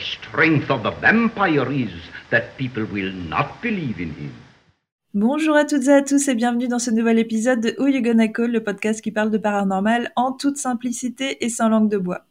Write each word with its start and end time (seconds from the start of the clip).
strength 0.00 0.70
of 0.70 0.82
the 0.82 0.92
vampire 1.00 1.70
is 1.70 1.90
that 2.30 2.56
people 2.56 2.84
will 2.84 3.12
not 3.12 3.60
believe 3.62 4.00
in 4.00 4.10
him. 4.18 4.32
Bonjour 5.12 5.56
à 5.56 5.64
toutes 5.64 5.88
et 5.88 5.92
à 5.92 6.02
tous 6.02 6.28
et 6.28 6.34
bienvenue 6.36 6.68
dans 6.68 6.78
ce 6.78 6.92
nouvel 6.92 7.18
épisode 7.18 7.60
de 7.60 7.74
Who 7.78 7.88
You 7.88 8.00
Gonna 8.00 8.28
Call, 8.28 8.52
le 8.52 8.62
podcast 8.62 9.00
qui 9.00 9.10
parle 9.10 9.30
de 9.30 9.38
paranormal 9.38 10.12
en 10.14 10.32
toute 10.32 10.56
simplicité 10.56 11.44
et 11.44 11.48
sans 11.48 11.68
langue 11.68 11.90
de 11.90 11.98
bois. 11.98 12.26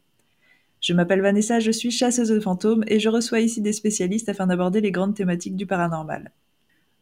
Je 0.80 0.94
m'appelle 0.94 1.20
Vanessa, 1.20 1.60
je 1.60 1.70
suis 1.70 1.90
chasseuse 1.90 2.30
de 2.30 2.40
fantômes 2.40 2.82
et 2.86 2.98
je 2.98 3.10
reçois 3.10 3.40
ici 3.40 3.60
des 3.60 3.74
spécialistes 3.74 4.30
afin 4.30 4.46
d'aborder 4.46 4.80
les 4.80 4.92
grandes 4.92 5.14
thématiques 5.14 5.56
du 5.56 5.66
paranormal. 5.66 6.32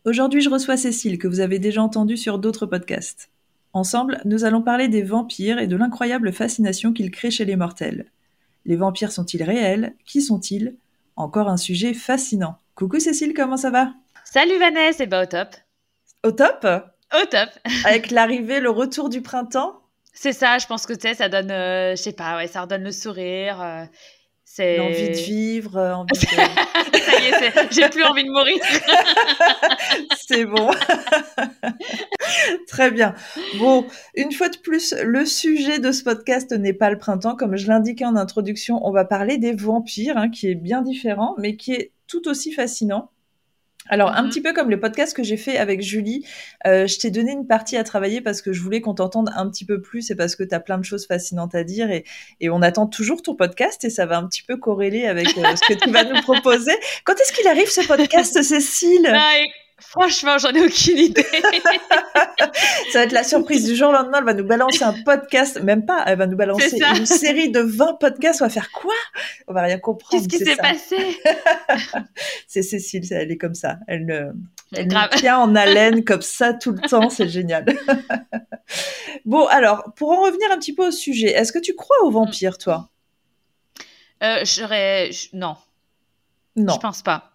Aujourd'hui, 0.05 0.41
je 0.41 0.51
reçois 0.51 0.77
Cécile, 0.77 1.19
que 1.19 1.29
vous 1.29 1.39
avez 1.39 1.61
déjà 1.61 1.81
entendue 1.81 2.17
sur 2.17 2.41
d'autres 2.41 2.67
podcasts. 2.67 3.31
Ensemble, 3.73 4.21
nous 4.25 4.45
allons 4.45 4.63
parler 4.63 4.89
des 4.89 5.03
vampires 5.03 5.61
et 5.61 5.69
de 5.69 5.77
l'incroyable 5.77 6.33
fascination 6.33 6.93
qu'ils 6.93 7.13
créent 7.13 7.31
chez 7.31 7.45
les 7.45 7.55
mortels. 7.55 8.07
Les 8.65 8.77
vampires 8.77 9.13
sont-ils 9.13 9.43
réels? 9.43 9.95
Qui 10.05 10.21
sont-ils? 10.23 10.77
Encore 11.17 11.49
un 11.49 11.57
sujet 11.57 11.95
fascinant. 11.95 12.59
Coucou 12.75 13.01
Cécile, 13.01 13.35
comment 13.35 13.57
ça 13.57 13.71
va? 13.71 13.93
Salut 14.25 14.59
Vanessa, 14.59 15.05
et 15.05 15.07
bah 15.07 15.23
au 15.23 15.27
top. 15.27 15.49
Au 16.25 16.33
top? 16.33 16.67
Au 17.15 17.27
top. 17.27 17.49
Avec 17.85 18.11
l'arrivée, 18.11 18.61
le 18.61 18.71
retour 18.71 19.09
du 19.09 19.23
printemps? 19.23 19.81
C'est 20.13 20.33
ça, 20.33 20.59
je 20.59 20.67
pense 20.67 20.85
que 20.87 20.93
tu 20.93 21.01
sais, 21.09 21.15
ça 21.15 21.29
donne, 21.29 21.51
euh, 21.51 21.93
je 21.97 22.03
sais 22.03 22.13
pas, 22.13 22.37
ouais, 22.37 22.47
ça 22.49 22.63
redonne 22.63 22.83
le 22.85 22.93
sourire. 22.93 23.61
euh, 23.63 23.85
L'envie 24.79 25.11
de 25.11 25.17
vivre, 25.17 25.77
euh, 25.77 25.95
envie 25.95 26.13
de- 26.13 26.27
ça 26.99 27.21
y 27.21 27.27
est, 27.27 27.73
j'ai 27.73 27.89
plus 27.91 28.03
envie 28.03 28.25
de 28.25 28.31
mourir. 28.31 28.57
C'est 30.27 30.45
bon. 30.47 30.71
Très 32.69 32.91
bien. 32.91 33.15
Bon, 33.59 33.87
une 34.15 34.33
fois 34.33 34.49
de 34.49 34.57
plus, 34.59 34.95
le 35.03 35.25
sujet 35.27 35.79
de 35.79 35.93
ce 35.93 36.03
podcast 36.03 36.53
n'est 36.53 36.73
pas 36.73 36.91
le 36.91 36.99
printemps. 36.99 37.37
Comme 37.37 37.57
je 37.57 37.69
l'indiquais 37.69 38.05
en 38.05 38.17
introduction, 38.17 38.81
on 38.87 38.91
va 38.91 39.05
parler 39.05 39.39
des 39.39 39.53
vampires, 39.53 40.17
hein, 40.17 40.29
qui 40.29 40.49
est 40.49 40.55
bien 40.55 40.83
différent, 40.83 41.35
mais 41.39 41.57
qui 41.57 41.73
est 41.73 41.93
tout 42.07 42.29
aussi 42.29 42.53
fascinant. 42.53 43.11
Alors, 43.89 44.13
un 44.15 44.23
Mhm. 44.23 44.29
petit 44.29 44.41
peu 44.41 44.53
comme 44.53 44.71
le 44.71 44.79
podcast 44.81 45.15
que 45.17 45.23
j'ai 45.23 45.37
fait 45.37 45.57
avec 45.59 45.81
Julie, 45.83 46.25
euh, 46.67 46.87
je 46.87 46.99
t'ai 46.99 47.11
donné 47.11 47.33
une 47.33 47.47
partie 47.47 47.77
à 47.77 47.85
travailler 47.85 48.21
parce 48.21 48.43
que 48.43 48.53
je 48.53 48.61
voulais 48.63 48.81
qu'on 48.81 48.95
t'entende 48.95 49.31
un 49.37 49.49
petit 49.51 49.65
peu 49.65 49.81
plus 49.81 50.11
et 50.11 50.15
parce 50.15 50.37
que 50.37 50.43
tu 50.45 50.55
as 50.55 50.61
plein 50.61 50.79
de 50.79 50.85
choses 50.85 51.07
fascinantes 51.07 51.55
à 51.55 51.65
dire 51.65 51.91
et, 51.91 52.05
et 52.41 52.51
on 52.51 52.63
attend 52.63 52.87
toujours 52.87 53.23
ton 53.23 53.35
podcast 53.35 53.85
et 53.85 53.91
ça 53.91 54.07
va 54.07 54.19
un 54.19 54.27
petit 54.27 54.43
peu 54.43 54.57
corréler 54.57 55.07
avec 55.07 55.29
euh, 55.39 55.57
ce 55.57 55.73
que 55.75 55.79
tu 55.79 55.91
vas 55.91 56.05
nous 56.05 56.21
proposer. 56.23 56.73
Quand 57.05 57.15
est-ce 57.15 57.33
qu'il 57.33 57.47
arrive 57.49 57.69
ce 57.71 57.87
podcast, 57.87 58.43
Cécile? 58.43 59.11
Ah, 59.13 59.33
et 59.41 59.47
franchement, 59.81 60.39
j'en 60.39 60.51
ai 60.51 60.61
aucune 60.61 60.99
idée. 60.99 61.25
Ça 62.93 63.01
va 63.01 63.05
être 63.05 63.13
la 63.13 63.25
surprise 63.25 63.65
du 63.67 63.75
jour 63.77 63.89
au 63.91 63.93
lendemain. 63.93 64.19
Elle 64.19 64.25
va 64.25 64.35
nous 64.35 64.45
balancer 64.47 64.83
un 64.85 64.95
podcast, 65.05 65.61
même 65.63 65.85
pas, 65.87 66.03
elle 66.07 66.19
va 66.19 66.27
nous 66.27 66.37
balancer 66.37 66.79
une 66.97 67.07
série 67.07 67.51
de 67.51 67.61
20 67.61 67.95
podcasts. 68.01 68.41
On 68.43 68.47
va 68.47 68.51
faire 68.51 68.71
quoi? 68.71 68.95
On 69.47 69.53
va 69.55 69.63
rien 69.63 69.79
comprendre. 69.79 70.23
Qu'est-ce 70.27 70.29
qui 70.39 70.45
s'est 70.45 70.57
passé? 70.57 71.19
C'est 72.47 72.63
Cécile, 72.63 73.03
elle 73.13 73.31
est 73.31 73.37
comme 73.37 73.55
ça. 73.55 73.79
Elle, 73.87 74.11
euh, 74.11 74.33
elle 74.73 74.89
Grave. 74.89 75.11
tient 75.17 75.39
en 75.39 75.55
haleine 75.55 76.05
comme 76.07 76.23
ça 76.23 76.53
tout 76.55 76.73
le 76.73 76.81
temps. 76.81 77.11
C'est 77.11 77.29
génial. 77.29 77.65
bon, 79.25 79.47
alors, 79.47 79.93
pour 79.97 80.11
en 80.11 80.23
revenir 80.23 80.51
un 80.53 80.59
petit 80.59 80.75
peu 80.75 80.89
au 80.89 80.93
sujet, 80.93 81.29
est-ce 81.33 81.53
que 81.53 81.59
tu 81.59 81.75
crois 81.75 81.97
aux 82.03 82.11
vampires, 82.11 82.59
toi? 82.59 82.89
Euh, 84.23 84.45
j'aurais, 84.45 85.11
je- 85.13 85.29
non, 85.35 85.57
Non. 86.57 86.75
je 86.75 86.79
pense 86.81 87.03
pas. 87.03 87.33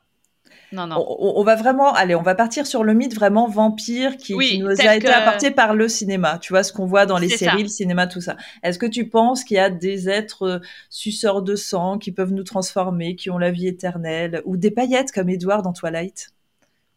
Non, 0.74 0.88
non. 0.88 1.06
On, 1.08 1.44
va 1.44 1.56
vraiment, 1.56 1.94
allez, 1.94 2.16
on 2.16 2.24
va 2.24 2.34
partir 2.34 2.66
sur 2.66 2.84
le 2.84 2.96
mythe 2.96 3.14
vraiment 3.14 3.48
vampire 3.48 4.18
qui, 4.18 4.34
Oui, 4.34 4.48
qui 4.50 4.60
nous 4.60 4.70
a 4.70 4.96
été 4.96 5.06
que- 5.06 5.12
apporté 5.12 5.52
par 5.52 5.76
le 5.76 5.88
cinéma. 5.88 6.40
Tu 6.40 6.52
vois 6.52 6.64
ce 6.64 6.74
qu'on 6.74 6.88
voit 6.88 7.06
dans 7.06 7.20
les 7.20 7.30
séries, 7.30 7.58
ça. 7.58 7.64
le 7.64 7.68
cinéma, 7.68 8.08
tout 8.08 8.22
ça. 8.22 8.38
Est-ce 8.64 8.80
que 8.80 8.88
tu 8.88 9.08
penses 9.08 9.44
qu'il 9.44 9.58
y 9.58 9.60
a 9.60 9.70
des 9.70 10.10
êtres 10.10 10.44
euh, 10.48 10.60
suceurs 10.90 11.44
de 11.44 11.56
sang 11.56 12.00
qui 12.00 12.12
peuvent 12.12 12.34
nous 12.34 12.44
transformer, 12.44 13.16
qui 13.16 13.30
ont 13.30 13.38
la 13.38 13.52
vie 13.52 13.68
éternelle, 13.68 14.42
ou 14.46 14.58
des 14.58 14.72
paillettes 14.72 15.12
comme 15.12 15.30
Edward 15.30 15.64
dans 15.64 15.74
Twilight? 15.74 16.32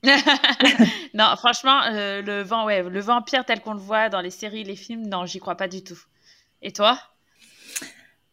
Non, 1.14 1.34
franchement, 1.36 1.82
euh, 1.92 2.22
le, 2.22 2.42
vent, 2.42 2.64
ouais, 2.64 2.82
le 2.82 3.00
vampire 3.00 3.44
tel 3.44 3.60
qu'on 3.60 3.74
le 3.74 3.80
voit 3.80 4.08
dans 4.08 4.20
les 4.22 4.30
séries, 4.30 4.64
les 4.64 4.76
films, 4.76 5.06
non, 5.06 5.26
j'y 5.26 5.38
crois 5.38 5.56
pas 5.56 5.68
du 5.68 5.82
tout. 5.82 5.98
Et 6.62 6.72
toi? 6.72 6.98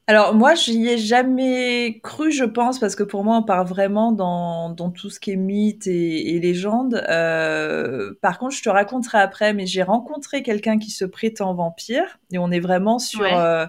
Alors 0.07 0.35
moi, 0.35 0.53
j'y 0.53 0.85
ai 0.89 0.97
jamais 0.97 2.01
cru, 2.03 2.29
je 2.31 2.43
pense, 2.43 2.77
parce 2.77 2.93
que 2.95 3.03
pour 3.03 3.23
moi, 3.23 3.37
on 3.37 3.43
part 3.43 3.63
vraiment 3.65 4.11
dans, 4.11 4.69
dans 4.69 4.91
tout 4.91 5.09
ce 5.09 5.17
qui 5.17 5.31
est 5.31 5.37
mythe 5.37 5.87
et, 5.87 6.35
et 6.35 6.39
légende. 6.41 6.95
Euh, 7.09 8.13
par 8.21 8.37
contre, 8.37 8.53
je 8.53 8.61
te 8.61 8.69
raconterai 8.69 9.19
après, 9.19 9.53
mais 9.53 9.65
j'ai 9.65 9.81
rencontré 9.81 10.43
quelqu'un 10.43 10.77
qui 10.77 10.91
se 10.91 11.05
prétend 11.05 11.53
vampire, 11.53 12.19
et 12.33 12.37
on 12.37 12.51
est 12.51 12.59
vraiment 12.59 12.99
sur 12.99 13.21
Ouais. 13.21 13.33
euh, 13.33 13.65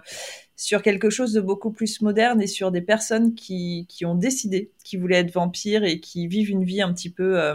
sur 0.56 0.83
quelque 0.83 1.09
chose 1.11 1.33
de 1.33 1.41
beaucoup 1.41 1.71
plus 1.71 2.00
moderne 2.00 2.43
et 2.43 2.47
sur 2.49 2.72
des 2.72 2.83
personnes 2.83 3.34
qui 3.34 3.87
qui 3.89 4.05
ont 4.05 4.15
décidé 4.16 4.72
qu'ils 4.84 5.01
voulaient 5.01 5.19
être 5.19 5.33
vampires 5.33 5.84
et 5.84 6.01
qui 6.01 6.27
vivent 6.27 6.51
une 6.51 6.65
vie 6.65 6.83
un 6.83 6.93
petit 6.93 7.11
peu 7.11 7.41
euh, 7.41 7.55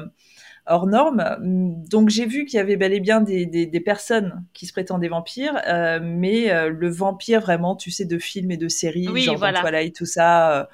hors 0.69 0.88
norme. 0.88 1.38
Donc 1.41 2.09
j'ai 2.09 2.25
vu 2.25 2.46
qu'il 2.46 2.57
y 2.57 2.59
avait 2.59 2.78
bel 2.78 2.94
et 2.94 3.00
bien 3.00 3.22
des, 3.22 3.46
des, 3.46 3.66
des 3.66 3.80
personnes 3.80 4.46
qui 4.53 4.66
se 4.66 4.72
prétendaient 4.72 5.09
vampires, 5.09 5.59
euh, 5.68 6.00
mais 6.02 6.52
euh, 6.52 6.69
le 6.69 6.90
vampire 6.90 7.41
vraiment, 7.41 7.75
tu 7.75 7.91
sais, 7.91 8.06
de 8.06 8.18
films 8.18 8.52
et 8.52 8.57
de 8.57 8.68
séries, 8.68 9.08
Oui, 9.09 9.24
genre 9.24 9.38
voilà. 9.38 9.62
Twilight, 9.62 9.96
tout 9.96 10.06
ça, 10.06 10.59
euh, 10.59 10.66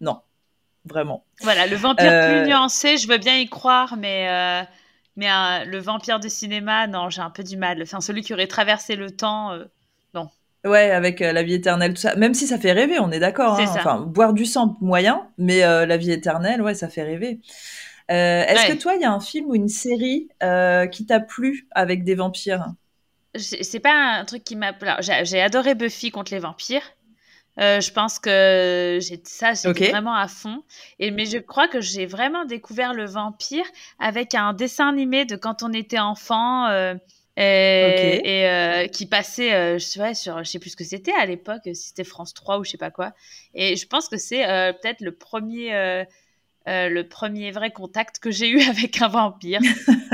non, 0.00 0.20
vraiment. 0.84 1.24
Voilà, 1.42 1.66
le 1.66 1.76
vampire 1.76 2.28
plus 2.28 2.48
nuancé, 2.48 2.96
je 2.96 3.06
veux 3.06 3.18
bien 3.18 3.36
y 3.36 3.48
croire, 3.48 3.96
mais, 3.96 4.66
mais 5.16 5.28
le 5.64 5.78
vampire 5.78 6.18
de 6.18 6.28
cinéma, 6.28 6.86
non, 6.86 7.10
j'ai 7.10 7.22
un 7.22 7.30
peu 7.30 7.44
du 7.44 7.56
mal. 7.56 7.80
Enfin, 7.82 8.00
celui 8.00 8.22
qui 8.22 8.32
aurait 8.32 8.46
traversé 8.46 8.96
le 8.96 9.10
temps, 9.10 9.52
euh, 9.52 9.64
Ouais, 10.64 10.90
avec 10.90 11.22
euh, 11.22 11.32
la 11.32 11.42
vie 11.42 11.54
éternelle, 11.54 11.94
tout 11.94 12.00
ça. 12.00 12.16
Même 12.16 12.34
si 12.34 12.46
ça 12.46 12.58
fait 12.58 12.72
rêver, 12.72 12.98
on 12.98 13.12
est 13.12 13.20
d'accord. 13.20 13.58
Hein. 13.58 13.66
Enfin, 13.68 14.00
boire 14.00 14.32
du 14.32 14.44
sang, 14.44 14.76
moyen, 14.80 15.28
mais 15.38 15.62
euh, 15.62 15.86
la 15.86 15.96
vie 15.96 16.10
éternelle, 16.10 16.60
ouais, 16.62 16.74
ça 16.74 16.88
fait 16.88 17.04
rêver. 17.04 17.40
Euh, 18.10 18.44
Est-ce 18.46 18.64
Ouais. 18.64 18.66
que 18.66 18.78
toi, 18.78 18.94
il 18.94 19.02
y 19.02 19.04
a 19.04 19.12
un 19.12 19.20
film 19.20 19.46
ou 19.50 19.54
une 19.54 19.68
série 19.68 20.28
euh, 20.42 20.86
qui 20.86 21.06
t'a 21.06 21.20
plu 21.20 21.68
avec 21.72 22.04
des 22.04 22.14
vampires? 22.14 22.74
C'est 23.36 23.80
pas 23.80 23.92
un 24.18 24.24
truc 24.24 24.42
qui 24.44 24.56
m'a. 24.56 24.68
alors, 24.80 25.02
J'ai 25.24 25.40
adoré 25.40 25.74
Buffy 25.74 26.10
contre 26.10 26.32
les 26.32 26.38
vampires. 26.40 26.82
Euh, 27.60 27.80
je 27.80 27.92
pense 27.92 28.18
que 28.20 28.98
j'ai 29.02 29.20
ça, 29.24 29.54
j'étais 29.54 29.70
Ok. 29.70 29.82
vraiment 29.82 30.14
à 30.14 30.28
fond. 30.28 30.64
Et 31.00 31.10
mais 31.10 31.26
je 31.26 31.38
crois 31.38 31.68
que 31.68 31.80
j'ai 31.80 32.06
vraiment 32.06 32.44
découvert 32.46 32.94
le 32.94 33.06
vampire 33.06 33.66
avec 33.98 34.34
un 34.34 34.54
dessin 34.54 34.88
animé 34.90 35.24
de 35.26 35.36
quand 35.36 35.62
on 35.62 35.72
était 35.72 35.98
enfant. 36.00 36.68
euh, 36.68 36.94
et, 37.36 38.46
euh, 38.48 38.88
qui 38.88 39.06
passait 39.06 39.78
je 39.78 39.84
sais, 39.84 40.14
sur 40.14 40.38
je 40.44 40.50
sais 40.50 40.58
plus 40.58 40.70
ce 40.70 40.76
que 40.76 40.84
c'était 40.84 41.12
à 41.14 41.26
l'époque 41.26 41.62
si 41.66 41.74
c'était 41.76 42.04
France 42.04 42.34
3 42.34 42.58
ou 42.58 42.64
je 42.64 42.70
sais 42.72 42.78
pas 42.78 42.90
quoi 42.90 43.12
et 43.54 43.76
je 43.76 43.86
pense 43.86 44.08
que 44.08 44.16
c'est 44.18 44.44
peut-être 44.82 45.00
le 45.02 45.12
premier 45.14 46.04
euh, 46.68 46.88
le 46.88 47.08
premier 47.08 47.50
vrai 47.50 47.70
contact 47.70 48.18
que 48.18 48.30
j'ai 48.30 48.48
eu 48.48 48.60
avec 48.68 49.00
un 49.02 49.08
vampire 49.08 49.60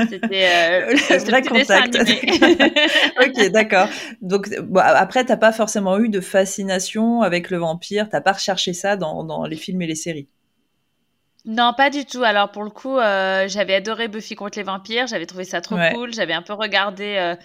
c'était 0.09 0.47
euh, 0.47 0.91
Le 1.09 1.17
vrai 1.25 1.41
contact. 1.41 1.97
Ok, 3.25 3.51
d'accord. 3.51 3.87
Donc, 4.21 4.49
bon, 4.59 4.81
après, 4.81 5.23
t'as 5.25 5.37
pas 5.37 5.51
forcément 5.51 5.97
eu 5.99 6.09
de 6.09 6.21
fascination 6.21 7.21
avec 7.21 7.49
le 7.49 7.57
vampire. 7.57 8.09
T'as 8.09 8.21
pas 8.21 8.33
recherché 8.33 8.73
ça 8.73 8.97
dans, 8.97 9.23
dans 9.23 9.45
les 9.45 9.55
films 9.55 9.81
et 9.81 9.87
les 9.87 9.95
séries. 9.95 10.27
Non, 11.45 11.73
pas 11.77 11.89
du 11.89 12.05
tout. 12.05 12.23
Alors 12.23 12.51
pour 12.51 12.63
le 12.63 12.71
coup, 12.71 12.97
euh, 12.97 13.47
j'avais 13.47 13.75
adoré 13.75 14.07
Buffy 14.07 14.35
contre 14.35 14.57
les 14.57 14.63
vampires. 14.63 15.07
J'avais 15.07 15.27
trouvé 15.27 15.43
ça 15.43 15.61
trop 15.61 15.75
Ouais. 15.75 15.93
cool. 15.93 16.13
J'avais 16.13 16.33
un 16.33 16.41
peu 16.41 16.53
regardé 16.53 17.15
euh, 17.17 17.35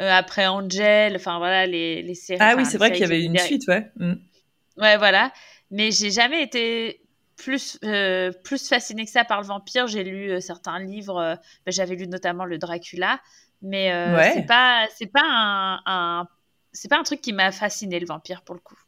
euh, 0.00 0.10
après 0.12 0.46
Angel. 0.46 1.16
Enfin 1.16 1.38
voilà 1.38 1.66
les, 1.66 2.02
les 2.02 2.14
séries. 2.14 2.38
Ah 2.40 2.54
oui, 2.56 2.64
c'est 2.64 2.78
vrai 2.78 2.92
qu'il 2.92 3.00
y 3.00 3.04
avait 3.04 3.22
une 3.22 3.36
suite, 3.38 3.66
ouais. 3.66 3.90
Mm. 3.96 4.14
Ouais, 4.76 4.96
voilà. 4.96 5.32
Mais 5.72 5.90
j'ai 5.90 6.10
jamais 6.10 6.42
été 6.42 7.00
plus 7.38 7.78
euh, 7.84 8.32
plus 8.44 8.68
fascinée 8.68 9.04
que 9.06 9.10
ça 9.12 9.24
par 9.24 9.40
le 9.40 9.46
vampire. 9.46 9.86
J'ai 9.88 10.04
lu 10.04 10.30
euh, 10.32 10.40
certains 10.40 10.78
livres. 10.80 11.18
euh, 11.18 11.36
ben, 11.66 11.72
J'avais 11.72 11.96
lu 11.96 12.08
notamment 12.08 12.44
le 12.44 12.58
Dracula. 12.58 13.20
Mais 13.62 13.92
euh, 13.92 14.16
Ouais. 14.16 14.32
c'est 14.34 14.44
pas 14.46 14.86
c'est 14.96 15.06
pas 15.06 15.22
un, 15.24 15.80
un- 15.86 16.28
c'est 16.72 16.88
pas 16.88 16.98
un 16.98 17.02
truc 17.04 17.20
qui 17.22 17.32
m'a 17.32 17.52
fasciné 17.52 17.98
le 18.00 18.06
vampire 18.06 18.42
pour 18.42 18.54
le 18.54 18.60
coup. 18.60 18.78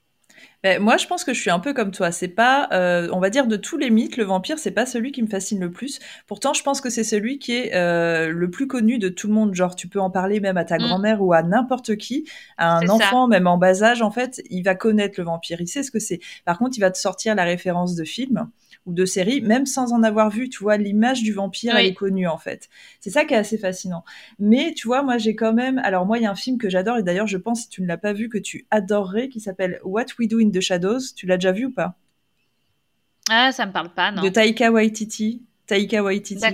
Ben, 0.62 0.78
moi, 0.82 0.98
je 0.98 1.06
pense 1.06 1.24
que 1.24 1.32
je 1.32 1.40
suis 1.40 1.50
un 1.50 1.58
peu 1.58 1.72
comme 1.72 1.90
toi. 1.90 2.12
C'est 2.12 2.28
pas, 2.28 2.68
euh, 2.72 3.08
on 3.12 3.18
va 3.20 3.30
dire, 3.30 3.46
de 3.46 3.56
tous 3.56 3.78
les 3.78 3.88
mythes, 3.88 4.18
le 4.18 4.24
vampire, 4.24 4.58
c'est 4.58 4.70
pas 4.72 4.84
celui 4.84 5.10
qui 5.10 5.22
me 5.22 5.26
fascine 5.26 5.58
le 5.58 5.70
plus. 5.70 6.00
Pourtant, 6.26 6.52
je 6.52 6.62
pense 6.62 6.82
que 6.82 6.90
c'est 6.90 7.02
celui 7.04 7.38
qui 7.38 7.52
est 7.56 7.74
euh, 7.74 8.28
le 8.28 8.50
plus 8.50 8.66
connu 8.66 8.98
de 8.98 9.08
tout 9.08 9.26
le 9.26 9.32
monde. 9.32 9.54
Genre, 9.54 9.74
tu 9.74 9.88
peux 9.88 10.00
en 10.00 10.10
parler 10.10 10.38
même 10.40 10.58
à 10.58 10.64
ta 10.64 10.76
Mm. 10.76 10.82
grand-mère 10.82 11.22
ou 11.22 11.32
à 11.32 11.42
n'importe 11.42 11.96
qui, 11.96 12.26
à 12.58 12.76
un 12.76 12.86
ça. 12.86 12.92
enfant, 12.94 13.26
même 13.26 13.46
en 13.46 13.56
bas 13.56 13.82
âge, 13.82 14.02
en 14.02 14.10
fait, 14.10 14.42
il 14.50 14.62
va 14.62 14.74
connaître 14.74 15.14
le 15.18 15.24
vampire. 15.24 15.60
Il 15.60 15.68
sait 15.68 15.82
ce 15.82 15.90
que 15.90 15.98
c'est. 15.98 16.20
Par 16.44 16.58
contre, 16.58 16.76
il 16.76 16.80
va 16.80 16.90
te 16.90 16.98
sortir 16.98 17.34
la 17.34 17.44
référence 17.44 17.94
de 17.94 18.04
film 18.04 18.48
ou 18.90 18.94
de 18.94 19.04
série, 19.04 19.40
même 19.40 19.66
sans 19.66 19.92
en 19.92 20.02
avoir 20.02 20.30
vu. 20.30 20.48
Tu 20.48 20.62
vois, 20.62 20.76
l'image 20.76 21.22
du 21.22 21.32
vampire, 21.32 21.76
elle 21.76 21.86
est 21.86 21.94
connue, 21.94 22.26
en 22.26 22.38
fait. 22.38 22.68
C'est 23.00 23.10
ça 23.10 23.24
qui 23.24 23.34
est 23.34 23.36
assez 23.36 23.56
fascinant. 23.56 24.04
Mais 24.38 24.74
tu 24.74 24.88
vois, 24.88 25.02
moi, 25.02 25.16
j'ai 25.16 25.36
quand 25.36 25.54
même. 25.54 25.78
Alors, 25.78 26.06
moi, 26.06 26.18
il 26.18 26.22
y 26.22 26.26
a 26.26 26.30
un 26.30 26.34
film 26.34 26.58
que 26.58 26.68
j'adore, 26.68 26.98
et 26.98 27.02
d'ailleurs, 27.02 27.26
je 27.26 27.38
pense, 27.38 27.62
si 27.62 27.68
tu 27.68 27.82
ne 27.82 27.86
l'as 27.86 27.96
pas 27.96 28.12
vu, 28.12 28.28
que 28.28 28.38
tu 28.38 28.66
adorerais, 28.70 29.28
qui 29.28 29.40
s'appelle 29.40 29.80
What 29.84 30.06
We 30.18 30.28
Do 30.28 30.40
in 30.40 30.50
the 30.50 30.60
Shadows. 30.60 31.14
Tu 31.14 31.26
l'as 31.26 31.36
déjà 31.36 31.52
vu 31.52 31.66
ou 31.66 31.70
pas? 31.70 31.94
Ah, 33.30 33.52
ça 33.52 33.64
me 33.66 33.72
parle 33.72 33.94
pas, 33.94 34.10
non. 34.10 34.22
De 34.22 34.28
Taika 34.28 34.72
Waititi. 34.72 35.42
Taika 35.66 36.02
Waititi. 36.02 36.44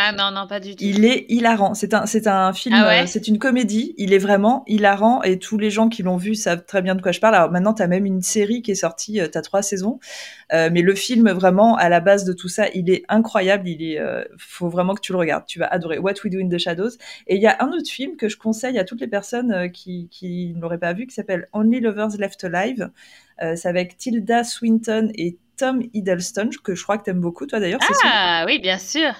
Ah 0.00 0.12
non, 0.12 0.30
non, 0.30 0.46
pas 0.46 0.60
du 0.60 0.76
tout. 0.76 0.84
Il 0.84 1.04
est 1.04 1.26
hilarant. 1.28 1.74
C'est 1.74 1.92
un, 1.92 2.06
c'est 2.06 2.28
un 2.28 2.52
film, 2.52 2.76
Ah 2.78 2.86
ouais 2.86 3.02
euh, 3.02 3.06
c'est 3.06 3.26
une 3.26 3.40
comédie. 3.40 3.94
Il 3.96 4.12
est 4.12 4.18
vraiment 4.18 4.62
hilarant 4.68 5.22
et 5.22 5.40
tous 5.40 5.58
les 5.58 5.70
gens 5.70 5.88
qui 5.88 6.04
l'ont 6.04 6.16
vu 6.16 6.36
savent 6.36 6.64
très 6.64 6.82
bien 6.82 6.94
de 6.94 7.02
quoi 7.02 7.10
je 7.10 7.18
parle. 7.18 7.34
Alors 7.34 7.50
maintenant, 7.50 7.74
t'as 7.74 7.88
même 7.88 8.06
une 8.06 8.22
série 8.22 8.62
qui 8.62 8.70
est 8.70 8.76
sortie, 8.76 9.20
euh, 9.20 9.26
t'as 9.26 9.42
trois 9.42 9.60
saisons. 9.60 9.98
Euh, 10.52 10.70
mais 10.72 10.82
le 10.82 10.94
film, 10.94 11.28
vraiment, 11.30 11.74
à 11.74 11.88
la 11.88 11.98
base 11.98 12.24
de 12.24 12.32
tout 12.32 12.48
ça, 12.48 12.68
il 12.74 12.90
est 12.90 13.02
incroyable. 13.08 13.68
Il 13.68 13.82
est, 13.82 13.98
euh, 13.98 14.22
faut 14.38 14.68
vraiment 14.68 14.94
que 14.94 15.00
tu 15.00 15.10
le 15.10 15.18
regardes. 15.18 15.46
Tu 15.46 15.58
vas 15.58 15.66
adorer 15.66 15.98
What 15.98 16.14
We 16.24 16.32
Do 16.32 16.38
in 16.38 16.48
the 16.48 16.58
Shadows. 16.58 16.92
Et 17.26 17.34
il 17.34 17.42
y 17.42 17.48
a 17.48 17.56
un 17.58 17.72
autre 17.72 17.90
film 17.90 18.14
que 18.16 18.28
je 18.28 18.36
conseille 18.36 18.78
à 18.78 18.84
toutes 18.84 19.00
les 19.00 19.08
personnes 19.08 19.72
qui, 19.72 20.08
qui 20.12 20.52
ne 20.54 20.60
l'auraient 20.60 20.78
pas 20.78 20.92
vu, 20.92 21.08
qui 21.08 21.14
s'appelle 21.14 21.48
Only 21.52 21.80
Lovers 21.80 22.16
Left 22.18 22.44
Alive. 22.44 22.90
C'est 23.40 23.68
avec 23.68 23.96
Tilda 23.96 24.44
Swinton 24.44 25.10
et 25.14 25.38
Tom 25.56 25.82
Hiddleston, 25.92 26.50
que 26.62 26.74
je 26.74 26.82
crois 26.82 26.98
que 26.98 27.04
t'aimes 27.04 27.20
beaucoup, 27.20 27.46
toi 27.46 27.60
d'ailleurs. 27.60 27.80
Ah 28.04 28.44
oui, 28.46 28.60
bien 28.60 28.78
sûr. 28.78 29.12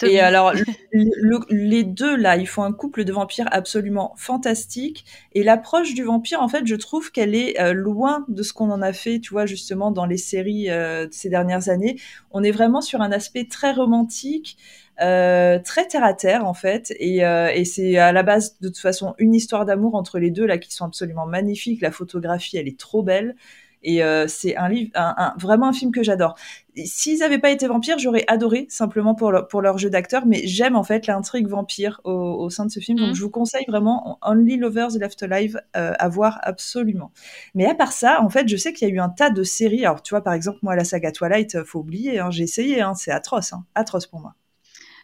Tommy. 0.00 0.14
Et 0.14 0.20
alors, 0.20 0.52
le- 0.54 0.64
le- 0.92 1.40
les 1.50 1.84
deux 1.84 2.16
là, 2.16 2.36
ils 2.36 2.46
font 2.48 2.62
un 2.62 2.72
couple 2.72 3.04
de 3.04 3.12
vampires 3.12 3.48
absolument 3.52 4.14
fantastique. 4.16 5.04
Et 5.34 5.42
l'approche 5.42 5.94
du 5.94 6.02
vampire, 6.02 6.42
en 6.42 6.48
fait, 6.48 6.66
je 6.66 6.74
trouve 6.74 7.12
qu'elle 7.12 7.34
est 7.34 7.60
euh, 7.60 7.72
loin 7.72 8.24
de 8.28 8.42
ce 8.42 8.52
qu'on 8.52 8.70
en 8.70 8.82
a 8.82 8.92
fait, 8.92 9.20
tu 9.20 9.30
vois, 9.30 9.46
justement, 9.46 9.90
dans 9.90 10.06
les 10.06 10.16
séries 10.16 10.70
euh, 10.70 11.06
de 11.06 11.12
ces 11.12 11.28
dernières 11.28 11.68
années. 11.68 11.96
On 12.32 12.42
est 12.42 12.50
vraiment 12.50 12.80
sur 12.80 13.00
un 13.02 13.12
aspect 13.12 13.44
très 13.46 13.72
romantique, 13.72 14.56
euh, 15.00 15.58
très 15.58 15.86
terre 15.86 16.04
à 16.04 16.14
terre, 16.14 16.46
en 16.46 16.54
fait. 16.54 16.92
Et, 16.98 17.24
euh, 17.24 17.48
et 17.54 17.64
c'est 17.64 17.96
à 17.98 18.12
la 18.12 18.22
base, 18.22 18.56
de 18.60 18.68
toute 18.68 18.78
façon, 18.78 19.14
une 19.18 19.34
histoire 19.34 19.64
d'amour 19.66 19.94
entre 19.94 20.18
les 20.18 20.30
deux 20.30 20.46
là 20.46 20.58
qui 20.58 20.72
sont 20.74 20.84
absolument 20.86 21.26
magnifiques. 21.26 21.80
La 21.82 21.90
photographie, 21.90 22.56
elle 22.56 22.68
est 22.68 22.78
trop 22.78 23.02
belle. 23.02 23.36
Et 23.82 24.02
euh, 24.04 24.26
c'est 24.28 24.56
un 24.56 24.68
livre, 24.68 24.90
un, 24.94 25.14
un- 25.16 25.34
vraiment 25.38 25.68
un 25.68 25.72
film 25.72 25.90
que 25.92 26.02
j'adore. 26.02 26.36
S'ils 26.84 27.18
n'avaient 27.18 27.38
pas 27.38 27.50
été 27.50 27.66
vampires, 27.66 27.98
j'aurais 27.98 28.24
adoré 28.28 28.66
simplement 28.68 29.14
pour 29.14 29.32
leur, 29.32 29.48
pour 29.48 29.60
leur 29.62 29.78
jeu 29.78 29.90
d'acteur, 29.90 30.24
mais 30.26 30.42
j'aime 30.46 30.76
en 30.76 30.84
fait 30.84 31.06
l'intrigue 31.06 31.48
vampire 31.48 32.00
au, 32.04 32.12
au 32.12 32.50
sein 32.50 32.64
de 32.66 32.70
ce 32.70 32.80
film, 32.80 32.98
donc 32.98 33.14
Mhm. 33.14 33.16
je 33.16 33.22
vous 33.22 33.30
conseille 33.30 33.64
vraiment 33.68 34.18
Only 34.22 34.56
Lovers 34.56 34.90
Left 34.98 35.22
Alive 35.22 35.60
euh, 35.76 35.92
à 35.98 36.08
voir 36.08 36.38
absolument. 36.42 37.10
Mais 37.54 37.66
à 37.66 37.74
part 37.74 37.92
ça, 37.92 38.22
en 38.22 38.28
fait, 38.28 38.48
je 38.48 38.56
sais 38.56 38.72
qu'il 38.72 38.88
y 38.88 38.90
a 38.90 38.94
eu 38.94 39.00
un 39.00 39.08
tas 39.10 39.30
de 39.30 39.42
séries. 39.42 39.84
Alors 39.84 40.02
tu 40.02 40.10
vois, 40.14 40.22
par 40.22 40.34
exemple, 40.34 40.58
moi 40.62 40.76
la 40.76 40.84
saga 40.84 41.12
Twilight, 41.12 41.54
euh, 41.56 41.64
faut 41.64 41.80
oublier, 41.80 42.18
hein, 42.20 42.30
j'ai 42.30 42.44
essayé, 42.44 42.80
hein, 42.80 42.94
c'est 42.94 43.10
atroce, 43.12 43.52
hein, 43.52 43.64
atroce 43.74 44.06
pour 44.06 44.20
moi. 44.20 44.34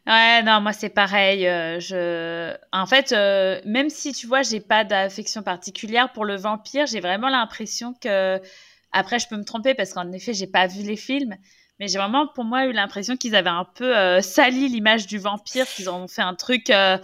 Ouais, 0.07 0.43
non, 0.45 0.61
moi 0.61 0.73
c'est 0.73 0.89
pareil. 0.89 1.47
euh, 1.49 1.81
je... 1.81 2.57
En 2.73 2.87
fait, 2.87 3.13
euh, 3.13 3.61
même 3.65 3.91
si 3.91 4.13
tu 4.13 4.27
vois, 4.27 4.43
j'ai 4.43 4.61
pas 4.61 4.85
d'affection 4.85 5.43
particulière 5.43 6.13
pour 6.13 6.25
le 6.25 6.37
vampire, 6.37 6.87
j'ai 6.87 7.01
vraiment 7.01 7.29
l'impression 7.29 7.95
que. 7.95 8.41
Après, 8.93 9.19
je 9.19 9.29
peux 9.29 9.37
me 9.37 9.45
tromper 9.45 9.75
parce 9.75 9.93
qu'en 9.93 10.11
effet, 10.13 10.35
j'ai 10.35 10.47
pas 10.47 10.67
vu 10.67 10.83
les 10.83 10.97
films, 10.97 11.35
mais 11.79 11.89
j'ai 11.89 11.99
vraiment 11.99 12.27
pour 12.29 12.45
moi 12.45 12.67
eu 12.67 12.73
l'impression 12.73 13.17
qu'ils 13.17 13.35
avaient 13.37 13.51
un 13.51 13.67
peu 13.75 13.97
euh, 13.97 14.21
sali 14.23 14.69
l'image 14.69 15.07
du 15.07 15.19
vampire, 15.19 15.71
qu'ils 15.73 15.91
ont 15.91 16.09
fait 16.09 16.23
un 16.23 16.35
truc 16.35 16.71
euh, 16.71 16.99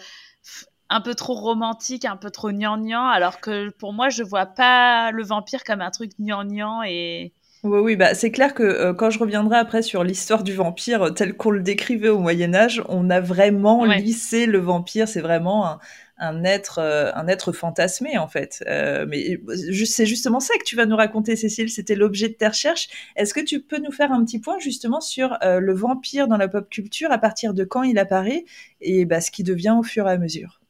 un 0.90 1.00
peu 1.00 1.14
trop 1.14 1.34
romantique, 1.34 2.04
un 2.04 2.16
peu 2.16 2.30
trop 2.30 2.50
gnangnan, 2.52 3.06
alors 3.08 3.40
que 3.40 3.70
pour 3.70 3.92
moi, 3.92 4.08
je 4.10 4.22
vois 4.22 4.46
pas 4.46 5.10
le 5.10 5.22
vampire 5.24 5.64
comme 5.64 5.80
un 5.80 5.90
truc 5.90 6.12
gnangnan 6.18 6.82
et. 6.84 7.34
Oui, 7.62 7.78
oui, 7.78 7.96
bah 7.96 8.14
c'est 8.16 8.32
clair 8.32 8.54
que 8.54 8.64
euh, 8.64 8.92
quand 8.92 9.10
je 9.10 9.20
reviendrai 9.20 9.56
après 9.56 9.82
sur 9.82 10.02
l'histoire 10.02 10.42
du 10.42 10.52
vampire 10.52 11.02
euh, 11.02 11.10
tel 11.10 11.36
qu'on 11.36 11.50
le 11.52 11.62
décrivait 11.62 12.08
au 12.08 12.18
Moyen 12.18 12.54
Âge, 12.54 12.82
on 12.88 13.08
a 13.08 13.20
vraiment 13.20 13.82
Ouais. 13.82 13.86
lissé 13.86 14.46
le 14.46 14.58
vampire. 14.58 15.06
C'est 15.06 15.20
vraiment 15.20 15.68
un, 15.68 15.78
un 16.22 16.44
être, 16.44 16.78
euh, 16.78 17.10
un 17.14 17.26
être 17.26 17.52
fantasmé 17.52 18.16
en 18.16 18.28
fait. 18.28 18.62
Euh, 18.68 19.04
mais 19.08 19.40
c'est 19.84 20.06
justement 20.06 20.40
ça 20.40 20.54
que 20.56 20.64
tu 20.64 20.76
vas 20.76 20.86
nous 20.86 20.96
raconter, 20.96 21.34
Cécile. 21.34 21.68
C'était 21.68 21.96
l'objet 21.96 22.28
de 22.28 22.34
tes 22.34 22.46
recherches. 22.46 22.88
Est-ce 23.16 23.34
que 23.34 23.40
tu 23.40 23.60
peux 23.60 23.78
nous 23.78 23.90
faire 23.90 24.12
un 24.12 24.24
petit 24.24 24.38
point 24.38 24.58
justement 24.60 25.00
sur 25.00 25.36
euh, 25.42 25.58
le 25.58 25.74
vampire 25.74 26.28
dans 26.28 26.36
la 26.36 26.48
pop 26.48 26.70
culture, 26.70 27.10
à 27.10 27.18
partir 27.18 27.54
de 27.54 27.64
quand 27.64 27.82
il 27.82 27.98
apparaît 27.98 28.44
et 28.80 29.04
bah, 29.04 29.20
ce 29.20 29.30
qui 29.30 29.42
devient 29.42 29.74
au 29.76 29.82
fur 29.82 30.08
et 30.08 30.12
à 30.12 30.18
mesure? 30.18 30.62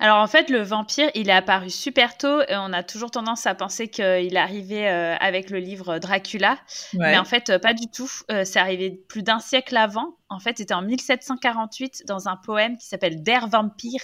Alors 0.00 0.18
en 0.18 0.28
fait, 0.28 0.48
le 0.48 0.62
vampire, 0.62 1.10
il 1.14 1.28
est 1.28 1.32
apparu 1.32 1.70
super 1.70 2.16
tôt 2.16 2.40
et 2.42 2.54
on 2.56 2.72
a 2.72 2.84
toujours 2.84 3.10
tendance 3.10 3.46
à 3.46 3.54
penser 3.56 3.88
qu'il 3.88 4.36
arrivait 4.36 4.88
euh, 4.88 5.16
avec 5.18 5.50
le 5.50 5.58
livre 5.58 5.98
Dracula. 5.98 6.56
Ouais. 6.94 7.10
Mais 7.10 7.18
en 7.18 7.24
fait, 7.24 7.58
pas 7.58 7.74
du 7.74 7.88
tout. 7.88 8.10
Euh, 8.30 8.44
c'est 8.44 8.60
arrivé 8.60 8.90
plus 9.08 9.24
d'un 9.24 9.40
siècle 9.40 9.76
avant. 9.76 10.14
En 10.28 10.38
fait, 10.38 10.58
c'était 10.58 10.74
en 10.74 10.82
1748 10.82 12.04
dans 12.06 12.28
un 12.28 12.36
poème 12.36 12.76
qui 12.76 12.86
s'appelle 12.86 13.24
Der 13.24 13.48
Vampir 13.48 14.00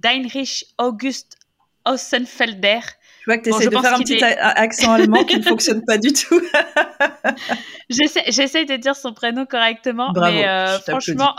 d'Heinrich 0.00 0.64
August 0.78 1.36
Ossenfelder. 1.84 2.80
Je 3.20 3.24
vois 3.26 3.38
que 3.38 3.44
tu 3.44 3.48
essaies 3.50 3.66
de 3.68 3.70
faire 3.78 3.94
un 3.94 3.98
petit 3.98 4.14
est- 4.14 4.38
accent 4.38 4.92
allemand 4.92 5.24
qui 5.24 5.38
ne 5.38 5.42
fonctionne 5.52 5.84
pas 5.84 5.98
du 5.98 6.12
tout. 6.12 6.40
J'essaie 7.90 8.64
de 8.64 8.76
dire 8.76 8.96
son 8.96 9.12
prénom 9.12 9.46
correctement, 9.46 10.12
Bravo, 10.12 10.34
mais 10.34 10.46
euh, 10.48 10.78
franchement, 10.80 11.34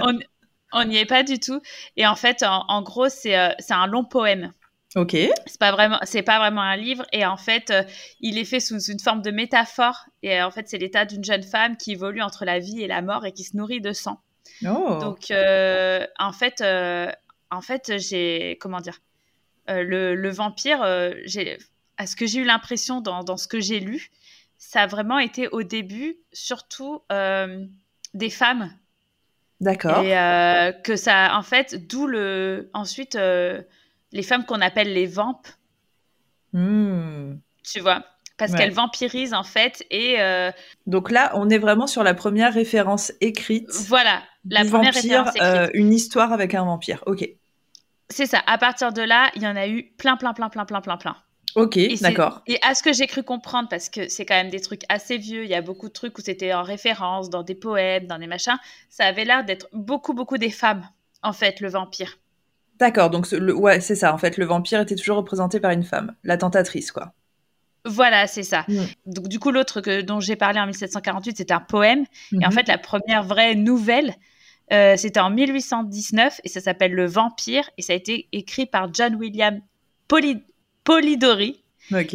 on 0.72 0.84
n'y 0.84 0.98
est 0.98 1.06
pas 1.06 1.22
du 1.22 1.38
tout. 1.38 1.60
Et 1.96 2.06
en 2.06 2.16
fait, 2.16 2.42
en, 2.42 2.64
en 2.68 2.82
gros, 2.82 3.08
c'est 3.08 3.36
euh, 3.38 3.50
c'est 3.58 3.74
un 3.74 3.86
long 3.86 4.04
poème. 4.04 4.52
ok. 4.94 5.16
c'est 5.46 5.58
pas 5.58 5.72
vraiment 5.72 5.98
c'est 6.04 6.22
pas 6.22 6.38
vraiment 6.38 6.62
un 6.62 6.76
livre 6.76 7.04
et 7.12 7.26
en 7.26 7.36
fait 7.36 7.70
euh, 7.70 7.82
il 8.20 8.38
est 8.38 8.44
fait 8.44 8.60
sous 8.60 8.80
une 8.80 8.98
forme 9.00 9.20
de 9.22 9.30
métaphore 9.30 10.06
et 10.22 10.40
en 10.42 10.50
fait 10.50 10.68
c'est 10.68 10.78
l'état 10.78 11.04
d'une 11.04 11.24
jeune 11.24 11.42
femme 11.42 11.76
qui 11.76 11.92
évolue 11.92 12.22
entre 12.22 12.44
la 12.44 12.58
vie 12.60 12.82
et 12.82 12.86
la 12.86 13.02
mort 13.02 13.26
et 13.26 13.32
qui 13.32 13.44
se 13.44 13.56
nourrit 13.56 13.80
de 13.80 13.92
sang 13.92 14.20
Oh. 14.64 14.98
donc 15.02 15.30
en 16.18 16.32
fait 16.32 16.62
en 17.50 17.60
fait 17.62 17.98
j'ai 17.98 18.56
comment 18.60 18.80
dire 18.80 19.00
Euh, 19.68 19.82
le, 19.82 20.14
le 20.14 20.30
vampire 20.30 20.80
euh, 20.82 21.12
à 21.96 22.06
ce 22.06 22.14
que 22.14 22.24
j'ai 22.26 22.38
eu 22.40 22.44
l'impression 22.44 23.00
dans, 23.00 23.24
dans 23.24 23.36
ce 23.36 23.48
que 23.48 23.58
j'ai 23.60 23.80
lu 23.80 24.10
ça 24.58 24.82
a 24.82 24.86
vraiment 24.86 25.18
été 25.18 25.48
au 25.48 25.62
début 25.64 26.16
surtout 26.32 27.02
euh, 27.10 27.66
des 28.14 28.30
femmes 28.30 28.70
D'accord. 29.60 30.02
et 30.04 30.12
que 30.84 30.94
ça 30.96 31.36
en 31.36 31.42
fait 31.42 31.88
d'où 31.88 32.06
le 32.06 32.70
ensuite 32.74 33.16
les 34.12 34.22
femmes 34.22 34.44
qu'on 34.46 34.60
appelle 34.60 34.92
les 34.92 35.06
vampes 35.06 35.48
Hmm. 36.52 37.38
tu 37.64 37.80
vois 37.80 38.04
parce 38.38 38.52
Ouais. 38.52 38.58
qu'elle 38.58 38.72
vampirise 38.72 39.32
en 39.34 39.42
fait 39.44 39.84
et 39.90 40.20
euh, 40.20 40.50
Donc 40.86 41.10
là, 41.10 41.32
on 41.34 41.48
est 41.48 41.58
vraiment 41.58 41.86
sur 41.86 42.02
la 42.02 42.14
première 42.14 42.52
référence 42.54 43.12
écrite. 43.20 43.68
voilà 43.88 44.22
la 44.50 44.64
première 44.64 44.92
vampire, 44.92 45.32
euh, 45.42 45.68
une 45.74 45.92
histoire 45.92 46.32
avec 46.32 46.54
un 46.54 46.64
vampire. 46.64 47.02
Ok. 47.06 47.28
c'est 48.10 48.26
ça 48.26 48.42
à 48.46 48.58
partir 48.58 48.92
de 48.92 49.02
là 49.02 49.30
il 49.34 49.42
y 49.42 49.46
en 49.46 49.56
a 49.56 49.66
eu 49.68 49.84
plein 49.98 50.16
plein 50.16 50.32
plein 50.32 50.48
plein 50.48 50.64
plein 50.64 50.80
plein 50.80 50.96
plein 50.96 51.16
Ok, 51.54 51.78
d'accord. 52.02 52.42
et 52.46 52.58
à 52.62 52.74
ce 52.74 52.82
que 52.82 52.92
j'ai 52.92 53.06
cru 53.06 53.22
comprendre 53.22 53.68
parce 53.70 53.88
que 53.88 54.08
c'est 54.08 54.26
quand 54.26 54.34
même 54.34 54.50
des 54.50 54.60
trucs 54.60 54.82
assez 54.90 55.16
vieux 55.16 55.42
il 55.44 55.48
y 55.50 55.54
a 55.54 55.62
beaucoup 55.62 55.88
de 55.88 55.92
trucs 55.94 56.18
où 56.18 56.20
c'était 56.20 56.52
en 56.52 56.62
référence 56.62 57.30
dans 57.30 57.42
des 57.42 57.54
poèmes 57.54 58.06
dans 58.06 58.18
des 58.18 58.26
machins 58.26 58.58
ça 58.90 59.06
avait 59.06 59.24
l'air 59.24 59.44
d'être 59.44 59.66
beaucoup 59.72 60.12
beaucoup 60.12 60.36
des 60.38 60.50
femmes 60.50 60.86
en 61.22 61.32
fait 61.32 61.60
le 61.60 61.68
vampire 61.70 62.18
D'accord, 62.78 63.08
donc 63.08 63.30
le, 63.30 63.54
ouais, 63.54 63.80
c'est 63.80 63.94
ça. 63.94 64.12
En 64.12 64.18
fait, 64.18 64.36
le 64.36 64.44
vampire 64.44 64.80
était 64.82 64.96
toujours 64.96 65.16
représenté 65.16 65.60
par 65.60 65.70
une 65.70 65.82
femme, 65.82 66.14
la 66.24 66.36
tentatrice, 66.36 66.92
quoi. 66.92 67.14
voilà 67.86 68.26
c'est 68.26 68.42
ça 68.42 68.64
Mm. 68.68 68.84
donc 69.06 69.28
du 69.28 69.38
coup 69.38 69.50
l'autre 69.50 69.80
que 69.80 70.00
dont 70.02 70.20
j'ai 70.20 70.36
parlé 70.36 70.58
en 70.60 70.66
1748 70.66 71.36
c'était 71.38 71.54
un 71.54 71.60
poème 71.60 72.04
Et 72.40 72.44
en 72.44 72.48
Mhm. 72.48 72.52
fait, 72.52 72.68
la 72.68 72.78
première 72.78 73.22
vraie 73.22 73.54
nouvelle, 73.54 74.14
euh, 74.72 74.96
c'était 74.96 75.20
en 75.20 75.30
1819 75.30 76.40
et 76.44 76.48
ça 76.48 76.60
s'appelle 76.60 76.92
Le 76.92 77.06
Vampire 77.06 77.68
et 77.78 77.82
ça 77.82 77.92
a 77.92 77.96
été 77.96 78.28
écrit 78.32 78.66
par 78.66 78.92
John 78.92 79.14
William 79.16 79.60
Polidori. 80.84 81.62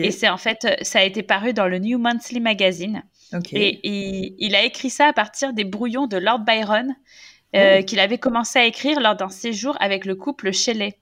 Et 0.07 0.11
c'est 0.11 0.27
en 0.29 0.37
fait, 0.37 0.65
euh, 0.65 0.75
ça 0.81 0.99
a 0.99 1.03
été 1.03 1.23
paru 1.23 1.53
dans 1.53 1.67
le 1.67 1.79
New 1.79 1.97
Monthly 1.97 2.39
Magazine. 2.41 3.03
Et 3.53 3.79
il, 3.87 4.35
il 4.39 4.55
a 4.55 4.63
écrit 4.65 4.89
ça 4.89 5.07
à 5.07 5.13
partir 5.13 5.53
des 5.53 5.63
brouillons 5.63 6.07
de 6.07 6.17
Lord 6.17 6.39
Byron 6.39 6.93
euh, 7.55 7.79
Oh. 7.79 7.85
qu'il 7.85 7.99
avait 7.99 8.17
commencé 8.17 8.59
à 8.59 8.65
écrire 8.65 8.99
lors 8.99 9.15
d'un 9.15 9.29
séjour 9.29 9.75
avec 9.81 10.05
le 10.05 10.15
couple 10.15 10.51
Shelley. 10.51 10.97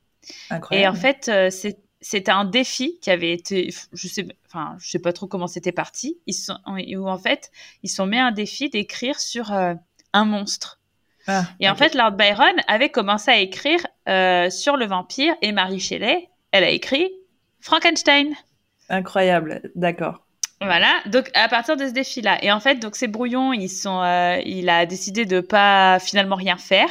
Et 0.52 0.54
Incroyable. 0.54 0.98
en 0.98 1.00
fait, 1.00 1.28
euh, 1.30 1.50
c'est- 1.50 1.80
c'était 2.02 2.32
un 2.32 2.46
défi 2.46 2.98
qui 3.02 3.10
avait 3.12 3.34
été, 3.34 3.72
je 3.94 4.08
sais, 4.08 4.26
enfin, 4.48 4.76
je 4.80 4.90
sais 4.90 5.00
pas 5.00 5.14
trop 5.14 5.28
comment 5.28 5.48
c'était 5.48 5.72
parti. 5.72 6.18
Ils 6.28 6.34
sont, 6.34 6.56
où 6.68 7.08
en 7.10 7.18
fait, 7.18 7.52
ils 7.84 7.90
se 7.90 7.96
sont 7.98 8.06
mis 8.06 8.18
un 8.18 8.32
défi 8.32 8.70
d'écrire 8.70 9.20
sur 9.20 9.52
euh, 9.52 9.74
un 10.14 10.26
monstre. 10.26 10.79
Ah, 11.30 11.44
Et 11.60 11.70
en 11.70 11.76
fait, 11.76 11.94
Lord 11.96 12.12
Byron 12.14 12.56
avait 12.68 12.90
commencé 12.90 13.32
à 13.32 13.38
écrire 13.38 13.80
euh, 14.08 14.50
sur 14.50 14.76
le 14.78 14.86
vampire 14.86 15.34
et 15.42 15.52
Marie 15.52 15.80
Shelley, 15.80 16.30
elle 16.52 16.64
a 16.64 16.70
écrit 16.70 17.10
Frankenstein. 17.62 18.34
incroyable. 18.90 19.62
D'accord. 19.76 20.26
Voilà, 20.62 20.90
donc 21.06 21.30
à 21.36 21.48
partir 21.48 21.78
de 21.78 21.88
ce 21.88 21.92
défi-là. 21.94 22.44
Et 22.44 22.52
en 22.52 22.60
fait, 22.60 22.76
donc 22.76 22.96
ces 22.98 23.08
brouillons, 23.08 23.54
ils 23.54 23.70
sont, 23.70 24.02
euh, 24.02 24.40
il 24.46 24.68
a 24.70 24.86
décidé 24.86 25.26
de 25.26 25.40
pas 25.40 26.00
finalement 26.00 26.36
rien 26.36 26.58
faire. 26.58 26.90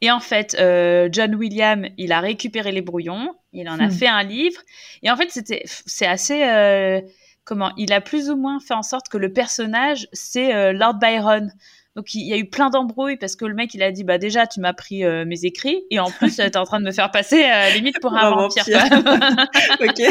Et 0.00 0.10
en 0.10 0.20
fait, 0.20 0.56
euh, 0.58 1.08
John 1.12 1.34
William, 1.36 1.86
il 1.96 2.12
a 2.12 2.20
récupéré 2.20 2.72
les 2.72 2.82
brouillons, 2.82 3.34
il 3.52 3.68
en 3.68 3.78
a 3.78 3.86
Hmm. 3.86 3.90
fait 3.92 4.08
un 4.08 4.22
livre. 4.24 4.60
Et 5.02 5.10
en 5.10 5.16
fait, 5.16 5.30
c'était, 5.30 5.62
c'est 5.64 6.06
assez, 6.06 6.42
euh, 6.44 7.00
comment, 7.44 7.72
il 7.76 7.92
a 7.92 8.00
plus 8.00 8.28
ou 8.30 8.36
moins 8.36 8.58
fait 8.58 8.74
en 8.74 8.82
sorte 8.82 9.08
que 9.08 9.16
le 9.16 9.32
personnage, 9.32 10.08
c'est 10.12 10.72
Lord 10.72 10.94
Byron. 10.94 11.52
Donc 11.96 12.12
il 12.14 12.26
y 12.26 12.32
a 12.32 12.36
eu 12.36 12.48
plein 12.48 12.70
d'embrouilles 12.70 13.16
parce 13.16 13.36
que 13.36 13.44
le 13.44 13.54
mec, 13.54 13.72
il 13.74 13.82
a 13.82 13.92
dit, 13.92 14.02
bah 14.02 14.18
déjà, 14.18 14.46
tu 14.46 14.60
m'as 14.60 14.72
pris 14.72 15.04
euh, 15.04 15.24
mes 15.24 15.44
écrits 15.44 15.84
et 15.90 16.00
en 16.00 16.10
plus, 16.10 16.36
tu 16.36 16.42
es 16.42 16.56
en 16.56 16.64
train 16.64 16.80
de 16.80 16.84
me 16.84 16.90
faire 16.90 17.10
passer 17.12 17.44
euh, 17.44 17.70
limite 17.70 18.00
pour 18.00 18.12
un, 18.14 18.30
Pour 18.30 18.38
un 18.38 18.48
vampire. 18.48 18.64
vampire. 18.64 19.48
ok. 19.80 20.02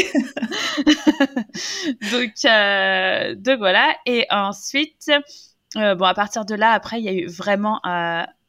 donc, 2.12 2.32
euh, 2.46 3.34
donc 3.34 3.58
voilà. 3.58 3.94
Et 4.06 4.26
ensuite, 4.30 5.10
bon, 5.74 6.04
à 6.04 6.14
partir 6.14 6.46
de 6.46 6.54
là, 6.54 6.70
après, 6.70 7.00
il 7.00 7.04
y 7.04 7.08
a 7.08 7.12
eu 7.12 7.26
vraiment 7.26 7.80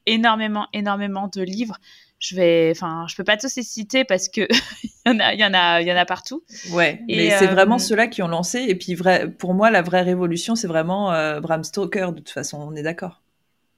énormément, 0.05 0.67
énormément 0.73 1.29
de 1.33 1.41
livres 1.41 1.77
je 2.17 2.33
vais, 2.33 2.71
enfin, 2.71 3.05
je 3.07 3.15
peux 3.15 3.25
pas 3.25 3.35
tous 3.35 3.55
les 3.57 3.61
citer 3.61 4.05
parce 4.05 4.29
que 4.29 4.47
il 4.83 4.89
y 5.05 5.09
en 5.09 5.19
a, 5.19 5.33
il 5.33 5.39
y 5.39 5.45
en 5.45 5.53
a, 5.53 5.81
il 5.81 5.87
y 5.87 5.91
en 5.91 5.97
a 5.97 6.05
partout. 6.05 6.43
Ouais, 6.71 7.01
mais 7.07 7.29
c'est 7.31 7.47
vraiment 7.47 7.77
ceux-là 7.77 8.07
qui 8.07 8.23
ont 8.23 8.27
lancé. 8.29 8.65
Et 8.67 8.75
puis, 8.75 8.95
vrai, 8.95 9.29
pour 9.29 9.53
moi, 9.53 9.69
la 9.69 9.81
vraie 9.81 10.01
révolution, 10.01 10.55
c'est 10.55 10.67
vraiment 10.67 11.09
Bram 11.41 11.63
Stoker. 11.63 12.13
De 12.13 12.19
toute 12.19 12.29
façon, 12.29 12.57
on 12.57 12.73
est 12.73 12.83
d'accord. 12.83 13.21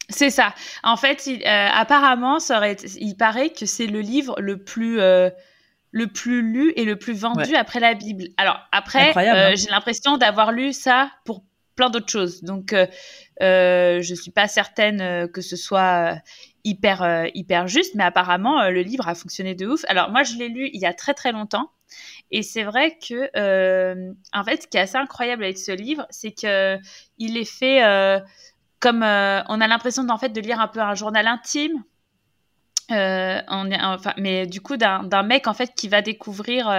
C'est 0.09 0.29
ça. 0.29 0.53
En 0.83 0.95
fait, 0.95 1.25
il, 1.27 1.45
apparemment, 1.45 2.39
ça 2.39 2.57
aurait 2.57 2.75
il 2.97 3.15
paraît 3.15 3.49
que 3.49 3.65
c'est 3.65 3.87
le 3.87 3.99
livre 3.99 4.35
le 4.39 4.63
plus 4.63 4.99
le 5.91 6.07
plus 6.07 6.41
lu 6.41 6.73
et 6.75 6.85
le 6.85 6.97
plus 6.97 7.13
vendu 7.13 7.55
après 7.55 7.79
la 7.79 7.93
Bible. 7.93 8.25
Alors 8.37 8.59
après, 8.71 9.13
hein. 9.17 9.55
j'ai 9.55 9.69
l'impression 9.69 10.17
d'avoir 10.17 10.51
lu 10.51 10.73
ça 10.73 11.11
pour 11.25 11.43
plein 11.77 11.89
d'autres 11.89 12.09
choses. 12.09 12.43
Donc, 12.43 12.73
euh, 12.73 12.85
euh, 13.41 14.01
je 14.01 14.13
suis 14.13 14.31
pas 14.31 14.49
certaine 14.49 14.99
euh, 14.99 15.27
que 15.27 15.39
ce 15.41 15.55
soit 15.55 16.11
euh, 16.11 16.15
hyper 16.65 17.29
hyper 17.33 17.67
juste, 17.69 17.95
mais 17.95 18.03
apparemment 18.03 18.69
le 18.69 18.81
livre 18.81 19.07
a 19.07 19.15
fonctionné 19.15 19.55
de 19.55 19.65
ouf. 19.67 19.85
Alors 19.87 20.09
moi, 20.09 20.23
je 20.23 20.35
l'ai 20.35 20.49
lu 20.49 20.69
il 20.73 20.81
y 20.81 20.85
a 20.85 20.93
très 20.93 21.13
très 21.13 21.31
longtemps, 21.31 21.71
et 22.29 22.43
c'est 22.43 22.63
vrai 22.63 22.97
que 22.97 23.29
en 24.33 24.43
fait, 24.43 24.63
ce 24.63 24.67
qui 24.67 24.75
est 24.75 24.81
assez 24.81 24.97
incroyable 24.97 25.45
avec 25.45 25.57
ce 25.57 25.71
livre, 25.71 26.05
c'est 26.09 26.33
que 26.33 26.77
il 27.17 27.37
est 27.37 27.49
fait 27.49 27.81
comme 28.79 29.01
on 29.01 29.61
a 29.61 29.67
l'impression 29.67 30.03
d'en 30.03 30.17
fait 30.17 30.29
de 30.29 30.41
lire 30.41 30.59
un 30.59 30.67
peu 30.67 30.79
un 30.79 30.95
journal 30.95 31.27
intime. 31.27 31.83
on 32.89 33.71
est, 33.71 33.81
enfin, 33.81 34.13
mais 34.17 34.45
du 34.45 34.61
coup 34.61 34.77
d'un 34.77 35.23
mec 35.23 35.47
en 35.47 35.53
fait 35.53 35.73
qui 35.75 35.87
va 35.87 36.01
découvrir 36.01 36.69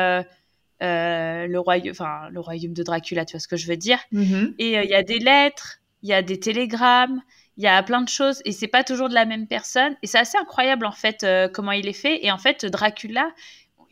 euh, 0.81 1.47
le 1.49 1.59
royaume, 1.59 1.91
enfin 1.91 2.29
le 2.31 2.39
royaume 2.39 2.73
de 2.73 2.83
Dracula, 2.85 3.25
tu 3.25 3.33
vois 3.33 3.41
ce 3.41 3.49
que 3.49 3.57
je 3.57 3.67
veux 3.67 3.77
dire? 3.77 3.99
Mm-hmm. 4.13 4.55
Et 4.59 4.79
euh, 4.79 4.85
il 4.85 4.91
y 4.91 4.95
a 4.95 5.03
des 5.03 5.19
lettres, 5.19 5.81
il 6.03 6.09
y 6.09 6.13
a 6.13 6.23
des 6.23 6.39
télégrammes, 6.39 7.21
il 7.57 7.65
y 7.65 7.67
a 7.67 7.83
plein 7.83 8.01
de 8.01 8.09
choses, 8.09 8.41
et 8.45 8.53
c'est 8.53 8.69
pas 8.69 8.85
toujours 8.85 9.09
de 9.09 9.15
la 9.15 9.25
même 9.25 9.49
personne. 9.49 9.97
Et 10.03 10.07
c'est 10.07 10.19
assez 10.19 10.39
incroyable 10.39 10.87
en 10.87 10.93
fait 10.93 11.25
euh, 11.25 11.49
comment 11.49 11.73
il 11.73 11.89
est 11.89 11.93
fait. 11.93 12.25
Et 12.25 12.31
en 12.31 12.39
fait, 12.39 12.65
Dracula, 12.65 13.29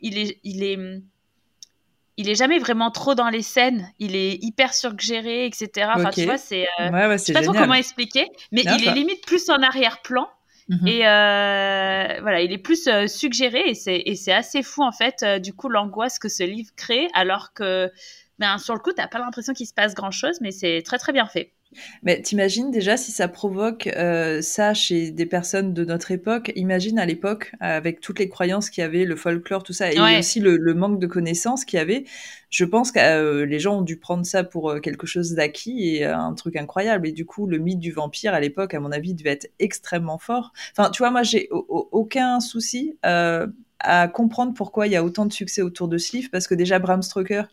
il 0.00 0.16
est, 0.16 0.38
il 0.44 0.62
est, 0.62 0.78
il 2.16 2.28
est 2.30 2.34
jamais 2.34 2.58
vraiment 2.58 2.90
trop 2.90 3.14
dans 3.14 3.28
les 3.28 3.42
scènes. 3.42 3.90
Il 3.98 4.16
est 4.16 4.42
hyper 4.42 4.74
suggéré, 4.74 5.46
etc. 5.46 5.88
Enfin, 5.94 6.10
tu 6.10 6.24
vois, 6.24 6.38
c'est, 6.38 6.66
ouais, 6.78 7.12
je 7.12 7.16
sais 7.18 7.32
pas 7.32 7.42
trop 7.42 7.52
comment 7.52 7.74
expliquer, 7.74 8.28
mais 8.52 8.62
il 8.62 8.88
est 8.88 8.92
limite 8.92 9.24
plus 9.26 9.50
en 9.50 9.62
arrière-plan. 9.62 10.28
Mhm. 10.68 10.86
Et 10.86 11.06
euh, 11.06 12.18
voilà, 12.22 12.40
il 12.40 12.52
est 12.52 12.58
plus 12.58 12.88
euh, 12.88 13.06
suggéré 13.06 13.70
et 13.70 13.74
c'est 14.16 14.32
assez 14.32 14.62
fou 14.62 14.82
en 14.82 14.92
fait, 14.92 15.22
euh, 15.22 15.38
du 15.38 15.52
coup, 15.52 15.68
l'angoisse 15.68 16.18
que 16.18 16.28
ce 16.28 16.42
livre 16.42 16.70
crée, 16.76 17.08
alors 17.14 17.52
que 17.52 17.90
ben, 18.38 18.58
sur 18.58 18.74
le 18.74 18.80
coup, 18.80 18.92
t'as 18.92 19.06
pas 19.06 19.18
l'impression 19.18 19.52
qu'il 19.52 19.66
se 19.66 19.74
passe 19.74 19.94
grand 19.94 20.10
chose, 20.10 20.40
mais 20.40 20.50
c'est 20.50 20.82
très 20.84 20.98
très 20.98 21.12
bien 21.12 21.26
fait. 21.26 21.52
Mais 22.02 22.22
t'imagines 22.22 22.70
déjà 22.70 22.96
si 22.96 23.12
ça 23.12 23.28
provoque 23.28 23.86
euh, 23.88 24.40
ça 24.40 24.74
chez 24.74 25.10
des 25.10 25.26
personnes 25.26 25.74
de 25.74 25.84
notre 25.84 26.10
époque? 26.10 26.52
Imagine 26.56 26.98
à 26.98 27.06
l'époque, 27.06 27.52
avec 27.60 28.00
toutes 28.00 28.18
les 28.18 28.28
croyances 28.28 28.70
qu'il 28.70 28.82
y 28.82 28.84
avait, 28.84 29.04
le 29.04 29.16
folklore, 29.16 29.62
tout 29.62 29.72
ça, 29.72 29.92
et 29.92 30.18
aussi 30.18 30.40
le, 30.40 30.74
manque 30.74 30.98
de 30.98 31.06
connaissances 31.06 31.64
qu'il 31.64 31.78
y 31.78 31.80
avait. 31.80 32.04
Je 32.50 32.64
pense 32.64 32.92
que 32.92 33.00
euh, 33.00 33.46
les 33.46 33.58
gens 33.58 33.78
ont 33.78 33.82
dû 33.82 33.98
prendre 33.98 34.24
ça 34.24 34.44
pour 34.44 34.70
euh, 34.70 34.80
quelque 34.80 35.06
chose 35.06 35.32
d'acquis 35.32 35.96
et 35.96 36.04
un 36.04 36.34
truc 36.34 36.56
incroyable. 36.56 37.08
Et 37.08 37.12
du 37.12 37.26
coup, 37.26 37.46
le 37.46 37.58
mythe 37.58 37.80
du 37.80 37.92
vampire 37.92 38.34
à 38.34 38.40
l'époque, 38.40 38.74
à 38.74 38.80
mon 38.80 38.92
avis, 38.92 39.14
devait 39.14 39.30
être 39.30 39.50
extrêmement 39.58 40.18
fort. 40.18 40.52
Enfin, 40.76 40.90
tu 40.90 40.98
vois, 40.98 41.10
moi, 41.10 41.22
j'ai 41.22 41.48
aucun 41.50 42.40
souci 42.40 42.96
à 43.80 44.08
comprendre 44.08 44.54
pourquoi 44.54 44.86
il 44.86 44.92
y 44.92 44.96
a 44.96 45.04
autant 45.04 45.26
de 45.26 45.32
succès 45.32 45.62
autour 45.62 45.88
de 45.88 45.98
ce 45.98 46.16
livre, 46.16 46.28
parce 46.32 46.46
que 46.46 46.54
déjà 46.54 46.78
Bram 46.78 47.02
Stoker, 47.02 47.44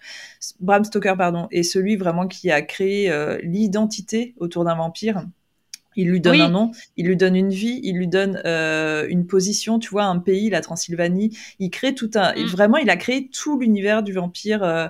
Bram 0.60 0.84
Stoker 0.84 1.16
pardon, 1.18 1.48
est 1.52 1.64
celui 1.64 1.96
vraiment 1.96 2.28
qui 2.28 2.52
a 2.52 2.62
créé 2.62 3.10
euh, 3.12 3.38
l'identité 3.44 4.34
autour 4.38 4.64
d'un 4.64 4.76
vampire. 4.76 5.26
Il 5.96 6.08
lui 6.08 6.22
donne 6.22 6.42
un 6.42 6.50
nom, 6.50 6.72
il 6.98 7.06
lui 7.06 7.16
donne 7.16 7.36
une 7.36 7.52
vie, 7.52 7.80
il 7.84 7.98
lui 7.98 8.08
donne 8.08 8.42
euh, 8.46 9.06
une 9.10 9.28
position, 9.28 9.78
tu 9.78 9.90
vois, 9.90 10.06
un 10.06 10.18
pays, 10.18 10.50
la 10.50 10.62
Transylvanie. 10.62 11.38
Il 11.60 11.70
crée 11.70 11.94
tout 11.94 12.10
un, 12.16 12.34
mm. 12.34 12.46
vraiment, 12.46 12.78
il 12.78 12.90
a 12.90 12.98
créé 12.98 13.30
tout 13.30 13.60
l'univers 13.60 14.02
du 14.02 14.12
vampire 14.12 14.64
euh, 14.64 14.88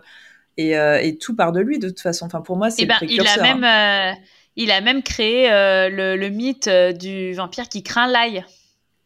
et, 0.56 1.18
tout 1.18 1.36
part 1.36 1.52
de 1.52 1.60
lui 1.60 1.78
de 1.78 1.90
toute 1.90 2.00
façon. 2.00 2.26
Enfin, 2.28 2.40
pour 2.40 2.56
moi, 2.56 2.70
c'est 2.70 2.84
eh 2.84 2.86
ben, 2.86 3.00
il 3.02 3.28
a 3.28 3.42
même, 3.42 3.64
hein. 3.66 4.16
il 4.56 4.72
a 4.72 4.80
même 4.80 5.04
créé 5.04 5.50
le, 5.50 6.16
le, 6.16 6.30
mythe 6.30 6.70
du 6.70 7.34
vampire 7.34 7.68
qui 7.68 7.84
craint 7.84 8.08
l'ail. 8.08 8.46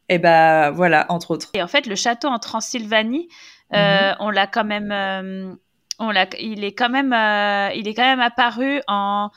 Et 0.09 0.19
ben 0.19 0.71
voilà, 0.71 1.05
entre 1.09 1.31
autres. 1.31 1.49
Et 1.53 1.61
en 1.61 1.67
fait, 1.67 1.85
le 1.85 1.95
château 1.95 2.27
en 2.27 2.39
Transylvanie, 2.39 3.27
euh, 3.73 4.11
mhm. 4.11 4.17
on 4.19 4.29
l'a 4.29 4.47
quand 4.47 4.63
même, 4.63 4.91
euh, 4.91 5.53
on 5.99 6.11
l'a, 6.11 6.27
il 6.39 6.63
est 6.63 6.73
quand 6.73 6.89
même, 6.89 7.11
euh, 7.11 7.69
il 7.75 7.87
est 7.87 7.93
quand 7.93 8.03
même 8.03 8.21
apparu 8.21 8.81
en, 8.87 9.29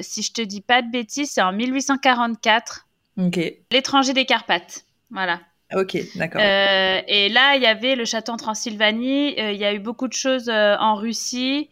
si 0.00 0.22
je 0.22 0.32
te 0.32 0.42
dis 0.42 0.62
pas 0.62 0.82
de 0.82 0.90
bêtises, 0.90 1.32
c'est 1.32 1.42
en 1.42 1.52
1844. 1.52 2.86
Ok. 3.18 3.38
L'étranger 3.70 4.14
des 4.14 4.24
Carpates, 4.24 4.84
voilà. 5.10 5.40
Ok, 5.74 5.96
d'accord. 6.16 6.40
et 6.40 7.28
là, 7.30 7.56
il 7.56 7.62
y 7.62 7.66
avait 7.66 7.96
le 7.96 8.04
château 8.04 8.32
en 8.32 8.36
Transylvanie. 8.36 9.34
il 9.36 9.56
y 9.56 9.64
a 9.64 9.74
eu 9.74 9.80
beaucoup 9.80 10.08
de 10.08 10.12
choses 10.12 10.48
en 10.48 10.94
Russie. 10.94 11.68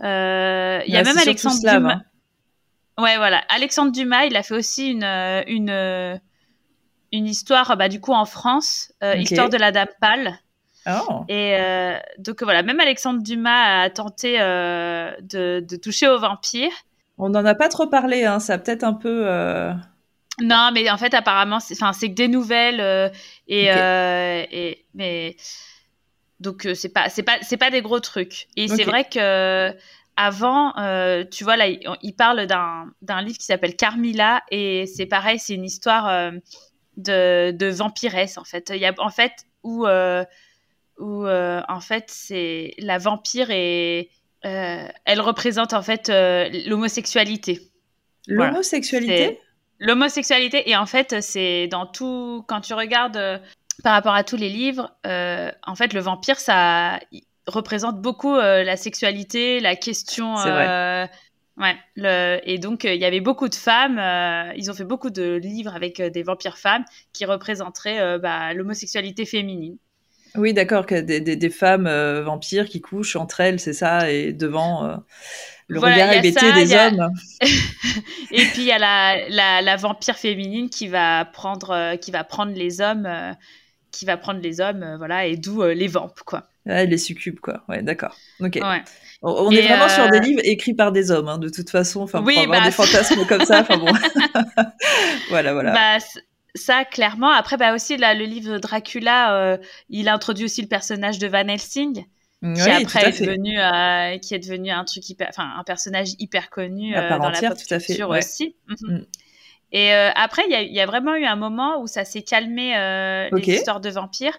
il 0.00 0.04
y 0.04 0.06
a 0.06 0.82
bah, 0.86 1.02
même 1.04 1.18
Alexandre 1.18 1.60
Dumas. 1.60 1.92
Hein. 1.92 2.02
Ouais, 3.02 3.16
voilà. 3.16 3.42
Alexandre 3.48 3.92
Dumas, 3.92 4.24
il 4.24 4.36
a 4.36 4.42
fait 4.42 4.54
aussi 4.54 4.90
une, 4.90 5.04
une 5.04 6.20
une 7.12 7.26
histoire, 7.26 7.76
bah, 7.76 7.88
du 7.88 8.00
coup, 8.00 8.12
en 8.12 8.24
France, 8.24 8.92
euh, 9.04 9.14
histoire 9.16 9.50
de 9.50 9.58
la 9.58 9.70
Dame 9.70 9.88
Pâle. 10.00 10.38
Oh. 10.86 11.24
Et 11.28 11.56
euh, 11.60 11.96
donc 12.18 12.42
voilà, 12.42 12.62
même 12.62 12.80
Alexandre 12.80 13.22
Dumas 13.22 13.82
a 13.82 13.90
tenté 13.90 14.40
euh, 14.40 15.12
de, 15.20 15.76
toucher 15.76 16.08
aux 16.08 16.18
vampires. 16.18 16.72
On 17.18 17.28
n'en 17.28 17.44
a 17.44 17.54
pas 17.54 17.68
trop 17.68 17.86
parlé, 17.86 18.24
hein, 18.24 18.40
ça 18.40 18.58
peut-être 18.58 18.82
un 18.82 18.94
peu. 18.94 19.24
Non, 20.40 20.70
mais 20.72 20.90
en 20.90 20.96
fait, 20.96 21.14
apparemment, 21.14 21.60
c'est 21.60 21.76
que 21.76 22.14
des 22.14 22.26
nouvelles 22.26 23.12
et, 23.46 23.66
et, 23.66 24.86
mais 24.94 25.36
donc 26.40 26.66
c'est 26.74 26.88
pas 26.88 27.08
c'est 27.08 27.22
pas 27.22 27.36
c'est 27.42 27.58
pas 27.58 27.70
des 27.70 27.82
gros 27.82 28.00
trucs. 28.00 28.48
Et 28.56 28.66
c'est 28.66 28.82
vrai 28.82 29.04
que 29.04 29.72
avant, 30.16 30.72
tu 31.30 31.44
vois 31.44 31.56
là, 31.56 31.68
il, 31.68 32.14
parle 32.16 32.46
d'un 32.46 33.22
livre 33.22 33.38
qui 33.38 33.44
s'appelle 33.44 33.76
Carmilla 33.76 34.42
et 34.50 34.86
c'est 34.86 35.06
pareil, 35.06 35.38
c'est 35.38 35.54
une 35.54 35.64
histoire 35.64 36.32
de, 36.96 37.50
de 37.52 37.66
vampiresse 37.66 38.38
en 38.38 38.44
fait. 38.44 38.70
Il 38.74 38.80
y 38.80 38.86
a 38.86 38.94
en 38.98 39.10
fait 39.10 39.32
où 39.62 39.86
euh, 39.86 40.24
où 40.98 41.26
euh, 41.26 41.62
en 41.68 41.80
fait 41.80 42.04
c'est 42.08 42.74
la 42.78 42.98
vampire 42.98 43.50
et 43.50 44.10
euh, 44.44 44.86
elle 45.04 45.20
représente 45.20 45.72
en 45.72 45.82
fait 45.82 46.08
l'homosexualité. 46.66 47.60
L'homosexualité? 48.26 49.40
L'homosexualité 49.78 50.70
et 50.70 50.76
en 50.76 50.86
fait 50.86 51.20
c'est 51.20 51.66
dans 51.68 51.86
tout 51.86 52.44
quand 52.46 52.60
tu 52.60 52.74
regardes 52.74 53.40
par 53.82 53.94
rapport 53.94 54.14
à 54.14 54.22
tous 54.22 54.36
les 54.36 54.48
livres, 54.48 54.94
en 55.04 55.74
fait 55.74 55.92
le 55.92 56.00
vampire 56.00 56.38
ça 56.38 57.00
représente 57.46 58.00
beaucoup 58.00 58.36
la 58.36 58.76
sexualité, 58.76 59.60
la 59.60 59.74
question 59.76 60.36
Ouais, 61.58 61.76
le... 61.96 62.40
et 62.44 62.58
donc 62.58 62.84
euh, 62.84 62.94
il 62.94 63.00
y 63.00 63.04
avait 63.04 63.20
beaucoup 63.20 63.48
de 63.48 63.54
femmes, 63.54 63.98
euh, 63.98 64.52
ils 64.56 64.70
ont 64.70 64.74
fait 64.74 64.84
beaucoup 64.84 65.10
de 65.10 65.34
livres 65.34 65.74
avec 65.74 66.00
euh, 66.00 66.08
des 66.08 66.22
vampires 66.22 66.56
femmes 66.56 66.84
qui 67.12 67.26
représenteraient 67.26 68.18
bah, 68.18 68.54
l'homosexualité 68.54 69.26
féminine. 69.26 69.76
Oui, 70.34 70.54
d'accord, 70.54 70.86
que 70.86 70.98
des, 70.98 71.20
des, 71.20 71.50
femmes 71.50 71.90
vampires 72.22 72.66
qui 72.66 72.80
couchent 72.80 73.16
entre 73.16 73.40
elles, 73.40 73.60
c'est 73.60 73.74
ça, 73.74 74.10
et 74.10 74.32
devant 74.32 74.98
le 75.66 75.78
regard 75.78 76.10
hébété 76.10 76.50
des 76.54 76.74
hommes. 76.74 77.10
et 78.30 78.44
puis 78.46 78.62
il 78.62 78.64
y 78.64 78.72
a 78.72 78.78
la, 78.78 79.28
la, 79.28 79.60
la, 79.60 79.76
vampire 79.76 80.16
féminine 80.16 80.70
qui 80.70 80.88
va 80.88 81.26
prendre, 81.26 81.96
qui 81.96 82.10
va 82.12 82.24
prendre 82.24 82.52
les 82.52 82.80
hommes, 82.80 83.06
qui 83.90 84.06
va 84.06 84.16
prendre 84.16 84.40
les 84.40 84.62
hommes, 84.62 84.94
voilà, 84.96 85.26
et 85.26 85.36
d'où 85.36 85.62
les 85.64 85.88
vampes, 85.88 86.20
quoi. 86.24 86.48
Ouais, 86.64 86.86
les 86.86 86.98
succubes, 86.98 87.38
quoi. 87.38 87.62
Ouais, 87.68 87.82
d'accord. 87.82 88.16
Ok. 88.40 88.58
Ouais. 88.62 88.82
On 89.22 89.50
est 89.52 89.62
vraiment 89.62 89.88
sur 89.88 90.08
des 90.10 90.18
euh, 90.18 90.20
livres 90.20 90.40
écrits 90.42 90.74
par 90.74 90.90
des 90.90 91.12
hommes, 91.12 91.28
hein, 91.28 91.38
de 91.38 91.48
toute 91.48 91.70
façon. 91.70 92.02
Enfin, 92.02 92.22
pour 92.22 92.30
avoir 92.30 92.60
bah, 92.60 92.66
des 92.66 92.72
fantasmes 92.72 93.24
comme 93.26 93.44
ça. 93.44 93.60
Enfin 93.60 93.78
bon. 93.78 93.86
voilà, 95.30 95.52
voilà. 95.52 95.72
Bah, 95.72 96.04
ça, 96.56 96.84
clairement. 96.84 97.30
Après, 97.30 97.56
bah 97.56 97.72
aussi, 97.72 97.96
là, 97.96 98.14
le 98.14 98.24
livre 98.24 98.58
Dracula, 98.58 99.36
euh, 99.36 99.58
il 99.88 100.08
introduit 100.08 100.46
aussi 100.46 100.60
le 100.60 100.68
personnage 100.68 101.18
de 101.18 101.28
Van 101.28 101.46
Helsing. 101.46 102.04
Qui 102.56 102.70
après 102.70 103.10
est 103.10 103.20
devenu, 103.20 103.56
euh, 103.56 104.18
qui 104.18 104.34
est 104.34 104.40
devenu 104.40 104.70
un 104.70 104.84
truc 104.84 105.08
hyper, 105.08 105.28
enfin 105.28 105.48
un 105.56 105.62
personnage 105.62 106.08
hyper 106.18 106.50
connu 106.50 106.92
dans 106.92 107.30
la 107.30 107.40
pop 107.40 107.56
culture 107.56 108.10
aussi. 108.10 108.56
Mhm. 108.66 108.96
Mm. 108.96 109.06
Et 109.70 109.92
après, 109.92 110.42
il 110.50 110.68
y, 110.68 110.74
y 110.74 110.80
a, 110.80 110.86
vraiment 110.86 111.14
eu 111.14 111.24
un 111.24 111.36
moment 111.36 111.80
où 111.80 111.86
ça 111.86 112.04
s'est 112.04 112.22
calmé 112.22 112.74
les 113.30 113.48
histoires 113.48 113.80
de 113.80 113.90
vampires. 113.90 114.36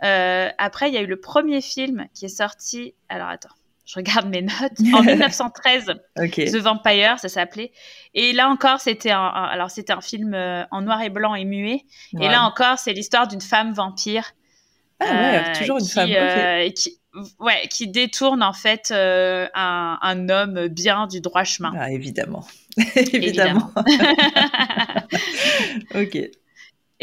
après, 0.00 0.90
il 0.90 0.94
y 0.94 0.98
a 0.98 1.00
eu 1.00 1.06
le 1.06 1.18
premier 1.18 1.62
film 1.62 2.08
qui 2.12 2.26
est 2.26 2.28
sorti. 2.28 2.94
Alors 3.08 3.28
attends, 3.28 3.48
je 3.90 3.96
regarde 3.96 4.28
mes 4.28 4.42
notes, 4.42 4.94
en 4.94 5.02
1913, 5.02 5.86
The 6.16 6.56
Vampire, 6.56 7.18
ça 7.18 7.28
s'appelait. 7.28 7.72
Et 8.14 8.32
là 8.32 8.48
encore, 8.48 8.80
c'était 8.80 9.10
un, 9.10 9.26
alors 9.26 9.70
c'était 9.70 9.92
un 9.92 10.00
film 10.00 10.34
euh, 10.34 10.62
en 10.70 10.82
noir 10.82 11.02
et 11.02 11.10
blanc 11.10 11.34
et 11.34 11.44
muet. 11.44 11.82
Et 12.20 12.28
là 12.28 12.44
encore, 12.44 12.78
c'est 12.78 12.92
l'histoire 12.92 13.26
d'une 13.26 13.40
femme 13.40 13.72
vampire. 13.72 14.32
Ah 15.00 15.06
ouais, 15.06 15.38
euh, 15.38 15.58
toujours 15.58 15.78
une 15.78 15.86
femme. 15.86 16.10
Euh, 16.12 16.68
qui, 16.70 17.00
ouais, 17.40 17.66
qui 17.70 17.88
détourne 17.88 18.42
en 18.42 18.52
fait 18.52 18.90
euh, 18.92 19.48
un, 19.54 19.98
un, 20.02 20.28
homme 20.28 20.68
bien 20.68 21.06
du 21.06 21.20
droit 21.20 21.42
chemin. 21.42 21.72
Ah, 21.76 21.90
évidemment. 21.90 22.46
évidemment. 22.96 23.72
ok. 25.94 26.18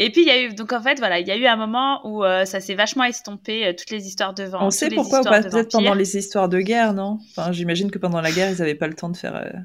Et 0.00 0.10
puis 0.10 0.22
il 0.22 0.28
y 0.28 0.30
a 0.30 0.40
eu 0.40 0.54
donc 0.54 0.72
en 0.72 0.80
fait 0.80 0.98
voilà 0.98 1.18
il 1.18 1.26
y 1.26 1.30
a 1.30 1.36
eu 1.36 1.46
un 1.46 1.56
moment 1.56 2.00
où 2.06 2.24
euh, 2.24 2.44
ça 2.44 2.60
s'est 2.60 2.74
vachement 2.74 3.04
estompé 3.04 3.66
euh, 3.66 3.72
toutes 3.76 3.90
les 3.90 4.06
histoires 4.06 4.32
de 4.32 4.44
vent. 4.44 4.58
On 4.62 4.70
sait 4.70 4.90
pourquoi 4.90 5.22
peut-être 5.22 5.72
pendant 5.72 5.94
les 5.94 6.16
histoires 6.16 6.48
de 6.48 6.60
guerre 6.60 6.94
non? 6.94 7.18
Enfin 7.30 7.52
j'imagine 7.52 7.90
que 7.90 7.98
pendant 7.98 8.20
la 8.20 8.30
guerre 8.30 8.50
ils 8.50 8.58
n'avaient 8.58 8.76
pas 8.76 8.86
le 8.86 8.94
temps 8.94 9.08
de 9.08 9.16
faire. 9.16 9.64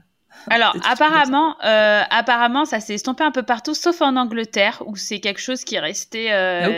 Alors 0.50 0.76
apparemment 0.90 1.56
apparemment 1.60 2.66
ça 2.66 2.80
s'est 2.80 2.96
estompé 2.96 3.24
un 3.24 3.32
peu 3.32 3.44
partout 3.44 3.76
sauf 3.76 4.02
en 4.02 4.16
Angleterre 4.16 4.82
où 4.88 4.96
c'est 4.96 5.20
quelque 5.20 5.40
chose 5.40 5.64
qui 5.64 5.76
est 5.76 5.80
resté 5.80 6.24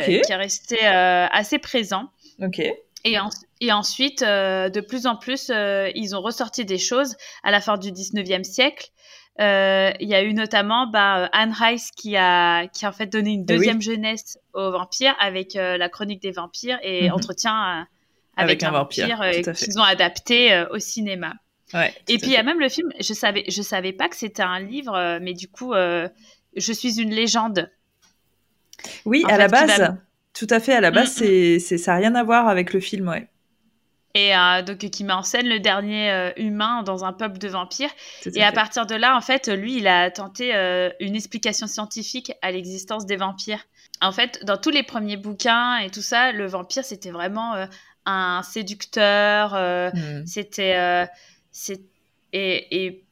qui 0.06 0.32
est 0.32 0.36
resté 0.36 0.86
assez 0.86 1.58
présent. 1.60 2.10
Ok. 2.42 2.62
Et, 3.06 3.18
et 3.62 3.72
ensuite, 3.72 4.24
euh, 4.24 4.68
de 4.70 4.82
plus 4.82 5.06
en 5.06 5.16
plus, 5.16 5.52
euh, 5.52 5.90
ils 5.94 6.16
ont 6.16 6.22
ressorti 6.22 6.66
des 6.66 6.80
choses 6.80 7.16
à 7.44 7.52
la 7.52 7.62
fin 7.62 7.78
du 7.78 7.92
19e 7.92 8.44
siècle. 8.44 8.90
Euh, 9.42 9.92
il 10.00 10.08
y 10.08 10.16
a 10.16 10.24
eu 10.24 10.34
notamment 10.34 10.88
bah, 10.88 11.30
Anne 11.34 11.54
Rice 11.54 11.92
qui 11.92 12.16
a, 12.16 12.68
qui 12.68 12.86
a 12.86 12.90
en 12.90 12.94
fait 12.94 13.08
donné 13.08 13.32
une 13.32 13.42
eh 13.42 13.54
deuxième 13.54 13.82
jeunesse 13.82 14.38
aux 14.54 14.72
vampires 14.72 15.16
avec 15.20 15.56
la 15.56 15.90
chronique 15.90 16.22
des 16.22 16.32
vampires 16.32 16.80
et 16.84 17.10
mhm. 17.10 17.16
entretien 17.16 17.88
avec, 18.38 18.64
un, 18.64 18.72
vampire, 18.72 19.20
qu'ils 19.56 19.80
ont 19.80 19.84
adapté 19.84 20.66
au 20.72 20.80
cinéma. 20.80 21.34
Ouais, 21.74 21.94
et 22.08 22.18
puis 22.18 22.28
il 22.28 22.34
y 22.34 22.38
a 22.38 22.44
même 22.44 22.60
le 22.60 22.70
film, 22.70 22.90
je 23.00 23.14
savais, 23.14 23.44
je 23.50 23.62
savais 23.62 23.92
pas 23.92 24.08
que 24.08 24.16
c'était 24.16 24.44
un 24.44 24.60
livre, 24.60 25.20
mais 25.22 25.34
du 25.34 25.50
coup, 25.50 25.74
je 25.74 26.74
suis 26.74 27.02
une 27.02 27.12
légende. 27.12 27.70
Oui, 29.06 29.24
à 29.28 29.38
la 29.38 29.48
base, 29.48 29.96
tout 30.34 30.48
à 30.50 30.60
fait. 30.60 30.74
À 30.74 30.82
la 30.82 30.92
base, 30.92 31.20
mm, 31.22 31.26
mm. 31.26 31.60
c'est, 31.60 31.78
ça 31.78 31.94
n'a 31.94 31.98
rien 31.98 32.16
à 32.16 32.24
voir 32.24 32.48
avec 32.48 32.74
le 32.74 32.80
film, 32.80 33.08
ouais. 33.08 33.28
Et 34.16 34.34
euh, 34.34 34.62
donc 34.62 34.78
qui 34.78 35.04
met 35.04 35.14
en 35.14 35.24
scène 35.24 35.48
le 35.48 35.60
dernier 35.60 36.10
euh, 36.10 36.32
humain 36.38 36.84
dans 36.84 37.04
un 37.04 37.12
peuple 37.12 37.38
de 37.38 37.50
vampires. 37.50 37.90
Et 38.34 38.44
à 38.44 38.54
partir 38.54 38.86
de 38.86 38.96
là, 38.96 39.16
en 39.16 39.22
fait, 39.22 39.50
lui, 39.50 39.76
il 39.76 39.88
a 39.88 40.10
tenté 40.10 40.56
euh, 40.56 40.90
une 41.02 41.16
explication 41.16 41.68
scientifique 41.68 42.32
à 42.42 42.52
l'existence 42.52 43.06
des 43.06 43.18
vampires. 43.18 43.60
En 44.02 44.14
fait, 44.14 44.40
dans 44.46 44.56
tous 44.56 44.70
les 44.70 44.84
premiers 44.84 45.18
bouquins 45.18 45.80
et 45.80 45.90
tout 45.90 46.02
ça, 46.02 46.32
le 46.32 46.48
vampire, 46.48 46.86
c'était 46.86 47.12
vraiment 47.12 47.68
un 48.06 48.42
séducteur. 48.42 49.54
Mm. 49.94 50.26
C'était 50.26 51.08
et, 52.32 52.86
et 52.86 53.06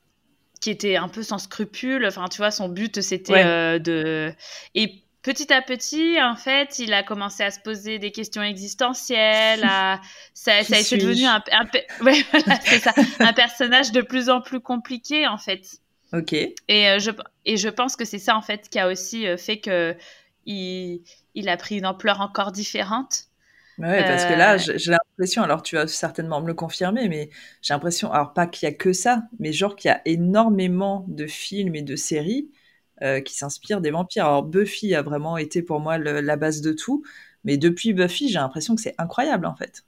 qui 0.62 0.70
était 0.70 0.96
un 0.96 1.10
peu 1.10 1.22
sans 1.22 1.38
scrupules. 1.38 2.06
Enfin, 2.06 2.30
tu 2.30 2.38
vois, 2.38 2.52
son 2.52 2.70
but, 2.70 3.02
c'était 3.02 3.78
de. 3.80 4.34
Et 4.74 5.03
petit 5.24 5.52
à 5.52 5.62
petit, 5.62 6.22
en 6.22 6.36
fait, 6.36 6.78
il 6.80 6.94
a 6.94 7.02
commencé 7.02 7.44
à 7.44 7.50
se 7.50 7.60
poser 7.60 7.98
des 7.98 8.12
questions 8.12 8.44
existentielles. 8.44 9.62
Ça, 10.34 10.64
ça 10.64 10.76
a 10.76 10.80
été 10.80 10.98
devenu 10.98 11.26
un, 11.26 11.42
un 13.20 13.34
personnage 13.34 13.92
de 13.92 14.02
plus 14.02 14.30
en 14.30 14.42
plus 14.42 14.60
compliqué, 14.60 15.26
en 15.28 15.38
fait. 15.38 15.66
Ok. 16.14 16.34
Et, 16.34 16.54
euh, 16.70 17.00
je, 17.00 17.12
et 17.46 17.58
je 17.58 17.70
pense 17.70 17.96
que 17.96 18.06
c'est 18.06 18.20
ça, 18.20 18.36
en 18.36 18.42
fait, 18.42 18.70
qui 18.70 18.80
a 18.80 18.88
aussi 18.88 19.28
euh, 19.28 19.38
fait 19.38 19.60
que 19.60 19.96
il, 20.46 21.04
il 21.34 21.50
a 21.50 21.58
pris 21.58 21.78
une 21.78 21.86
ampleur 21.86 22.22
encore 22.22 22.52
différente. 22.52 23.26
Ouais, 23.80 24.04
parce 24.04 24.26
que 24.26 24.34
là, 24.34 24.54
euh, 24.56 24.58
j'ai 24.76 24.92
l'impression, 24.92 25.42
alors 25.42 25.64
tu 25.64 25.76
vas 25.76 25.88
certainement 25.88 26.42
me 26.42 26.48
le 26.48 26.54
confirmer, 26.54 27.10
mais 27.10 27.32
j'ai 27.62 27.74
l'impression, 27.74 28.12
alors 28.12 28.34
pas 28.34 28.46
qu'il 28.46 28.68
y 28.70 28.72
a 28.72 28.76
que 28.76 28.94
ça, 28.94 29.24
mais 29.40 29.52
genre 29.52 29.76
qu'il 29.76 29.90
y 29.90 29.92
a 29.92 30.02
énormément 30.06 31.06
de 31.08 31.26
films 31.26 31.74
et 31.76 31.82
de 31.82 31.96
séries 31.96 32.52
euh, 33.04 33.22
qui 33.22 33.36
s'inspire 33.36 33.82
des 33.82 33.92
vampires. 33.92 34.26
Alors 34.26 34.44
Buffy 34.44 34.96
a 34.96 35.02
vraiment 35.02 35.38
été 35.38 35.62
pour 35.62 35.80
moi 35.80 35.98
la 35.98 36.36
base 36.36 36.62
de 36.62 36.72
tout, 36.72 37.04
mais 37.44 37.58
depuis 37.58 37.94
Buffy, 37.94 38.30
j'ai 38.30 38.40
l'impression 38.40 38.76
que 38.76 38.82
c'est 38.82 38.96
incroyable 38.98 39.46
en 39.46 39.56
fait. 39.56 39.84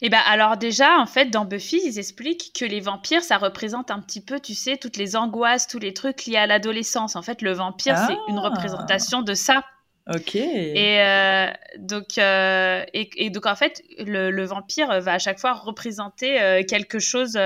Et 0.00 0.06
eh 0.06 0.08
ben 0.08 0.20
alors 0.26 0.56
déjà 0.56 0.98
en 0.98 1.04
fait 1.04 1.26
dans 1.26 1.44
Buffy 1.44 1.82
ils 1.84 1.98
expliquent 1.98 2.52
que 2.58 2.64
les 2.64 2.80
vampires 2.80 3.22
ça 3.22 3.36
représente 3.36 3.90
un 3.90 4.00
petit 4.00 4.22
peu 4.22 4.40
tu 4.40 4.54
sais 4.54 4.78
toutes 4.78 4.96
les 4.96 5.16
angoisses 5.16 5.66
tous 5.66 5.78
les 5.78 5.92
trucs 5.92 6.24
liés 6.24 6.38
à 6.38 6.46
l'adolescence 6.46 7.14
en 7.14 7.20
fait 7.20 7.42
le 7.42 7.52
vampire 7.52 7.98
c'est 8.06 8.16
une 8.28 8.38
ah. 8.38 8.48
représentation 8.48 9.20
de 9.20 9.34
ça 9.34 9.62
Ok. 10.08 10.34
Et 10.34 11.02
euh, 11.02 11.48
donc, 11.78 12.16
euh, 12.16 12.84
et, 12.94 13.30
donc 13.30 13.44
en 13.44 13.54
fait, 13.54 13.82
le, 13.98 14.44
vampire 14.44 15.00
va 15.00 15.12
à 15.12 15.18
chaque 15.18 15.38
fois 15.38 15.52
représenter 15.52 16.64
quelque 16.66 16.98
chose. 16.98 17.38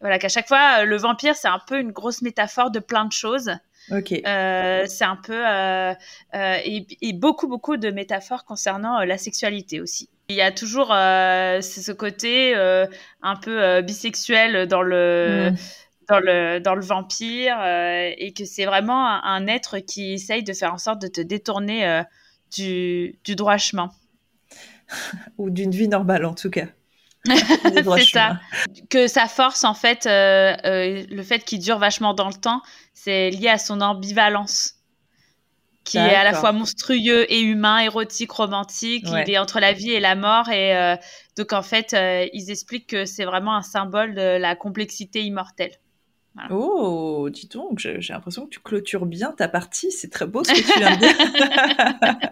voilà, 0.00 0.18
qu'à 0.18 0.28
chaque 0.28 0.46
fois, 0.46 0.84
le 0.84 0.96
vampire 0.96 1.34
c'est 1.34 1.48
un 1.48 1.60
peu 1.66 1.80
une 1.80 1.90
grosse 1.90 2.22
métaphore 2.22 2.70
de 2.70 2.78
plein 2.78 3.04
de 3.04 3.12
choses. 3.12 3.50
Ok. 3.90 4.12
Euh, 4.12 4.84
c'est 4.86 5.04
un 5.04 5.16
peu 5.16 5.46
euh, 5.46 5.92
euh, 6.34 6.56
et, 6.64 7.12
beaucoup 7.12 7.48
beaucoup 7.48 7.76
de 7.76 7.90
métaphores 7.90 8.44
concernant 8.44 9.04
la 9.04 9.18
sexualité 9.18 9.80
aussi. 9.80 10.08
Il 10.28 10.36
y 10.36 10.40
a 10.40 10.52
toujours 10.52 10.88
ce 10.88 11.92
côté 11.92 12.54
un 12.54 13.36
peu 13.36 13.82
bisexuel 13.82 14.66
dans 14.66 14.82
le 14.82 15.50
mm. 15.50 15.56
dans 16.08 16.18
le 16.18 16.60
dans 16.60 16.74
le 16.74 16.80
vampire 16.80 17.62
et 17.62 18.32
que 18.36 18.44
c'est 18.44 18.64
vraiment 18.64 19.06
un, 19.06 19.46
être 19.46 19.78
qui 19.80 20.14
essaye 20.14 20.42
de 20.42 20.52
faire 20.52 20.72
en 20.72 20.78
sorte 20.78 21.02
de 21.02 21.08
te 21.08 21.20
détourner 21.20 22.02
du, 22.56 23.18
du 23.22 23.36
droit 23.36 23.58
chemin 23.58 23.90
ou 25.38 25.50
d'une 25.50 25.72
vie 25.72 25.88
normale 25.88 26.24
en 26.24 26.34
tout 26.34 26.50
cas. 26.50 26.66
c'est 27.96 28.04
ça. 28.04 28.38
Que 28.90 29.06
sa 29.06 29.26
force, 29.26 29.64
en 29.64 29.74
fait, 29.74 30.06
euh, 30.06 30.54
euh, 30.64 31.04
le 31.08 31.22
fait 31.22 31.44
qu'il 31.44 31.58
dure 31.58 31.78
vachement 31.78 32.14
dans 32.14 32.28
le 32.28 32.34
temps, 32.34 32.62
c'est 32.92 33.30
lié 33.30 33.48
à 33.48 33.58
son 33.58 33.80
ambivalence, 33.80 34.74
qui 35.84 35.98
est 35.98 36.14
à 36.14 36.24
la 36.24 36.32
fois 36.32 36.52
monstrueux 36.52 37.30
et 37.32 37.40
humain, 37.40 37.78
érotique, 37.78 38.32
romantique. 38.32 39.04
Il 39.06 39.30
est 39.30 39.38
entre 39.38 39.60
la 39.60 39.72
vie 39.72 39.90
et 39.90 40.00
la 40.00 40.14
mort. 40.14 40.48
Et 40.48 40.76
euh, 40.76 40.96
donc, 41.36 41.52
en 41.52 41.62
fait, 41.62 41.94
ils 42.32 42.50
expliquent 42.50 42.88
que 42.88 43.04
c'est 43.04 43.24
vraiment 43.24 43.54
un 43.54 43.62
symbole 43.62 44.14
de 44.14 44.38
la 44.38 44.56
complexité 44.56 45.22
immortelle. 45.22 45.72
Oh, 46.50 47.28
dis 47.30 47.48
donc, 47.48 47.78
j'ai 47.78 48.00
l'impression 48.08 48.44
que 48.44 48.50
tu 48.50 48.60
clôtures 48.60 49.06
bien 49.06 49.32
ta 49.32 49.48
partie. 49.48 49.92
C'est 49.92 50.10
très 50.10 50.26
beau 50.26 50.42
ce 50.42 50.52
que 50.52 50.72
tu 50.72 50.78
viens 50.78 50.96
de 50.96 52.20
dire. 52.20 52.30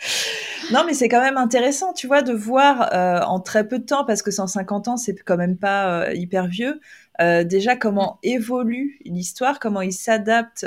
Non, 0.72 0.84
mais 0.86 0.94
c'est 0.94 1.08
quand 1.08 1.20
même 1.20 1.36
intéressant, 1.36 1.92
tu 1.92 2.06
vois, 2.06 2.22
de 2.22 2.32
voir 2.32 2.94
euh, 2.94 3.20
en 3.22 3.40
très 3.40 3.66
peu 3.66 3.80
de 3.80 3.84
temps, 3.84 4.04
parce 4.04 4.22
que 4.22 4.30
150 4.30 4.86
ans, 4.86 4.96
c'est 4.96 5.16
quand 5.16 5.36
même 5.36 5.56
pas 5.56 6.04
euh, 6.04 6.14
hyper 6.14 6.46
vieux, 6.46 6.80
euh, 7.20 7.42
déjà 7.42 7.74
comment 7.74 8.20
évolue 8.22 9.00
l'histoire, 9.04 9.58
comment 9.58 9.80
il 9.80 9.92
s'adapte 9.92 10.64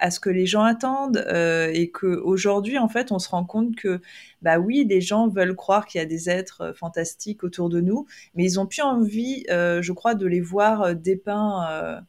à 0.00 0.10
ce 0.10 0.18
que 0.18 0.28
les 0.28 0.44
gens 0.46 0.64
attendent, 0.64 1.24
et 1.72 1.90
que 1.92 2.06
aujourd'hui, 2.06 2.78
en 2.78 2.88
fait, 2.88 3.12
on 3.12 3.20
se 3.20 3.28
rend 3.28 3.44
compte 3.44 3.76
que, 3.76 4.00
bah 4.42 4.58
oui, 4.58 4.84
les 4.88 5.00
gens 5.00 5.28
veulent 5.28 5.54
croire 5.54 5.86
qu'il 5.86 6.00
y 6.00 6.02
a 6.02 6.06
des 6.06 6.28
êtres 6.28 6.74
fantastiques 6.76 7.44
autour 7.44 7.68
de 7.68 7.80
nous, 7.80 8.06
mais 8.34 8.44
ils 8.44 8.58
ont 8.58 8.66
plus 8.66 8.82
envie, 8.82 9.44
je 9.48 9.92
crois, 9.92 10.14
de 10.14 10.26
les 10.26 10.40
voir 10.40 10.96
dépeints 10.96 12.02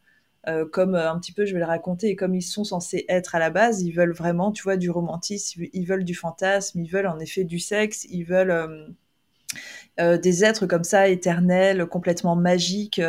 euh, 0.48 0.66
comme 0.66 0.96
euh, 0.96 1.12
un 1.12 1.20
petit 1.20 1.34
peu 1.34 1.46
je 1.46 1.54
vais 1.54 1.60
le 1.60 1.66
raconter 1.66 2.08
et 2.08 2.16
comme 2.16 2.34
ils 2.34 2.42
sont 2.42 2.64
censés 2.64 3.06
être 3.10 3.36
à 3.36 3.40
la 3.40 3.50
base, 3.50 3.82
ils 3.82 3.92
veulent 3.92 4.14
vraiment, 4.14 4.52
tu 4.52 4.64
vois, 4.64 4.78
du 4.78 4.90
romantisme, 4.90 5.64
ils 5.74 5.86
veulent 5.86 6.06
du 6.06 6.16
fantasme, 6.16 6.80
ils 6.80 6.90
veulent 6.90 7.08
en 7.08 7.20
effet 7.20 7.44
du 7.44 7.60
sexe, 7.60 8.06
ils 8.10 8.24
veulent 8.24 8.96
euh, 10.00 10.18
des 10.18 10.46
êtres 10.46 10.66
comme 10.66 10.86
ça 10.86 11.10
éternels, 11.10 11.86
complètement 11.88 12.36
magiques. 12.38 13.02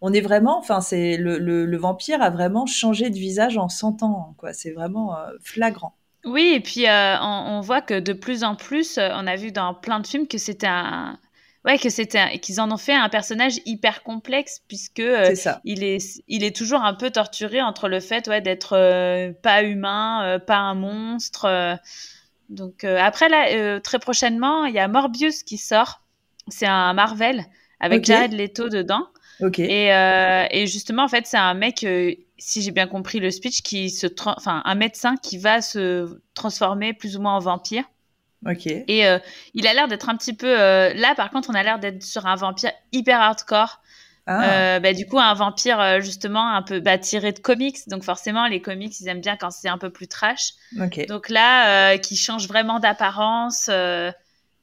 on 0.00 0.12
est 0.12 0.20
vraiment, 0.20 0.58
enfin, 0.58 0.80
c'est 0.80 1.16
le, 1.16 1.76
vampire 1.76 2.22
a 2.22 2.30
vraiment 2.30 2.66
changé 2.66 3.10
de 3.10 3.16
visage 3.16 3.58
en 3.58 3.68
100 3.68 4.02
ans, 4.04 4.34
quoi. 4.38 4.52
C'est 4.52 4.70
vraiment 4.70 5.16
flagrant. 5.42 5.96
Oui, 6.24 6.52
et 6.54 6.60
puis 6.60 6.84
on, 6.88 7.60
voit 7.62 7.80
que 7.80 7.98
de 7.98 8.12
plus 8.12 8.44
en 8.44 8.54
plus, 8.54 8.98
on 8.98 9.26
a 9.26 9.36
vu 9.36 9.50
dans 9.50 9.74
plein 9.74 9.98
de 10.00 10.06
films 10.06 10.28
que 10.28 10.38
c'était 10.38 10.68
un, 10.68 11.18
ouais, 11.66 11.78
que 11.78 11.90
c'était 11.90 12.38
qu'ils 12.38 12.60
en 12.60 12.70
ont 12.70 12.76
fait 12.76 12.94
un 12.94 13.08
personnage 13.08 13.60
hyper 13.66 14.02
complexe 14.02 14.62
puisque 14.68 15.00
euh, 15.00 15.34
il 15.64 15.82
est 15.82 16.22
il 16.28 16.44
est 16.44 16.54
toujours 16.54 16.82
un 16.82 16.94
peu 16.94 17.10
torturé 17.10 17.60
entre 17.60 17.88
le 17.88 18.00
fait 18.00 18.28
ouais 18.28 18.40
d'être 18.40 18.74
euh, 18.76 19.32
pas 19.42 19.62
humain, 19.62 20.24
euh, 20.24 20.38
pas 20.38 20.58
un 20.58 20.74
monstre. 20.74 21.78
donc 22.48 22.84
après 22.84 23.28
là 23.28 23.80
très 23.80 23.98
prochainement, 23.98 24.64
il 24.64 24.74
y 24.74 24.78
a 24.78 24.88
Morbius 24.88 25.42
qui 25.42 25.58
sort. 25.58 26.02
C'est 26.48 26.66
un 26.66 26.92
Marvel 26.94 27.44
avec 27.80 28.04
Jared 28.04 28.32
Leto 28.32 28.68
dedans. 28.68 29.08
Et, 29.58 29.88
et 29.88 30.66
justement 30.66 31.04
en 31.04 31.08
fait, 31.08 31.26
c'est 31.26 31.36
un 31.36 31.54
mec 31.54 31.84
si 32.38 32.62
j'ai 32.62 32.70
bien 32.70 32.86
compris 32.86 33.18
le 33.18 33.30
speech 33.30 33.62
qui 33.62 33.90
se 33.90 34.06
enfin 34.26 34.62
un 34.64 34.74
médecin 34.74 35.16
qui 35.16 35.38
va 35.38 35.60
se 35.60 36.20
transformer 36.34 36.92
plus 36.92 37.16
ou 37.16 37.20
moins 37.20 37.34
en 37.34 37.40
vampire. 37.40 37.84
Et 38.88 39.06
euh, 39.06 39.18
il 39.54 39.66
a 39.66 39.74
l'air 39.74 39.88
d'être 39.88 40.08
un 40.08 40.16
petit 40.16 40.34
peu. 40.34 40.48
Euh, 40.48 40.92
là, 40.94 41.14
par 41.14 41.30
contre, 41.30 41.50
on 41.50 41.54
a 41.54 41.62
l'air 41.62 41.78
d'être 41.78 42.02
sur 42.02 42.26
un 42.26 42.36
vampire 42.36 42.72
hyper 42.92 43.20
hardcore. 43.20 43.80
Ah. 44.28 44.76
Euh, 44.76 44.80
bah, 44.80 44.92
du 44.92 45.06
coup, 45.06 45.18
un 45.18 45.34
vampire 45.34 46.00
justement 46.00 46.54
un 46.54 46.62
peu 46.62 46.80
bah, 46.80 46.98
tiré 46.98 47.32
de 47.32 47.38
comics. 47.38 47.88
Donc 47.88 48.02
forcément, 48.02 48.46
les 48.46 48.60
comics, 48.60 48.98
ils 49.00 49.08
aiment 49.08 49.20
bien 49.20 49.36
quand 49.36 49.50
c'est 49.50 49.68
un 49.68 49.78
peu 49.78 49.90
plus 49.90 50.08
trash. 50.08 50.52
Donc 51.08 51.28
là, 51.28 51.96
qui 51.98 52.16
change 52.16 52.48
vraiment 52.48 52.80
d'apparence 52.80 53.68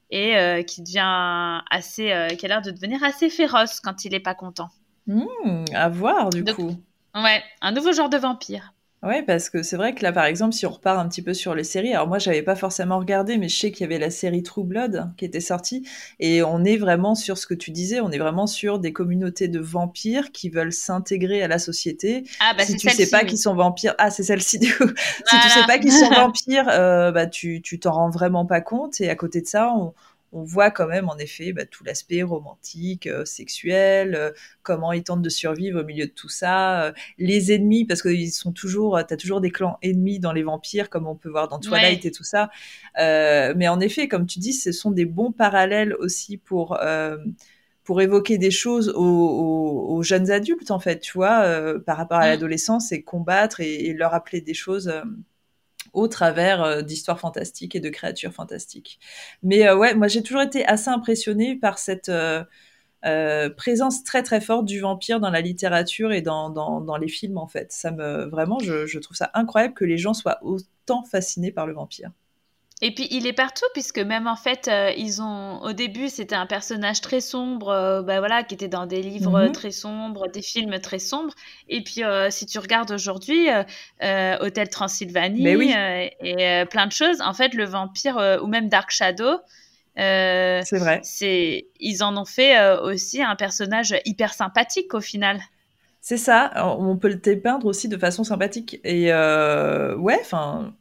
et 0.09 0.65
qui 0.67 0.81
devient 0.81 1.61
assez, 1.71 2.27
qui 2.37 2.45
a 2.45 2.49
l'air 2.49 2.61
de 2.61 2.71
devenir 2.71 3.03
assez 3.03 3.29
féroce 3.29 3.79
quand 3.79 4.03
il 4.03 4.13
est 4.13 4.19
pas 4.19 4.35
content. 4.35 4.69
Mmh, 5.07 5.65
à 5.73 5.89
voir 5.89 6.29
du 6.29 6.43
coup. 6.43 6.75
Ouais, 7.15 7.43
un 7.61 7.71
nouveau 7.71 7.93
genre 7.93 8.09
de 8.09 8.17
vampire. 8.17 8.72
Oui, 9.05 9.21
parce 9.21 9.49
que 9.49 9.63
c'est 9.63 9.75
vrai 9.75 9.93
que 9.93 10.01
là, 10.01 10.13
par 10.13 10.23
exemple, 10.23 10.53
si 10.53 10.65
on 10.65 10.69
repart 10.69 10.97
un 10.97 11.09
petit 11.09 11.21
peu 11.21 11.33
sur 11.33 11.53
les 11.55 11.65
séries, 11.65 11.93
alors 11.93 12.07
moi, 12.07 12.19
j'avais 12.19 12.41
pas 12.41 12.55
forcément 12.55 12.99
regardé, 12.99 13.37
mais 13.37 13.49
je 13.49 13.59
sais 13.59 13.71
qu'il 13.71 13.81
y 13.81 13.83
avait 13.83 13.99
la 13.99 14.09
série 14.09 14.43
True 14.43 14.63
Blood 14.63 15.11
qui 15.17 15.25
était 15.25 15.41
sortie, 15.41 15.85
et 16.21 16.41
on 16.41 16.63
est 16.63 16.77
vraiment 16.77 17.13
sur 17.13 17.37
ce 17.37 17.45
que 17.45 17.53
tu 17.53 17.71
disais, 17.71 17.99
on 17.99 18.11
est 18.11 18.17
vraiment 18.17 18.47
sur 18.47 18.79
des 18.79 18.93
communautés 18.93 19.49
de 19.49 19.59
vampires 19.59 20.31
qui 20.31 20.49
veulent 20.49 20.71
s'intégrer 20.71 21.43
à 21.43 21.49
la 21.49 21.59
société. 21.59 22.23
Ah, 22.39 22.53
bah, 22.57 22.63
si 22.63 22.77
tu 22.77 22.89
sais 22.89 23.09
pas 23.09 23.23
oui. 23.23 23.27
qu'ils 23.27 23.39
sont 23.39 23.55
vampires, 23.55 23.93
ah, 23.97 24.09
c'est 24.09 24.23
celle-ci 24.23 24.59
du 24.59 24.73
coup. 24.73 24.87
Si 24.87 25.35
tu 25.41 25.49
sais 25.49 25.65
pas 25.67 25.79
qu'ils 25.79 25.91
sont 25.91 26.09
vampires, 26.15 26.69
euh, 26.69 27.11
bah, 27.11 27.27
tu 27.27 27.61
tu 27.61 27.79
t'en 27.79 27.91
rends 27.91 28.09
vraiment 28.09 28.45
pas 28.45 28.61
compte, 28.61 29.01
et 29.01 29.09
à 29.09 29.15
côté 29.15 29.41
de 29.41 29.47
ça, 29.47 29.73
on, 29.75 29.93
on 30.33 30.43
voit 30.43 30.71
quand 30.71 30.87
même 30.87 31.09
en 31.09 31.17
effet 31.17 31.53
bah, 31.53 31.65
tout 31.65 31.83
l'aspect 31.83 32.23
romantique, 32.23 33.07
euh, 33.07 33.25
sexuel, 33.25 34.15
euh, 34.15 34.31
comment 34.63 34.91
ils 34.91 35.03
tentent 35.03 35.21
de 35.21 35.29
survivre 35.29 35.81
au 35.81 35.85
milieu 35.85 36.05
de 36.07 36.11
tout 36.11 36.29
ça, 36.29 36.85
euh, 36.85 36.91
les 37.17 37.51
ennemis 37.53 37.85
parce 37.85 38.01
qu'ils 38.01 38.31
sont 38.31 38.51
toujours, 38.51 38.99
t'as 39.07 39.17
toujours 39.17 39.41
des 39.41 39.51
clans 39.51 39.77
ennemis 39.81 40.19
dans 40.19 40.33
les 40.33 40.43
vampires 40.43 40.89
comme 40.89 41.07
on 41.07 41.15
peut 41.15 41.29
voir 41.29 41.47
dans 41.47 41.59
Twilight 41.59 42.03
Ouais. 42.03 42.07
et 42.07 42.11
tout 42.11 42.23
ça. 42.25 42.49
Mais 42.97 43.67
en 43.67 43.79
effet, 43.79 44.07
comme 44.07 44.25
tu 44.25 44.39
dis, 44.39 44.53
ce 44.53 44.71
sont 44.71 44.91
des 44.91 45.05
bons 45.05 45.31
parallèles 45.31 45.93
aussi 45.95 46.37
pour 46.37 46.77
pour 47.83 48.01
évoquer 48.01 48.37
des 48.37 48.51
choses 48.51 48.89
aux, 48.89 49.01
aux- 49.03 49.95
aux 49.97 50.03
jeunes 50.03 50.31
adultes 50.31 50.71
en 50.71 50.79
fait, 50.79 50.99
tu 50.99 51.13
vois, 51.13 51.43
par 51.85 51.97
rapport 51.97 52.19
à 52.19 52.27
Mm. 52.27 52.29
l'adolescence 52.29 52.91
et 52.93 53.03
combattre 53.03 53.59
et, 53.59 53.73
et 53.87 53.93
leur 53.93 54.13
appeler 54.13 54.41
des 54.41 54.53
choses. 54.53 54.91
Au 55.93 56.07
travers 56.07 56.63
euh, 56.63 56.81
d'histoires 56.81 57.19
fantastiques 57.19 57.75
et 57.75 57.79
de 57.79 57.89
créatures 57.89 58.33
fantastiques. 58.33 58.99
Mais 59.43 59.67
euh, 59.67 59.77
ouais, 59.77 59.95
moi 59.95 60.07
j'ai 60.07 60.23
toujours 60.23 60.41
été 60.41 60.65
assez 60.65 60.89
impressionnée 60.89 61.55
par 61.55 61.77
cette 61.77 62.09
euh, 62.09 62.43
présence 63.57 64.03
très 64.03 64.23
très 64.23 64.41
forte 64.41 64.65
du 64.65 64.79
vampire 64.79 65.19
dans 65.19 65.29
la 65.29 65.41
littérature 65.41 66.11
et 66.11 66.21
dans, 66.21 66.49
dans, 66.49 66.97
les 66.97 67.07
films 67.07 67.37
en 67.37 67.47
fait. 67.47 67.71
Ça 67.71 67.91
me 67.91 68.25
vraiment, 68.25 68.59
je 68.59 68.99
trouve 68.99 69.17
ça 69.17 69.31
incroyable 69.33 69.73
que 69.73 69.85
les 69.85 69.97
gens 69.97 70.13
soient 70.13 70.39
autant 70.41 71.03
fascinés 71.03 71.51
par 71.51 71.67
le 71.67 71.73
vampire. 71.73 72.11
Et 72.85 72.93
puis 72.93 73.07
il 73.11 73.25
est 73.27 73.33
partout 73.33 73.65
puisque 73.73 73.99
même 73.99 74.27
en 74.27 74.35
fait 74.35 74.67
euh, 74.67 74.91
ils 74.97 75.21
ont 75.21 75.61
au 75.61 75.71
début 75.71 76.09
c'était 76.09 76.35
un 76.35 76.45
personnage 76.45 76.99
très 76.99 77.21
sombre 77.21 77.69
euh, 77.69 78.01
bah 78.01 78.19
voilà 78.19 78.43
qui 78.43 78.53
était 78.55 78.67
dans 78.67 78.85
des 78.85 79.01
livres 79.01 79.39
Mhm. 79.45 79.51
très 79.53 79.71
sombres, 79.71 80.27
des 80.27 80.41
films 80.41 80.77
très 80.79 80.99
sombres 80.99 81.33
et 81.69 81.81
puis 81.81 82.03
euh, 82.03 82.29
si 82.29 82.45
tu 82.45 82.59
regardes 82.59 82.91
aujourd'hui 82.91 83.47
Hôtel 84.01 84.67
Transylvanie 84.69 85.55
oui. 85.55 85.73
euh, 85.73 86.07
et 86.19 86.65
plein 86.65 86.87
de 86.87 86.91
choses 86.91 87.21
en 87.21 87.33
fait 87.33 87.53
le 87.53 87.63
vampire 87.65 88.17
ou 88.43 88.47
même 88.47 88.67
Dark 88.67 88.91
Shadow 88.91 89.39
C'est 89.95 90.77
vrai. 90.79 90.99
c'est 91.03 91.67
ils 91.79 92.03
en 92.03 92.17
ont 92.17 92.25
fait 92.25 92.53
aussi 92.79 93.21
un 93.23 93.35
personnage 93.35 93.95
hyper 94.05 94.33
sympathique 94.33 94.93
au 94.93 95.01
final. 95.01 95.39
C'est 96.01 96.17
ça, 96.17 96.51
on 96.57 96.97
peut 96.97 97.07
le 97.07 97.15
dépeindre 97.15 97.65
aussi 97.65 97.87
de 97.87 97.97
façon 97.97 98.23
sympathique. 98.25 98.79
Et 98.83 99.07
ouais, 99.13 100.17
enfin, 100.21 100.73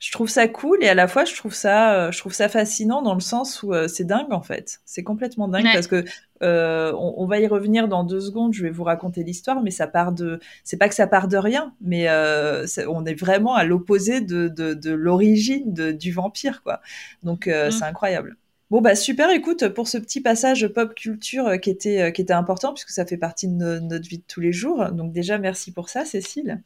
je 0.00 0.10
trouve 0.12 0.28
ça 0.28 0.48
cool 0.48 0.82
et 0.82 0.88
à 0.88 0.94
la 0.94 1.06
fois 1.06 1.24
je 1.24 1.34
trouve 1.36 1.54
ça, 1.54 1.94
euh, 1.94 2.10
je 2.12 2.18
trouve 2.18 2.32
ça 2.32 2.48
fascinant 2.48 3.02
dans 3.02 3.14
le 3.14 3.20
sens 3.20 3.62
où 3.62 3.72
euh, 3.74 3.86
c'est 3.86 4.04
dingue 4.04 4.32
en 4.32 4.42
fait. 4.42 4.80
C'est 4.86 5.04
complètement 5.04 5.46
dingue 5.48 5.66
Ouais. 5.66 5.72
parce 5.72 5.86
que 5.86 6.04
euh, 6.42 6.92
on, 6.94 7.14
on 7.18 7.26
va 7.26 7.38
y 7.38 7.46
revenir 7.46 7.86
dans 7.86 8.02
deux 8.02 8.20
secondes. 8.20 8.54
Je 8.54 8.62
vais 8.62 8.70
vous 8.70 8.84
raconter 8.84 9.22
l'histoire, 9.24 9.62
mais 9.62 9.70
ça 9.70 9.86
part 9.86 10.12
de, 10.12 10.40
c'est 10.64 10.78
pas 10.78 10.88
que 10.88 10.94
ça 10.94 11.06
part 11.06 11.28
de 11.28 11.36
rien, 11.36 11.74
mais 11.82 12.08
euh, 12.08 12.66
on 12.88 13.04
est 13.06 13.14
vraiment 13.14 13.54
à 13.54 13.64
l'opposé 13.64 14.22
de, 14.22 14.48
de, 14.48 14.74
de 14.74 14.90
l'origine 14.90 15.72
du 15.92 16.12
vampire 16.12 16.62
quoi. 16.62 16.80
Donc 17.22 17.46
euh, 17.46 17.70
Mm. 17.70 17.70
c'est 17.70 17.84
incroyable. 17.84 18.36
Bon 18.70 18.80
bah 18.80 18.94
super, 18.94 19.30
écoute, 19.30 19.66
pour 19.70 19.88
ce 19.88 19.98
petit 19.98 20.20
passage 20.20 20.68
pop 20.68 20.94
culture 20.94 21.48
euh, 21.48 21.56
qui 21.56 21.70
était, 21.70 22.02
euh, 22.02 22.10
qui 22.12 22.22
était 22.22 22.32
important, 22.32 22.72
puisque 22.72 22.90
ça 22.90 23.04
fait 23.04 23.16
partie 23.16 23.48
de 23.48 23.54
no- 23.54 23.80
notre 23.80 24.08
vie 24.08 24.18
de 24.18 24.24
tous 24.28 24.40
les 24.40 24.52
jours. 24.52 24.92
Donc 24.92 25.12
déjà, 25.12 25.38
merci 25.38 25.72
pour 25.72 25.88
ça, 25.88 26.04
Cécile. 26.04 26.62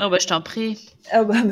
Oh 0.00 0.08
bah 0.08 0.18
je 0.20 0.28
t'en 0.28 0.40
prie. 0.40 0.88
Ah 1.10 1.24
bah, 1.24 1.34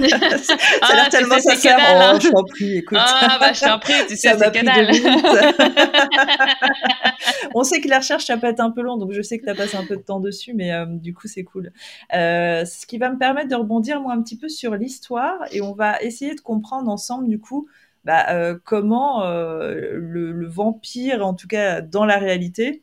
ça 0.00 0.38
ça 0.38 0.54
a 0.54 0.56
Ah, 0.82 0.94
l'air 0.94 1.04
tu 1.04 1.10
tellement 1.10 1.38
sincère. 1.38 1.76
dalle, 1.76 2.02
hein. 2.02 2.12
Oh, 2.16 2.20
je 2.20 2.28
t'en 2.30 2.42
prie, 2.44 2.78
écoute. 2.78 2.98
Ah 3.00 3.36
bah 3.38 3.52
je 3.52 3.60
t'en 3.60 3.78
prie, 3.78 3.92
tu 4.08 4.16
sais 4.16 4.36
c'est 4.36 4.62
minutes. 4.62 5.04
On 7.54 7.64
sait 7.64 7.80
que 7.80 7.88
la 7.88 7.98
recherche, 7.98 8.24
ça 8.24 8.36
peut 8.36 8.46
être 8.48 8.60
un 8.60 8.70
peu 8.70 8.82
long, 8.82 8.96
donc 8.96 9.12
je 9.12 9.22
sais 9.22 9.38
que 9.38 9.44
tu 9.44 9.50
as 9.50 9.54
passé 9.54 9.76
un 9.76 9.84
peu 9.84 9.96
de 9.96 10.02
temps 10.02 10.20
dessus, 10.20 10.54
mais 10.54 10.72
euh, 10.72 10.86
du 10.86 11.14
coup, 11.14 11.28
c'est 11.28 11.44
cool. 11.44 11.72
Euh, 12.14 12.64
ce 12.64 12.86
qui 12.86 12.98
va 12.98 13.10
me 13.10 13.18
permettre 13.18 13.48
de 13.48 13.54
rebondir, 13.54 14.00
moi, 14.00 14.12
un 14.14 14.22
petit 14.22 14.36
peu 14.36 14.48
sur 14.48 14.74
l'histoire, 14.74 15.38
et 15.52 15.60
on 15.60 15.72
va 15.74 16.00
essayer 16.02 16.34
de 16.34 16.40
comprendre 16.40 16.90
ensemble, 16.90 17.28
du 17.28 17.38
coup, 17.38 17.68
bah, 18.04 18.26
euh, 18.30 18.58
comment 18.64 19.24
euh, 19.24 19.74
le, 19.94 20.32
le 20.32 20.46
vampire, 20.48 21.26
en 21.26 21.34
tout 21.34 21.48
cas 21.48 21.80
dans 21.80 22.04
la 22.04 22.18
réalité, 22.18 22.82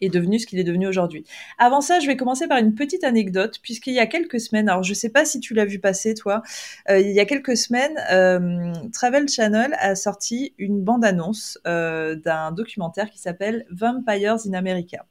est 0.00 0.08
devenu 0.08 0.38
ce 0.38 0.46
qu'il 0.46 0.58
est 0.58 0.64
devenu 0.64 0.86
aujourd'hui. 0.86 1.24
Avant 1.58 1.80
ça, 1.80 2.00
je 2.00 2.06
vais 2.06 2.16
commencer 2.16 2.46
par 2.48 2.58
une 2.58 2.74
petite 2.74 3.04
anecdote, 3.04 3.58
puisqu'il 3.62 3.94
y 3.94 3.98
a 3.98 4.06
quelques 4.06 4.40
semaines, 4.40 4.68
alors 4.68 4.82
je 4.82 4.94
sais 4.94 5.08
pas 5.08 5.24
si 5.24 5.40
tu 5.40 5.54
l'as 5.54 5.64
vu 5.64 5.78
passer, 5.78 6.14
toi, 6.14 6.42
euh, 6.90 6.98
il 6.98 7.12
y 7.12 7.20
a 7.20 7.24
quelques 7.24 7.56
semaines, 7.56 7.96
euh, 8.10 8.72
Travel 8.92 9.28
Channel 9.28 9.76
a 9.78 9.94
sorti 9.94 10.54
une 10.58 10.82
bande-annonce 10.82 11.58
euh, 11.66 12.14
d'un 12.16 12.52
documentaire 12.52 13.10
qui 13.10 13.18
s'appelle 13.18 13.66
Vampires 13.70 14.36
in 14.46 14.54
America. 14.54 15.06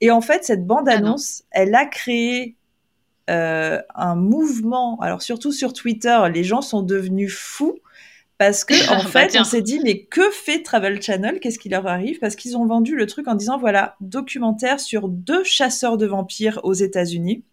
Et 0.00 0.10
en 0.10 0.20
fait, 0.20 0.44
cette 0.44 0.66
bande-annonce, 0.66 1.44
elle 1.50 1.74
a 1.74 1.86
créé 1.86 2.56
un 3.28 4.14
mouvement, 4.14 5.00
alors 5.00 5.20
surtout 5.20 5.50
sur 5.50 5.72
Twitter, 5.72 6.16
les 6.32 6.44
gens 6.44 6.60
sont 6.60 6.82
devenus 6.82 7.34
fous 7.34 7.80
parce 8.38 8.64
que 8.64 8.74
en 8.92 9.04
Bah, 9.14 9.28
fait, 9.28 9.36
on 9.38 9.44
s'est 9.44 9.62
dit 9.62 9.80
mais 9.80 10.04
que 10.04 10.30
fait 10.30 10.62
Travel 10.62 11.00
Channel? 11.02 11.40
Qu'est-ce 11.40 11.58
qui 11.58 11.68
leur 11.68 11.86
arrive? 11.86 12.18
Parce 12.18 12.36
qu'ils 12.36 12.56
ont 12.56 12.66
vendu 12.66 12.96
le 12.96 13.06
truc 13.06 13.28
en 13.28 13.34
disant 13.34 13.58
voilà 13.58 13.96
documentaire 14.00 14.80
sur 14.80 15.08
deux 15.08 15.44
chasseurs 15.44 15.96
de 15.98 16.06
vampires 16.06 16.60
aux 16.64 16.74
États-Unis. 16.74 17.44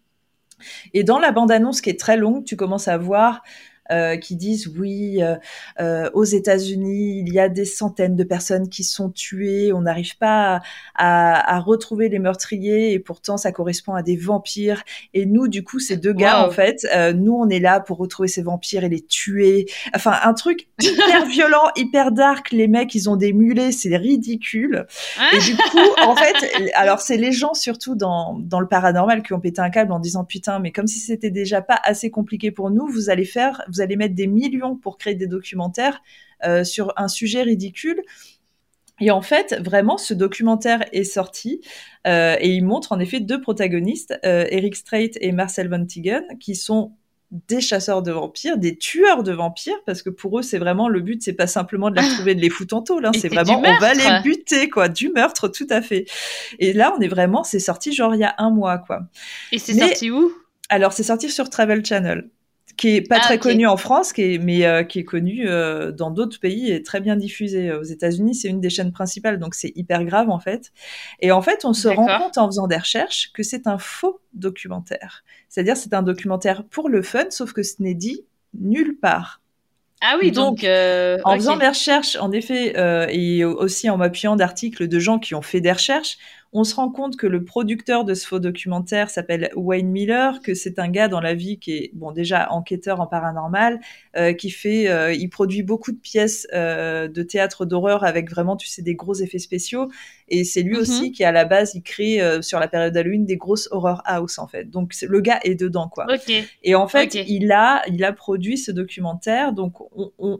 Et 0.92 1.04
dans 1.04 1.18
la 1.18 1.32
bande-annonce 1.32 1.80
qui 1.80 1.90
est 1.90 1.98
très 1.98 2.16
longue, 2.16 2.44
tu 2.44 2.56
commences 2.56 2.88
à 2.88 2.96
voir 2.96 3.42
euh, 3.90 4.16
qui 4.16 4.36
disent 4.36 4.68
oui, 4.78 5.22
euh, 5.22 5.36
euh, 5.80 6.10
aux 6.14 6.24
États-Unis, 6.24 7.22
il 7.26 7.32
y 7.32 7.38
a 7.38 7.48
des 7.48 7.64
centaines 7.64 8.16
de 8.16 8.24
personnes 8.24 8.68
qui 8.68 8.84
sont 8.84 9.10
tuées, 9.10 9.72
on 9.72 9.82
n'arrive 9.82 10.16
pas 10.18 10.56
à, 10.56 10.62
à, 10.96 11.56
à 11.56 11.60
retrouver 11.60 12.08
les 12.08 12.18
meurtriers 12.18 12.92
et 12.92 12.98
pourtant 12.98 13.36
ça 13.36 13.52
correspond 13.52 13.94
à 13.94 14.02
des 14.02 14.16
vampires. 14.16 14.82
Et 15.12 15.26
nous, 15.26 15.48
du 15.48 15.62
coup, 15.64 15.78
ces 15.78 15.96
deux 15.96 16.12
gars, 16.12 16.40
Wow. 16.42 16.48
en 16.48 16.50
fait, 16.50 16.86
euh, 16.94 17.12
nous, 17.12 17.34
on 17.34 17.48
est 17.48 17.60
là 17.60 17.80
pour 17.80 17.98
retrouver 17.98 18.28
ces 18.28 18.42
vampires 18.42 18.84
et 18.84 18.88
les 18.88 19.00
tuer. 19.02 19.66
Enfin, 19.94 20.14
un 20.22 20.34
truc 20.34 20.68
hyper 20.80 21.26
violent, 21.28 21.70
hyper 21.76 22.12
dark. 22.12 22.50
Les 22.52 22.68
mecs, 22.68 22.94
ils 22.94 23.08
ont 23.10 23.16
des 23.16 23.32
mulets, 23.32 23.72
c'est 23.72 23.96
ridicule. 23.96 24.86
Et 25.32 25.38
du 25.38 25.56
coup, 25.56 25.78
en 26.02 26.16
fait, 26.16 26.34
alors 26.74 27.00
c'est 27.00 27.16
les 27.16 27.32
gens 27.32 27.54
surtout 27.54 27.94
dans, 27.94 28.38
dans 28.40 28.60
le 28.60 28.66
paranormal 28.68 29.22
qui 29.22 29.32
ont 29.32 29.40
pété 29.40 29.60
un 29.60 29.70
câble 29.70 29.92
en 29.92 29.98
disant 30.00 30.24
putain, 30.24 30.58
mais 30.58 30.72
comme 30.72 30.86
si 30.86 30.98
c'était 30.98 31.30
déjà 31.30 31.60
pas 31.60 31.78
assez 31.84 32.10
compliqué 32.10 32.50
pour 32.50 32.70
nous, 32.70 32.86
vous 32.88 33.10
allez 33.10 33.24
faire, 33.24 33.62
vous 33.74 33.80
allez 33.80 33.96
mettre 33.96 34.14
des 34.14 34.26
millions 34.26 34.76
pour 34.76 34.98
créer 34.98 35.14
des 35.14 35.26
documentaires 35.26 36.02
euh, 36.44 36.64
sur 36.64 36.92
un 36.96 37.08
sujet 37.08 37.42
ridicule. 37.42 38.02
Et 39.00 39.10
en 39.10 39.22
fait, 39.22 39.56
vraiment, 39.60 39.98
ce 39.98 40.14
documentaire 40.14 40.84
est 40.92 41.04
sorti 41.04 41.60
euh, 42.06 42.36
et 42.38 42.50
il 42.50 42.64
montre 42.64 42.92
en 42.92 43.00
effet 43.00 43.20
deux 43.20 43.40
protagonistes, 43.40 44.18
euh, 44.24 44.46
Eric 44.50 44.76
Strait 44.76 45.10
et 45.20 45.32
Marcel 45.32 45.68
Van 45.68 45.84
Tigen, 45.84 46.22
qui 46.38 46.54
sont 46.54 46.92
des 47.48 47.60
chasseurs 47.60 48.02
de 48.02 48.12
vampires, 48.12 48.58
des 48.58 48.76
tueurs 48.76 49.24
de 49.24 49.32
vampires, 49.32 49.82
parce 49.86 50.02
que 50.02 50.10
pour 50.10 50.38
eux, 50.38 50.42
c'est 50.42 50.58
vraiment 50.58 50.88
le 50.88 51.00
but, 51.00 51.20
c'est 51.22 51.32
pas 51.32 51.48
simplement 51.48 51.90
de 51.90 51.96
les 51.96 52.06
retrouver, 52.06 52.34
de 52.36 52.40
les 52.40 52.50
foutre 52.50 52.76
en 52.76 52.82
tôle, 52.82 53.06
hein, 53.06 53.10
c'est 53.18 53.28
vraiment 53.28 53.60
on 53.60 53.78
va 53.80 53.94
les 53.94 54.22
buter, 54.22 54.68
quoi, 54.68 54.88
du 54.88 55.08
meurtre, 55.08 55.48
tout 55.48 55.66
à 55.70 55.82
fait. 55.82 56.04
Et 56.60 56.72
là, 56.72 56.94
on 56.96 57.00
est 57.00 57.08
vraiment, 57.08 57.42
c'est 57.42 57.58
sorti 57.58 57.92
genre 57.92 58.14
il 58.14 58.20
y 58.20 58.24
a 58.24 58.36
un 58.38 58.50
mois, 58.50 58.78
quoi. 58.78 59.08
Et 59.50 59.58
c'est 59.58 59.74
sorti 59.74 60.12
où? 60.12 60.32
Alors, 60.68 60.92
c'est 60.92 61.02
sorti 61.02 61.28
sur 61.28 61.50
Travel 61.50 61.84
Channel, 61.84 62.30
qui 62.76 62.96
est 62.96 63.02
pas 63.02 63.16
Ah, 63.18 63.24
très 63.24 63.34
ok. 63.36 63.42
connu 63.42 63.66
en 63.66 63.76
France, 63.76 64.12
qui 64.12 64.34
est, 64.34 64.38
mais 64.38 64.66
euh, 64.66 64.82
qui 64.82 64.98
est 64.98 65.04
connu 65.04 65.48
euh, 65.48 65.92
dans 65.92 66.10
d'autres 66.10 66.40
pays 66.40 66.72
et 66.72 66.82
très 66.82 67.00
bien 67.00 67.16
diffusé. 67.16 67.72
Aux 67.72 67.82
États-Unis, 67.84 68.34
c'est 68.34 68.48
une 68.48 68.60
des 68.60 68.70
chaînes 68.70 68.92
principales, 68.92 69.38
donc 69.38 69.54
c'est 69.54 69.72
hyper 69.76 70.04
grave 70.04 70.28
en 70.30 70.40
fait. 70.40 70.72
Et 71.20 71.30
en 71.30 71.42
fait, 71.42 71.64
on 71.64 71.72
se 71.72 71.88
rend 71.88 72.06
compte 72.18 72.38
en 72.38 72.46
faisant 72.46 72.66
des 72.66 72.76
recherches 72.76 73.30
que 73.32 73.42
c'est 73.42 73.66
un 73.66 73.78
faux 73.78 74.20
documentaire. 74.32 75.24
C'est-à-dire, 75.48 75.76
c'est 75.76 75.94
un 75.94 76.02
documentaire 76.02 76.64
pour 76.64 76.88
le 76.88 77.02
fun, 77.02 77.26
sauf 77.30 77.52
que 77.52 77.62
ce 77.62 77.74
n'est 77.80 77.94
dit 77.94 78.24
nulle 78.58 78.98
part. 78.98 79.40
Ah 80.06 80.16
oui, 80.20 80.32
donc, 80.32 80.56
Donc, 80.56 80.64
euh, 80.64 81.16
En 81.24 81.34
faisant 81.36 81.56
des 81.56 81.68
recherches, 81.68 82.16
en 82.16 82.30
effet, 82.30 82.76
euh, 82.76 83.06
et 83.08 83.42
aussi 83.44 83.88
en 83.88 83.96
m'appuyant 83.96 84.36
d'articles 84.36 84.86
de 84.86 84.98
gens 84.98 85.18
qui 85.18 85.34
ont 85.34 85.40
fait 85.40 85.62
des 85.62 85.72
recherches, 85.72 86.18
on 86.56 86.62
se 86.62 86.76
rend 86.76 86.88
compte 86.88 87.16
que 87.16 87.26
le 87.26 87.44
producteur 87.44 88.04
de 88.04 88.14
ce 88.14 88.26
faux 88.26 88.38
documentaire 88.38 89.10
s'appelle 89.10 89.50
Wayne 89.56 89.90
Miller, 89.90 90.40
que 90.40 90.54
c'est 90.54 90.78
un 90.78 90.88
gars 90.88 91.08
dans 91.08 91.20
la 91.20 91.34
vie 91.34 91.58
qui 91.58 91.72
est, 91.72 91.90
bon, 91.94 92.12
déjà 92.12 92.50
enquêteur 92.52 93.00
en 93.00 93.08
paranormal, 93.08 93.80
euh, 94.16 94.32
qui 94.32 94.50
fait, 94.50 94.88
euh, 94.88 95.12
il 95.12 95.28
produit 95.28 95.64
beaucoup 95.64 95.90
de 95.90 95.98
pièces 95.98 96.46
euh, 96.54 97.08
de 97.08 97.22
théâtre 97.24 97.66
d'horreur 97.66 98.04
avec 98.04 98.30
vraiment, 98.30 98.56
tu 98.56 98.68
sais, 98.68 98.82
des 98.82 98.94
gros 98.94 99.14
effets 99.14 99.40
spéciaux. 99.40 99.88
Et 100.28 100.44
c'est 100.44 100.62
lui 100.62 100.74
Mhm. 100.74 100.80
aussi 100.80 101.10
qui, 101.12 101.24
à 101.24 101.32
la 101.32 101.44
base, 101.44 101.74
il 101.74 101.82
crée 101.82 102.20
sur 102.40 102.60
la 102.60 102.68
période 102.68 102.92
d'Halloween 102.94 103.26
des 103.26 103.36
grosses 103.36 103.68
horror 103.72 104.00
house, 104.06 104.38
en 104.38 104.46
fait. 104.46 104.70
Donc, 104.70 104.94
le 105.02 105.20
gars 105.20 105.40
est 105.42 105.56
dedans, 105.56 105.88
quoi. 105.88 106.06
Et 106.62 106.76
en 106.76 106.86
fait, 106.86 107.14
il 107.28 107.50
a, 107.52 107.82
il 107.88 108.04
a 108.04 108.12
produit 108.12 108.58
ce 108.58 108.70
documentaire. 108.70 109.52
Donc, 109.52 109.80
on, 109.96 110.12
on, 110.18 110.38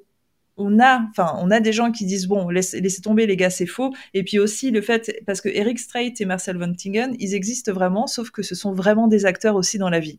on 0.56 0.78
a, 0.78 1.02
enfin, 1.10 1.36
on 1.40 1.50
a 1.50 1.60
des 1.60 1.72
gens 1.72 1.90
qui 1.90 2.04
disent 2.04 2.26
bon, 2.26 2.48
laissez, 2.48 2.80
tomber 3.02 3.26
les 3.26 3.36
gars, 3.36 3.50
c'est 3.50 3.66
faux. 3.66 3.92
Et 4.12 4.22
puis 4.22 4.38
aussi 4.38 4.70
le 4.70 4.80
fait, 4.80 5.20
parce 5.26 5.40
que 5.40 5.48
Eric 5.48 5.78
Strait 5.78 6.14
et 6.18 6.24
Marcel 6.24 6.56
Van 6.58 6.72
Tingen, 6.72 7.16
ils 7.18 7.34
existent 7.34 7.72
vraiment, 7.72 8.06
sauf 8.06 8.30
que 8.30 8.42
ce 8.42 8.54
sont 8.54 8.72
vraiment 8.72 9.08
des 9.08 9.26
acteurs 9.26 9.56
aussi 9.56 9.78
dans 9.78 9.90
la 9.90 10.00
vie. 10.00 10.18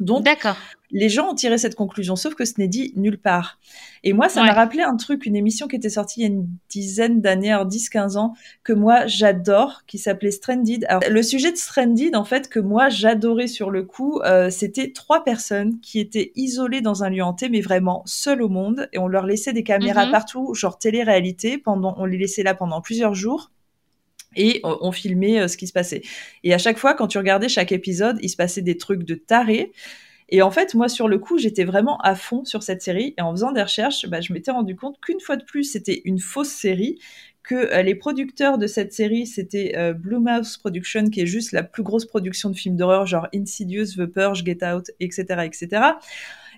Donc. 0.00 0.24
Les 0.90 1.08
gens 1.10 1.30
ont 1.30 1.34
tiré 1.34 1.58
cette 1.58 1.74
conclusion, 1.74 2.16
sauf 2.16 2.34
que 2.34 2.44
ce 2.46 2.54
n'est 2.58 2.68
dit 2.68 2.92
nulle 2.96 3.18
part. 3.18 3.58
Et 4.04 4.12
moi, 4.14 4.28
ça 4.30 4.40
Ouais. 4.40 4.46
m'a 4.46 4.54
rappelé 4.54 4.82
un 4.82 4.96
truc, 4.96 5.26
une 5.26 5.36
émission 5.36 5.68
qui 5.68 5.76
était 5.76 5.90
sortie 5.90 6.20
il 6.20 6.22
y 6.22 6.26
a 6.26 6.28
une 6.28 6.48
dizaine 6.70 7.20
d'années, 7.20 7.52
alors 7.52 7.66
10-15 7.66 8.16
ans, 8.16 8.32
que 8.64 8.72
moi 8.72 9.06
j'adore, 9.06 9.82
qui 9.86 9.98
s'appelait 9.98 10.30
Stranded. 10.30 10.86
Alors, 10.88 11.02
le 11.10 11.22
sujet 11.22 11.52
de 11.52 11.56
Stranded, 11.58 12.16
en 12.16 12.24
fait, 12.24 12.48
que 12.48 12.58
moi 12.58 12.88
j'adorais 12.88 13.48
sur 13.48 13.70
le 13.70 13.82
coup, 13.84 14.20
euh, 14.24 14.48
c'était 14.48 14.92
trois 14.92 15.24
personnes 15.24 15.78
qui 15.80 16.00
étaient 16.00 16.32
isolées 16.36 16.80
dans 16.80 17.04
un 17.04 17.10
lieu 17.10 17.22
hanté, 17.22 17.48
mais 17.50 17.60
vraiment 17.60 18.02
seules 18.06 18.40
au 18.42 18.48
monde, 18.48 18.88
et 18.94 18.98
on 18.98 19.08
leur 19.08 19.26
laissait 19.26 19.52
des 19.52 19.62
caméras 19.64 20.06
Mhm. 20.06 20.12
partout, 20.12 20.54
genre 20.54 20.78
télé-réalité, 20.78 21.58
pendant, 21.58 21.94
on 21.98 22.06
les 22.06 22.16
laissait 22.16 22.42
là 22.42 22.54
pendant 22.54 22.80
plusieurs 22.80 23.14
jours. 23.14 23.50
Et 24.36 24.60
on, 24.62 24.76
on 24.82 24.92
filmait 24.92 25.40
euh, 25.40 25.48
ce 25.48 25.56
qui 25.56 25.66
se 25.66 25.72
passait. 25.72 26.02
Et 26.44 26.52
à 26.54 26.58
chaque 26.58 26.78
fois, 26.78 26.94
quand 26.94 27.08
tu 27.08 27.18
regardais 27.18 27.48
chaque 27.48 27.72
épisode, 27.72 28.18
il 28.22 28.28
se 28.28 28.36
passait 28.36 28.62
des 28.62 28.76
trucs 28.76 29.02
de 29.02 29.14
taré. 29.14 29.72
Et 30.28 30.42
en 30.42 30.50
fait, 30.50 30.74
moi, 30.74 30.88
sur 30.88 31.08
le 31.08 31.18
coup, 31.18 31.38
j'étais 31.38 31.64
vraiment 31.64 31.98
à 31.98 32.14
fond 32.14 32.44
sur 32.44 32.62
cette 32.62 32.82
série. 32.82 33.14
Et 33.18 33.22
en 33.22 33.32
faisant 33.32 33.52
des 33.52 33.62
recherches, 33.62 34.06
bah, 34.08 34.20
je 34.20 34.32
m'étais 34.32 34.50
rendu 34.50 34.76
compte 34.76 35.00
qu'une 35.00 35.20
fois 35.20 35.36
de 35.36 35.44
plus, 35.44 35.64
c'était 35.64 36.02
une 36.04 36.18
fausse 36.18 36.50
série. 36.50 36.98
Que 37.42 37.54
euh, 37.54 37.82
les 37.82 37.94
producteurs 37.94 38.58
de 38.58 38.66
cette 38.66 38.92
série, 38.92 39.26
c'était 39.26 39.72
euh, 39.78 39.94
Blue 39.94 40.18
Mouse 40.18 40.58
Production, 40.58 41.08
qui 41.08 41.22
est 41.22 41.26
juste 41.26 41.52
la 41.52 41.62
plus 41.62 41.82
grosse 41.82 42.04
production 42.04 42.50
de 42.50 42.56
films 42.56 42.76
d'horreur, 42.76 43.06
genre 43.06 43.26
Insidious, 43.34 43.94
The 43.96 44.04
Purge, 44.04 44.44
Get 44.44 44.58
Out, 44.62 44.90
etc., 45.00 45.24
etc. 45.44 45.82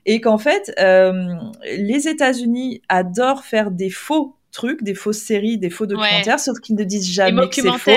Et 0.04 0.20
qu'en 0.20 0.38
fait, 0.38 0.74
euh, 0.80 1.36
les 1.64 2.08
États-Unis 2.08 2.82
adorent 2.88 3.44
faire 3.44 3.70
des 3.70 3.90
faux 3.90 4.36
trucs, 4.50 4.82
des 4.82 4.94
fausses 4.94 5.18
séries, 5.18 5.58
des 5.58 5.70
faux 5.70 5.86
documentaires, 5.86 6.40
sauf 6.40 6.58
qu'ils 6.58 6.74
ne 6.74 6.82
disent 6.82 7.08
jamais 7.08 7.48
que 7.48 7.54
c'est 7.54 7.78
faux. 7.78 7.90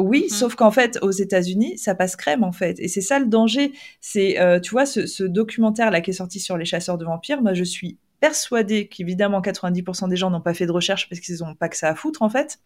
Oui, 0.00 0.26
Mhm. 0.30 0.36
sauf 0.36 0.54
qu'en 0.54 0.70
fait, 0.70 0.98
aux 1.02 1.10
États-Unis, 1.10 1.78
ça 1.78 1.94
passe 1.94 2.16
crème 2.16 2.42
en 2.44 2.52
fait, 2.52 2.78
et 2.80 2.88
c'est 2.88 3.00
ça 3.00 3.18
le 3.18 3.26
danger. 3.26 3.72
C'est, 4.00 4.40
euh, 4.40 4.58
tu 4.60 4.70
vois, 4.70 4.86
ce, 4.86 5.06
ce 5.06 5.24
documentaire 5.24 5.90
là 5.90 6.00
qui 6.00 6.10
est 6.10 6.14
sorti 6.14 6.40
sur 6.40 6.56
les 6.56 6.64
chasseurs 6.64 6.98
de 6.98 7.04
vampires. 7.04 7.42
Moi, 7.42 7.54
je 7.54 7.64
suis 7.64 7.98
persuadée 8.20 8.86
qu'évidemment 8.88 9.40
90% 9.40 10.08
des 10.08 10.16
gens 10.16 10.30
n'ont 10.30 10.40
pas 10.42 10.54
fait 10.54 10.66
de 10.66 10.72
recherche 10.72 11.08
parce 11.08 11.20
qu'ils 11.20 11.36
n'ont 11.40 11.54
pas 11.54 11.68
que 11.68 11.76
ça 11.76 11.88
à 11.88 11.94
foutre 11.94 12.22
en 12.22 12.28
fait. 12.28 12.58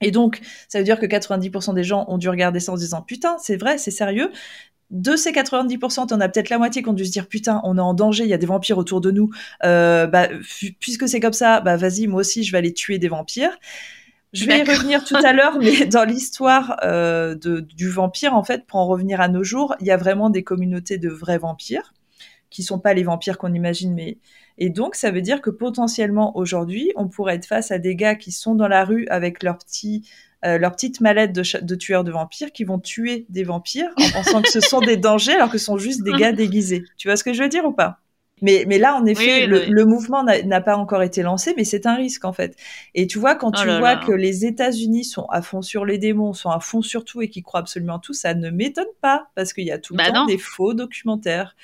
Et 0.00 0.10
donc, 0.10 0.40
ça 0.68 0.78
veut 0.78 0.84
dire 0.84 0.98
que 0.98 1.06
90% 1.06 1.74
des 1.74 1.84
gens 1.84 2.06
ont 2.08 2.16
dû 2.18 2.28
regarder 2.28 2.58
ça 2.60 2.72
en 2.72 2.76
se 2.76 2.80
disant 2.80 3.02
putain, 3.02 3.36
c'est 3.38 3.56
vrai, 3.56 3.76
c'est 3.78 3.90
sérieux. 3.90 4.30
De 4.90 5.14
ces 5.14 5.30
90%, 5.30 6.06
t'en 6.08 6.20
as 6.20 6.28
peut-être 6.28 6.50
la 6.50 6.58
moitié 6.58 6.82
qui 6.82 6.88
ont 6.88 6.92
dû 6.94 7.04
se 7.04 7.12
dire 7.12 7.28
putain, 7.28 7.60
on 7.62 7.78
est 7.78 7.80
en 7.80 7.94
danger, 7.94 8.24
il 8.24 8.30
y 8.30 8.34
a 8.34 8.38
des 8.38 8.46
vampires 8.46 8.78
autour 8.78 9.00
de 9.00 9.12
nous. 9.12 9.30
Euh, 9.64 10.06
bah, 10.08 10.28
puisque 10.80 11.08
c'est 11.08 11.20
comme 11.20 11.32
ça, 11.34 11.60
bah 11.60 11.76
vas-y, 11.76 12.08
moi 12.08 12.20
aussi, 12.22 12.42
je 12.42 12.50
vais 12.50 12.58
aller 12.58 12.72
tuer 12.72 12.98
des 12.98 13.06
vampires. 13.08 13.56
Je 14.32 14.46
vais 14.46 14.58
y 14.60 14.62
revenir 14.62 15.02
tout 15.04 15.18
à 15.24 15.32
l'heure, 15.32 15.58
mais 15.58 15.86
dans 15.86 16.04
l'histoire 16.04 16.76
euh, 16.84 17.34
du 17.34 17.88
vampire, 17.90 18.34
en 18.34 18.44
fait, 18.44 18.64
pour 18.66 18.78
en 18.78 18.86
revenir 18.86 19.20
à 19.20 19.28
nos 19.28 19.42
jours, 19.42 19.74
il 19.80 19.86
y 19.86 19.90
a 19.90 19.96
vraiment 19.96 20.30
des 20.30 20.44
communautés 20.44 20.98
de 20.98 21.08
vrais 21.08 21.38
vampires 21.38 21.92
qui 22.50 22.62
sont 22.62 22.78
pas 22.80 22.94
les 22.94 23.04
vampires 23.04 23.38
qu'on 23.38 23.54
imagine, 23.54 23.94
mais 23.94 24.18
et 24.58 24.70
donc 24.70 24.94
ça 24.96 25.10
veut 25.10 25.22
dire 25.22 25.40
que 25.42 25.50
potentiellement 25.50 26.36
aujourd'hui, 26.36 26.92
on 26.96 27.08
pourrait 27.08 27.36
être 27.36 27.46
face 27.46 27.70
à 27.70 27.78
des 27.78 27.96
gars 27.96 28.16
qui 28.16 28.32
sont 28.32 28.54
dans 28.56 28.68
la 28.68 28.84
rue 28.84 29.06
avec 29.08 29.42
leur 29.42 29.58
petit 29.58 30.08
euh, 30.44 30.58
leur 30.58 30.72
petite 30.72 31.00
mallette 31.00 31.32
de, 31.32 31.42
cha- 31.42 31.60
de 31.60 31.74
tueurs 31.76 32.04
de 32.04 32.12
vampires 32.12 32.52
qui 32.52 32.64
vont 32.64 32.78
tuer 32.78 33.26
des 33.28 33.44
vampires 33.44 33.92
en 34.00 34.10
pensant 34.10 34.42
que 34.42 34.48
ce 34.48 34.60
sont 34.60 34.82
des 34.82 34.96
dangers 34.96 35.34
alors 35.34 35.50
que 35.50 35.58
ce 35.58 35.64
sont 35.66 35.78
juste 35.78 36.02
des 36.02 36.14
gars 36.14 36.32
déguisés. 36.34 36.88
Tu 36.96 37.08
vois 37.08 37.16
ce 37.16 37.24
que 37.24 37.32
je 37.34 37.42
veux 37.42 37.48
dire 37.48 37.64
ou 37.66 37.72
pas? 37.72 38.00
Mais, 38.42 38.64
mais 38.68 38.78
là, 38.78 38.94
en 38.96 39.04
effet, 39.06 39.42
Oui, 39.42 39.46
le, 39.46 39.60
oui. 39.60 39.66
le 39.68 39.84
mouvement 39.84 40.22
n'a 40.24 40.42
n'a 40.42 40.60
pas 40.60 40.76
encore 40.76 41.02
été 41.02 41.22
lancé, 41.22 41.54
mais 41.56 41.64
c'est 41.64 41.86
un 41.86 41.94
risque 41.96 42.24
en 42.24 42.32
fait. 42.32 42.56
Et 42.94 43.06
tu 43.06 43.18
vois, 43.18 43.34
quand 43.34 43.52
Oh 43.54 43.60
tu 43.60 43.66
là 43.66 43.78
vois 43.78 43.94
là. 43.94 44.00
que 44.06 44.12
les 44.12 44.44
États-Unis 44.46 45.04
sont 45.04 45.26
à 45.26 45.42
fond 45.42 45.62
sur 45.62 45.84
les 45.84 45.98
démons, 45.98 46.32
sont 46.32 46.50
à 46.50 46.60
fond 46.60 46.82
sur 46.82 47.04
tout 47.04 47.22
et 47.22 47.28
qui 47.28 47.42
croient 47.42 47.60
absolument 47.60 47.98
tout, 47.98 48.12
ça 48.14 48.34
ne 48.34 48.50
m'étonne 48.50 48.86
pas 49.00 49.28
parce 49.34 49.52
qu'il 49.52 49.64
y 49.64 49.70
a 49.72 49.78
tout 49.78 49.94
le 49.94 49.98
Bah 49.98 50.10
temps 50.10 50.20
non. 50.20 50.26
des 50.26 50.38
faux 50.38 50.74
documentaires. 50.74 51.56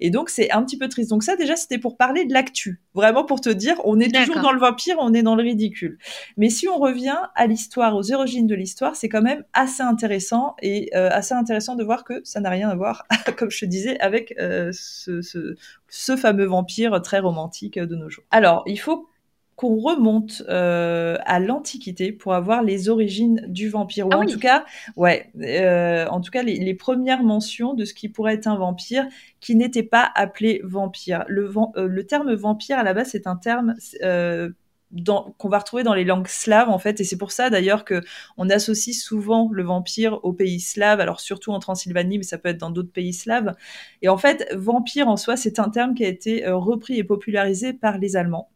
Et 0.00 0.10
donc, 0.10 0.30
c'est 0.30 0.50
un 0.50 0.62
petit 0.62 0.78
peu 0.78 0.88
triste. 0.88 1.10
Donc 1.10 1.22
ça, 1.24 1.36
déjà, 1.36 1.56
c'était 1.56 1.78
pour 1.78 1.96
parler 1.96 2.24
de 2.24 2.32
l'actu. 2.32 2.80
Vraiment 2.94 3.24
pour 3.24 3.40
te 3.40 3.50
dire, 3.50 3.74
on 3.84 3.98
est 3.98 4.14
toujours 4.14 4.40
dans 4.40 4.52
le 4.52 4.60
vampire, 4.60 4.96
on 5.00 5.12
est 5.14 5.22
dans 5.22 5.34
le 5.34 5.42
ridicule. 5.42 5.98
Mais 6.36 6.48
si 6.48 6.68
on 6.68 6.78
revient 6.78 7.18
à 7.34 7.46
l'histoire, 7.46 7.96
aux 7.96 8.12
origines 8.12 8.46
de 8.46 8.54
l'histoire, 8.54 8.94
c'est 8.94 9.08
quand 9.08 9.22
même 9.22 9.44
assez 9.52 9.82
intéressant 9.82 10.54
et 10.62 10.90
euh, 10.94 11.08
assez 11.10 11.34
intéressant 11.34 11.74
de 11.74 11.82
voir 11.82 12.04
que 12.04 12.20
ça 12.24 12.40
n'a 12.40 12.50
rien 12.50 12.68
à 12.68 12.76
voir, 12.76 13.06
comme 13.36 13.50
je 13.50 13.60
te 13.60 13.64
disais, 13.64 13.98
avec 13.98 14.34
euh, 14.38 14.70
ce, 14.72 15.22
ce, 15.22 15.56
ce 15.88 16.16
fameux 16.16 16.46
vampire 16.46 17.02
très 17.02 17.18
romantique 17.18 17.78
de 17.78 17.96
nos 17.96 18.08
jours. 18.08 18.24
Alors, 18.30 18.62
il 18.66 18.78
faut 18.78 19.08
qu'on 19.56 19.76
remonte 19.76 20.42
euh, 20.48 21.16
à 21.26 21.38
l'Antiquité 21.38 22.10
pour 22.12 22.34
avoir 22.34 22.62
les 22.62 22.88
origines 22.88 23.44
du 23.46 23.68
vampire. 23.68 24.08
Ou 24.08 24.10
Ah 24.12 24.18
en 24.18 24.20
oui. 24.20 24.32
tout 24.32 24.40
cas, 24.40 24.64
ouais, 24.96 25.30
euh, 25.40 26.06
en 26.08 26.20
tout 26.20 26.30
cas 26.30 26.42
les, 26.42 26.56
les 26.56 26.74
premières 26.74 27.22
mentions 27.22 27.74
de 27.74 27.84
ce 27.84 27.94
qui 27.94 28.08
pourrait 28.08 28.34
être 28.34 28.48
un 28.48 28.56
vampire 28.56 29.06
qui 29.40 29.54
n'était 29.54 29.82
pas 29.84 30.10
appelé 30.14 30.60
vampire. 30.64 31.24
Le, 31.28 31.52
euh, 31.76 31.86
le 31.86 32.04
terme 32.06 32.34
vampire 32.34 32.78
à 32.78 32.82
la 32.82 32.94
base 32.94 33.08
c'est 33.10 33.26
un 33.26 33.36
terme 33.36 33.74
euh, 34.02 34.50
dans- 34.90 35.34
qu'on 35.38 35.48
va 35.48 35.58
retrouver 35.58 35.82
dans 35.82 35.94
les 35.94 36.04
langues 36.04 36.28
slaves 36.28 36.68
en 36.68 36.78
fait, 36.78 37.00
et 37.00 37.04
c'est 37.04 37.18
pour 37.18 37.32
ça 37.32 37.50
d'ailleurs 37.50 37.84
que 37.84 38.00
on 38.36 38.48
associe 38.48 38.96
souvent 38.96 39.50
le 39.52 39.64
vampire 39.64 40.20
aux 40.24 40.32
pays 40.32 40.60
slaves, 40.60 41.00
alors 41.00 41.20
surtout 41.20 41.50
en 41.52 41.58
Transylvanie, 41.58 42.18
mais 42.18 42.24
ça 42.24 42.38
peut 42.38 42.48
être 42.50 42.58
dans 42.58 42.70
d'autres 42.70 42.92
pays 42.92 43.12
slaves. 43.12 43.54
Et 44.02 44.08
en 44.08 44.18
fait, 44.18 44.48
vampire 44.54 45.08
en 45.08 45.16
soi, 45.16 45.36
c'est 45.36 45.58
un 45.58 45.68
terme 45.68 45.94
qui 45.94 46.04
a 46.04 46.08
été 46.08 46.46
euh, 46.46 46.56
repris 46.56 46.96
et 46.98 47.04
popularisé 47.04 47.72
par 47.72 47.98
les 47.98 48.14
Allemands. 48.16 48.50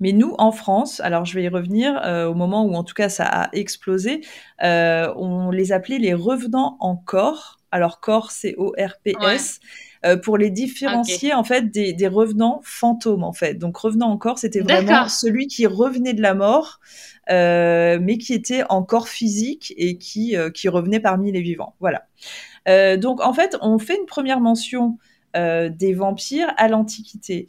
Mais 0.00 0.12
nous, 0.12 0.34
en 0.38 0.52
France, 0.52 1.00
alors 1.00 1.24
je 1.24 1.34
vais 1.34 1.42
y 1.44 1.48
revenir, 1.48 2.00
euh, 2.04 2.26
au 2.26 2.34
moment 2.34 2.64
où 2.64 2.74
en 2.74 2.84
tout 2.84 2.94
cas 2.94 3.08
ça 3.08 3.24
a 3.24 3.48
explosé, 3.52 4.20
euh, 4.62 5.12
on 5.16 5.50
les 5.50 5.72
appelait 5.72 5.98
les 5.98 6.14
revenants 6.14 6.76
en 6.80 6.96
corps. 6.96 7.58
Alors 7.70 8.00
corps, 8.00 8.30
c'est 8.30 8.54
O-R-P-S. 8.56 9.60
euh, 10.06 10.16
pour 10.16 10.38
les 10.38 10.50
différencier 10.50 11.34
en 11.34 11.42
fait 11.42 11.72
des, 11.72 11.92
des 11.92 12.06
revenants 12.06 12.60
fantômes 12.62 13.24
en 13.24 13.32
fait. 13.32 13.54
Donc 13.54 13.76
revenant 13.76 14.10
en 14.10 14.16
corps, 14.16 14.38
c'était 14.38 14.60
vraiment 14.60 15.08
celui 15.08 15.48
qui 15.48 15.66
revenait 15.66 16.14
de 16.14 16.22
la 16.22 16.34
mort, 16.34 16.78
mais 17.28 18.18
qui 18.18 18.32
était 18.32 18.62
en 18.68 18.84
corps 18.84 19.08
physique 19.08 19.74
et 19.76 19.98
qui, 19.98 20.36
qui 20.54 20.68
revenait 20.68 21.00
parmi 21.00 21.32
les 21.32 21.42
vivants. 21.42 21.74
Voilà. 21.80 22.06
Donc 22.96 23.20
en 23.20 23.32
fait, 23.32 23.56
on 23.60 23.78
fait 23.78 23.96
une 23.98 24.06
première 24.06 24.40
mention 24.40 24.98
des 25.34 25.92
vampires 25.94 26.54
à 26.56 26.68
l'Antiquité. 26.68 27.48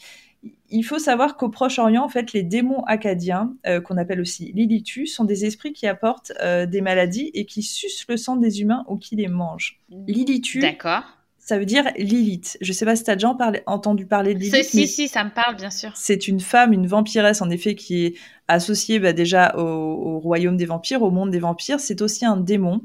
Il 0.69 0.83
faut 0.83 0.99
savoir 0.99 1.35
qu'au 1.35 1.49
Proche-Orient, 1.49 2.03
en 2.03 2.09
fait, 2.09 2.31
les 2.33 2.43
démons 2.43 2.83
acadiens, 2.83 3.55
euh, 3.65 3.81
qu'on 3.81 3.97
appelle 3.97 4.21
aussi 4.21 4.51
Lilitu, 4.53 5.07
sont 5.07 5.25
des 5.25 5.45
esprits 5.45 5.73
qui 5.73 5.87
apportent 5.87 6.31
euh, 6.41 6.65
des 6.65 6.81
maladies 6.81 7.31
et 7.33 7.45
qui 7.45 7.63
sucent 7.63 8.05
le 8.07 8.17
sang 8.17 8.35
des 8.35 8.61
humains 8.61 8.85
ou 8.87 8.97
qui 8.97 9.15
les 9.15 9.27
mangent. 9.27 9.79
Lilitu, 10.07 10.59
D'accord. 10.59 11.18
Ça 11.49 11.57
veut 11.57 11.65
dire 11.65 11.85
Lilith. 11.97 12.57
Je 12.61 12.71
sais 12.73 12.85
pas 12.85 12.95
si 12.95 13.03
tu 13.03 13.09
as 13.09 13.15
déjà 13.15 13.33
parlé- 13.33 13.63
entendu 13.65 14.05
parler 14.05 14.35
de 14.35 14.39
Lilith, 14.39 14.63
si, 14.63 14.87
si, 14.87 15.07
ça 15.07 15.23
me 15.23 15.31
parle, 15.31 15.55
bien 15.55 15.71
sûr. 15.71 15.91
c'est 15.95 16.27
une 16.27 16.39
femme, 16.39 16.73
une 16.73 16.85
vampiresse 16.85 17.41
en 17.41 17.49
effet, 17.49 17.73
qui 17.73 18.05
est 18.05 18.13
associée 18.47 18.99
bah, 18.99 19.13
déjà 19.13 19.55
au, 19.57 19.61
au 19.61 20.19
royaume 20.19 20.57
des 20.57 20.65
vampires, 20.65 21.01
au 21.03 21.09
monde 21.11 21.29
des 21.31 21.39
vampires. 21.39 21.79
C'est 21.79 22.01
aussi 22.01 22.25
un 22.25 22.37
démon. 22.37 22.81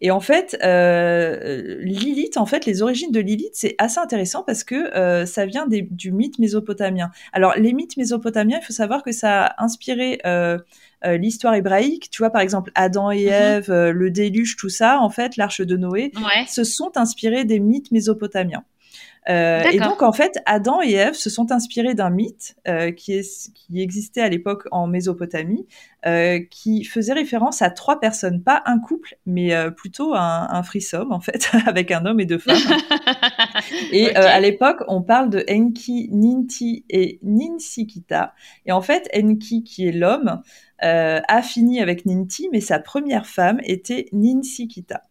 Et 0.00 0.10
en 0.10 0.20
fait, 0.20 0.56
euh, 0.62 1.76
Lilith, 1.80 2.36
en 2.36 2.46
fait, 2.46 2.66
les 2.66 2.82
origines 2.82 3.10
de 3.12 3.20
Lilith, 3.20 3.52
c'est 3.54 3.74
assez 3.78 3.98
intéressant 3.98 4.42
parce 4.44 4.64
que 4.64 4.94
euh, 4.96 5.26
ça 5.26 5.46
vient 5.46 5.66
des- 5.66 5.86
du 5.90 6.12
mythe 6.12 6.38
mésopotamien. 6.38 7.10
Alors, 7.32 7.54
les 7.56 7.72
mythes 7.72 7.96
mésopotamiens, 7.96 8.58
il 8.60 8.64
faut 8.64 8.72
savoir 8.72 9.02
que 9.02 9.12
ça 9.12 9.44
a 9.46 9.64
inspiré 9.64 10.20
euh, 10.26 10.58
euh, 11.06 11.16
l'histoire 11.16 11.54
hébraïque. 11.54 12.08
Tu 12.10 12.18
vois, 12.22 12.30
par 12.30 12.40
exemple, 12.42 12.70
Adam 12.74 13.10
et 13.10 13.24
Mhm. 13.26 13.30
Ève, 13.32 13.70
euh, 13.70 13.92
le 13.92 14.10
déluge, 14.10 14.56
tout 14.56 14.68
ça, 14.68 14.98
en 15.00 15.10
fait, 15.10 15.36
l'arche 15.36 15.60
de 15.60 15.76
Noé 15.76 16.12
Ouais. 16.16 16.46
se 16.48 16.64
sont 16.64 16.92
inspirés 16.96 17.44
des 17.44 17.60
mythes 17.60 17.90
mésopotamiens. 17.92 18.64
Euh, 19.30 19.62
et 19.70 19.78
donc 19.78 20.02
en 20.02 20.12
fait, 20.12 20.38
Adam 20.44 20.82
et 20.82 20.92
Ève 20.92 21.14
se 21.14 21.30
sont 21.30 21.50
inspirés 21.50 21.94
d'un 21.94 22.10
mythe 22.10 22.56
euh, 22.68 22.90
qui, 22.92 23.12
est, 23.12 23.52
qui 23.54 23.80
existait 23.80 24.20
à 24.20 24.28
l'époque 24.28 24.68
en 24.70 24.86
Mésopotamie, 24.86 25.66
euh, 26.06 26.40
qui 26.50 26.84
faisait 26.84 27.14
référence 27.14 27.62
à 27.62 27.70
trois 27.70 28.00
personnes, 28.00 28.42
pas 28.42 28.62
un 28.66 28.78
couple, 28.78 29.16
mais 29.24 29.54
plutôt 29.72 30.14
un, 30.14 30.48
un 30.50 30.62
frisome 30.62 31.12
en 31.12 31.20
fait, 31.20 31.50
avec 31.66 31.90
un 31.90 32.04
homme 32.04 32.20
et 32.20 32.26
deux 32.26 32.38
femmes. 32.38 32.56
Et 33.92 34.14
à 34.14 34.40
l'époque, 34.40 34.82
on 34.88 35.02
parle 35.02 35.30
de 35.30 35.44
Enki, 35.48 36.08
Ninti 36.10 36.84
et 36.90 37.18
Ninsikita. 37.22 38.34
Et 38.66 38.72
en 38.72 38.82
fait, 38.82 39.08
Enki, 39.14 39.64
qui 39.64 39.86
est 39.86 39.92
l'homme, 39.92 40.42
a 40.80 41.42
fini 41.42 41.80
avec 41.80 42.04
Ninti, 42.04 42.48
mais 42.52 42.60
sa 42.60 42.78
première 42.78 43.26
femme 43.26 43.60
était 43.64 44.06
Ninsikita. 44.12 45.02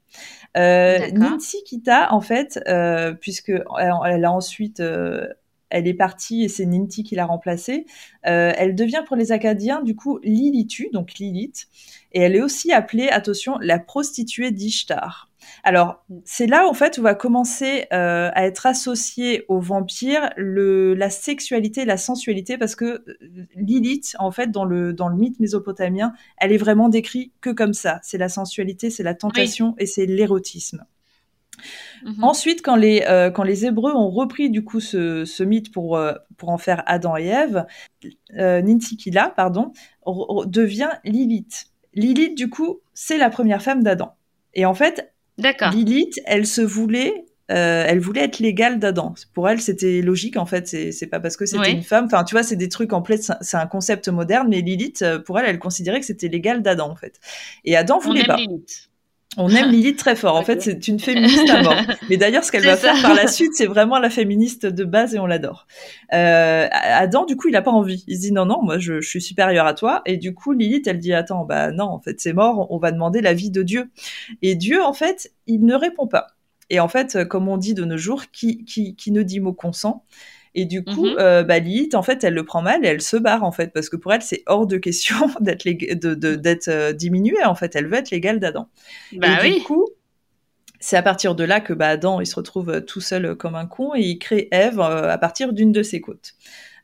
Euh, 0.57 0.99
D'accord. 0.99 1.31
Ninsikita, 1.31 2.13
en 2.13 2.21
fait, 2.21 2.59
euh, 2.67 3.13
puisque 3.13 3.49
elle, 3.49 3.93
elle 4.05 4.25
a 4.25 4.31
ensuite, 4.31 4.79
euh, 4.79 5.27
elle 5.69 5.87
est 5.87 5.95
partie 5.95 6.43
et 6.43 6.49
c'est 6.49 6.65
Ninti 6.65 7.03
qui 7.03 7.15
l'a 7.15 7.25
remplacée. 7.25 7.85
euh, 8.27 8.53
elle 8.55 8.75
devient 8.75 9.03
pour 9.07 9.15
les 9.15 9.31
Acadiens 9.31 9.81
du 9.81 9.95
coup 9.95 10.19
Lilitu, 10.23 10.89
donc 10.93 11.15
Lilith, 11.15 11.67
et 12.11 12.21
elle 12.21 12.35
est 12.35 12.41
aussi 12.41 12.71
appelée, 12.71 13.09
attention, 13.09 13.57
la 13.59 13.79
prostituée 13.79 14.51
d'Ishtar. 14.51 15.29
Alors, 15.63 16.03
c'est 16.25 16.47
là 16.47 16.67
en 16.67 16.73
fait 16.73 16.97
où 16.97 17.01
va 17.01 17.15
commencer 17.15 17.85
euh, 17.93 18.29
à 18.33 18.45
être 18.45 18.65
associé 18.65 19.45
au 19.47 19.59
vampire 19.59 20.29
le, 20.37 20.93
la 20.93 21.09
sexualité 21.09 21.81
et 21.81 21.85
la 21.85 21.97
sensualité 21.97 22.57
parce 22.57 22.75
que 22.75 22.85
euh, 22.85 23.05
Lilith, 23.55 24.15
en 24.19 24.31
fait, 24.31 24.51
dans 24.51 24.65
le, 24.65 24.93
dans 24.93 25.07
le 25.07 25.15
mythe 25.15 25.39
mésopotamien, 25.39 26.13
elle 26.37 26.51
est 26.51 26.57
vraiment 26.57 26.89
décrite 26.89 27.33
que 27.41 27.49
comme 27.49 27.73
ça. 27.73 27.99
C'est 28.03 28.17
la 28.17 28.29
sensualité, 28.29 28.89
c'est 28.89 29.03
la 29.03 29.13
tentation 29.13 29.75
et 29.77 29.85
c'est 29.85 30.05
l'érotisme. 30.05 30.85
Mhm. 32.03 32.23
Ensuite, 32.23 32.61
quand 32.61 32.75
les, 32.75 33.03
euh, 33.07 33.31
quand 33.31 33.43
les 33.43 33.65
Hébreux 33.65 33.93
ont 33.93 34.09
repris 34.09 34.49
du 34.49 34.63
coup 34.63 34.79
ce, 34.79 35.25
ce 35.25 35.43
mythe 35.43 35.71
pour, 35.71 35.97
euh, 35.97 36.13
pour 36.37 36.49
en 36.49 36.57
faire 36.57 36.83
Adam 36.85 37.17
et 37.17 37.27
Ève, 37.27 37.65
euh, 38.37 38.61
Nintikila, 38.61 39.33
pardon, 39.35 39.71
devient 40.45 40.89
Lilith. 41.03 41.67
Lilith, 41.93 42.35
du 42.35 42.49
coup, 42.49 42.79
c'est 42.93 43.17
la 43.17 43.29
première 43.29 43.61
femme 43.61 43.83
d'Adam. 43.83 44.15
Et 44.53 44.65
en 44.65 44.73
fait, 44.73 45.12
Lilith, 45.71 46.19
elle 46.25 46.45
se 46.45 46.61
voulait 46.61 47.25
euh, 47.51 47.83
elle 47.85 47.99
voulait 47.99 48.23
être 48.23 48.39
l'égale 48.39 48.79
d'Adam. 48.79 49.13
Pour 49.33 49.49
elle, 49.49 49.59
c'était 49.59 50.01
logique 50.01 50.37
en 50.37 50.45
fait. 50.45 50.65
C'est 50.67 51.07
pas 51.07 51.19
parce 51.19 51.35
que 51.35 51.45
c'était 51.45 51.71
une 51.71 51.83
femme. 51.83 52.05
Enfin, 52.05 52.23
tu 52.23 52.35
vois, 52.35 52.43
c'est 52.43 52.55
des 52.55 52.69
trucs 52.69 52.93
en 52.93 53.01
plein. 53.01 53.17
C'est 53.41 53.57
un 53.57 53.67
concept 53.67 54.07
moderne, 54.07 54.47
mais 54.49 54.61
Lilith, 54.61 55.03
pour 55.25 55.37
elle, 55.39 55.45
elle 55.47 55.59
considérait 55.59 55.99
que 55.99 56.05
c'était 56.05 56.29
l'égal 56.29 56.61
d'Adam 56.61 56.89
en 56.89 56.95
fait. 56.95 57.19
Et 57.65 57.75
Adam 57.75 57.99
voulait 57.99 58.23
pas. 58.23 58.37
On 59.37 59.49
aime 59.49 59.71
Lilith 59.71 59.97
très 59.97 60.15
fort. 60.15 60.35
En 60.35 60.43
fait, 60.43 60.61
c'est 60.61 60.87
une 60.87 60.99
féministe 60.99 61.49
à 61.49 61.61
mort. 61.63 61.75
Mais 62.09 62.17
d'ailleurs, 62.17 62.43
ce 62.43 62.51
qu'elle 62.51 62.65
va 62.65 62.77
faire 62.77 63.01
par 63.01 63.13
la 63.13 63.27
suite, 63.27 63.53
c'est 63.55 63.65
vraiment 63.65 63.99
la 63.99 64.09
féministe 64.09 64.65
de 64.65 64.83
base 64.83 65.15
et 65.15 65.19
on 65.19 65.25
l'adore. 65.25 65.67
Euh, 66.13 66.67
Adam, 66.71 67.25
du 67.25 67.35
coup, 67.35 67.47
il 67.47 67.55
a 67.55 67.61
pas 67.61 67.71
envie. 67.71 68.03
Il 68.07 68.17
se 68.17 68.21
dit 68.21 68.31
non, 68.31 68.45
non, 68.45 68.61
moi, 68.61 68.77
je, 68.77 69.01
je, 69.01 69.07
suis 69.07 69.21
supérieure 69.21 69.65
à 69.65 69.73
toi. 69.73 70.01
Et 70.05 70.17
du 70.17 70.33
coup, 70.33 70.51
Lilith, 70.51 70.87
elle 70.87 70.99
dit 70.99 71.13
attends, 71.13 71.45
bah 71.45 71.71
non, 71.71 71.85
en 71.85 71.99
fait, 71.99 72.19
c'est 72.19 72.33
mort. 72.33 72.67
On 72.71 72.77
va 72.77 72.91
demander 72.91 73.21
l'avis 73.21 73.49
de 73.49 73.63
Dieu. 73.63 73.89
Et 74.41 74.55
Dieu, 74.55 74.83
en 74.83 74.93
fait, 74.93 75.31
il 75.47 75.65
ne 75.65 75.75
répond 75.75 76.07
pas. 76.07 76.27
Et 76.69 76.79
en 76.79 76.87
fait, 76.87 77.27
comme 77.27 77.47
on 77.49 77.57
dit 77.57 77.73
de 77.73 77.85
nos 77.85 77.97
jours, 77.97 78.25
qui, 78.31 78.63
qui, 78.65 78.95
qui 78.95 79.11
ne 79.11 79.23
dit 79.23 79.39
mot 79.39 79.53
consent 79.53 80.05
et 80.55 80.65
du 80.65 80.83
coup, 80.83 81.07
mm 81.07 81.15
euh, 81.19 81.43
bah, 81.43 81.59
Lilith, 81.59 81.95
en 81.95 82.03
fait, 82.03 82.23
elle 82.23 82.33
le 82.33 82.43
prend 82.43 82.61
mal 82.61 82.85
et 82.85 82.87
elle 82.87 83.01
se 83.01 83.17
barre, 83.17 83.43
en 83.43 83.51
fait, 83.51 83.73
parce 83.73 83.89
que 83.89 83.95
pour 83.95 84.13
elle, 84.13 84.21
c'est 84.21 84.43
hors 84.45 84.67
de 84.67 84.77
question 84.77 85.15
d'être 85.39 85.65
de, 85.65 86.13
de, 86.13 86.35
d'être 86.35 86.67
euh, 86.67 86.93
diminuée, 86.93 87.43
en 87.43 87.55
fait. 87.55 87.75
Elle 87.75 87.87
veut 87.87 87.97
être 87.97 88.11
l'égale 88.11 88.39
d'Adam. 88.39 88.69
Bah 89.13 89.45
et 89.45 89.55
du 89.55 89.63
coup, 89.63 89.87
c'est 90.83 90.97
à 90.97 91.01
partir 91.01 91.33
de 91.33 91.45
là 91.45 91.61
que 91.61 91.71
bah, 91.71 91.87
Adam, 91.87 92.19
il 92.19 92.25
se 92.25 92.35
retrouve 92.35 92.69
euh, 92.69 92.81
tout 92.81 92.99
seul 92.99 93.35
comme 93.35 93.55
un 93.55 93.65
con 93.65 93.95
et 93.95 94.01
il 94.01 94.19
crée 94.19 94.49
Ève 94.51 94.81
euh, 94.81 95.09
à 95.09 95.17
partir 95.17 95.53
d'une 95.53 95.71
de 95.71 95.81
ses 95.81 96.01
côtes. 96.01 96.33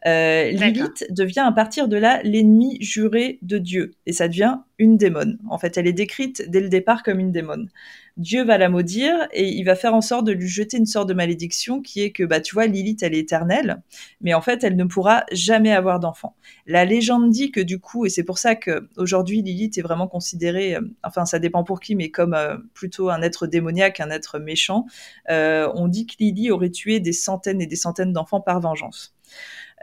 Euh, 0.06 0.52
Lilith 0.52 1.06
devient 1.10 1.44
à 1.46 1.52
partir 1.52 1.88
de 1.88 1.98
là 1.98 2.22
l'ennemi 2.24 2.78
juré 2.82 3.40
de 3.42 3.58
Dieu 3.58 3.92
et 4.06 4.14
ça 4.14 4.28
devient 4.28 4.60
une 4.78 4.96
démone. 4.96 5.40
En 5.50 5.58
fait, 5.58 5.78
elle 5.78 5.88
est 5.88 5.94
décrite 5.94 6.50
dès 6.50 6.62
le 6.62 6.70
départ 6.70 7.04
comme 7.04 7.20
une 7.20 7.34
démone. 7.34 7.70
Dieu 8.16 8.44
va 8.46 8.58
la 8.58 8.70
maudire 8.70 9.28
et 9.34 9.48
il 9.48 9.64
va 9.64 9.76
faire 9.76 9.94
en 9.94 10.02
sorte 10.02 10.26
de 10.26 10.32
lui 10.32 10.48
jeter 10.48 10.78
une 10.78 10.86
sorte 10.86 11.08
de 11.08 11.14
malédiction 11.14 11.82
qui 11.82 12.02
est 12.02 12.12
que 12.12 12.24
bah 12.24 12.42
tu 12.42 12.54
vois 12.54 12.66
Lilith 12.66 13.02
elle 13.02 13.14
est 13.14 13.20
éternelle 13.20 13.82
mais 14.20 14.34
en 14.34 14.42
fait 14.42 14.64
elle 14.64 14.76
ne 14.76 14.84
pourra 14.84 15.26
jamais 15.32 15.72
avoir 15.72 16.00
d'enfant. 16.02 16.36
La 16.66 16.84
légende 16.84 17.30
dit 17.30 17.52
que 17.52 17.62
du 17.62 17.80
coup 17.80 18.06
et 18.06 18.10
c'est 18.10 18.24
pour 18.24 18.38
ça 18.38 18.56
que 18.56 18.90
aujourd'hui 18.98 19.42
Lilith 19.42 19.78
est 19.78 19.82
vraiment 19.82 20.08
considérée 20.08 20.76
euh, 20.76 20.82
enfin 21.04 21.26
ça 21.26 21.40
dépend 21.40 21.64
pour 21.64 21.80
qui 21.80 21.96
mais 21.96 22.10
comme 22.10 22.34
euh, 22.34 22.58
plutôt 22.74 23.10
un 23.10 23.22
être 23.22 23.48
démoniaque, 23.48 24.00
un 24.00 24.10
être 24.10 24.40
méchant. 24.40 24.86
On 25.30 25.88
dit 25.88 26.06
que 26.06 26.16
Lily 26.20 26.52
aurait 26.52 26.72
tué 26.72 27.00
des 27.00 27.14
centaines 27.14 27.62
et 27.62 27.68
des 27.68 27.76
centaines 27.76 28.12
d'enfants 28.14 28.42
par 28.42 28.60
vengeance. 28.60 29.16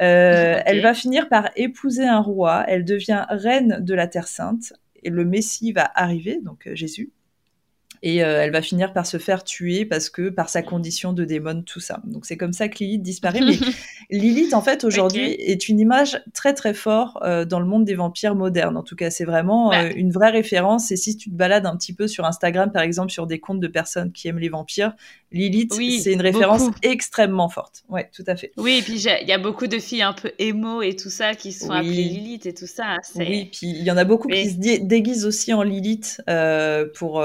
Euh, 0.00 0.60
Elle 0.66 0.82
va 0.82 0.94
finir 0.94 1.28
par 1.28 1.50
épouser 1.56 2.06
un 2.06 2.20
roi, 2.20 2.64
elle 2.68 2.84
devient 2.84 3.24
reine 3.28 3.78
de 3.80 3.94
la 3.94 4.06
Terre 4.06 4.28
Sainte, 4.28 4.74
et 5.02 5.10
le 5.10 5.24
Messie 5.24 5.72
va 5.72 5.90
arriver, 5.94 6.40
donc 6.42 6.66
euh, 6.66 6.74
Jésus 6.74 7.12
et 8.02 8.22
euh, 8.22 8.42
elle 8.42 8.50
va 8.50 8.62
finir 8.62 8.92
par 8.92 9.06
se 9.06 9.18
faire 9.18 9.44
tuer 9.44 9.84
parce 9.84 10.10
que 10.10 10.28
par 10.28 10.48
sa 10.48 10.62
condition 10.62 11.12
de 11.12 11.24
démon, 11.24 11.62
tout 11.62 11.80
ça. 11.80 12.00
Donc 12.04 12.26
c'est 12.26 12.36
comme 12.36 12.52
ça 12.52 12.68
que 12.68 12.78
Lilith 12.78 13.02
disparaît. 13.02 13.40
Mais 13.40 13.58
Lilith, 14.10 14.54
en 14.54 14.62
fait, 14.62 14.84
aujourd'hui, 14.84 15.32
est 15.38 15.68
une 15.68 15.80
image 15.80 16.22
très 16.34 16.54
très 16.54 16.74
forte 16.74 17.16
euh, 17.22 17.44
dans 17.44 17.60
le 17.60 17.66
monde 17.66 17.84
des 17.84 17.94
vampires 17.94 18.34
modernes. 18.34 18.76
En 18.76 18.82
tout 18.82 18.96
cas, 18.96 19.10
c'est 19.10 19.24
vraiment 19.24 19.72
euh, 19.72 19.90
une 19.94 20.10
vraie 20.10 20.30
référence. 20.30 20.90
Et 20.90 20.96
si 20.96 21.16
tu 21.16 21.30
te 21.30 21.34
balades 21.34 21.66
un 21.66 21.76
petit 21.76 21.92
peu 21.92 22.06
sur 22.06 22.24
Instagram, 22.24 22.70
par 22.72 22.82
exemple, 22.82 23.10
sur 23.10 23.26
des 23.26 23.38
comptes 23.38 23.60
de 23.60 23.68
personnes 23.68 24.12
qui 24.12 24.28
aiment 24.28 24.38
les 24.38 24.48
vampires, 24.48 24.92
Lilith, 25.32 25.74
c'est 25.74 26.12
une 26.12 26.20
référence 26.20 26.62
extrêmement 26.82 27.48
forte. 27.48 27.84
Ouais, 27.88 28.08
tout 28.14 28.24
à 28.26 28.36
fait. 28.36 28.52
Oui, 28.56 28.78
et 28.78 28.82
puis 28.82 28.94
il 28.94 29.28
y 29.28 29.32
a 29.32 29.38
beaucoup 29.38 29.66
de 29.66 29.78
filles 29.78 30.02
un 30.02 30.12
peu 30.12 30.32
émo 30.38 30.82
et 30.82 30.94
tout 30.94 31.10
ça 31.10 31.34
qui 31.34 31.52
sont 31.52 31.70
appelées 31.70 32.04
Lilith 32.04 32.46
et 32.46 32.54
tout 32.54 32.66
ça. 32.66 32.96
Oui, 33.16 33.50
puis 33.52 33.68
il 33.68 33.82
y 33.82 33.90
en 33.90 33.96
a 33.96 34.04
beaucoup 34.04 34.28
qui 34.28 34.50
se 34.50 34.56
déguisent 34.82 35.26
aussi 35.26 35.52
en 35.52 35.62
Lilith 35.62 36.22
pour. 36.94 37.22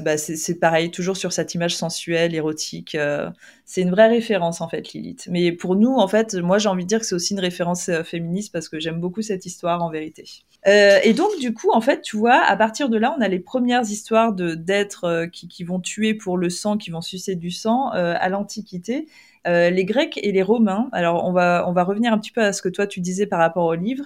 Bah, 0.00 0.09
bah, 0.10 0.16
c'est 0.18 0.58
pareil, 0.58 0.90
toujours 0.90 1.16
sur 1.16 1.32
cette 1.32 1.54
image 1.54 1.76
sensuelle, 1.76 2.34
érotique. 2.34 2.96
Euh, 2.96 3.30
c'est 3.64 3.82
une 3.82 3.90
vraie 3.90 4.08
référence 4.08 4.60
en 4.60 4.68
fait, 4.68 4.92
Lilith. 4.92 5.28
Mais 5.30 5.52
pour 5.52 5.76
nous, 5.76 5.94
en 5.94 6.08
fait, 6.08 6.34
moi 6.34 6.58
j'ai 6.58 6.68
envie 6.68 6.82
de 6.82 6.88
dire 6.88 6.98
que 6.98 7.06
c'est 7.06 7.14
aussi 7.14 7.34
une 7.34 7.40
référence 7.40 7.88
euh, 7.88 8.02
féministe 8.02 8.52
parce 8.52 8.68
que 8.68 8.80
j'aime 8.80 8.98
beaucoup 9.00 9.22
cette 9.22 9.46
histoire 9.46 9.84
en 9.84 9.90
vérité. 9.90 10.24
Euh, 10.66 10.98
et 11.04 11.14
donc 11.14 11.30
du 11.40 11.54
coup, 11.54 11.70
en 11.72 11.80
fait, 11.80 12.02
tu 12.02 12.16
vois, 12.16 12.42
à 12.42 12.56
partir 12.56 12.88
de 12.88 12.98
là, 12.98 13.14
on 13.16 13.20
a 13.20 13.28
les 13.28 13.38
premières 13.38 13.82
histoires 13.82 14.32
d'êtres 14.32 15.26
qui, 15.32 15.46
qui, 15.46 15.62
vont 15.62 15.78
tuer 15.78 16.14
pour 16.14 16.36
le 16.36 16.50
sang, 16.50 16.76
qui 16.76 16.90
vont 16.90 17.02
sucer 17.02 17.36
du 17.36 17.52
sang 17.52 17.90
à 17.90 18.28
l'Antiquité. 18.28 19.06
les 19.46 19.84
Grecs 19.84 20.18
et 20.20 20.32
les 20.32 20.42
Romains. 20.42 20.88
Alors 20.92 21.24
on 21.24 21.32
va 21.32 21.64
on 21.68 21.72
va 21.72 21.84
revenir 21.84 22.12
un 22.12 22.18
petit 22.18 22.32
peu 22.32 22.42
à 22.42 22.52
ce 22.52 22.62
que 22.62 22.68
toi 22.68 22.86
tu 22.88 23.00
disais 23.00 23.26
par 23.26 23.38
rapport 23.38 23.66
au 23.66 23.74
livre. 23.74 24.04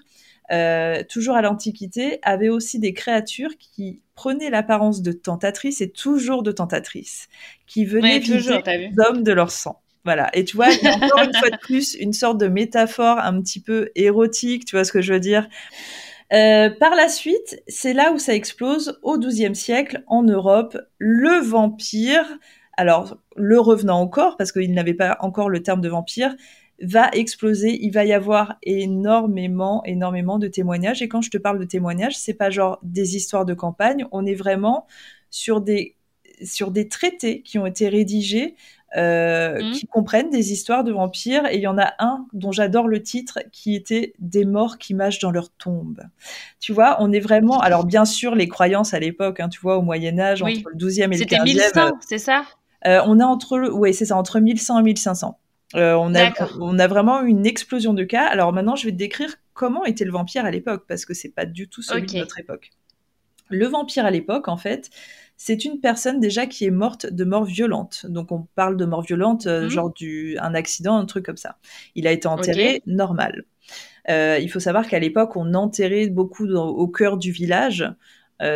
Euh, 0.53 1.03
toujours 1.09 1.37
à 1.37 1.43
l'Antiquité, 1.43 2.19
avaient 2.23 2.51
aussi 2.51 2.79
des 2.79 2.93
créatures 2.93 3.57
qui 3.59 4.01
prenaient 4.15 4.51
l'apparence 4.51 5.03
de 5.03 5.13
tentatrices 5.13 5.81
et 5.81 5.91
toujours 5.91 6.43
de 6.43 6.53
tentatrices, 6.53 7.29
qui 7.67 7.85
venaient 7.85 8.19
viser 8.19 8.61
les 8.67 8.91
hommes 8.99 9.23
de 9.23 9.33
leur 9.33 9.51
sang. 9.51 9.81
Voilà. 10.05 10.29
Et 10.37 10.45
tu 10.45 10.57
vois, 10.57 10.69
il 10.71 10.85
y 10.85 10.87
a 10.87 10.97
encore 10.97 11.23
une 11.23 11.35
fois 11.35 11.49
de 11.49 11.57
plus 11.57 11.95
une 11.95 12.13
sorte 12.13 12.39
de 12.39 12.47
métaphore 12.47 13.19
un 13.19 13.41
petit 13.41 13.61
peu 13.61 13.91
érotique, 13.95 14.67
tu 14.67 14.77
vois 14.77 14.85
ce 14.85 14.93
que 14.93 15.01
je 15.01 15.15
veux 15.15 15.21
dire? 15.21 15.49
Euh, 16.33 16.71
par 16.71 16.95
la 16.95 17.09
suite, 17.09 17.63
c'est 17.69 17.95
là 17.95 18.13
où 18.13 18.19
ça 18.19 18.35
explose 18.35 18.99
au 19.03 19.19
XIIe 19.19 19.55
siècle 19.55 20.03
en 20.07 20.23
Europe. 20.23 20.77
Le 20.99 21.41
vampire, 21.43 22.27
alors 22.77 23.17
le 23.37 23.59
revenant 23.59 24.01
encore, 24.01 24.37
parce 24.37 24.53
qu'il 24.53 24.73
n'avait 24.75 24.95
pas 24.95 25.17
encore 25.21 25.49
le 25.49 25.63
terme 25.63 25.81
de 25.81 25.89
vampire, 25.89 26.35
va 26.87 27.11
exploser. 27.13 27.79
Il 27.83 27.91
va 27.91 28.05
y 28.05 28.13
avoir 28.13 28.57
énormément, 28.63 29.83
énormément 29.85 30.39
de 30.39 30.49
témoignages. 30.49 31.03
Et 31.03 31.09
quand 31.09 31.23
je 31.23 31.31
te 31.31 31.39
parle 31.39 31.59
de 31.59 31.65
témoignages, 31.65 32.17
c'est 32.17 32.35
pas 32.35 32.51
genre 32.51 32.79
des 32.83 33.17
histoires 33.17 33.45
de 33.45 33.55
campagne. 33.55 34.07
On 34.13 34.27
est 34.27 34.35
vraiment 34.35 34.87
sur 35.31 35.61
des 35.61 35.97
sur 36.43 36.73
des 36.73 36.89
traités 36.89 37.43
qui 37.43 37.59
ont 37.59 37.67
été 37.67 37.89
rédigés 37.89 38.57
euh, 38.97 39.61
mmh. 39.61 39.73
qui 39.73 39.87
comprennent 39.89 40.31
des 40.31 40.53
histoires 40.53 40.85
de 40.85 40.93
vampires. 40.93 41.47
Et 41.51 41.57
il 41.57 41.61
y 41.61 41.67
en 41.67 41.79
a 41.79 41.95
un 41.99 42.27
dont 42.33 42.53
j'adore 42.53 42.87
le 42.87 43.03
titre, 43.03 43.41
qui 43.51 43.75
était 43.75 44.15
Des 44.21 44.45
morts 44.45 44.79
qui 44.79 44.95
mâchent 44.95 45.19
dans 45.19 45.33
leur 45.33 45.51
tombe. 45.51 46.03
Tu 46.61 46.73
vois, 46.73 46.99
on 47.01 47.11
est 47.11 47.21
vraiment. 47.21 47.59
Alors, 47.61 47.85
bien 47.85 48.05
sûr, 48.05 48.37
les 48.37 48.47
croyances 48.47 48.95
à 48.95 49.01
l'époque, 49.01 49.41
hein, 49.41 49.49
tu 49.49 49.61
vois, 49.61 49.79
au 49.79 49.83
Moyen-Âge, 49.83 50.43
entre 50.43 50.71
le 50.73 50.77
12e 50.77 51.05
et 51.05 51.07
le 51.07 51.13
15e. 51.13 51.19
C'était 51.19 51.41
1100, 51.43 51.93
c'est 52.07 52.19
ça? 52.19 52.45
euh, 52.87 53.01
On 53.07 53.19
est 53.19 53.25
entre. 53.25 53.59
Oui, 53.73 53.93
c'est 53.93 54.05
ça, 54.05 54.17
entre 54.17 54.39
1100 54.39 54.79
et 54.79 54.83
1500. 54.85 55.39
Euh, 55.75 55.95
on, 55.95 56.15
a, 56.15 56.31
on 56.61 56.79
a 56.79 56.87
vraiment 56.87 57.23
une 57.23 57.47
explosion 57.47 57.95
de 57.95 58.05
cas. 58.05 58.27
Alors 58.27 58.53
maintenant, 58.53 58.77
je 58.77 58.87
vais 58.87 58.93
te 58.93 58.97
décrire 58.97 59.35
comment 59.55 59.85
était 59.85 60.05
le 60.05 60.13
vampire 60.13 60.45
à 60.45 60.51
l'époque, 60.51 60.85
parce 60.87 61.05
que 61.05 61.15
c'est 61.15 61.31
pas 61.31 61.47
du 61.47 61.69
tout 61.69 61.83
celui 61.83 62.07
de 62.07 62.19
notre 62.19 62.39
époque. 62.39 62.71
Le 63.51 63.67
vampire 63.67 64.07
à 64.07 64.11
l'époque, 64.11 64.49
en 64.49 64.57
fait, 64.57 64.91
c'est 65.37 65.65
une 65.65 65.81
personne 65.81 66.21
déjà 66.21 66.47
qui 66.47 66.65
est 66.65 66.71
morte 66.71 67.07
de 67.07 67.25
mort 67.25 67.45
violente. 67.45 68.07
Donc 68.09 68.31
on 68.31 68.47
parle 68.55 68.77
de 68.77 68.85
mort 68.85 69.03
violente, 69.03 69.47
euh, 69.47 69.65
mhm. 69.65 69.69
genre 69.69 69.93
du, 69.93 70.39
un 70.39 70.55
accident, 70.55 70.97
un 70.97 71.07
truc 71.07 71.27
comme 71.27 71.37
ça. 71.37 71.59
Il 71.95 72.07
a 72.07 72.13
été 72.13 72.29
enterré 72.29 72.83
normal. 72.87 73.45
Euh, 74.09 74.39
il 74.41 74.51
faut 74.51 74.61
savoir 74.61 74.87
qu'à 74.87 74.99
l'époque, 74.99 75.37
on 75.37 75.55
enterrait 75.55 76.09
beaucoup 76.09 76.47
au 76.47 76.89
cœur 76.89 77.17
du 77.17 77.33
village. 77.33 77.85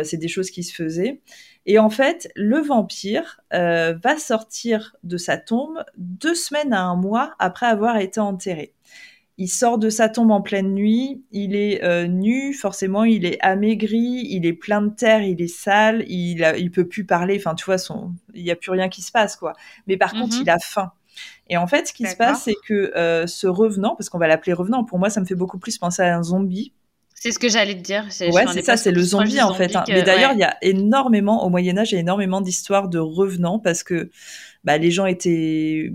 c'est 0.03 0.17
des 0.17 0.27
choses 0.27 0.51
qui 0.51 0.63
se 0.63 0.73
faisaient. 0.73 1.21
Et 1.69 1.77
en 1.77 1.91
fait, 1.91 2.31
le 2.35 2.57
vampire 2.61 3.41
euh, 3.53 3.93
va 4.03 4.17
sortir 4.17 4.95
de 5.03 5.17
sa 5.17 5.37
tombe 5.37 5.83
deux 5.97 6.33
semaines 6.33 6.73
à 6.73 6.81
un 6.81 6.95
mois 6.95 7.35
après 7.37 7.67
avoir 7.67 7.97
été 7.97 8.19
enterré. 8.19 8.73
Il 9.37 9.49
sort 9.49 9.77
de 9.77 9.91
sa 9.91 10.09
tombe 10.09 10.31
en 10.31 10.41
pleine 10.41 10.73
nuit, 10.73 11.23
il 11.31 11.55
est 11.55 11.83
euh, 11.83 12.07
nu, 12.07 12.55
forcément, 12.55 13.03
il 13.03 13.23
est 13.23 13.39
amaigri, 13.41 14.25
il 14.31 14.47
est 14.47 14.53
plein 14.53 14.81
de 14.81 14.89
terre, 14.89 15.21
il 15.21 15.39
est 15.43 15.47
sale, 15.47 16.05
il, 16.07 16.43
a, 16.43 16.57
il 16.57 16.71
peut 16.71 16.87
plus 16.87 17.05
parler, 17.05 17.37
enfin, 17.37 17.53
tu 17.53 17.65
vois, 17.65 17.77
son, 17.77 18.13
il 18.33 18.43
n'y 18.43 18.51
a 18.51 18.55
plus 18.55 18.71
rien 18.71 18.89
qui 18.89 19.03
se 19.03 19.11
passe, 19.11 19.35
quoi. 19.35 19.53
Mais 19.85 19.95
par 19.95 20.13
contre, 20.13 20.37
mhm. 20.37 20.41
il 20.41 20.49
a 20.49 20.57
faim. 20.57 20.91
Et 21.49 21.57
en 21.57 21.67
fait, 21.67 21.87
ce 21.87 21.93
qui 21.93 22.07
se 22.07 22.15
passe, 22.15 22.45
c'est 22.45 22.55
que 22.65 22.97
euh, 22.97 23.27
ce 23.27 23.45
revenant, 23.45 23.95
parce 23.95 24.09
qu'on 24.09 24.17
va 24.17 24.27
l'appeler 24.27 24.53
revenant, 24.53 24.83
pour 24.85 24.97
moi, 24.97 25.11
ça 25.11 25.21
me 25.21 25.27
fait 25.27 25.35
beaucoup 25.35 25.59
plus 25.59 25.77
penser 25.77 26.01
à 26.01 26.17
un 26.17 26.23
zombie, 26.23 26.73
c'est 27.19 27.33
ce 27.33 27.39
que 27.39 27.49
j'allais 27.49 27.75
te 27.75 27.81
dire. 27.81 28.05
Ouais, 28.31 28.45
c'est 28.53 28.63
ça, 28.63 28.77
c'est 28.77 28.91
le 28.91 29.01
zombie 29.01 29.41
en 29.41 29.53
fait. 29.53 29.75
Hein. 29.75 29.83
Mais 29.89 30.03
d'ailleurs, 30.03 30.31
il 30.31 30.39
y 30.39 30.43
a 30.43 30.57
énormément, 30.61 31.45
au 31.45 31.49
Moyen-Âge, 31.49 31.91
il 31.91 31.95
y 31.95 31.97
a 31.97 32.01
énormément 32.01 32.39
d'histoires 32.39 32.87
de 32.87 32.97
revenants 32.97 33.59
parce 33.59 33.83
que 33.83 34.09
bah, 34.63 34.77
les 34.77 34.89
gens 34.89 35.05
étaient. 35.05 35.91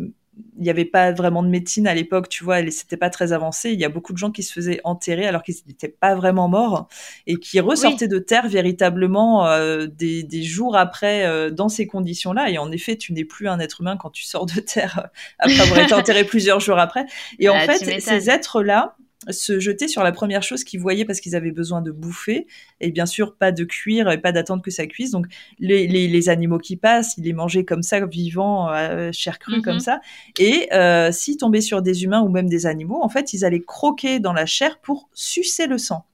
Il 0.58 0.64
n'y 0.64 0.70
avait 0.70 0.84
pas 0.84 1.12
vraiment 1.12 1.44
de 1.44 1.48
médecine 1.48 1.86
à 1.86 1.94
l'époque, 1.94 2.28
tu 2.28 2.42
vois, 2.42 2.58
c'était 2.68 2.96
pas 2.96 3.08
très 3.08 3.32
avancé. 3.32 3.70
Il 3.70 3.78
y 3.78 3.84
a 3.84 3.88
beaucoup 3.88 4.12
de 4.12 4.18
gens 4.18 4.32
qui 4.32 4.42
se 4.42 4.52
faisaient 4.52 4.80
enterrer 4.82 5.26
alors 5.28 5.44
qu'ils 5.44 5.54
n'étaient 5.68 5.86
pas 5.88 6.16
vraiment 6.16 6.48
morts 6.48 6.88
et 7.28 7.36
qui 7.36 7.60
ressortaient 7.60 8.08
de 8.08 8.18
terre 8.18 8.48
véritablement 8.48 9.46
euh, 9.46 9.86
des, 9.86 10.24
des, 10.24 10.42
jours 10.42 10.76
après 10.76 11.24
euh, 11.24 11.50
dans 11.50 11.68
ces 11.68 11.86
conditions-là. 11.86 12.50
Et 12.50 12.58
en 12.58 12.72
effet, 12.72 12.96
tu 12.96 13.12
n'es 13.12 13.24
plus 13.24 13.46
un 13.46 13.60
être 13.60 13.80
humain 13.80 13.96
quand 13.96 14.10
tu 14.10 14.24
sors 14.24 14.44
de 14.44 14.58
terre 14.58 15.08
après 15.38 15.60
avoir 15.60 15.78
été 15.78 15.94
enterré 15.94 16.24
plusieurs 16.24 16.58
jours 16.58 16.80
après. 16.80 17.06
Et 17.38 17.48
en 17.48 17.54
ah, 17.54 17.72
fait, 17.72 18.00
ces 18.00 18.28
êtres-là, 18.28 18.96
se 19.30 19.60
jeter 19.60 19.88
sur 19.88 20.02
la 20.02 20.12
première 20.12 20.42
chose 20.42 20.64
qu'ils 20.64 20.80
voyaient 20.80 21.04
parce 21.04 21.20
qu'ils 21.20 21.34
avaient 21.36 21.50
besoin 21.52 21.82
de 21.82 21.90
bouffer. 21.90 22.46
Et 22.80 22.90
bien 22.90 23.06
sûr, 23.06 23.36
pas 23.36 23.52
de 23.52 23.64
cuire 23.64 24.10
et 24.10 24.18
pas 24.20 24.32
d'attendre 24.32 24.62
que 24.62 24.70
ça 24.70 24.86
cuise. 24.86 25.10
Donc, 25.10 25.26
les, 25.58 25.86
les, 25.86 26.08
les, 26.08 26.28
animaux 26.28 26.58
qui 26.58 26.76
passent, 26.76 27.16
ils 27.18 27.24
les 27.24 27.32
mangeaient 27.32 27.64
comme 27.64 27.82
ça, 27.82 28.04
vivants, 28.06 28.70
euh, 28.72 29.10
chair 29.12 29.38
crue, 29.38 29.62
comme 29.62 29.74
Mhm. 29.74 29.80
ça. 29.80 30.00
Et 30.38 30.68
euh, 30.72 31.12
s'ils 31.12 31.36
tombaient 31.36 31.60
sur 31.60 31.82
des 31.82 32.04
humains 32.04 32.22
ou 32.22 32.28
même 32.28 32.48
des 32.48 32.66
animaux, 32.66 33.00
en 33.02 33.08
fait, 33.08 33.32
ils 33.32 33.44
allaient 33.44 33.60
croquer 33.60 34.20
dans 34.20 34.32
la 34.32 34.46
chair 34.46 34.80
pour 34.80 35.08
sucer 35.14 35.66
le 35.66 35.78
sang. 35.78 36.04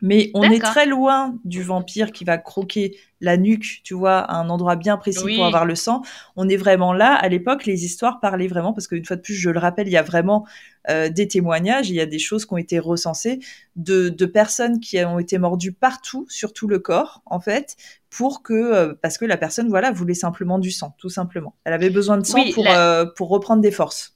Mais 0.00 0.30
on 0.34 0.44
est 0.44 0.60
très 0.60 0.86
loin 0.86 1.34
du 1.44 1.62
vampire 1.62 2.12
qui 2.12 2.24
va 2.24 2.38
croquer 2.38 2.96
la 3.20 3.36
nuque, 3.36 3.80
tu 3.82 3.94
vois, 3.94 4.18
à 4.18 4.36
un 4.36 4.48
endroit 4.48 4.76
bien 4.76 4.96
précis 4.96 5.22
Oui. 5.24 5.34
pour 5.36 5.44
avoir 5.44 5.64
le 5.64 5.74
sang. 5.74 6.02
On 6.36 6.48
est 6.48 6.56
vraiment 6.56 6.92
là. 6.92 7.14
À 7.14 7.28
l'époque, 7.28 7.66
les 7.66 7.84
histoires 7.84 8.20
parlaient 8.20 8.46
vraiment, 8.46 8.72
parce 8.72 8.86
qu'une 8.86 9.04
fois 9.04 9.16
de 9.16 9.22
plus, 9.22 9.34
je 9.34 9.50
le 9.50 9.58
rappelle, 9.58 9.88
il 9.88 9.92
y 9.92 9.96
a 9.96 10.02
vraiment 10.02 10.46
euh, 10.88 11.08
des 11.08 11.26
témoignages, 11.26 11.90
il 11.90 11.96
y 11.96 12.00
a 12.00 12.06
des 12.06 12.20
choses 12.20 12.46
qui 12.46 12.54
ont 12.54 12.58
été 12.58 12.78
recensées 12.78 13.40
de, 13.74 14.08
de 14.08 14.26
personnes 14.26 14.78
qui 14.78 14.98
ont 15.04 15.18
été 15.18 15.36
mordues 15.38 15.72
partout, 15.72 16.26
sur 16.28 16.52
tout 16.52 16.68
le 16.68 16.78
corps, 16.78 17.22
en 17.26 17.40
fait, 17.40 17.76
pour 18.08 18.42
que, 18.42 18.54
euh, 18.54 18.94
parce 19.02 19.18
que 19.18 19.24
la 19.24 19.36
personne, 19.36 19.68
voilà, 19.68 19.90
voulait 19.90 20.14
simplement 20.14 20.58
du 20.60 20.70
sang, 20.70 20.94
tout 20.98 21.10
simplement. 21.10 21.56
Elle 21.64 21.72
avait 21.72 21.90
besoin 21.90 22.18
de 22.18 22.24
sang 22.24 22.38
Oui, 22.38 22.52
pour, 22.52 22.62
la- 22.64 23.00
euh, 23.00 23.06
pour 23.16 23.28
reprendre 23.30 23.62
des 23.62 23.72
forces. 23.72 24.14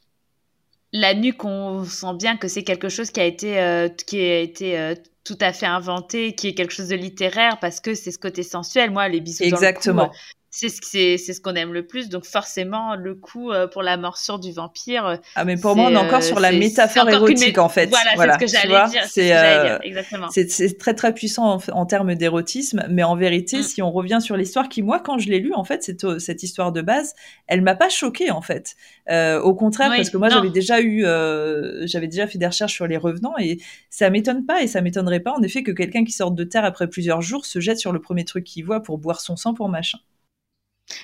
La 0.93 1.14
nuque, 1.14 1.45
on 1.45 1.84
sent 1.84 2.14
bien 2.18 2.36
que 2.36 2.49
c'est 2.49 2.64
quelque 2.64 2.88
chose 2.88 3.11
qui 3.11 3.20
a 3.20 3.24
été, 3.24 3.59
euh, 3.59 3.88
qui 3.88 4.20
a 4.20 4.40
été 4.40 4.78
euh, 4.78 4.95
tout 5.24 5.38
à 5.40 5.53
fait 5.53 5.66
inventé, 5.66 6.34
qui 6.34 6.49
est 6.49 6.55
quelque 6.55 6.72
chose 6.72 6.88
de 6.88 6.97
littéraire 6.97 7.59
parce 7.61 7.80
que 7.80 7.95
c'est 7.95 8.11
ce 8.11 8.18
côté 8.18 8.43
sensuel. 8.43 8.90
Moi, 8.90 9.09
les 9.09 9.20
bisous 9.20 9.45
dans 9.45 9.47
le 9.47 9.51
cou, 9.51 9.57
Exactement. 9.57 10.12
C'est 10.55 10.68
ce, 10.68 10.80
c'est, 10.82 11.16
c'est 11.16 11.32
ce 11.32 11.40
qu'on 11.40 11.55
aime 11.55 11.72
le 11.72 11.86
plus. 11.86 12.09
Donc 12.11 12.26
forcément, 12.26 12.94
le 12.94 13.14
coup 13.14 13.50
euh, 13.50 13.66
pour 13.66 13.82
la 13.82 13.96
morsure 13.96 14.38
du 14.38 14.53
vampire, 14.53 15.07
euh, 15.07 15.16
Ah, 15.34 15.44
mais 15.46 15.57
pour 15.57 15.74
moi, 15.74 15.86
on 15.86 15.92
est 15.94 15.96
encore 15.96 16.18
euh, 16.18 16.20
sur 16.20 16.38
la 16.40 16.50
c'est- 16.50 16.59
métaphore 16.59 17.09
érotique, 17.09 17.57
mé- 17.57 17.59
en 17.61 17.68
fait. 17.70 17.86
Voilà, 18.14 18.36
c'est 18.38 18.46
ce 18.46 18.53
que 18.55 18.61
j'allais 18.68 18.90
dire. 18.90 19.05
C'est 19.07 19.34
euh, 19.34 19.78
très 20.78 20.94
très 20.94 21.14
puissant 21.14 21.55
en, 21.55 21.59
en 21.72 21.86
termes 21.86 22.14
d'érotisme, 22.14 22.84
mais 22.90 23.03
en 23.03 23.16
vérité, 23.16 23.59
Mm. 23.61 23.62
si 23.62 23.82
on 23.82 23.90
revient 23.90 24.18
sur 24.20 24.36
l'histoire, 24.36 24.68
qui 24.68 24.82
moi, 24.82 25.00
quand 25.00 25.18
je 25.18 25.28
l'ai 25.30 25.38
lu, 25.40 25.53
en 25.55 25.64
fait, 25.64 25.82
cette, 25.82 26.18
cette 26.20 26.42
histoire 26.42 26.70
de 26.70 26.82
base, 26.82 27.14
elle 27.46 27.62
m'a 27.62 27.74
pas 27.74 27.88
choquée 27.88 28.30
en 28.30 28.42
fait. 28.42 28.76
Euh, 29.11 29.40
au 29.40 29.55
contraire, 29.55 29.88
Oui, 29.90 29.96
parce 29.96 30.11
que 30.11 30.18
moi, 30.18 30.28
j'avais 30.28 30.50
déjà 30.50 30.80
eu, 30.80 31.05
euh, 31.07 31.86
j'avais 31.86 32.09
déjà 32.09 32.26
fait 32.26 32.38
des 32.38 32.46
recherches 32.46 32.74
sur 32.74 32.86
les 32.86 32.98
revenants 32.98 33.34
et 33.38 33.59
ça 33.90 34.11
m'étonne 34.11 34.44
pas 34.44 34.62
et 34.62 34.66
ça 34.66 34.80
m'étonnerait 34.82 35.20
pas 35.20 35.32
en 35.32 35.42
effet 35.42 35.62
que 35.62 35.72
quelqu'un 35.72 36.05
qui 36.05 36.12
sorte 36.12 36.34
de 36.34 36.44
terre 36.44 36.64
après 36.66 36.88
plusieurs 36.88 37.22
jours 37.22 37.46
se 37.46 37.59
jette 37.59 37.78
sur 37.78 37.92
le 37.92 38.00
premier 38.00 38.24
truc 38.24 38.44
qu'il 38.44 38.64
voit 38.66 38.82
pour 38.82 38.98
boire 38.98 39.20
son 39.20 39.34
sang 39.36 39.55
pour 39.55 39.68
machin. 39.70 39.98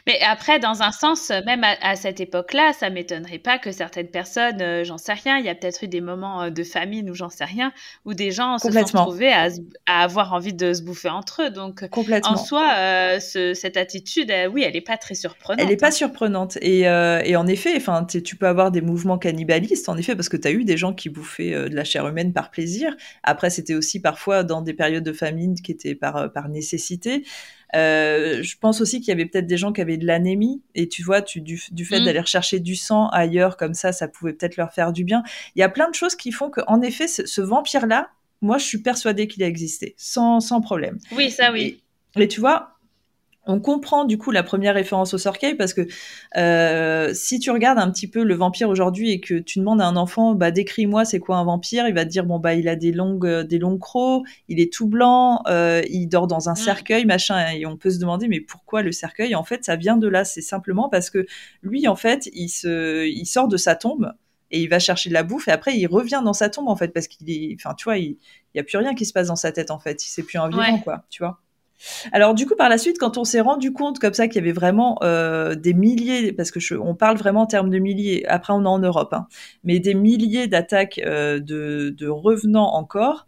Mais 0.07 0.19
après, 0.27 0.59
dans 0.59 0.83
un 0.83 0.93
sens, 0.93 1.31
même 1.47 1.65
à, 1.65 1.77
à 1.83 1.97
cette 1.97 2.21
époque-là, 2.21 2.73
ça 2.73 2.91
m'étonnerait 2.91 3.39
pas 3.39 3.59
que 3.59 3.73
certaines 3.73 4.09
personnes, 4.09 4.61
euh, 4.61 4.85
j'en 4.85 4.99
sais 4.99 5.13
rien, 5.13 5.39
il 5.39 5.45
y 5.45 5.49
a 5.49 5.55
peut-être 5.55 5.85
eu 5.85 5.89
des 5.89 6.01
moments 6.01 6.43
euh, 6.43 6.51
de 6.51 6.63
famine 6.63 7.11
ou 7.11 7.15
j'en 7.15 7.31
sais 7.31 7.45
rien, 7.45 7.73
où 8.05 8.15
des 8.15 8.31
gens 8.31 8.59
se 8.59 8.71
sont 8.71 8.81
retrouvés 8.81 9.33
à, 9.33 9.49
avoir 9.87 10.33
envie 10.33 10.53
de 10.53 10.73
se 10.73 10.83
bouffer 10.83 11.09
entre 11.09 11.43
eux. 11.45 11.51
Donc, 11.51 11.85
en 12.25 12.37
soi, 12.37 12.73
euh, 12.77 13.21
ce- 13.21 13.55
cette 13.55 13.77
attitude, 13.77 14.33
oui, 14.53 14.63
elle 14.63 14.75
n'est 14.75 14.81
pas 14.81 14.97
très 14.97 15.15
surprenante. 15.15 15.61
Elle 15.61 15.69
n'est 15.69 15.77
pas 15.77 15.89
hein. 15.89 15.91
surprenante. 15.91 16.59
Et, 16.61 16.81
et 16.81 17.37
en 17.37 17.47
effet, 17.47 17.75
enfin, 17.77 18.05
tu 18.05 18.37
peux 18.37 18.47
avoir 18.47 18.71
des 18.71 18.81
mouvements 18.81 19.19
cannibalistes, 19.19 19.89
en 19.89 19.97
effet, 19.97 20.15
parce 20.15 20.29
que 20.29 20.37
tu 20.37 20.49
as 20.49 20.53
eu 20.53 20.65
des 20.65 20.77
gens 20.77 20.93
qui 20.93 21.09
bouffaient 21.09 21.69
de 21.69 21.75
la 21.75 21.85
chair 21.85 22.07
humaine 22.07 22.33
par 22.33 22.51
plaisir. 22.51 22.97
Après, 23.23 23.51
c'était 23.51 23.75
aussi 23.75 24.01
parfois 24.01 24.45
dans 24.45 24.63
des 24.63 24.75
périodes 24.75 25.05
de 25.05 25.13
famine 25.13 25.55
qui 25.55 25.73
étaient 25.73 25.95
par, 25.95 26.33
par 26.33 26.49
nécessité. 26.49 27.25
Euh, 27.77 28.43
je 28.43 28.57
pense 28.59 28.81
aussi 28.81 29.01
qu'il 29.01 29.09
y 29.09 29.13
avait 29.13 29.27
peut-être 29.27 29.47
des 29.47 29.57
gens 29.59 29.73
qui 29.73 29.81
avaient 29.81 29.97
de 29.99 30.07
l'anémie, 30.07 30.63
et 30.75 30.89
tu 30.89 31.03
vois, 31.03 31.21
tu, 31.23 31.41
du, 31.41 31.61
du 31.71 31.85
fait 31.85 32.01
Mm. 32.01 32.05
d'aller 32.05 32.21
rechercher 32.21 32.61
du 32.61 32.77
sang 32.77 33.09
ailleurs, 33.09 33.57
comme 33.57 33.75
ça, 33.75 33.93
ça 33.93 34.09
pouvait 34.09 34.33
peut-être 34.33 34.57
leur 34.57 34.73
faire 34.73 34.93
du 34.93 35.05
bien. 35.05 35.23
Il 35.55 35.61
y 35.61 35.63
a 35.63 35.69
plein 35.69 35.89
de 35.91 35.95
choses 35.95 36.15
qui 36.15 36.33
font 36.33 36.51
qu'en 36.51 36.81
effet, 36.83 37.07
ce, 37.09 37.27
ce 37.27 37.41
vampire-là, 37.41 38.09
moi, 38.41 38.57
je 38.59 38.65
suis 38.65 38.79
persuadée 38.79 39.27
qu'il 39.27 39.43
a 39.43 39.47
existé, 39.47 39.95
sans, 39.97 40.41
sans 40.41 40.61
problème. 40.61 40.99
Oui, 41.13 41.31
ça 41.31 41.53
oui. 41.53 41.81
Et, 42.17 42.23
et 42.23 42.29
tu 42.29 42.41
vois, 42.41 42.78
on 43.49 43.61
comprend 43.61 44.05
du 44.05 44.19
coup 44.19 44.31
la 44.31 44.43
première 44.43 44.75
référence 44.75 45.15
au 45.15 45.19
Sorceil 45.19 45.55
parce 45.55 45.73
que 45.75 45.87
euh, 46.37 47.13
si 47.15 47.39
tu 47.41 47.51
regardes 47.51 47.79
un 47.79 47.91
petit 47.91 48.07
peu 48.07 48.23
le 48.23 48.35
vampire 48.35 48.69
aujourd'hui 48.69 49.11
et 49.11 49.21
que 49.21 49.39
tu 49.39 49.59
demandes 49.59 49.81
à 49.81 49.87
un 49.87 49.97
enfant, 49.97 50.35
bah 50.35 50.51
décris-moi 50.51 51.05
c'est 51.05 51.19
quoi 51.19 51.39
un 51.39 51.45
vampire, 51.45 51.89
il 51.89 51.95
va 51.95 52.05
te 52.05 52.11
dire 52.11 52.25
bon 52.25 52.39
bah 52.39 52.55
il 52.55 52.69
a 52.69 52.77
des 52.77 52.93
longues 52.93 53.27
euh, 53.27 53.45
des 53.45 53.59
longs 53.59 53.79
crocs, 53.79 54.23
il 54.49 54.61
est 54.61 54.73
tout 54.73 54.87
blanc, 54.87 55.43
euh, 55.49 55.83
il 55.89 56.07
dort 56.09 56.27
dans 56.27 56.49
un 56.49 56.53
Mm. 56.53 56.57
cercueil 56.57 57.05
machin 57.07 57.53
et 57.53 57.65
on 57.67 57.77
peut 57.77 57.91
se 57.91 57.99
demander 57.99 58.29
mais 58.29 58.41
pourquoi 58.41 58.83
le 58.83 58.93
cercueil 58.93 59.35
En 59.35 59.45
fait 59.45 59.65
ça 59.65 59.77
vient 59.77 59.97
de 59.97 60.09
là, 60.09 60.25
c'est 60.25 60.43
simplement 60.43 60.89
parce 60.91 61.09
que 61.11 61.27
lui 61.63 61.89
en 61.89 61.97
fait 61.97 62.29
il 62.35 62.49
se 62.51 63.07
il 63.07 63.25
sort 63.27 63.49
de 63.49 63.57
sa 63.57 63.75
tombe 63.75 64.13
et 64.51 64.61
il 64.61 64.69
va 64.69 64.79
chercher 64.79 65.09
de 65.09 65.15
la 65.15 65.23
bouffe 65.23 65.49
et 65.49 65.53
après 65.53 65.77
il 65.77 65.87
revient 65.87 66.21
dans 66.25 66.33
sa 66.35 66.49
tombe 66.51 66.69
en 66.69 66.77
fait 66.77 66.89
parce 66.89 67.07
qu'il 67.09 67.31
est 67.31 67.55
enfin 67.59 67.75
tu 67.75 67.85
vois 67.85 67.97
il 67.99 68.19
il 68.55 68.59
y 68.59 68.61
a 68.61 68.65
plus 68.65 68.79
rien 68.79 68.95
qui 68.95 69.05
se 69.07 69.13
passe 69.13 69.29
dans 69.29 69.37
sa 69.37 69.53
tête 69.53 69.71
en 69.71 69.79
fait, 69.79 70.01
c'est 70.01 70.23
plus 70.23 70.39
un 70.39 70.49
vivant 70.49 70.63
Ouais. 70.63 70.81
quoi, 70.83 71.05
tu 71.11 71.23
vois? 71.23 71.39
Alors 72.13 72.35
du 72.35 72.47
coup 72.47 72.57
par 72.57 72.69
la 72.69 72.79
suite, 72.79 72.99
quand 72.99 73.19
on 73.19 73.25
s'est 73.25 73.41
rendu 73.41 73.73
compte 73.73 73.99
comme 73.99 74.15
ça 74.15 74.27
qu'il 74.27 74.37
y 74.37 74.45
avait 74.45 74.53
vraiment 74.53 74.99
euh, 75.03 75.55
des 75.55 75.75
milliers, 75.75 76.33
parce 76.33 76.51
que 76.51 76.61
je, 76.61 76.75
on 76.75 76.95
parle 76.95 77.17
vraiment 77.17 77.43
en 77.43 77.47
termes 77.47 77.71
de 77.71 77.79
milliers, 77.79 78.27
après 78.27 78.53
on 78.53 78.65
est 78.65 78.69
en 78.69 78.79
Europe, 78.79 79.13
hein, 79.13 79.27
mais 79.65 79.79
des 79.79 79.95
milliers 79.95 80.49
d'attaques 80.49 81.01
euh, 81.05 81.39
de, 81.41 81.95
de 81.97 82.09
revenants 82.09 82.75
encore, 82.75 83.27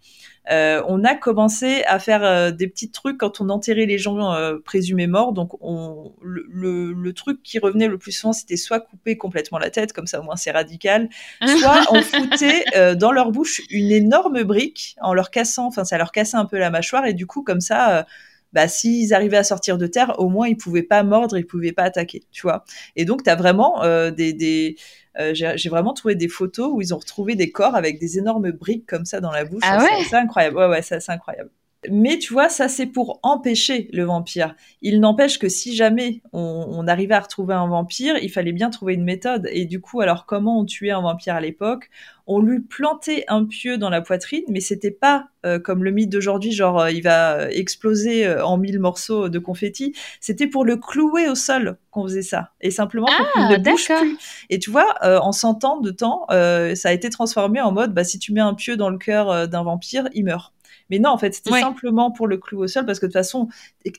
euh, 0.51 0.83
on 0.89 1.05
a 1.05 1.15
commencé 1.15 1.85
à 1.87 2.01
faire 2.01 2.53
des 2.53 2.67
petits 2.67 2.91
trucs 2.91 3.19
quand 3.19 3.41
on 3.41 3.51
enterrait 3.51 3.87
les 3.87 3.99
gens 3.99 4.35
présumés 4.65 5.07
morts. 5.07 5.33
Donc 5.33 5.53
on, 5.61 6.13
le, 6.23 6.45
le, 6.49 6.93
le 6.93 7.13
truc 7.13 7.41
qui 7.45 7.61
revenait 7.61 7.87
le 7.87 7.99
plus 7.99 8.11
souvent, 8.11 8.33
c'était 8.33 8.57
soit 8.57 8.81
couper 8.81 9.17
complètement 9.17 9.59
la 9.59 9.71
tête, 9.71 9.93
comme 9.93 10.09
ça 10.09 10.19
au 10.19 10.25
moins 10.25 10.35
c'est 10.35 10.51
radical, 10.51 11.09
soit 11.47 11.83
on 11.93 12.03
foutait 12.03 12.65
dans 12.97 13.13
leur 13.13 13.31
bouche 13.31 13.61
une 13.71 13.93
énorme 13.93 14.43
brique 14.43 14.97
en 15.01 15.15
leur 15.15 15.31
cassant, 15.31 15.67
enfin 15.67 15.85
ça 15.85 15.99
leur 15.99 16.11
cassait 16.11 16.39
un 16.39 16.47
peu 16.47 16.59
la 16.59 16.71
mâchoire 16.71 17.07
et 17.07 17.13
du 17.15 17.27
coup 17.27 17.45
comme 17.45 17.61
ça, 17.61 18.07
bah 18.53 18.69
s'ils 18.69 19.15
arrivaient 19.15 19.37
à 19.37 19.45
sortir 19.45 19.79
de 19.79 19.87
terre, 19.87 20.19
au 20.19 20.29
moins 20.29 20.49
ils 20.49 20.57
pouvaient 20.57 20.83
pas 20.83 21.03
mordre, 21.03 21.37
ils 21.39 21.47
pouvaient 21.47 21.73
pas 21.73 21.85
attaquer, 21.85 22.25
tu 22.33 22.43
vois. 22.43 22.65
Et 22.97 23.05
donc 23.05 23.23
t'as 23.23 23.37
vraiment 23.37 23.83
euh, 23.85 24.11
des, 24.11 24.33
des 24.33 24.77
euh, 25.19 25.33
j'ai 25.35 25.69
vraiment 25.69 25.93
trouvé 25.93 26.15
des 26.15 26.29
photos 26.29 26.71
où 26.73 26.81
ils 26.81 26.95
ont 26.95 26.99
retrouvé 26.99 27.35
des 27.35 27.51
corps 27.51 27.75
avec 27.75 27.99
des 27.99 28.19
énormes 28.19 28.51
briques 28.53 28.87
comme 28.87 29.05
ça 29.05 29.21
dans 29.21 29.33
la 29.33 29.45
bouche. 29.45 29.63
Ah 29.67 29.79
ouais 29.79 29.87
c'est- 29.99 30.05
C'est 30.11 30.17
incroyable. 30.17 30.57
Ouais 30.57 30.67
ouais, 30.69 30.83
ça 30.83 31.01
c'est 31.01 31.13
incroyable. 31.13 31.51
Mais 31.89 32.19
tu 32.19 32.35
vois, 32.35 32.51
ça 32.51 32.69
c'est 32.69 32.87
pour 32.87 33.21
empêcher 33.23 33.89
le 33.93 34.05
vampire. 34.05 34.55
Il 34.83 35.01
n'empêche 35.01 35.39
que 35.39 35.49
si 35.49 35.75
jamais 35.75 36.21
on, 36.33 36.67
on 36.69 36.87
arrivait 36.87 37.15
à 37.15 37.21
retrouver 37.21 37.55
un 37.55 37.69
vampire, 37.69 38.17
il 38.19 38.31
fallait 38.31 38.53
bien 38.53 38.69
trouver 38.69 38.95
une 38.95 39.05
méthode. 39.05 39.49
Et 39.51 39.65
du 39.65 39.81
coup, 39.81 40.01
alors 40.03 40.27
comment 40.27 40.61
on 40.61 40.67
tuait 40.67 40.91
un 40.91 41.01
vampire 41.01 41.37
à 41.37 41.41
l'époque? 41.41 41.89
On 42.27 42.39
lui 42.39 42.61
plantait 42.61 43.25
un 43.29 43.45
pieu 43.47 43.79
dans 43.79 43.89
la 43.91 44.03
poitrine, 44.03 44.45
mais 44.49 44.61
c'était 44.61 44.91
pas 44.91 45.29
euh, 45.47 45.59
comme 45.59 45.83
le 45.83 45.91
mythe 45.91 46.11
d'aujourd'hui, 46.11 46.53
genre 46.53 46.81
euh, 46.81 46.91
il 46.91 47.03
va 47.03 47.33
euh, 47.33 47.49
exploser 47.51 48.27
euh, 48.27 48.45
en 48.45 48.59
mille 48.59 48.79
morceaux 48.79 49.29
de 49.29 49.39
confetti. 49.39 49.95
C'était 50.21 50.47
pour 50.47 50.65
le 50.65 50.77
clouer 50.77 51.29
au 51.29 51.35
sol 51.35 51.79
qu'on 51.91 52.03
faisait 52.05 52.23
ça, 52.23 52.51
et 52.61 52.71
simplement 52.71 53.07
pour 53.07 53.27
Ah, 53.35 53.49
qu'il 53.49 53.59
ne 53.59 53.71
bouge 53.71 53.89
plus. 53.89 54.19
Et 54.51 54.59
tu 54.59 54.71
vois, 54.71 54.95
en 55.03 55.33
100 55.33 55.65
ans 55.65 55.81
de 55.81 55.91
temps, 55.91 56.27
ça 56.29 56.89
a 56.89 56.93
été 56.93 57.11
transformé 57.11 57.61
en 57.61 57.73
mode, 57.73 57.95
bah 57.95 58.05
si 58.05 58.19
tu 58.19 58.33
mets 58.33 58.41
un 58.41 58.55
pieu 58.55 58.77
dans 58.77 58.91
le 58.91 58.99
cœur 58.99 59.49
d'un 59.49 59.65
vampire, 59.65 60.09
il 60.15 60.25
meurt. 60.25 60.53
Mais 60.91 60.99
non, 60.99 61.11
en 61.11 61.19
fait, 61.19 61.33
c'était 61.35 61.51
Ouais. 61.53 61.61
simplement 61.61 62.11
pour 62.11 62.27
le 62.27 62.37
clouer 62.37 62.65
au 62.65 62.67
sol 62.69 62.85
parce 62.85 62.99
que 63.01 63.07
de 63.07 63.11
toute 63.11 63.19
façon, 63.19 63.49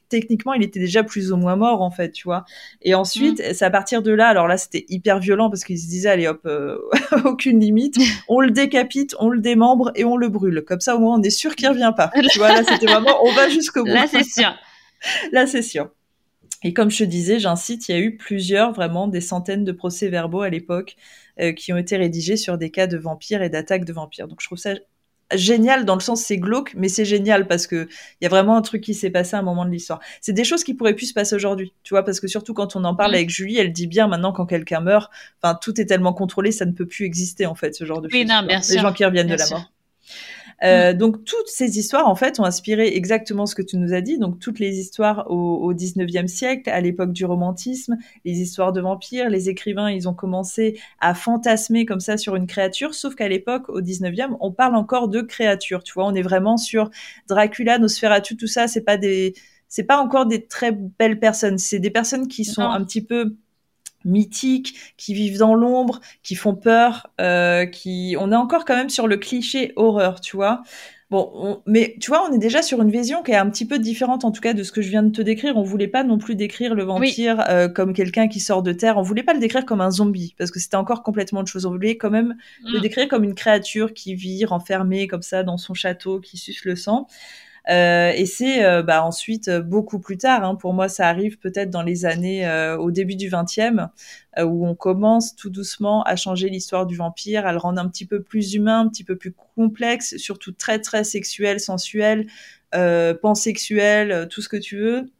techniquement, 0.09 0.53
il 0.53 0.63
était 0.63 0.79
déjà 0.79 1.03
plus 1.03 1.31
ou 1.31 1.37
moins 1.37 1.55
mort, 1.55 1.81
en 1.81 1.91
fait, 1.91 2.11
tu 2.11 2.23
vois. 2.25 2.45
Et 2.81 2.93
ensuite, 2.93 3.39
Mm. 3.39 3.53
c'est 3.53 3.65
à 3.65 3.69
partir 3.69 4.01
de 4.03 4.11
là, 4.11 4.27
alors 4.27 4.47
là, 4.47 4.57
c'était 4.57 4.85
hyper 4.89 5.19
violent 5.19 5.49
parce 5.49 5.63
qu'ils 5.63 5.79
se 5.79 5.87
disaient, 5.87 6.09
allez 6.09 6.27
hop, 6.27 6.41
euh, 6.45 6.77
aucune 7.25 7.59
limite, 7.59 7.95
on 8.27 8.39
le 8.41 8.51
décapite, 8.51 9.15
on 9.19 9.29
le 9.29 9.39
démembre 9.39 9.91
et 9.95 10.03
on 10.05 10.17
le 10.17 10.29
brûle. 10.29 10.63
Comme 10.67 10.81
ça, 10.81 10.95
au 10.95 10.99
moins, 10.99 11.17
on 11.17 11.23
est 11.23 11.29
sûr 11.29 11.55
qu'il 11.55 11.67
revient 11.69 11.93
pas. 11.95 12.11
tu 12.31 12.37
vois, 12.39 12.49
là, 12.49 12.63
c'était 12.67 12.85
vraiment, 12.85 13.17
on 13.23 13.31
va 13.33 13.49
jusqu'au 13.49 13.83
bout. 13.83 13.89
Là, 13.91 14.05
c'est 14.07 14.23
sûr. 14.23 14.53
Là, 15.31 15.47
c'est 15.47 15.61
sûr. 15.63 15.89
Et 16.63 16.73
comme 16.73 16.91
je 16.91 16.99
te 16.99 17.03
disais, 17.05 17.39
j'incite, 17.39 17.89
il 17.89 17.91
y 17.91 17.95
a 17.95 17.99
eu 17.99 18.17
plusieurs, 18.17 18.71
vraiment 18.71 19.07
des 19.07 19.19
centaines 19.21 19.63
de 19.63 19.71
procès-verbaux 19.71 20.41
à 20.41 20.49
l'époque 20.49 20.95
euh, 21.39 21.53
qui 21.53 21.73
ont 21.73 21.77
été 21.77 21.97
rédigés 21.97 22.37
sur 22.37 22.59
des 22.59 22.69
cas 22.69 22.85
de 22.85 22.97
vampires 22.97 23.41
et 23.41 23.49
d'attaques 23.49 23.83
de 23.85 23.93
vampires. 23.93 24.27
Donc 24.27 24.41
je 24.41 24.45
trouve 24.47 24.59
ça 24.59 24.73
génial 25.35 25.85
dans 25.85 25.95
le 25.95 26.01
sens 26.01 26.21
c'est 26.23 26.37
glauque, 26.37 26.73
mais 26.75 26.87
c'est 26.89 27.05
génial 27.05 27.47
parce 27.47 27.67
que 27.67 27.87
il 28.19 28.23
y 28.23 28.27
a 28.27 28.29
vraiment 28.29 28.55
un 28.57 28.61
truc 28.61 28.81
qui 28.81 28.93
s'est 28.93 29.09
passé 29.09 29.35
à 29.35 29.39
un 29.39 29.43
moment 29.43 29.65
de 29.65 29.69
l'histoire. 29.71 29.99
C'est 30.21 30.33
des 30.33 30.43
choses 30.43 30.63
qui 30.63 30.73
pourraient 30.73 30.95
plus 30.95 31.07
se 31.07 31.13
passer 31.13 31.35
aujourd'hui, 31.35 31.73
tu 31.83 31.93
vois, 31.93 32.03
parce 32.03 32.19
que 32.19 32.27
surtout 32.27 32.53
quand 32.53 32.75
on 32.75 32.83
en 32.83 32.95
parle 32.95 33.11
Mm. 33.11 33.15
avec 33.15 33.29
Julie, 33.29 33.57
elle 33.57 33.71
dit 33.73 33.87
bien 33.87 34.07
maintenant 34.07 34.31
quand 34.31 34.45
quelqu'un 34.45 34.79
meurt, 34.81 35.11
enfin 35.41 35.57
tout 35.61 35.79
est 35.81 35.85
tellement 35.85 36.13
contrôlé, 36.13 36.51
ça 36.51 36.65
ne 36.65 36.71
peut 36.71 36.85
plus 36.85 37.05
exister 37.05 37.45
en 37.45 37.55
fait 37.55 37.73
ce 37.75 37.85
genre 37.85 38.01
de 38.01 38.09
Oui, 38.11 38.21
choses. 38.21 38.29
non, 38.29 38.43
bien 38.47 38.61
sûr, 38.61 38.75
Les 38.75 38.81
gens 38.81 38.93
qui 38.93 39.05
reviennent 39.05 39.27
de 39.27 39.35
la 39.35 39.45
sûr. 39.45 39.57
mort. 39.57 39.71
Euh, 40.63 40.93
Donc 40.93 41.23
toutes 41.25 41.47
ces 41.47 41.79
histoires 41.79 42.07
en 42.07 42.15
fait 42.15 42.39
ont 42.39 42.43
inspiré 42.45 42.95
exactement 42.95 43.45
ce 43.45 43.55
que 43.55 43.61
tu 43.61 43.77
nous 43.77 43.93
as 43.93 44.01
dit. 44.01 44.17
Donc 44.19 44.39
toutes 44.39 44.59
les 44.59 44.77
histoires 44.79 45.25
au, 45.29 45.55
au 45.55 45.73
19e 45.73 46.27
siècle, 46.27 46.69
à 46.69 46.81
l'époque 46.81 47.13
du 47.13 47.25
romantisme, 47.25 47.97
les 48.25 48.41
histoires 48.41 48.71
de 48.71 48.81
vampires, 48.81 49.29
les 49.29 49.49
écrivains 49.49 49.89
ils 49.89 50.07
ont 50.07 50.13
commencé 50.13 50.79
à 50.99 51.13
fantasmer 51.15 51.85
comme 51.85 51.99
ça 51.99 52.17
sur 52.17 52.35
une 52.35 52.47
créature. 52.47 52.93
Sauf 52.93 53.15
qu'à 53.15 53.27
l'époque 53.27 53.69
au 53.69 53.81
19e, 53.81 54.37
on 54.39 54.51
parle 54.51 54.75
encore 54.75 55.07
de 55.07 55.21
créatures. 55.21 55.83
Tu 55.83 55.93
vois, 55.93 56.05
on 56.05 56.13
est 56.13 56.21
vraiment 56.21 56.57
sur 56.57 56.89
Dracula, 57.27 57.79
Nosferatu, 57.79 58.37
tout 58.37 58.47
ça. 58.47 58.67
C'est 58.67 58.81
pas 58.81 58.97
des, 58.97 59.33
c'est 59.67 59.83
pas 59.83 59.97
encore 59.99 60.25
des 60.25 60.45
très 60.45 60.71
belles 60.71 61.19
personnes. 61.19 61.57
C'est 61.57 61.79
des 61.79 61.89
personnes 61.91 62.27
qui 62.27 62.45
sont 62.45 62.61
Non. 62.61 62.69
un 62.71 62.83
petit 62.83 63.01
peu 63.03 63.35
mythiques, 64.05 64.75
qui 64.97 65.13
vivent 65.13 65.37
dans 65.37 65.55
l'ombre, 65.55 65.99
qui 66.23 66.35
font 66.35 66.55
peur, 66.55 67.07
euh, 67.19 67.65
qui 67.65 68.15
on 68.19 68.31
est 68.31 68.35
encore 68.35 68.65
quand 68.65 68.75
même 68.75 68.89
sur 68.89 69.07
le 69.07 69.17
cliché 69.17 69.73
horreur, 69.75 70.21
tu 70.21 70.35
vois. 70.35 70.63
Bon, 71.11 71.61
mais 71.65 71.97
tu 71.99 72.09
vois, 72.09 72.25
on 72.25 72.33
est 72.33 72.37
déjà 72.37 72.61
sur 72.61 72.81
une 72.81 72.89
vision 72.89 73.21
qui 73.21 73.31
est 73.31 73.35
un 73.35 73.49
petit 73.49 73.67
peu 73.67 73.79
différente, 73.79 74.23
en 74.23 74.31
tout 74.31 74.39
cas, 74.39 74.53
de 74.53 74.63
ce 74.63 74.71
que 74.71 74.81
je 74.81 74.87
viens 74.87 75.03
de 75.03 75.11
te 75.11 75.21
décrire. 75.21 75.57
On 75.57 75.61
voulait 75.61 75.89
pas 75.89 76.05
non 76.05 76.17
plus 76.17 76.35
décrire 76.35 76.73
le 76.73 76.83
vampire 76.83 77.43
euh, 77.49 77.67
comme 77.67 77.93
quelqu'un 77.93 78.29
qui 78.29 78.39
sort 78.39 78.63
de 78.63 78.71
terre. 78.71 78.97
On 78.97 79.01
voulait 79.01 79.21
pas 79.21 79.33
le 79.33 79.41
décrire 79.41 79.65
comme 79.65 79.81
un 79.81 79.91
zombie, 79.91 80.35
parce 80.37 80.51
que 80.51 80.59
c'était 80.61 80.77
encore 80.77 81.03
complètement 81.03 81.41
autre 81.41 81.51
chose. 81.51 81.65
On 81.65 81.71
voulait 81.71 81.97
quand 81.97 82.11
même 82.11 82.37
le 82.63 82.79
mm. 82.79 82.81
décrire 82.81 83.07
comme 83.09 83.25
une 83.25 83.35
créature 83.35 83.93
qui 83.93 84.15
vit 84.15 84.45
renfermée 84.45 85.07
comme 85.07 85.21
ça 85.21 85.43
dans 85.43 85.57
son 85.57 85.73
château, 85.73 86.21
qui 86.21 86.37
suce 86.37 86.63
le 86.63 86.77
sang. 86.77 87.07
Euh, 87.69 88.11
et 88.15 88.25
c'est 88.25 88.65
euh, 88.65 88.81
bah, 88.81 89.03
ensuite 89.03 89.47
euh, 89.47 89.61
beaucoup 89.61 89.99
plus 89.99 90.17
tard. 90.17 90.43
Hein, 90.43 90.55
pour 90.55 90.73
moi, 90.73 90.89
ça 90.89 91.07
arrive 91.07 91.37
peut-être 91.37 91.69
dans 91.69 91.83
les 91.83 92.05
années 92.05 92.49
au 92.79 92.91
début 92.91 93.15
du 93.15 93.29
20e, 93.29 93.89
où 94.39 94.67
on 94.67 94.75
commence 94.75 95.35
tout 95.35 95.49
doucement 95.49 96.03
à 96.03 96.15
changer 96.15 96.49
l'histoire 96.49 96.85
du 96.85 96.95
vampire, 96.95 97.45
à 97.45 97.51
le 97.51 97.57
rendre 97.57 97.81
un 97.81 97.87
petit 97.87 98.05
peu 98.05 98.21
plus 98.21 98.53
humain, 98.53 98.81
un 98.81 98.89
petit 98.89 99.03
peu 99.03 99.15
plus 99.15 99.33
complexe, 99.55 100.17
surtout 100.17 100.51
très 100.51 100.79
très 100.79 101.03
sexuel, 101.03 101.59
sensuel, 101.59 102.27
pansexuel, 103.21 104.27
tout 104.29 104.41
ce 104.41 104.49
que 104.49 104.57
tu 104.57 104.77
veux. 104.77 105.11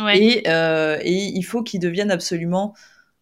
Ouais. 0.00 0.18
Et, 0.18 0.48
et 0.48 1.36
il 1.36 1.42
faut 1.42 1.62
qu'il 1.62 1.80
devienne 1.80 2.10
absolument 2.10 2.74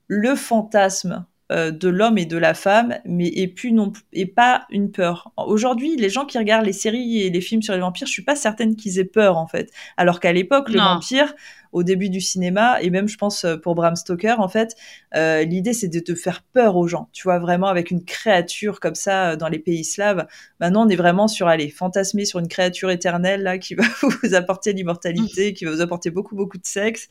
le 0.06 0.34
fantasme 0.34 1.24
de 1.50 1.88
l'homme 1.88 2.16
et 2.16 2.24
de 2.24 2.38
la 2.38 2.54
femme, 2.54 2.96
mais 3.04 3.28
et 3.28 3.46
puis 3.48 3.72
non 3.72 3.92
et 4.12 4.26
pas 4.26 4.66
une 4.70 4.90
peur. 4.90 5.32
Aujourd'hui, 5.36 5.96
les 5.96 6.08
gens 6.08 6.24
qui 6.24 6.38
regardent 6.38 6.64
les 6.64 6.72
séries 6.72 7.22
et 7.22 7.30
les 7.30 7.40
films 7.40 7.62
sur 7.62 7.74
les 7.74 7.80
vampires, 7.80 8.06
je 8.06 8.12
suis 8.12 8.24
pas 8.24 8.36
certaine 8.36 8.74
qu'ils 8.74 8.98
aient 8.98 9.04
peur 9.04 9.36
en 9.36 9.46
fait. 9.46 9.70
Alors 9.96 10.18
qu'à 10.18 10.32
l'époque, 10.32 10.70
le 10.70 10.78
vampire, 10.78 11.34
au 11.72 11.82
début 11.82 12.10
du 12.10 12.20
cinéma 12.20 12.80
et 12.82 12.90
même 12.90 13.08
je 13.08 13.16
pense 13.16 13.44
euh, 13.44 13.56
pour 13.56 13.74
Bram 13.74 13.96
Stoker 13.96 14.38
en 14.38 14.48
fait 14.48 14.76
euh, 15.16 15.42
l'idée 15.42 15.72
c'est 15.72 15.88
de 15.88 15.98
te 15.98 16.14
faire 16.14 16.42
peur 16.52 16.76
aux 16.76 16.86
gens 16.86 17.08
tu 17.12 17.24
vois 17.24 17.38
vraiment 17.38 17.66
avec 17.66 17.90
une 17.90 18.04
créature 18.04 18.78
comme 18.78 18.94
ça 18.94 19.30
euh, 19.30 19.36
dans 19.36 19.48
les 19.48 19.58
pays 19.58 19.84
slaves. 19.84 20.26
Maintenant 20.60 20.86
on 20.86 20.88
est 20.88 20.96
vraiment 20.96 21.28
sur 21.28 21.48
aller 21.48 21.70
fantasmer 21.70 22.24
sur 22.24 22.38
une 22.38 22.48
créature 22.48 22.90
éternelle 22.90 23.42
là 23.42 23.58
qui 23.58 23.74
va 23.74 23.84
vous 24.22 24.34
apporter 24.34 24.72
l'immortalité 24.72 25.54
qui 25.54 25.64
va 25.64 25.70
vous 25.72 25.80
apporter 25.80 26.10
beaucoup 26.10 26.36
beaucoup 26.36 26.58
de 26.58 26.66
sexe. 26.66 27.08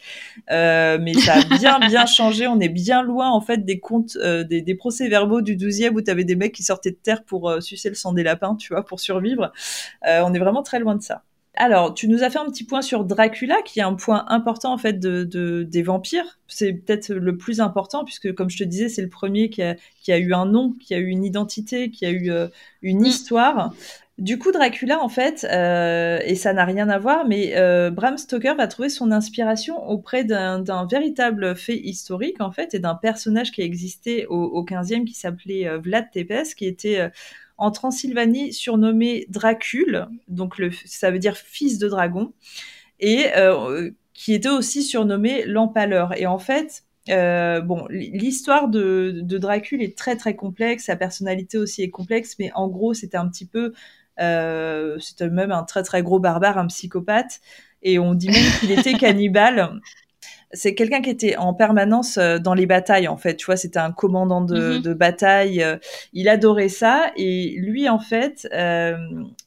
Mais 0.49 1.13
ça 1.13 1.33
a 1.33 1.57
bien 1.57 1.79
bien 1.79 2.05
changé. 2.17 2.47
On 2.47 2.59
est 2.59 2.69
bien 2.69 3.01
loin 3.01 3.29
en 3.29 3.41
fait 3.41 3.65
des 3.65 3.79
contes 3.79 4.17
des, 4.17 4.61
des 4.61 4.75
procès 4.75 5.09
verbaux 5.09 5.41
du 5.41 5.55
12e 5.55 5.93
où 5.95 6.01
tu 6.01 6.11
avais 6.11 6.23
des 6.23 6.35
mecs 6.35 6.53
qui 6.53 6.63
sortaient 6.63 6.91
de 6.91 6.95
terre 6.95 7.23
pour 7.23 7.61
sucer 7.61 7.89
le 7.89 7.95
sang 7.95 8.13
des 8.13 8.23
lapins 8.23 8.55
tu 8.55 8.73
vois 8.73 8.85
pour 8.85 8.99
survivre. 8.99 9.51
On 10.05 10.33
est 10.33 10.39
vraiment 10.39 10.63
très 10.63 10.79
loin 10.79 10.95
de 10.95 11.01
ça 11.01 11.23
alors, 11.55 11.93
tu 11.93 12.07
nous 12.07 12.23
as 12.23 12.29
fait 12.29 12.39
un 12.39 12.45
petit 12.45 12.63
point 12.63 12.81
sur 12.81 13.03
Dracula, 13.03 13.61
qui 13.65 13.79
est 13.79 13.83
un 13.83 13.95
point 13.95 14.25
important 14.29 14.71
en 14.71 14.77
fait 14.77 14.99
de, 14.99 15.63
des 15.63 15.83
vampires. 15.83 16.39
C'est 16.47 16.71
peut-être 16.71 17.09
le 17.13 17.37
plus 17.37 17.59
important 17.59 18.05
puisque, 18.05 18.33
comme 18.33 18.49
je 18.49 18.57
te 18.57 18.63
disais, 18.63 18.87
c'est 18.87 19.01
le 19.01 19.09
premier 19.09 19.49
qui 19.49 19.61
a, 19.61 19.75
qui 20.01 20.13
a, 20.13 20.17
eu 20.17 20.33
un 20.33 20.45
nom, 20.45 20.73
qui 20.79 20.93
a 20.93 20.97
eu 20.97 21.07
une 21.07 21.25
identité, 21.25 21.91
qui 21.91 22.05
a 22.05 22.09
eu 22.09 22.31
euh, 22.31 22.47
une 22.81 23.01
mm. 23.01 23.05
histoire. 23.05 23.73
Du 24.17 24.37
coup, 24.37 24.51
Dracula, 24.51 25.03
en 25.03 25.09
fait, 25.09 25.45
euh, 25.51 26.19
et 26.23 26.35
ça 26.35 26.53
n'a 26.53 26.63
rien 26.63 26.87
à 26.89 26.99
voir, 26.99 27.27
mais 27.27 27.57
euh, 27.57 27.89
Bram 27.89 28.17
Stoker 28.17 28.55
va 28.55 28.67
trouver 28.67 28.89
son 28.89 29.11
inspiration 29.11 29.83
auprès 29.89 30.23
d'un 30.23 30.85
véritable 30.89 31.55
fait 31.55 31.77
historique, 31.77 32.39
en 32.39 32.51
fait, 32.51 32.73
et 32.75 32.79
d'un 32.79 32.95
personnage 32.95 33.51
qui 33.51 33.61
a 33.61 33.65
existé 33.65 34.25
au, 34.27 34.35
au 34.35 34.63
15e 34.63 35.05
qui 35.05 35.15
s'appelait 35.15 35.77
Vlad 35.79 36.11
Tepes, 36.11 36.53
qui 36.55 36.65
était 36.65 37.09
en 37.61 37.69
Transylvanie 37.69 38.53
surnommé 38.53 39.27
Dracule, 39.29 40.07
donc 40.27 40.57
le, 40.57 40.71
ça 40.85 41.11
veut 41.11 41.19
dire 41.19 41.37
fils 41.37 41.77
de 41.77 41.87
dragon, 41.87 42.33
et 42.99 43.27
euh, 43.37 43.91
qui 44.15 44.33
était 44.33 44.49
aussi 44.49 44.81
surnommé 44.81 45.45
l'Empaleur. 45.45 46.19
Et 46.19 46.25
en 46.25 46.39
fait, 46.39 46.83
euh, 47.09 47.61
bon, 47.61 47.85
l'histoire 47.91 48.67
de, 48.67 49.21
de, 49.21 49.37
Dracule 49.37 49.83
est 49.83 49.95
très 49.95 50.15
très 50.15 50.35
complexe, 50.35 50.85
sa 50.85 50.95
personnalité 50.95 51.59
aussi 51.59 51.83
est 51.83 51.91
complexe, 51.91 52.35
mais 52.39 52.51
en 52.55 52.67
gros, 52.67 52.95
c'était 52.95 53.17
un 53.17 53.29
petit 53.29 53.45
peu, 53.45 53.73
euh, 54.19 54.97
c'était 54.99 55.29
même 55.29 55.51
un 55.51 55.63
très 55.63 55.83
très 55.83 56.01
gros 56.01 56.19
barbare, 56.19 56.57
un 56.57 56.65
psychopathe, 56.67 57.41
et 57.83 57.99
on 57.99 58.15
dit 58.15 58.29
même 58.29 58.51
qu'il 58.59 58.71
était 58.71 58.93
cannibale 58.93 59.79
c'est 60.53 60.75
quelqu'un 60.75 61.01
qui 61.01 61.09
était 61.09 61.35
en 61.37 61.53
permanence 61.53 62.17
euh, 62.17 62.37
dans 62.37 62.53
les 62.53 62.65
batailles 62.65 63.07
en 63.07 63.17
fait 63.17 63.35
tu 63.35 63.45
vois 63.45 63.57
c'était 63.57 63.79
un 63.79 63.91
commandant 63.91 64.41
de, 64.41 64.79
mhm. 64.79 64.93
bataille 64.93 65.63
euh, 65.63 65.77
il 66.13 66.29
adorait 66.29 66.69
ça 66.69 67.11
et 67.15 67.55
lui 67.57 67.89
en 67.89 67.99
fait 67.99 68.47
euh, 68.53 68.97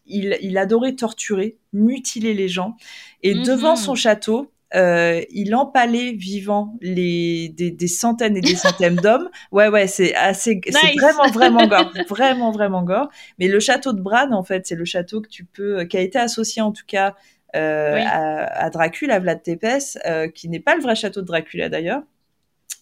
il, 0.06 0.58
adorait 0.58 0.94
torturer 0.94 1.56
mutiler 1.72 2.34
les 2.34 2.48
gens 2.48 2.76
et 3.22 3.34
mhm. 3.34 3.44
devant 3.44 3.76
son 3.76 3.94
château 3.94 4.50
il 4.76 5.54
empalait 5.54 6.12
vivant 6.12 6.76
les 6.80 7.48
des, 7.48 7.86
centaines 7.86 8.36
et 8.36 8.40
des 8.40 8.56
centaines 8.56 8.96
d'hommes. 9.04 9.30
Ouais, 9.52 9.68
ouais, 9.68 9.86
c'est 9.86 10.16
assez, 10.16 10.60
c'est 10.66 11.00
vraiment, 11.00 11.30
vraiment 11.30 11.66
gore, 11.68 11.92
vraiment, 12.08 12.50
vraiment 12.50 12.82
gore. 12.82 13.08
Mais 13.38 13.46
le 13.46 13.60
château 13.60 13.92
de 13.92 14.00
Bran, 14.00 14.32
en 14.32 14.42
fait, 14.42 14.66
c'est 14.66 14.74
le 14.74 14.84
château 14.84 15.20
que 15.20 15.28
tu 15.28 15.44
peux, 15.44 15.84
qui 15.84 15.96
a 15.96 16.00
été 16.00 16.18
associé 16.18 16.60
en 16.60 16.72
tout 16.72 16.82
cas 16.88 17.14
euh, 17.54 18.02
à, 18.04 18.70
Dracula, 18.70 19.18
Vlad 19.18 19.42
Tepes, 19.42 19.98
euh, 20.06 20.28
qui 20.28 20.48
n'est 20.48 20.60
pas 20.60 20.74
le 20.76 20.82
vrai 20.82 20.94
château 20.94 21.20
de 21.20 21.26
Dracula 21.26 21.68
d'ailleurs. 21.68 22.02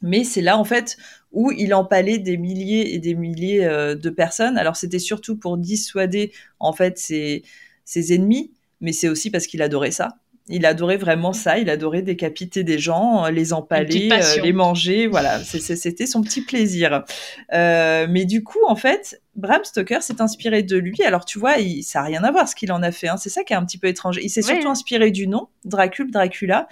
Mais 0.00 0.24
c'est 0.24 0.40
là 0.40 0.58
en 0.58 0.64
fait 0.64 0.96
où 1.30 1.52
il 1.52 1.74
empalait 1.74 2.18
des 2.18 2.36
milliers 2.36 2.94
et 2.94 2.98
des 2.98 3.14
milliers 3.14 3.64
euh, 3.64 3.94
de 3.94 4.10
personnes. 4.10 4.58
Alors 4.58 4.76
c'était 4.76 4.98
surtout 4.98 5.36
pour 5.36 5.58
dissuader 5.58 6.32
en 6.58 6.72
fait 6.72 6.98
ses, 6.98 7.42
ses 7.84 8.14
ennemis, 8.14 8.52
mais 8.80 8.92
c'est 8.92 9.08
aussi 9.08 9.30
parce 9.30 9.46
qu'il 9.46 9.62
adorait 9.62 9.90
ça. 9.92 10.16
Il 10.48 10.66
adorait 10.66 10.96
vraiment 10.96 11.32
ça. 11.32 11.58
Il 11.58 11.70
adorait 11.70 12.02
décapiter 12.02 12.64
des 12.64 12.78
gens, 12.78 13.28
les 13.28 13.52
empaler, 13.52 14.08
euh, 14.12 14.42
les 14.42 14.52
manger. 14.52 15.06
Voilà, 15.06 15.38
c'était 15.44 16.06
son 16.06 16.20
petit 16.20 16.40
plaisir. 16.42 17.04
Euh, 17.52 18.06
mais 18.10 18.24
du 18.24 18.42
coup, 18.42 18.58
en 18.66 18.74
fait, 18.74 19.22
Bram 19.36 19.62
Stoker 19.62 20.02
s'est 20.02 20.20
inspiré 20.20 20.62
de 20.62 20.76
lui. 20.76 21.02
Alors, 21.04 21.24
tu 21.24 21.38
vois, 21.38 21.58
il, 21.58 21.82
ça 21.84 22.00
n'a 22.00 22.06
rien 22.06 22.24
à 22.24 22.32
voir 22.32 22.48
ce 22.48 22.56
qu'il 22.56 22.72
en 22.72 22.82
a 22.82 22.90
fait. 22.90 23.08
Hein. 23.08 23.16
C'est 23.18 23.30
ça 23.30 23.44
qui 23.44 23.52
est 23.52 23.56
un 23.56 23.64
petit 23.64 23.78
peu 23.78 23.86
étrange. 23.86 24.18
Il 24.20 24.30
s'est 24.30 24.42
surtout 24.42 24.68
inspiré 24.68 25.10
du 25.10 25.28
nom, 25.28 25.48
Dracul, 25.64 26.10
Dracula. 26.10 26.66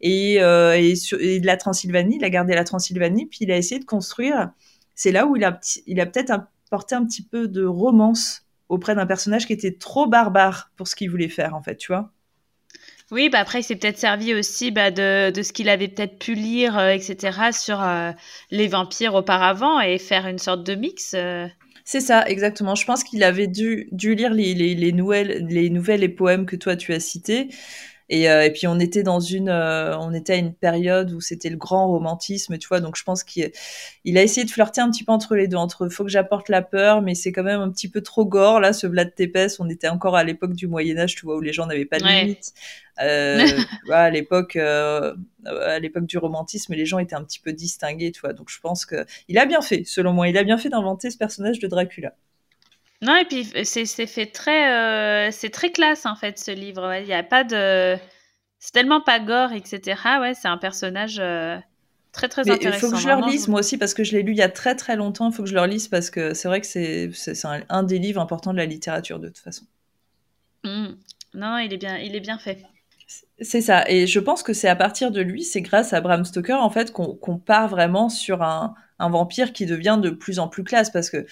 Et, 0.00 0.42
euh, 0.42 0.74
et, 0.76 1.40
de 1.40 1.46
la 1.46 1.56
Transylvanie, 1.56 2.16
il 2.16 2.24
a 2.24 2.30
gardé 2.30 2.54
la 2.54 2.64
Transylvanie, 2.64 3.24
puis 3.24 3.38
il 3.42 3.50
a 3.50 3.56
essayé 3.56 3.80
de 3.80 3.86
construire. 3.86 4.50
C'est 4.94 5.12
là 5.12 5.26
où 5.26 5.34
il 5.34 5.44
a, 5.44 5.58
il 5.86 5.98
a 5.98 6.04
peut-être 6.04 6.30
apporté 6.30 6.94
un 6.94 7.06
petit 7.06 7.22
peu 7.22 7.48
de 7.48 7.64
romance 7.64 8.44
auprès 8.68 8.94
d'un 8.94 9.06
personnage 9.06 9.46
qui 9.46 9.54
était 9.54 9.72
trop 9.72 10.06
barbare 10.06 10.70
pour 10.76 10.88
ce 10.88 10.94
qu'il 10.94 11.10
voulait 11.10 11.28
faire, 11.28 11.54
en 11.54 11.62
fait, 11.62 11.76
tu 11.76 11.90
vois. 11.90 12.10
Oui, 13.14 13.28
bah 13.28 13.38
après, 13.38 13.60
il 13.60 13.62
s'est 13.62 13.76
peut-être 13.76 13.96
servi 13.96 14.34
aussi 14.34 14.72
bah, 14.72 14.90
de, 14.90 15.30
de, 15.30 15.42
ce 15.42 15.52
qu'il 15.52 15.68
avait 15.68 15.86
peut-être 15.86 16.18
pu 16.18 16.34
lire, 16.34 16.76
euh, 16.76 16.90
etc., 16.90 17.52
sur 17.52 17.80
euh, 17.80 18.10
les 18.50 18.66
vampires 18.66 19.14
auparavant 19.14 19.78
et 19.80 19.98
faire 19.98 20.26
une 20.26 20.38
sorte 20.38 20.64
de 20.64 20.74
mix. 20.74 21.14
Euh. 21.14 21.46
C'est 21.84 22.00
ça, 22.00 22.26
exactement. 22.26 22.74
Je 22.74 22.84
pense 22.84 23.04
qu'il 23.04 23.22
avait 23.22 23.46
dû, 23.46 23.88
dû 23.92 24.16
lire 24.16 24.34
les, 24.34 24.52
les, 24.54 24.74
les, 24.74 24.90
nouvelles, 24.90 25.46
les 25.48 25.70
nouvelles 25.70 26.02
et 26.02 26.08
poèmes 26.08 26.44
que 26.44 26.56
toi 26.56 26.74
tu 26.74 26.92
as 26.92 26.98
cités 26.98 27.50
et, 28.08 28.28
euh, 28.28 28.44
et, 28.44 28.50
puis 28.50 28.66
on 28.66 28.78
était 28.78 29.02
dans 29.02 29.20
une, 29.20 29.48
euh, 29.48 29.96
on 29.98 30.12
était 30.12 30.34
à 30.34 30.36
une 30.36 30.54
période 30.54 31.12
où 31.12 31.20
c'était 31.20 31.48
le 31.48 31.56
grand 31.56 31.88
romantisme, 31.88 32.58
tu 32.58 32.68
vois. 32.68 32.80
Donc 32.80 32.96
je 32.96 33.02
pense 33.02 33.24
qu'il 33.24 33.50
il 34.04 34.18
a 34.18 34.22
essayé 34.22 34.44
de 34.44 34.50
flirter 34.50 34.82
un 34.82 34.90
petit 34.90 35.04
peu 35.04 35.12
entre 35.12 35.34
les 35.36 35.48
deux, 35.48 35.56
entre 35.56 35.88
faut 35.88 36.04
que 36.04 36.10
j'apporte 36.10 36.50
la 36.50 36.60
peur, 36.60 37.00
mais 37.00 37.14
c'est 37.14 37.32
quand 37.32 37.42
même 37.42 37.60
un 37.60 37.70
petit 37.70 37.88
peu 37.88 38.02
trop 38.02 38.26
gore 38.26 38.60
là. 38.60 38.74
Ce 38.74 38.86
Vlad 38.86 39.14
Tepes, 39.14 39.58
on 39.58 39.70
était 39.70 39.88
encore 39.88 40.16
à 40.16 40.24
l'époque 40.24 40.52
du 40.52 40.66
Moyen 40.66 40.98
Âge, 40.98 41.14
tu 41.14 41.24
vois, 41.24 41.36
où 41.36 41.40
les 41.40 41.52
gens 41.54 41.66
n'avaient 41.66 41.86
pas 41.86 41.98
de 41.98 42.04
limite. 42.04 42.52
Euh, 43.00 43.46
à 43.90 44.10
l'époque, 44.10 44.56
à 44.56 45.78
l'époque 45.80 46.06
du 46.06 46.18
romantisme, 46.18 46.74
les 46.74 46.86
gens 46.86 46.98
étaient 46.98 47.16
un 47.16 47.24
petit 47.24 47.40
peu 47.40 47.52
distingués, 47.52 48.12
tu 48.12 48.20
vois. 48.20 48.34
Donc 48.34 48.50
je 48.50 48.60
pense 48.60 48.84
que 48.84 49.06
il 49.28 49.38
a 49.38 49.46
bien 49.46 49.62
fait, 49.62 49.84
selon 49.84 50.12
moi, 50.12 50.28
il 50.28 50.36
a 50.36 50.44
bien 50.44 50.58
fait 50.58 50.68
d'inventer 50.68 51.10
ce 51.10 51.16
personnage 51.16 51.58
de 51.58 51.66
Dracula. 51.68 52.14
Non, 53.04 53.16
et 53.16 53.26
puis 53.26 53.46
c'est 53.64 54.06
fait 54.06 54.26
très, 54.26 54.72
euh, 54.72 55.30
c'est 55.30 55.50
très 55.50 55.70
classe 55.70 56.06
en 56.06 56.16
fait 56.16 56.38
ce 56.38 56.50
livre. 56.50 56.94
Il 57.00 57.04
n'y 57.04 57.12
a 57.12 57.22
pas 57.22 57.44
de, 57.44 57.98
c'est 58.58 58.72
tellement 58.72 59.02
pas 59.02 59.20
gore, 59.20 59.52
etc. 59.52 60.00
Ouais, 60.20 60.32
c'est 60.32 60.48
un 60.48 60.56
personnage 60.56 61.18
euh, 61.20 61.58
très 62.12 62.28
très 62.28 62.50
intéressant. 62.50 62.86
Il 62.86 62.90
faut 62.90 62.96
que 62.96 63.02
je 63.02 63.08
le 63.08 63.14
relise 63.14 63.48
moi 63.48 63.60
aussi 63.60 63.76
parce 63.76 63.92
que 63.92 64.04
je 64.04 64.12
l'ai 64.12 64.22
lu 64.22 64.32
il 64.32 64.38
y 64.38 64.42
a 64.42 64.48
très 64.48 64.74
très 64.74 64.96
longtemps. 64.96 65.28
Il 65.28 65.34
faut 65.34 65.42
que 65.42 65.48
je 65.50 65.54
le 65.54 65.60
relise 65.60 65.86
parce 65.86 66.08
que 66.08 66.32
c'est 66.32 66.48
vrai 66.48 66.62
que 66.62 66.66
c'est 66.66 67.10
un, 67.44 67.60
un, 67.68 67.82
des 67.82 67.98
livres 67.98 68.22
importants 68.22 68.52
de 68.52 68.58
la 68.58 68.64
littérature 68.64 69.18
de 69.18 69.28
toute 69.28 69.38
façon. 69.38 69.66
Mmh. 70.64 70.94
Non, 71.34 71.58
il 71.58 71.74
est 71.74 71.78
bien, 71.78 71.98
il 71.98 72.16
est 72.16 72.20
bien 72.20 72.38
fait. 72.38 72.64
C'est 73.38 73.60
ça, 73.60 73.84
et 73.86 74.06
je 74.06 74.18
pense 74.18 74.42
que 74.42 74.54
c'est 74.54 74.68
à 74.68 74.76
partir 74.76 75.10
de 75.10 75.20
lui, 75.20 75.42
c'est 75.42 75.60
grâce 75.60 75.92
à 75.92 76.00
Bram 76.00 76.24
Stoker 76.24 76.58
en 76.58 76.70
fait 76.70 76.90
qu'on 76.90 77.38
part 77.38 77.68
vraiment 77.68 78.08
sur 78.08 78.42
un, 78.42 78.74
un 78.98 79.10
vampire 79.10 79.52
qui 79.52 79.66
devient 79.66 79.98
de 80.00 80.08
plus 80.08 80.38
en 80.38 80.48
plus 80.48 80.64
classe 80.64 80.88
parce 80.90 81.10
que 81.10 81.26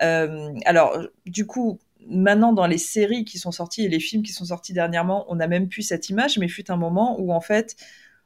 alors, 0.00 0.98
du 1.26 1.46
coup, 1.46 1.78
maintenant 2.06 2.52
dans 2.52 2.66
les 2.66 2.78
séries 2.78 3.24
qui 3.24 3.38
sont 3.38 3.52
sorties 3.52 3.84
et 3.84 3.88
les 3.88 4.00
films 4.00 4.22
qui 4.22 4.32
sont 4.32 4.46
sortis 4.46 4.72
dernièrement, 4.72 5.26
on 5.28 5.40
a 5.40 5.46
même 5.46 5.68
plus 5.68 5.82
cette 5.82 6.08
image, 6.08 6.38
mais 6.38 6.48
fut 6.48 6.70
un 6.70 6.76
moment 6.76 7.20
où 7.20 7.32
en 7.32 7.40
fait, 7.40 7.76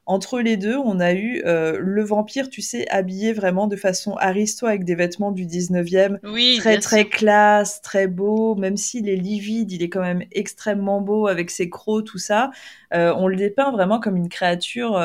entre 0.05 0.41
les 0.41 0.57
deux, 0.57 0.75
on 0.77 0.99
a 0.99 1.13
eu 1.13 1.41
euh, 1.45 1.77
le 1.79 2.03
vampire, 2.03 2.49
tu 2.49 2.61
sais, 2.61 2.85
habillé 2.89 3.31
vraiment 3.31 3.67
de 3.67 3.77
façon 3.77 4.15
aristo 4.17 4.67
avec 4.67 4.83
des 4.83 4.95
vêtements 4.95 5.31
du 5.31 5.45
19e, 5.45 6.19
oui, 6.23 6.57
très 6.59 6.77
très 6.79 7.05
classe, 7.05 7.81
très 7.81 8.07
beau, 8.07 8.55
même 8.55 8.75
s'il 8.75 9.07
est 9.07 9.15
livide, 9.15 9.71
il 9.71 9.81
est 9.81 9.89
quand 9.89 10.01
même 10.01 10.23
extrêmement 10.33 10.99
beau 10.99 11.27
avec 11.27 11.49
ses 11.49 11.69
crocs, 11.69 12.05
tout 12.05 12.17
ça. 12.17 12.51
Euh, 12.93 13.13
on 13.15 13.27
le 13.27 13.37
dépeint 13.37 13.71
vraiment 13.71 13.99
comme 14.01 14.17
une 14.17 14.29
créature 14.29 14.97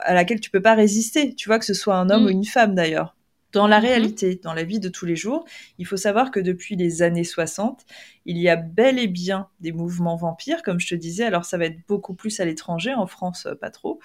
à 0.00 0.14
laquelle 0.14 0.40
tu 0.40 0.50
peux 0.50 0.60
pas 0.62 0.74
résister. 0.74 1.34
Tu 1.34 1.48
vois 1.48 1.58
que 1.58 1.64
ce 1.64 1.74
soit 1.74 1.96
un 1.96 2.10
homme 2.10 2.24
Mm. 2.24 2.26
ou 2.26 2.30
une 2.30 2.44
femme 2.44 2.74
d'ailleurs. 2.74 3.16
Dans 3.52 3.66
la 3.66 3.80
Mhm. 3.80 3.80
réalité, 3.80 4.40
dans 4.42 4.54
la 4.54 4.62
vie 4.64 4.78
de 4.78 4.88
tous 4.88 5.06
les 5.06 5.16
jours, 5.16 5.44
il 5.78 5.86
faut 5.86 5.96
savoir 5.96 6.30
que 6.30 6.38
depuis 6.40 6.76
les 6.76 7.02
années 7.02 7.24
60, 7.24 7.84
il 8.24 8.38
y 8.38 8.48
a 8.48 8.56
bel 8.56 8.98
et 8.98 9.08
bien 9.08 9.48
des 9.60 9.72
mouvements 9.72 10.16
vampires, 10.16 10.62
comme 10.62 10.78
je 10.80 10.88
te 10.88 10.94
disais. 10.94 11.24
Alors 11.24 11.44
ça 11.44 11.58
va 11.58 11.66
être 11.66 11.78
beaucoup 11.88 12.14
plus 12.14 12.38
à 12.40 12.44
l'étranger, 12.44 12.94
en 12.94 13.06
France 13.08 13.46
euh, 13.46 13.54
pas 13.56 13.70
trop. 13.70 13.98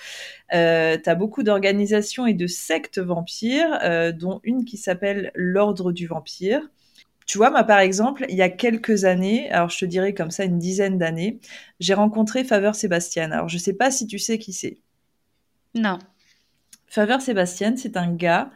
Euh, 0.53 0.97
tu 1.03 1.09
as 1.09 1.15
beaucoup 1.15 1.43
d'organisations 1.43 2.27
et 2.27 2.33
de 2.33 2.47
sectes 2.47 2.99
vampires, 2.99 3.79
euh, 3.83 4.11
dont 4.11 4.41
une 4.43 4.65
qui 4.65 4.77
s'appelle 4.77 5.31
l'Ordre 5.35 5.91
du 5.91 6.07
Vampire. 6.07 6.61
Tu 7.27 7.37
vois, 7.37 7.51
moi 7.51 7.63
par 7.63 7.79
exemple, 7.79 8.25
il 8.29 8.35
y 8.35 8.41
a 8.43 8.49
quelques 8.49 9.05
années, 9.05 9.49
alors 9.51 9.69
je 9.69 9.79
te 9.79 9.85
dirais 9.85 10.13
comme 10.13 10.31
ça 10.31 10.45
une 10.45 10.59
dizaine 10.59 10.97
d'années, 10.99 11.39
j'ai 11.79 11.93
rencontré 11.95 12.43
Faveur 12.43 12.75
Sébastien. 12.75 13.31
Alors 13.31 13.49
je 13.49 13.57
sais 13.57 13.73
pas 13.73 13.91
si 13.91 14.07
tu 14.07 14.19
sais 14.19 14.39
qui 14.39 14.53
c'est. 14.53 14.77
Non. 15.75 15.99
Faveur 16.87 17.21
Sébastien, 17.21 17.75
c'est 17.77 17.95
un 17.97 18.11
gars, 18.11 18.51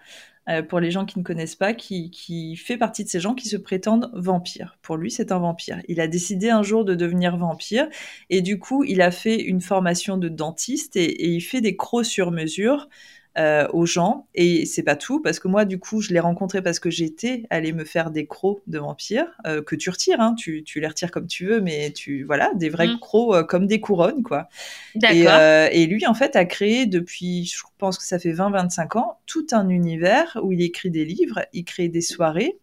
euh, 0.47 0.63
pour 0.63 0.79
les 0.79 0.91
gens 0.91 1.05
qui 1.05 1.19
ne 1.19 1.23
connaissent 1.23 1.55
pas, 1.55 1.73
qui, 1.73 2.55
fait 2.55 2.77
partie 2.77 3.03
de 3.03 3.09
ces 3.09 3.19
gens 3.19 3.35
qui 3.35 3.47
se 3.47 3.57
prétendent 3.57 4.09
vampires. 4.13 4.77
Pour 4.81 4.97
lui, 4.97 5.11
c'est 5.11 5.31
un 5.31 5.39
vampire. 5.39 5.81
Il 5.87 5.99
a 6.01 6.07
décidé 6.07 6.49
un 6.49 6.63
jour 6.63 6.85
de 6.85 6.95
devenir 6.95 7.37
vampire 7.37 7.87
et 8.29 8.41
du 8.41 8.59
coup, 8.59 8.83
il 8.83 9.01
a 9.01 9.11
fait 9.11 9.41
une 9.41 9.61
formation 9.61 10.17
de 10.17 10.29
dentiste 10.29 10.95
et 10.95 11.27
il 11.27 11.41
fait 11.41 11.61
des 11.61 11.75
crocs 11.75 12.05
sur 12.05 12.31
mesure. 12.31 12.89
Euh, 13.37 13.67
aux 13.71 13.85
gens 13.85 14.27
et 14.35 14.65
c'est 14.65 14.83
pas 14.83 14.95
tout 14.95 15.21
parce 15.21 15.39
que 15.39 15.47
moi 15.47 15.63
du 15.63 15.79
coup 15.79 16.01
je 16.01 16.11
l'ai 16.11 16.19
rencontré 16.19 16.61
parce 16.61 16.79
que 16.79 16.89
j'étais 16.89 17.43
allée 17.49 17.73
me 17.73 17.85
faire 17.85 18.09
des 18.09 18.25
crocs 18.25 18.61
de 18.67 18.79
vampire 18.79 19.27
euh, 19.45 19.61
que 19.61 19.75
tu 19.75 19.89
retires 19.89 20.19
hein, 20.19 20.33
tu, 20.35 20.63
tu 20.63 20.79
les 20.79 20.87
retires 20.87 21.11
comme 21.11 21.27
tu 21.27 21.45
veux 21.45 21.61
mais 21.61 21.91
tu 21.91 22.23
voilà 22.23 22.51
des 22.55 22.69
vrais 22.69 22.89
Mm. 22.95 22.99
crocs 22.99 23.35
euh, 23.35 23.43
comme 23.43 23.67
des 23.67 23.79
couronnes 23.79 24.23
quoi 24.23 24.49
et, 24.95 25.25
et 25.71 25.85
lui, 25.87 26.05
en 26.07 26.13
fait, 26.13 26.35
a 26.35 26.45
créé 26.45 26.85
depuis, 26.85 27.45
je 27.45 27.61
pense 27.77 27.97
que 27.97 28.03
ça 28.03 28.19
fait 28.19 28.33
20-25 28.33 28.97
ans, 28.97 29.19
tout 29.25 29.45
un 29.51 29.69
univers 29.69 30.37
où 30.43 30.51
il 30.51 30.61
écrit 30.61 30.89
des 30.89 31.05
livres, 31.05 31.45
il 31.53 31.63
crée 31.63 31.89
des 31.89 32.01
soirées. 32.01 32.57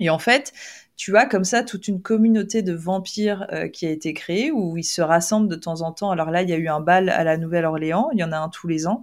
Et 0.00 0.10
en 0.10 0.18
fait, 0.18 0.52
tu 0.96 1.16
as 1.16 1.26
comme 1.26 1.44
ça 1.44 1.62
toute 1.62 1.88
une 1.88 2.00
communauté 2.00 2.62
de 2.62 2.72
vampires 2.72 3.46
euh, 3.52 3.68
qui 3.68 3.86
a 3.86 3.90
été 3.90 4.14
créée, 4.14 4.50
où 4.50 4.76
ils 4.76 4.84
se 4.84 5.02
rassemblent 5.02 5.48
de 5.48 5.56
temps 5.56 5.82
en 5.82 5.92
temps. 5.92 6.10
Alors 6.10 6.30
là, 6.30 6.42
il 6.42 6.50
y 6.50 6.52
a 6.52 6.56
eu 6.56 6.68
un 6.68 6.80
bal 6.80 7.08
à 7.08 7.24
la 7.24 7.36
Nouvelle-Orléans, 7.36 8.10
il 8.12 8.18
y 8.18 8.24
en 8.24 8.32
a 8.32 8.38
un 8.38 8.48
tous 8.48 8.68
les 8.68 8.86
ans. 8.86 9.02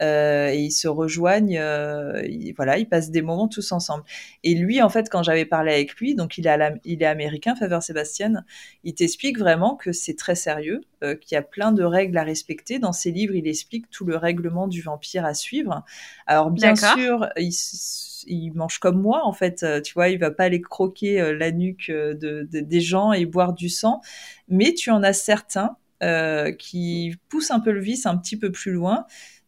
Euh, 0.00 0.48
et 0.48 0.58
ils 0.58 0.70
se 0.70 0.88
rejoignent, 0.88 1.58
euh, 1.58 2.22
ils- 2.26 2.54
voilà, 2.54 2.78
ils 2.78 2.88
passent 2.88 3.10
des 3.10 3.22
moments 3.22 3.48
tous 3.48 3.72
ensemble. 3.72 4.04
Et 4.44 4.54
lui, 4.54 4.80
en 4.80 4.88
fait, 4.88 5.08
quand 5.10 5.22
j'avais 5.22 5.44
parlé 5.44 5.72
avec 5.72 5.94
lui, 5.96 6.14
donc 6.14 6.38
il 6.38 6.46
est, 6.46 6.56
la- 6.56 6.74
il 6.84 7.02
est 7.02 7.06
américain, 7.06 7.54
Faveur 7.54 7.82
Sébastien, 7.82 8.44
il 8.84 8.94
t'explique 8.94 9.38
vraiment 9.38 9.76
que 9.76 9.92
c'est 9.92 10.14
très 10.16 10.34
sérieux, 10.34 10.80
euh, 11.04 11.14
qu'il 11.14 11.34
y 11.34 11.38
a 11.38 11.42
plein 11.42 11.72
de 11.72 11.84
règles 11.84 12.16
à 12.16 12.22
respecter. 12.22 12.78
Dans 12.78 12.92
ses 12.92 13.10
livres, 13.10 13.34
il 13.34 13.46
explique 13.46 13.90
tout 13.90 14.04
le 14.06 14.16
règlement 14.16 14.68
du 14.68 14.80
vampire 14.80 15.24
à 15.24 15.34
suivre. 15.34 15.84
Alors 16.26 16.50
bien 16.50 16.74
sûr, 16.76 17.28
il, 17.36 18.52
mange 18.54 18.78
comme 18.78 19.00
moi, 19.00 19.22
en 19.24 19.32
fait, 19.32 19.64
tu 19.82 19.94
vois, 19.94 20.08
il 20.08 20.18
va 20.18 20.30
pas 20.30 20.44
aller 20.44 20.60
croquer 20.60 21.34
la 21.38 21.50
nuque 21.52 21.90
de, 21.90 22.14
de- 22.50 22.60
des 22.60 22.80
gens 22.80 23.12
et 23.12 23.26
boire 23.26 23.52
du 23.52 23.68
sang, 23.68 24.00
mais 24.48 24.74
tu 24.74 24.90
en 24.90 25.02
as 25.02 25.12
certains 25.12 25.76
euh, 26.02 26.52
qui 26.52 27.14
poussent 27.28 27.50
un 27.50 27.60
peu 27.60 27.72
le 27.72 27.80
vice 27.80 28.06
un 28.06 28.16
petit 28.16 28.38
peu 28.38 28.50
plus 28.50 28.72
loin 28.72 29.04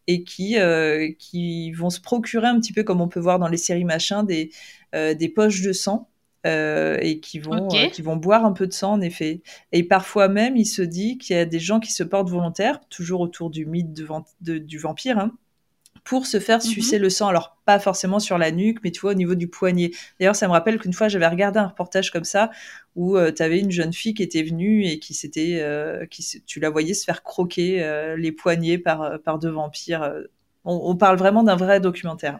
et 0.07 0.23
qui, 0.23 0.57
euh, 0.59 1.11
qui 1.19 1.71
vont 1.71 1.89
se 1.89 2.01
procurer 2.01 2.47
un 2.47 2.59
petit 2.59 2.73
peu 2.73 2.83
comme 2.83 3.01
on 3.01 3.07
peut 3.07 3.19
voir 3.19 3.39
dans 3.39 3.47
les 3.47 3.57
séries 3.57 3.85
machin 3.85 4.23
des, 4.23 4.51
euh, 4.95 5.13
des 5.13 5.29
poches 5.29 5.61
de 5.61 5.71
sang 5.73 6.09
euh, 6.45 6.97
et 7.01 7.19
qui 7.19 7.39
vont, 7.39 7.77
euh, 7.77 7.85
qui 7.87 8.01
vont 8.01 8.17
boire 8.17 8.45
un 8.45 8.51
peu 8.53 8.67
de 8.67 8.73
sang 8.73 8.93
en 8.93 9.01
effet. 9.01 9.41
Et 9.71 9.83
parfois 9.83 10.27
même, 10.27 10.57
il 10.57 10.65
se 10.65 10.81
dit 10.81 11.17
qu'il 11.17 11.35
y 11.35 11.39
a 11.39 11.45
des 11.45 11.59
gens 11.59 11.79
qui 11.79 11.91
se 11.93 12.03
portent 12.03 12.29
volontaires, 12.29 12.81
toujours 12.89 13.21
autour 13.21 13.49
du 13.49 13.65
mythe 13.65 13.93
de 13.93 14.03
van- 14.03 14.25
de- 14.41 14.57
du 14.57 14.77
vampire, 14.77 15.19
hein, 15.19 15.31
pour 16.03 16.27
se 16.27 16.39
faire 16.39 16.57
Mhm. 16.57 16.61
sucer 16.63 16.99
le 16.99 17.09
sang. 17.09 17.27
Alors 17.29 17.57
pas 17.65 17.79
forcément 17.79 18.19
sur 18.19 18.37
la 18.37 18.51
nuque, 18.51 18.79
mais 18.83 18.91
tu 18.91 19.01
vois 19.01 19.11
au 19.11 19.15
niveau 19.15 19.35
du 19.35 19.47
poignet. 19.47 19.91
D'ailleurs, 20.19 20.35
ça 20.35 20.47
me 20.47 20.51
rappelle 20.53 20.79
qu'une 20.79 20.93
fois 20.93 21.07
j'avais 21.07 21.27
regardé 21.27 21.59
un 21.59 21.67
reportage 21.67 22.11
comme 22.11 22.25
ça 22.25 22.51
où 22.95 23.17
tu 23.35 23.41
avais 23.41 23.59
une 23.59 23.71
jeune 23.71 23.93
fille 23.93 24.13
qui 24.13 24.23
était 24.23 24.43
venue 24.43 24.85
et 24.85 24.99
qui 24.99 25.13
s'était, 25.13 25.59
euh, 25.61 26.05
qui 26.07 26.23
tu 26.45 26.59
la 26.59 26.69
voyais 26.69 26.93
se 26.93 27.05
faire 27.05 27.23
croquer 27.23 27.81
euh, 27.83 28.15
les 28.17 28.31
poignets 28.31 28.77
par 28.77 29.19
par 29.23 29.39
deux 29.39 29.49
vampires. 29.49 30.13
On, 30.65 30.95
parle 30.95 31.17
vraiment 31.17 31.43
d'un 31.43 31.57
vrai 31.57 31.81
documentaire. 31.81 32.39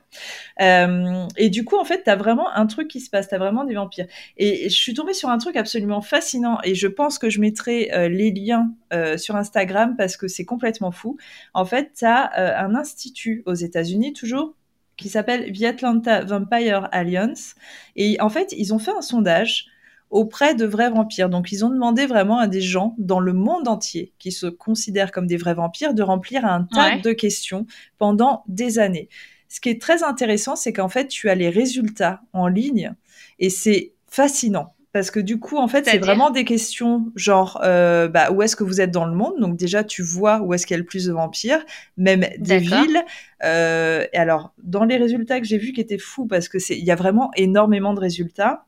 Euh, 0.62 1.28
et 1.36 1.50
du 1.50 1.66
coup, 1.66 1.78
en 1.78 1.84
fait, 1.84 2.04
t'as 2.06 2.16
vraiment 2.16 2.50
un 2.56 2.66
truc 2.68 2.88
qui 2.88 3.02
se 3.02 3.10
passe. 3.10 3.28
T'as 3.28 3.38
vraiment 3.38 3.66
des 3.66 3.76
vampires. 3.76 4.08
Et 4.38 4.70
je 4.70 4.76
suis 4.76 4.94
tombée 4.94 5.14
sur 5.14 5.30
un 5.30 5.38
truc 5.38 5.58
absolument 5.58 6.02
fascinant. 6.02 6.60
Et 6.64 6.74
je 6.74 6.88
pense 6.88 7.20
que 7.20 7.30
je 7.30 7.42
mettrai 7.42 7.92
euh, 7.94 8.08
les 8.08 8.32
liens 8.32 8.72
euh, 8.94 9.18
sur 9.18 9.36
Instagram 9.36 9.96
parce 9.98 10.16
que 10.16 10.30
c'est 10.30 10.46
complètement 10.46 10.92
fou. 10.92 11.18
En 11.54 11.66
fait, 11.66 11.92
t'as 12.00 12.30
euh, 12.38 12.58
un 12.58 12.76
institut 12.76 13.44
aux 13.46 13.56
États-Unis 13.56 14.14
toujours 14.14 14.56
qui 14.96 15.10
s'appelle 15.10 15.52
The 15.52 15.64
Atlanta 15.64 16.24
Vampire 16.24 16.88
Alliance. 16.94 17.56
Et 17.98 18.22
en 18.22 18.30
fait, 18.30 18.54
ils 18.58 18.74
ont 18.74 18.80
fait 18.80 18.92
un 18.92 19.02
sondage 19.02 19.68
auprès 20.14 20.56
de 20.56 20.66
vrais 20.66 20.90
vampires. 20.90 21.28
Donc, 21.30 21.52
ils 21.52 21.66
ont 21.66 21.70
demandé 21.70 22.06
vraiment 22.06 22.38
à 22.40 22.48
des 22.48 22.62
gens 22.62 22.96
dans 22.98 23.20
le 23.20 23.34
monde 23.34 23.68
entier 23.68 24.14
qui 24.20 24.32
se 24.32 24.46
considèrent 24.48 25.12
comme 25.12 25.28
des 25.28 25.38
vrais 25.38 25.56
vampires 25.56 25.94
de 25.94 26.04
remplir 26.04 26.46
un 26.46 26.64
tas 26.74 26.96
Ouais. 26.96 27.02
de 27.02 27.12
questions 27.12 27.66
pendant 27.98 28.44
des 28.48 28.80
années. 28.80 29.10
Ce 29.50 29.60
qui 29.60 29.70
est 29.70 29.82
très 29.82 30.04
intéressant, 30.04 30.56
c'est 30.56 30.72
qu'en 30.74 30.90
fait, 30.90 31.08
tu 31.08 31.30
as 31.30 31.36
les 31.36 31.50
résultats 31.50 32.22
en 32.32 32.48
ligne 32.48 32.94
et 33.40 33.50
c'est 33.50 33.94
fascinant. 34.08 34.74
Parce 34.92 35.10
que 35.10 35.20
du 35.20 35.40
coup, 35.40 35.58
en 35.58 35.68
fait, 35.68 35.86
c'est 35.88 35.98
vraiment 35.98 36.30
des 36.30 36.46
questions 36.46 37.12
genre 37.16 37.60
euh, 37.64 38.08
bah, 38.08 38.32
où 38.32 38.44
est-ce 38.44 38.56
que 38.56 38.64
vous 38.64 38.80
êtes 38.80 38.92
dans 38.92 39.06
le 39.06 39.16
monde? 39.16 39.34
Donc 39.40 39.58
déjà, 39.58 39.84
tu 39.84 40.04
vois 40.04 40.40
où 40.42 40.54
est-ce 40.54 40.68
qu'il 40.68 40.76
y 40.76 40.78
a 40.78 40.80
le 40.80 40.86
plus 40.86 41.06
de 41.08 41.14
vampires, 41.14 41.66
même 41.98 42.24
des 42.38 42.60
villes. 42.60 43.02
Euh, 43.44 44.06
et 44.14 44.18
alors, 44.18 44.54
dans 44.62 44.84
les 44.84 44.98
résultats 44.98 45.40
que 45.40 45.48
j'ai 45.48 45.58
vus 45.58 45.72
qui 45.74 45.82
étaient 45.82 45.98
fous, 45.98 46.28
parce 46.28 46.48
que 46.48 46.60
c'est 46.60 46.78
il 46.78 46.86
y 46.86 46.92
a 46.92 46.96
vraiment 46.96 47.32
énormément 47.36 47.96
de 47.96 48.00
résultats. 48.00 48.66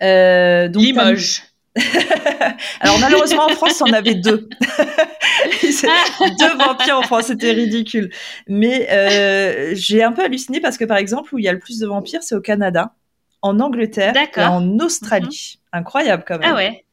Euh, 0.00 0.68
donc, 0.68 0.82
Limoges. 0.82 1.42
alors 2.80 2.98
malheureusement 2.98 3.46
en 3.46 3.48
France, 3.50 3.80
on 3.80 3.92
avait 3.92 4.14
deux. 4.14 4.48
Deux 6.38 6.56
vampires 6.58 6.98
en 6.98 7.02
France, 7.02 7.26
c'était 7.26 7.52
ridicule. 7.52 8.10
Mais 8.46 8.90
euh, 8.90 9.72
j'ai 9.74 10.02
un 10.02 10.12
peu 10.12 10.22
halluciné 10.22 10.60
parce 10.60 10.76
que 10.76 10.84
par 10.84 10.98
exemple, 10.98 11.34
où 11.34 11.38
il 11.38 11.44
y 11.44 11.48
a 11.48 11.52
le 11.52 11.58
plus 11.58 11.78
de 11.78 11.86
vampires, 11.86 12.22
c'est 12.22 12.34
au 12.34 12.40
Canada, 12.40 12.94
en 13.40 13.58
Angleterre 13.58 14.14
et 14.36 14.40
en 14.42 14.78
Australie. 14.78 15.60
Incroyable 15.72 16.24
quand 16.26 16.38
même. 16.38 16.52
Ah 16.52 16.56
ouais. 16.56 16.84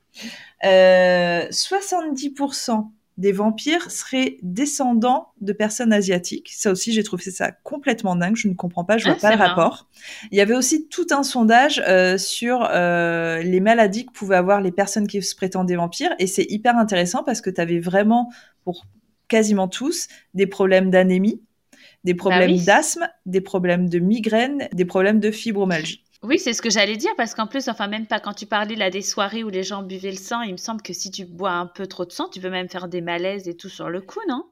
Euh, 0.63 1.47
70% 1.49 2.89
des 3.19 3.33
vampires 3.33 3.91
seraient 3.91 4.39
descendants 4.43 5.33
de 5.41 5.53
personnes 5.53 5.93
asiatiques. 5.93 6.51
Ça 6.55 6.71
aussi, 6.71 6.93
j'ai 6.93 7.03
trouvé 7.03 7.23
ça 7.25 7.51
complètement 7.51 8.15
dingue. 8.15 8.35
Je 8.37 8.47
ne 8.49 8.55
comprends 8.55 8.85
pas, 8.85 8.97
je 8.97 9.05
vois 9.05 9.17
Ah, 9.21 9.21
pas 9.21 9.31
le 9.31 9.37
marrant. 9.37 9.69
rapport. 9.69 9.89
Il 10.31 10.37
y 10.39 10.41
avait 10.41 10.55
aussi 10.55 10.87
tout 10.89 11.07
un 11.11 11.23
sondage 11.23 11.83
euh, 11.87 12.17
sur 12.17 12.67
euh, 12.71 13.43
les 13.43 13.59
maladies 13.59 14.07
que 14.07 14.13
pouvaient 14.13 14.37
avoir 14.37 14.61
les 14.61 14.71
personnes 14.71 15.07
qui 15.07 15.21
se 15.21 15.35
prétendaient 15.35 15.75
vampires. 15.75 16.15
Et 16.19 16.27
c'est 16.27 16.45
hyper 16.49 16.77
intéressant 16.77 17.23
parce 17.23 17.41
que 17.41 17.51
tu 17.51 17.61
avais 17.61 17.79
vraiment, 17.79 18.31
pour 18.63 18.85
quasiment 19.27 19.67
tous, 19.67 20.07
des 20.33 20.47
problèmes 20.47 20.89
d'anémie, 20.89 21.41
des 22.05 22.15
problèmes 22.15 22.55
Bah 22.55 22.57
oui. 22.57 22.63
d'asthme, 22.65 23.09
des 23.25 23.41
problèmes 23.41 23.89
de 23.89 23.99
migraine, 23.99 24.69
des 24.73 24.85
problèmes 24.85 25.19
de 25.19 25.31
fibromyalgie. 25.31 26.03
Oui, 26.23 26.39
c'est 26.39 26.53
ce 26.53 26.61
que 26.61 26.69
j'allais 26.69 26.95
dire 26.95 27.13
parce 27.17 27.35
qu'en 27.35 27.45
plus, 27.45 27.67
enfin 27.67 27.87
même 27.89 28.07
pas 28.07 28.21
quand 28.21 28.33
tu 28.33 28.45
parlais 28.45 28.75
là 28.75 28.89
des 28.89 29.01
soirées 29.01 29.43
où 29.43 29.49
les 29.49 29.63
gens 29.63 29.83
buvaient 29.83 30.11
le 30.11 30.17
sang, 30.17 30.41
il 30.43 30.53
me 30.53 30.57
semble 30.57 30.81
que 30.81 30.93
si 30.93 31.11
tu 31.11 31.25
bois 31.25 31.51
un 31.51 31.65
peu 31.65 31.87
trop 31.87 32.05
de 32.05 32.11
sang, 32.13 32.29
tu 32.29 32.39
peux 32.39 32.49
même 32.49 32.69
faire 32.69 32.87
des 32.87 33.01
malaises 33.01 33.47
et 33.49 33.55
tout 33.57 33.67
sur 33.69 33.89
le 33.89 33.99
coup, 34.01 34.21
non? 34.29 34.49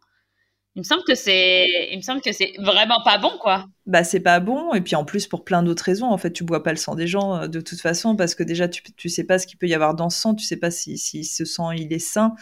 Il 0.78 0.82
me 0.82 0.84
semble 0.84 1.02
que 1.08 1.16
c'est, 1.16 1.68
il 1.92 1.98
me 1.98 2.04
semble 2.04 2.22
que 2.22 2.32
c'est 2.32 2.54
vraiment 2.60 3.02
pas 3.04 3.18
bon, 3.18 3.32
quoi. 3.42 3.66
bah 3.88 4.04
c'est 4.04 4.20
pas 4.20 4.40
bon 4.40 4.74
et 4.76 4.82
puis 4.82 4.96
en 4.96 5.04
plus 5.06 5.26
pour 5.26 5.44
plein 5.44 5.64
d'autres 5.64 5.84
raisons 5.84 6.06
en 6.08 6.18
fait 6.20 6.32
tu 6.32 6.44
bois 6.44 6.62
pas 6.62 6.70
le 6.70 6.78
sang 6.78 6.94
des 6.94 7.08
gens 7.08 7.36
euh, 7.36 7.48
de 7.48 7.62
toute 7.62 7.82
façon 7.82 8.16
parce 8.16 8.36
que 8.36 8.44
déjà 8.44 8.68
tu 8.70 8.84
tu 8.96 9.10
sais 9.10 9.24
pas 9.24 9.40
ce 9.40 9.48
qu'il 9.48 9.58
peut 9.58 9.68
y 9.68 9.74
avoir 9.74 9.96
dans 9.96 10.12
ce 10.12 10.20
sang 10.22 10.36
tu 10.36 10.46
sais 10.46 10.58
pas 10.58 10.70
si 10.70 10.98
si 11.00 11.24
ce 11.24 11.46
sang 11.46 11.72
il 11.72 11.92
est 11.92 11.98
sain 12.00 12.36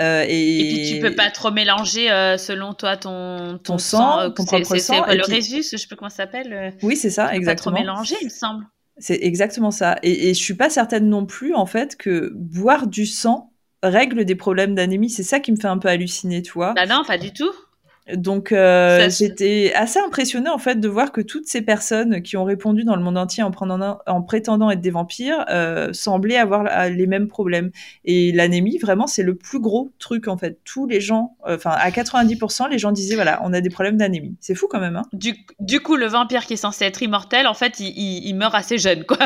euh, 0.00 0.24
et, 0.28 0.60
Et 0.60 0.72
puis 0.72 0.88
tu 0.94 1.00
peux 1.00 1.14
pas 1.16 1.30
trop 1.32 1.50
mélanger 1.50 2.10
euh, 2.12 2.36
selon 2.38 2.74
toi 2.74 2.96
ton 2.96 3.58
Ton 3.58 3.78
sang, 3.78 4.20
euh, 4.20 4.28
ton 4.30 4.44
propre 4.44 4.76
sang, 4.76 5.04
le 5.06 5.22
puis- 5.24 5.34
résus, 5.34 5.64
je 5.72 5.76
sais 5.76 5.88
pas 5.88 5.96
comment 5.96 6.10
ça 6.10 6.18
s'appelle. 6.18 6.74
oui 6.82 6.96
c'est 6.96 7.10
ça 7.10 7.24
Pas 7.24 7.28
trop 7.30 7.36
exactement 7.38 7.78
mélanger, 7.80 8.14
il 8.20 8.26
me 8.26 8.30
semble. 8.30 8.66
c'est 8.98 9.18
exactement 9.22 9.72
ça 9.72 9.96
et, 10.04 10.28
et 10.30 10.34
je 10.34 10.38
suis 10.38 10.54
pas 10.54 10.70
certaine 10.70 11.08
non 11.08 11.26
plus 11.26 11.54
en 11.54 11.66
fait 11.66 11.96
que 11.96 12.30
boire 12.36 12.86
du 12.86 13.04
sang 13.04 13.52
règle 13.82 14.24
des 14.24 14.36
problèmes 14.36 14.76
d'anémie 14.76 15.10
c'est 15.10 15.22
ça 15.24 15.40
qui 15.40 15.50
me 15.50 15.56
fait 15.56 15.66
un 15.66 15.78
peu 15.78 15.88
halluciner 15.88 16.40
tu 16.42 16.52
vois 16.52 16.72
Bah 16.74 16.86
non, 16.86 17.02
pas 17.04 17.18
du 17.18 17.32
tout. 17.32 17.50
Donc 18.16 18.50
euh, 18.50 19.08
j'étais 19.10 19.72
assez 19.74 20.00
impressionnée 20.00 20.50
en 20.50 20.58
fait 20.58 20.80
de 20.80 20.88
voir 20.88 21.12
que 21.12 21.20
toutes 21.20 21.46
ces 21.46 21.62
personnes 21.62 22.22
qui 22.22 22.36
ont 22.36 22.44
répondu 22.44 22.82
dans 22.82 22.96
le 22.96 23.02
monde 23.02 23.16
entier 23.16 23.42
en, 23.42 23.50
prenant, 23.52 23.98
en 24.06 24.22
prétendant 24.22 24.70
être 24.70 24.80
des 24.80 24.90
vampires 24.90 25.44
euh, 25.48 25.92
semblaient 25.92 26.36
avoir 26.38 26.88
les 26.90 27.06
mêmes 27.06 27.28
problèmes. 27.28 27.70
Et 28.04 28.32
l'anémie, 28.32 28.78
vraiment, 28.78 29.06
c'est 29.06 29.22
le 29.22 29.36
plus 29.36 29.60
gros 29.60 29.92
truc 30.00 30.26
en 30.28 30.36
fait. 30.36 30.58
Tous 30.64 30.86
les 30.86 31.00
gens, 31.00 31.36
euh, 31.46 31.54
enfin 31.56 31.70
à 31.70 31.90
90%, 31.90 32.68
les 32.68 32.78
gens 32.78 32.90
disaient 32.90 33.14
voilà, 33.14 33.40
on 33.44 33.52
a 33.52 33.60
des 33.60 33.70
problèmes 33.70 33.96
d'anémie. 33.96 34.34
C'est 34.40 34.54
fou 34.56 34.66
quand 34.68 34.80
même. 34.80 34.96
Hein 34.96 35.02
Du, 35.12 35.34
du 35.60 35.80
coup, 35.80 35.96
le 35.96 36.06
vampire 36.06 36.46
qui 36.46 36.54
est 36.54 36.56
censé 36.56 36.84
être 36.86 37.02
immortel, 37.02 37.46
en 37.46 37.54
fait, 37.54 37.78
il, 37.80 37.88
il- 37.96 38.26
il 38.26 38.34
meurt 38.34 38.54
assez 38.54 38.78
jeune, 38.78 39.04
quoi. 39.04 39.18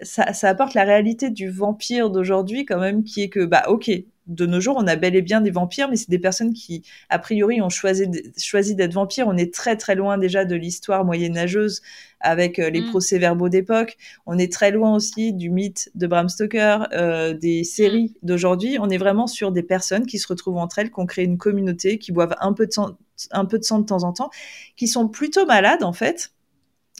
ça, 0.00 0.32
ça 0.32 0.48
apporte 0.48 0.74
la 0.74 0.84
réalité 0.84 1.30
du 1.30 1.48
vampire 1.50 2.10
d'aujourd'hui 2.10 2.64
quand 2.64 2.78
même, 2.80 3.04
qui 3.04 3.22
est 3.22 3.28
que 3.28 3.44
bah 3.44 3.64
ok, 3.68 3.90
de 4.26 4.46
nos 4.46 4.60
jours, 4.60 4.76
on 4.78 4.86
a 4.86 4.96
bel 4.96 5.14
et 5.16 5.22
bien 5.22 5.40
des 5.40 5.50
vampires, 5.50 5.88
mais 5.90 5.96
c'est 5.96 6.10
des 6.10 6.18
personnes 6.18 6.52
qui, 6.52 6.82
a 7.10 7.18
priori, 7.18 7.60
ont 7.60 7.68
choisi, 7.68 8.10
choisi 8.38 8.74
d'être 8.74 8.94
vampires. 8.94 9.28
On 9.28 9.36
est 9.36 9.52
très 9.52 9.76
très 9.76 9.94
loin 9.94 10.18
déjà 10.18 10.44
de 10.44 10.54
l'histoire 10.54 11.04
moyenâgeuse 11.04 11.82
avec 12.20 12.58
euh, 12.58 12.70
les 12.70 12.80
mm. 12.80 12.90
procès-verbaux 12.90 13.48
d'époque. 13.48 13.96
On 14.26 14.38
est 14.38 14.52
très 14.52 14.70
loin 14.70 14.94
aussi 14.94 15.32
du 15.32 15.50
mythe 15.50 15.90
de 15.94 16.06
Bram 16.06 16.28
Stoker, 16.28 16.88
euh, 16.92 17.34
des 17.34 17.64
séries 17.64 18.14
mm. 18.22 18.26
d'aujourd'hui. 18.26 18.78
On 18.80 18.88
est 18.88 18.98
vraiment 18.98 19.26
sur 19.26 19.52
des 19.52 19.62
personnes 19.62 20.06
qui 20.06 20.18
se 20.18 20.26
retrouvent 20.26 20.56
entre 20.56 20.78
elles, 20.78 20.90
qui 20.90 21.00
ont 21.00 21.06
créé 21.06 21.24
une 21.24 21.38
communauté, 21.38 21.98
qui 21.98 22.12
boivent 22.12 22.36
un 22.40 22.52
peu 22.52 22.66
de 22.66 22.72
sang, 22.72 22.96
un 23.30 23.44
peu 23.44 23.58
de 23.58 23.64
sang 23.64 23.78
de 23.78 23.86
temps 23.86 24.04
en 24.04 24.12
temps, 24.12 24.30
qui 24.76 24.88
sont 24.88 25.08
plutôt 25.08 25.46
malades 25.46 25.84
en 25.84 25.92
fait 25.92 26.32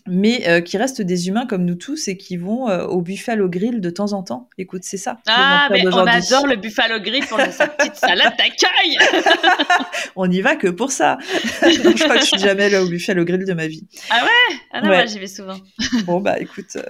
mais 0.06 0.46
euh, 0.48 0.60
qui 0.60 0.76
restent 0.76 1.00
des 1.00 1.28
humains 1.28 1.46
comme 1.46 1.64
nous 1.64 1.76
tous 1.76 2.08
et 2.08 2.18
qui 2.18 2.36
vont 2.36 2.68
euh, 2.68 2.84
au 2.84 3.00
Buffalo 3.00 3.48
Grill 3.48 3.80
de 3.80 3.90
temps 3.90 4.12
en 4.12 4.22
temps. 4.22 4.50
Écoute, 4.58 4.82
c'est 4.84 4.98
ça. 4.98 5.18
Ah, 5.26 5.68
mais 5.70 5.86
on 5.86 6.06
adore 6.06 6.46
le 6.46 6.56
Buffalo 6.56 7.00
Grill 7.00 7.24
pour 7.26 7.40
sa 7.40 7.66
petite 7.68 7.96
salade 7.96 8.34
d'accueil. 8.36 8.98
on 10.16 10.30
y 10.30 10.42
va 10.42 10.56
que 10.56 10.68
pour 10.68 10.92
ça. 10.92 11.16
je 11.62 12.02
crois 12.02 12.16
que 12.16 12.20
je 12.20 12.26
suis 12.26 12.38
jamais 12.38 12.68
là 12.68 12.82
au 12.82 12.88
Buffalo 12.88 13.24
Grill 13.24 13.46
de 13.46 13.54
ma 13.54 13.66
vie. 13.66 13.86
Ah 14.10 14.24
ouais? 14.24 14.56
Ah 14.72 14.82
non, 14.82 15.06
j'y 15.06 15.18
vais 15.18 15.26
souvent. 15.26 15.56
bon, 16.04 16.20
bah 16.20 16.38
écoute. 16.38 16.76
Euh, 16.76 16.82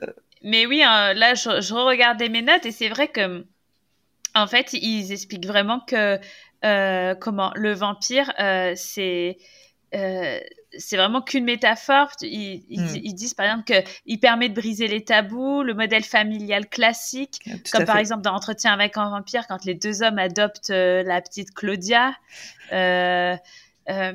mais 0.42 0.66
oui, 0.66 0.82
hein, 0.82 1.14
là, 1.14 1.34
je, 1.34 1.60
je 1.60 1.72
regardais 1.72 2.28
mes 2.28 2.42
notes 2.42 2.66
et 2.66 2.72
c'est 2.72 2.88
vrai 2.88 3.08
que, 3.08 3.46
en 4.34 4.46
fait, 4.48 4.72
ils 4.72 5.12
expliquent 5.12 5.46
vraiment 5.46 5.80
que, 5.80 6.18
comment, 7.20 7.52
le 7.54 7.72
vampire, 7.72 8.32
c'est 8.74 9.36
c'est 10.78 10.96
vraiment 10.96 11.22
qu'une 11.22 11.44
métaphore. 11.44 12.08
Hmm. 12.20 12.26
Ils, 12.26 13.14
disent 13.14 13.34
par 13.34 13.46
exemple 13.46 13.64
qu'il 13.64 14.20
permet 14.20 14.48
de 14.48 14.54
briser 14.54 14.86
les 14.88 15.04
tabous, 15.04 15.62
le 15.62 15.74
modèle 15.74 16.04
familial 16.04 16.68
classique, 16.68 17.40
comme 17.72 17.84
par 17.84 17.98
exemple 17.98 18.22
dans 18.22 18.34
Entretien 18.34 18.72
avec 18.72 18.96
un 18.96 19.10
vampire, 19.10 19.46
quand 19.46 19.64
les 19.64 19.74
deux 19.74 20.02
hommes 20.02 20.18
adoptent 20.18 20.70
euh, 20.70 21.02
la 21.02 21.20
petite 21.20 21.54
Claudia. 21.54 22.14
Euh, 22.72 23.36
euh, 23.88 24.12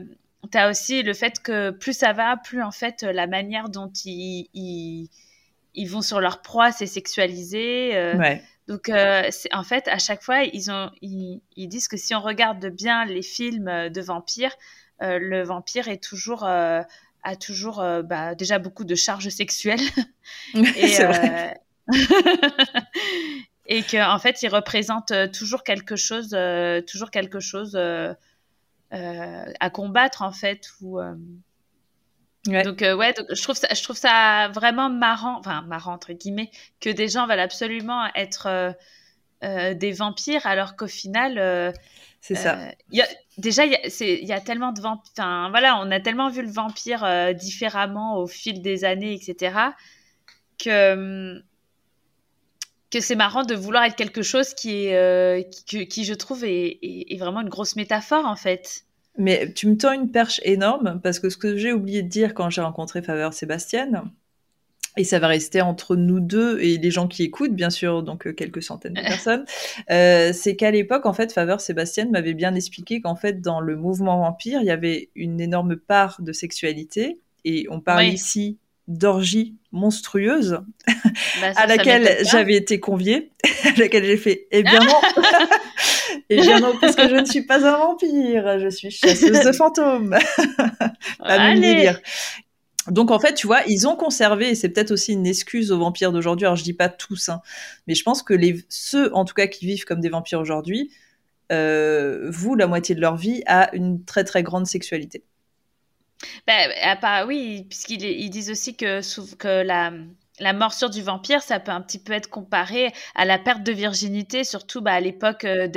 tu 0.52 0.58
as 0.58 0.70
aussi 0.70 1.04
le 1.04 1.14
fait 1.14 1.42
que 1.42 1.72
plus 1.72 1.94
ça 1.94 2.14
va, 2.14 2.38
plus 2.38 2.62
en 2.62 2.72
fait 2.72 3.04
la 3.04 3.28
manière 3.28 3.70
dont 3.70 3.92
ils, 4.06 4.50
ils, 5.74 5.88
vont 5.88 6.02
sur 6.02 6.20
leur 6.20 6.42
proie, 6.42 6.72
c'est 6.72 6.88
sexualisé. 6.88 8.14
Donc, 8.70 8.90
en 8.90 9.64
fait, 9.64 9.88
à 9.88 9.98
chaque 9.98 10.22
fois, 10.22 10.44
ils, 10.44 10.70
ont, 10.70 10.92
ils, 11.02 11.42
disent 11.68 11.88
que 11.88 11.98
si 11.98 12.14
on 12.14 12.22
regarde 12.22 12.68
bien 12.68 13.04
les 13.04 13.24
films 13.24 13.90
de 13.90 14.02
vampires, 14.02 14.56
euh, 15.02 15.18
le 15.20 15.44
vampire 15.44 15.88
est 15.88 16.04
toujours 16.04 16.46
euh, 16.46 16.82
a 17.24 17.36
toujours 17.36 17.80
euh, 17.80 18.02
bah, 18.02 18.36
déjà 18.36 18.60
beaucoup 18.60 18.84
de 18.84 18.96
charges 18.96 19.30
sexuelles. 19.30 19.80
Et, 20.54 20.98
et 23.66 23.82
que 23.82 24.14
en 24.14 24.20
fait 24.20 24.44
il 24.44 24.50
représente 24.50 25.12
toujours 25.32 25.64
quelque 25.64 25.96
chose 25.96 26.38
toujours 26.88 27.10
quelque 27.10 27.40
chose 27.40 27.76
à 28.92 29.70
combattre 29.72 30.22
en 30.22 30.32
fait 30.32 30.70
ou 30.82 31.00
Donc 32.46 32.80
ouais, 32.82 33.14
je 33.30 33.44
trouve 33.44 33.56
ça, 33.56 33.68
je 33.74 33.84
trouve 33.84 33.98
ça 33.98 34.50
vraiment 34.54 34.90
marrant, 34.90 35.38
enfin 35.40 35.62
marrant 35.64 35.94
entre 35.94 36.14
guillemets, 36.14 36.52
que 36.80 36.90
des 36.90 37.08
gens 37.08 37.28
veulent 37.28 37.40
absolument 37.40 38.08
être 38.16 38.76
des 39.42 39.92
vampires 39.92 40.46
alors 40.48 40.76
qu'au 40.76 40.88
final, 40.88 41.74
c'est 42.22 42.36
ça. 42.36 42.58
Y 42.92 43.02
a, 43.02 43.08
déjà, 43.38 43.66
il 43.66 43.72
y, 44.26 44.34
a 44.34 44.42
tellement 44.42 44.72
de 44.72 44.82
vampires. 44.82 45.50
voilà, 45.50 45.80
on 45.82 45.90
a 45.92 46.00
tellement 46.00 46.30
vu 46.30 46.42
le 46.42 46.52
vampire 46.52 47.04
euh, 47.04 47.34
différemment 47.34 48.18
au 48.18 48.28
fil 48.28 48.62
des 48.62 48.84
années, 48.84 49.14
etc., 49.14 49.56
que, 50.58 50.94
hum, 50.94 51.44
que 52.92 53.00
c'est 53.00 53.16
marrant 53.16 53.44
de 53.44 53.56
vouloir 53.56 53.84
être 53.84 53.96
quelque 53.96 54.22
chose 54.22 54.54
qui, 54.54 54.88
est, 54.88 54.96
euh, 54.96 55.44
qui, 55.66 56.04
je 56.04 56.14
trouve, 56.14 56.44
est, 56.44 56.80
est, 56.82 57.18
vraiment 57.18 57.42
une 57.42 57.50
grosse 57.50 57.76
métaphore, 57.76 58.26
en 58.26 58.36
fait. 58.36 58.84
Mais 59.20 59.52
tu 59.54 59.68
me 59.68 59.78
tends 59.78 59.92
une 59.92 60.10
perche 60.10 60.40
énorme, 60.44 61.00
parce 61.04 61.20
que 61.20 61.30
ce 61.30 61.38
que 61.38 61.58
j'ai 61.58 61.74
oublié 61.74 62.02
de 62.02 62.08
dire 62.08 62.34
quand 62.34 62.50
j'ai 62.50 62.62
rencontré 62.62 63.02
Faveur 63.02 63.34
Sébastien, 63.34 64.12
et 64.98 65.04
ça 65.04 65.20
va 65.20 65.28
rester 65.28 65.62
entre 65.62 65.96
nous 65.96 66.20
deux 66.20 66.60
et 66.62 66.78
les 66.78 66.90
gens 66.90 67.08
qui 67.08 67.24
écoutent, 67.24 67.54
bien 67.54 67.70
sûr, 67.70 68.02
donc 68.02 68.28
euh, 68.28 68.34
quelques 68.34 68.64
centaines 68.64 68.94
de 68.94 69.02
personnes, 69.08 69.46
euh, 69.92 70.32
c'est 70.34 70.56
qu'à 70.56 70.72
l'époque, 70.72 71.06
en 71.06 71.14
fait, 71.14 71.32
Faveur 71.34 71.62
Sébastien 71.62 72.08
m'avait 72.10 72.34
bien 72.34 72.56
expliqué 72.56 73.02
qu'en 73.02 73.16
fait, 73.16 73.42
dans 73.42 73.60
le 73.60 73.76
mouvement 73.76 74.20
vampire, 74.20 74.62
il 74.62 74.68
y 74.68 74.72
avait 74.72 75.10
une 75.16 75.40
énorme 75.42 75.76
part 75.76 76.22
de 76.22 76.32
sexualité, 76.32 77.20
et 77.44 77.68
on 77.70 77.82
parle 77.82 78.06
ici 78.06 78.58
d'orgie 78.88 79.56
monstrueuse 79.72 80.62
bah, 81.42 81.52
à 81.56 81.68
laquelle 81.68 82.26
j'avais 82.26 82.56
été 82.56 82.80
conviée, 82.80 83.32
à 83.66 83.80
laquelle 83.80 84.04
j'ai 84.04 84.18
fait 84.18 84.48
eh 84.52 84.64
bien 84.64 84.80
non, 84.80 85.02
eh 86.30 86.42
bien 86.42 86.60
non 86.60 86.74
parce 86.80 86.96
que 86.96 87.08
je 87.08 87.16
ne 87.16 87.26
suis 87.26 87.44
pas 87.44 87.66
un 87.68 87.78
vampire, 87.78 88.60
je 88.60 88.70
suis 88.70 88.92
chasseuse 88.92 89.44
de 89.44 89.52
fantômes. 89.52 90.18
délire. 91.60 92.00
Donc 92.88 93.12
en 93.12 93.20
fait, 93.20 93.34
tu 93.34 93.48
vois, 93.48 93.62
ils 93.68 93.88
ont 93.88 93.96
conservé, 93.96 94.50
et 94.50 94.56
c'est 94.56 94.70
peut-être 94.70 94.92
aussi 94.92 95.14
une 95.14 95.28
excuse 95.28 95.72
aux 95.72 95.78
vampires 95.78 96.12
d'aujourd'hui. 96.12 96.46
Alors 96.46 96.56
je 96.56 96.64
dis 96.64 96.74
pas 96.74 96.90
tous, 96.90 97.30
hein, 97.30 97.42
mais 97.88 97.96
je 97.96 98.04
pense 98.04 98.24
que 98.24 98.34
les 98.34 98.64
ceux, 98.70 99.14
en 99.16 99.26
tout 99.26 99.34
cas, 99.34 99.48
qui 99.48 99.66
vivent 99.66 99.86
comme 99.86 100.02
des 100.02 100.10
vampires 100.10 100.40
aujourd'hui, 100.40 100.92
euh, 101.52 102.30
vouent 102.30 102.56
la 102.56 102.68
moitié 102.68 102.96
de 102.96 103.02
leur 103.02 103.16
vie 103.16 103.44
à 103.46 103.74
une 103.76 104.04
très 104.06 104.24
très 104.24 104.44
grande 104.44 104.68
sexualité. 104.68 105.24
Bah, 106.48 107.26
oui, 107.26 107.66
puisqu'ils 107.70 108.04
ils 108.04 108.30
disent 108.30 108.52
aussi 108.52 108.76
que, 108.76 109.02
que 109.36 109.64
la, 109.64 109.92
la 110.40 110.54
morsure 110.54 110.90
du 110.90 111.02
vampire, 111.02 111.42
ça 111.42 111.60
peut 111.60 111.72
un 111.72 111.82
petit 111.82 112.00
peu 112.00 112.14
être 112.14 112.30
comparé 112.30 112.92
à 113.16 113.26
la 113.26 113.38
perte 113.38 113.64
de 113.64 113.72
virginité, 113.72 114.44
surtout 114.44 114.82
bah, 114.82 114.94
à 114.94 115.00
l'époque 115.00 115.46
euh, 115.46 115.68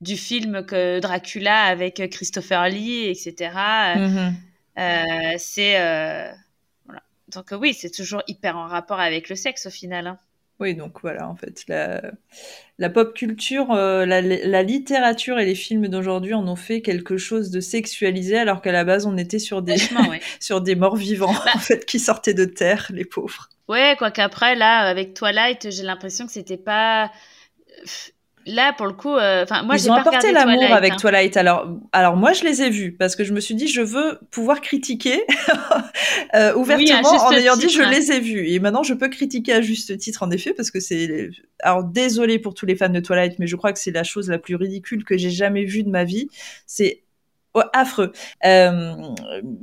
du 0.00 0.16
film 0.16 0.64
que 0.64 1.00
Dracula 1.00 1.64
avec 1.64 2.10
Christopher 2.10 2.68
Lee, 2.68 3.08
etc. 3.08 3.52
Euh, 4.78 5.34
c'est 5.38 5.78
donc 7.28 7.46
oui, 7.52 7.74
c'est 7.74 7.90
toujours 7.90 8.22
hyper 8.26 8.56
en 8.56 8.66
rapport 8.66 8.98
avec 8.98 9.28
le 9.28 9.36
sexe 9.36 9.66
au 9.66 9.70
final. 9.70 10.06
Hein. 10.06 10.18
Oui, 10.60 10.74
donc 10.74 11.00
voilà, 11.00 11.26
en 11.26 11.34
fait, 11.34 11.64
la, 11.68 12.90
pop 12.90 13.14
culture, 13.14 13.72
euh, 13.72 14.04
la, 14.04 14.62
littérature 14.62 15.38
et 15.38 15.46
les 15.46 15.54
films 15.54 15.88
d'aujourd'hui 15.88 16.34
en 16.34 16.46
ont 16.46 16.56
fait 16.56 16.82
quelque 16.82 17.16
chose 17.16 17.50
de 17.50 17.60
sexualisé, 17.60 18.36
alors 18.36 18.60
qu'à 18.60 18.70
la 18.70 18.84
base, 18.84 19.06
on 19.06 19.16
était 19.16 19.38
sur 19.38 19.62
des, 19.62 19.76
sur 20.40 20.60
des 20.60 20.74
morts 20.74 20.96
vivants, 20.96 21.32
bah 21.32 21.52
en 21.54 21.58
fait, 21.58 21.86
qui 21.86 21.98
sortaient 21.98 22.34
de 22.34 22.44
terre, 22.44 22.90
les 22.92 23.06
pauvres. 23.06 23.48
Ouais, 23.70 23.94
quoi 23.96 24.10
qu'après, 24.10 24.56
là, 24.56 24.80
avec 24.80 25.14
Twilight, 25.14 25.70
j'ai 25.70 25.84
l'impression 25.84 26.26
que 26.26 26.32
c'était 26.32 26.56
pas 26.56 27.12
là 28.46 28.72
pour 28.72 28.86
le 28.86 28.94
coup 28.94 29.14
euh, 29.14 29.42
enfin 29.42 29.62
moi 29.62 29.76
ils 29.76 29.90
ont 29.90 29.94
apporté 29.94 30.32
l'amour 30.32 30.64
avec 30.72 30.94
hein. 30.94 30.96
Twilight 30.96 31.36
alors 31.36 31.68
alors 31.92 32.16
moi 32.16 32.32
je 32.32 32.42
les 32.44 32.62
ai 32.62 32.70
vus 32.70 32.92
parce 32.92 33.14
que 33.14 33.22
je 33.22 33.34
me 33.34 33.38
suis 33.38 33.54
dit 33.54 33.68
je 33.68 33.82
veux 33.82 34.18
pouvoir 34.30 34.62
critiquer 34.62 35.22
euh, 36.34 36.54
ouvertement 36.54 37.10
en 37.10 37.32
ayant 37.32 37.54
dit 37.56 37.68
je 37.68 37.82
les 37.82 38.12
ai 38.12 38.18
vus 38.18 38.48
et 38.48 38.58
maintenant 38.58 38.82
je 38.82 38.94
peux 38.94 39.08
critiquer 39.08 39.52
à 39.52 39.60
juste 39.60 39.96
titre 39.98 40.22
en 40.22 40.30
effet 40.30 40.54
parce 40.54 40.70
que 40.70 40.80
c'est 40.80 41.30
alors 41.62 41.84
désolé 41.84 42.38
pour 42.38 42.54
tous 42.54 42.64
les 42.64 42.76
fans 42.76 42.88
de 42.88 43.00
Twilight 43.00 43.38
mais 43.38 43.46
je 43.46 43.56
crois 43.56 43.74
que 43.74 43.78
c'est 43.78 43.92
la 43.92 44.04
chose 44.04 44.30
la 44.30 44.38
plus 44.38 44.56
ridicule 44.56 45.04
que 45.04 45.18
j'ai 45.18 45.30
jamais 45.30 45.64
vue 45.64 45.82
de 45.82 45.90
ma 45.90 46.04
vie 46.04 46.28
c'est 46.66 47.02
affreux. 47.72 48.12
Euh, 48.44 48.94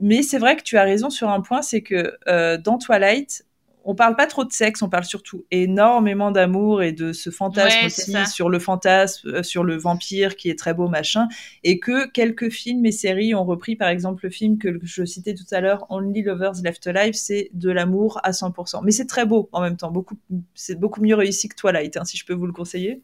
mais 0.02 0.22
c'est 0.22 0.38
vrai 0.38 0.56
que 0.58 0.62
tu 0.62 0.78
as 0.78 0.84
raison 0.84 1.10
sur 1.10 1.30
un 1.30 1.40
point, 1.40 1.62
c'est 1.62 1.82
que 1.82 2.18
dans 2.58 2.78
Twilight, 2.78 3.47
on 3.88 3.96
parle 3.96 4.18
pas 4.18 4.28
trop 4.28 4.44
de 4.44 4.52
sexe, 4.52 4.82
on 4.82 4.90
parle 4.90 5.06
surtout 5.06 5.46
énormément 5.50 6.32
d'amour 6.32 6.84
et 6.84 6.92
de 6.92 7.14
ce 7.14 7.30
fantasme 7.30 7.86
aussi 7.86 8.14
sur 8.28 8.50
le 8.50 8.60
fantasme, 8.60 9.30
euh, 9.30 9.44
sur 9.44 9.64
le 9.64 9.78
vampire 9.78 10.36
qui 10.36 10.50
est 10.50 10.60
très 10.60 10.74
beau 10.74 10.90
machin, 10.90 11.30
et 11.64 11.80
que 11.80 12.06
quelques 12.06 12.50
films 12.50 12.86
et 12.86 12.92
séries 12.92 13.34
ont 13.34 13.46
repris, 13.46 13.78
par 13.78 13.88
exemple 13.88 14.26
le 14.26 14.30
film 14.30 14.58
que 14.58 14.78
je 14.84 15.06
citais 15.06 15.34
tout 15.34 15.46
à 15.52 15.62
l'heure, 15.62 15.86
Only 15.90 16.22
Lovers 16.22 16.62
Left 16.62 16.86
Alive, 16.86 17.14
c'est 17.14 17.50
de 17.54 17.72
l'amour 17.72 18.20
à 18.24 18.32
100%. 18.32 18.82
Mais 18.84 18.92
c'est 18.92 19.06
très 19.06 19.26
beau 19.26 19.48
en 19.54 19.62
même 19.62 19.78
temps, 19.78 19.90
beaucoup, 19.90 20.18
c'est 20.54 20.78
beaucoup 20.78 21.02
mieux 21.02 21.16
réussi 21.16 21.48
que 21.48 21.56
Twilight, 21.56 21.96
hein, 21.96 22.04
si 22.04 22.18
je 22.18 22.26
peux 22.26 22.34
vous 22.34 22.46
le 22.46 22.54
conseiller. 22.54 23.02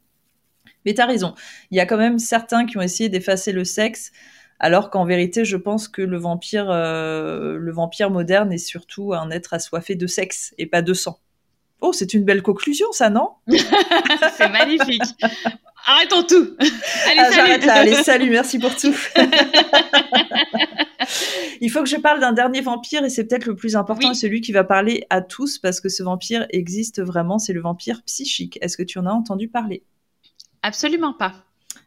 Mais 0.86 0.94
t'as 0.94 1.06
raison, 1.06 1.34
il 1.72 1.78
y 1.78 1.80
a 1.80 1.86
quand 1.86 1.98
même 1.98 2.20
certains 2.20 2.66
qui 2.66 2.78
ont 2.78 2.82
essayé 2.82 3.08
d'effacer 3.08 3.54
le 3.54 3.64
sexe 3.64 4.12
alors 4.64 4.90
qu'en 4.90 5.04
vérité, 5.04 5.44
je 5.44 5.58
pense 5.58 5.90
que 5.90 6.02
le 6.02 6.18
vampire, 6.18 6.72
euh, 6.72 7.58
le 7.58 7.72
vampire 7.74 8.10
moderne 8.10 8.54
est 8.54 8.58
surtout 8.58 9.14
un 9.14 9.30
être 9.30 9.54
assoiffé 9.54 9.96
de 9.96 10.08
sexe 10.08 10.54
et 10.58 10.68
pas 10.68 10.82
de 10.82 10.94
sang. 10.94 11.20
Oh, 11.82 11.92
c'est 11.92 12.14
une 12.14 12.24
belle 12.24 12.42
conclusion, 12.42 12.88
ça, 12.94 13.10
non 13.10 13.32
C'est 14.38 14.48
magnifique. 14.48 15.04
Arrêtons 15.86 16.24
tout. 16.24 16.56
Allez, 16.60 17.20
ah, 17.20 17.30
salut. 17.30 17.70
Allez, 17.70 17.96
salut, 18.04 18.30
merci 18.30 18.58
pour 18.58 18.74
tout. 18.74 18.96
Il 21.60 21.70
faut 21.70 21.84
que 21.84 21.90
je 21.90 21.98
parle 21.98 22.22
d'un 22.22 22.32
dernier 22.32 22.62
vampire 22.62 23.04
et 23.04 23.10
c'est 23.10 23.26
peut-être 23.26 23.48
le 23.48 23.58
plus 23.58 23.76
important 23.76 24.14
celui 24.14 24.40
qui 24.40 24.54
va 24.54 24.64
parler 24.64 25.06
à 25.10 25.20
tous 25.20 25.58
parce 25.58 25.82
que 25.82 25.90
ce 25.90 26.04
vampire 26.04 26.46
existe 26.52 27.02
vraiment, 27.02 27.38
c'est 27.38 27.52
le 27.52 27.60
vampire 27.60 28.02
psychique. 28.04 28.60
Est-ce 28.62 28.78
que 28.78 28.84
tu 28.84 28.98
en 28.98 29.08
as 29.08 29.12
entendu 29.12 29.50
parler? 29.50 29.84
Absolument 30.62 31.12
pas. 31.12 31.34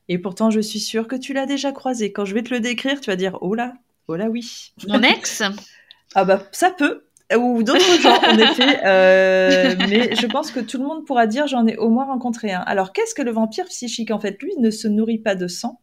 Et 0.08 0.18
pourtant, 0.18 0.50
je 0.50 0.60
suis 0.60 0.80
sûre 0.80 1.08
que 1.08 1.16
tu 1.16 1.32
l'as 1.32 1.46
déjà 1.46 1.72
croisé. 1.72 2.12
Quand 2.12 2.24
je 2.24 2.34
vais 2.34 2.42
te 2.42 2.54
le 2.54 2.60
décrire, 2.60 3.00
tu 3.00 3.10
vas 3.10 3.16
dire 3.16 3.38
Oh 3.40 3.54
là, 3.54 3.74
oh 4.08 4.16
là, 4.16 4.28
oui. 4.28 4.72
Mon 4.88 5.02
ex 5.02 5.42
Ah 6.14 6.24
bah, 6.24 6.42
ça 6.52 6.70
peut. 6.70 7.04
ou 7.36 7.62
d'autres 7.62 8.00
gens, 8.00 8.16
en 8.22 8.38
effet. 8.38 8.86
Euh, 8.86 9.74
mais 9.88 10.14
je 10.14 10.26
pense 10.26 10.50
que 10.50 10.60
tout 10.60 10.78
le 10.78 10.84
monde 10.84 11.04
pourra 11.04 11.26
dire 11.26 11.46
j'en 11.48 11.66
ai 11.66 11.76
au 11.76 11.90
moins 11.90 12.06
rencontré 12.06 12.52
un. 12.52 12.60
Alors, 12.60 12.92
qu'est-ce 12.92 13.14
que 13.14 13.22
le 13.22 13.32
vampire 13.32 13.66
psychique 13.66 14.10
En 14.10 14.20
fait, 14.20 14.40
lui 14.40 14.52
ne 14.58 14.70
se 14.70 14.86
nourrit 14.88 15.18
pas 15.18 15.34
de 15.34 15.48
sang. 15.48 15.80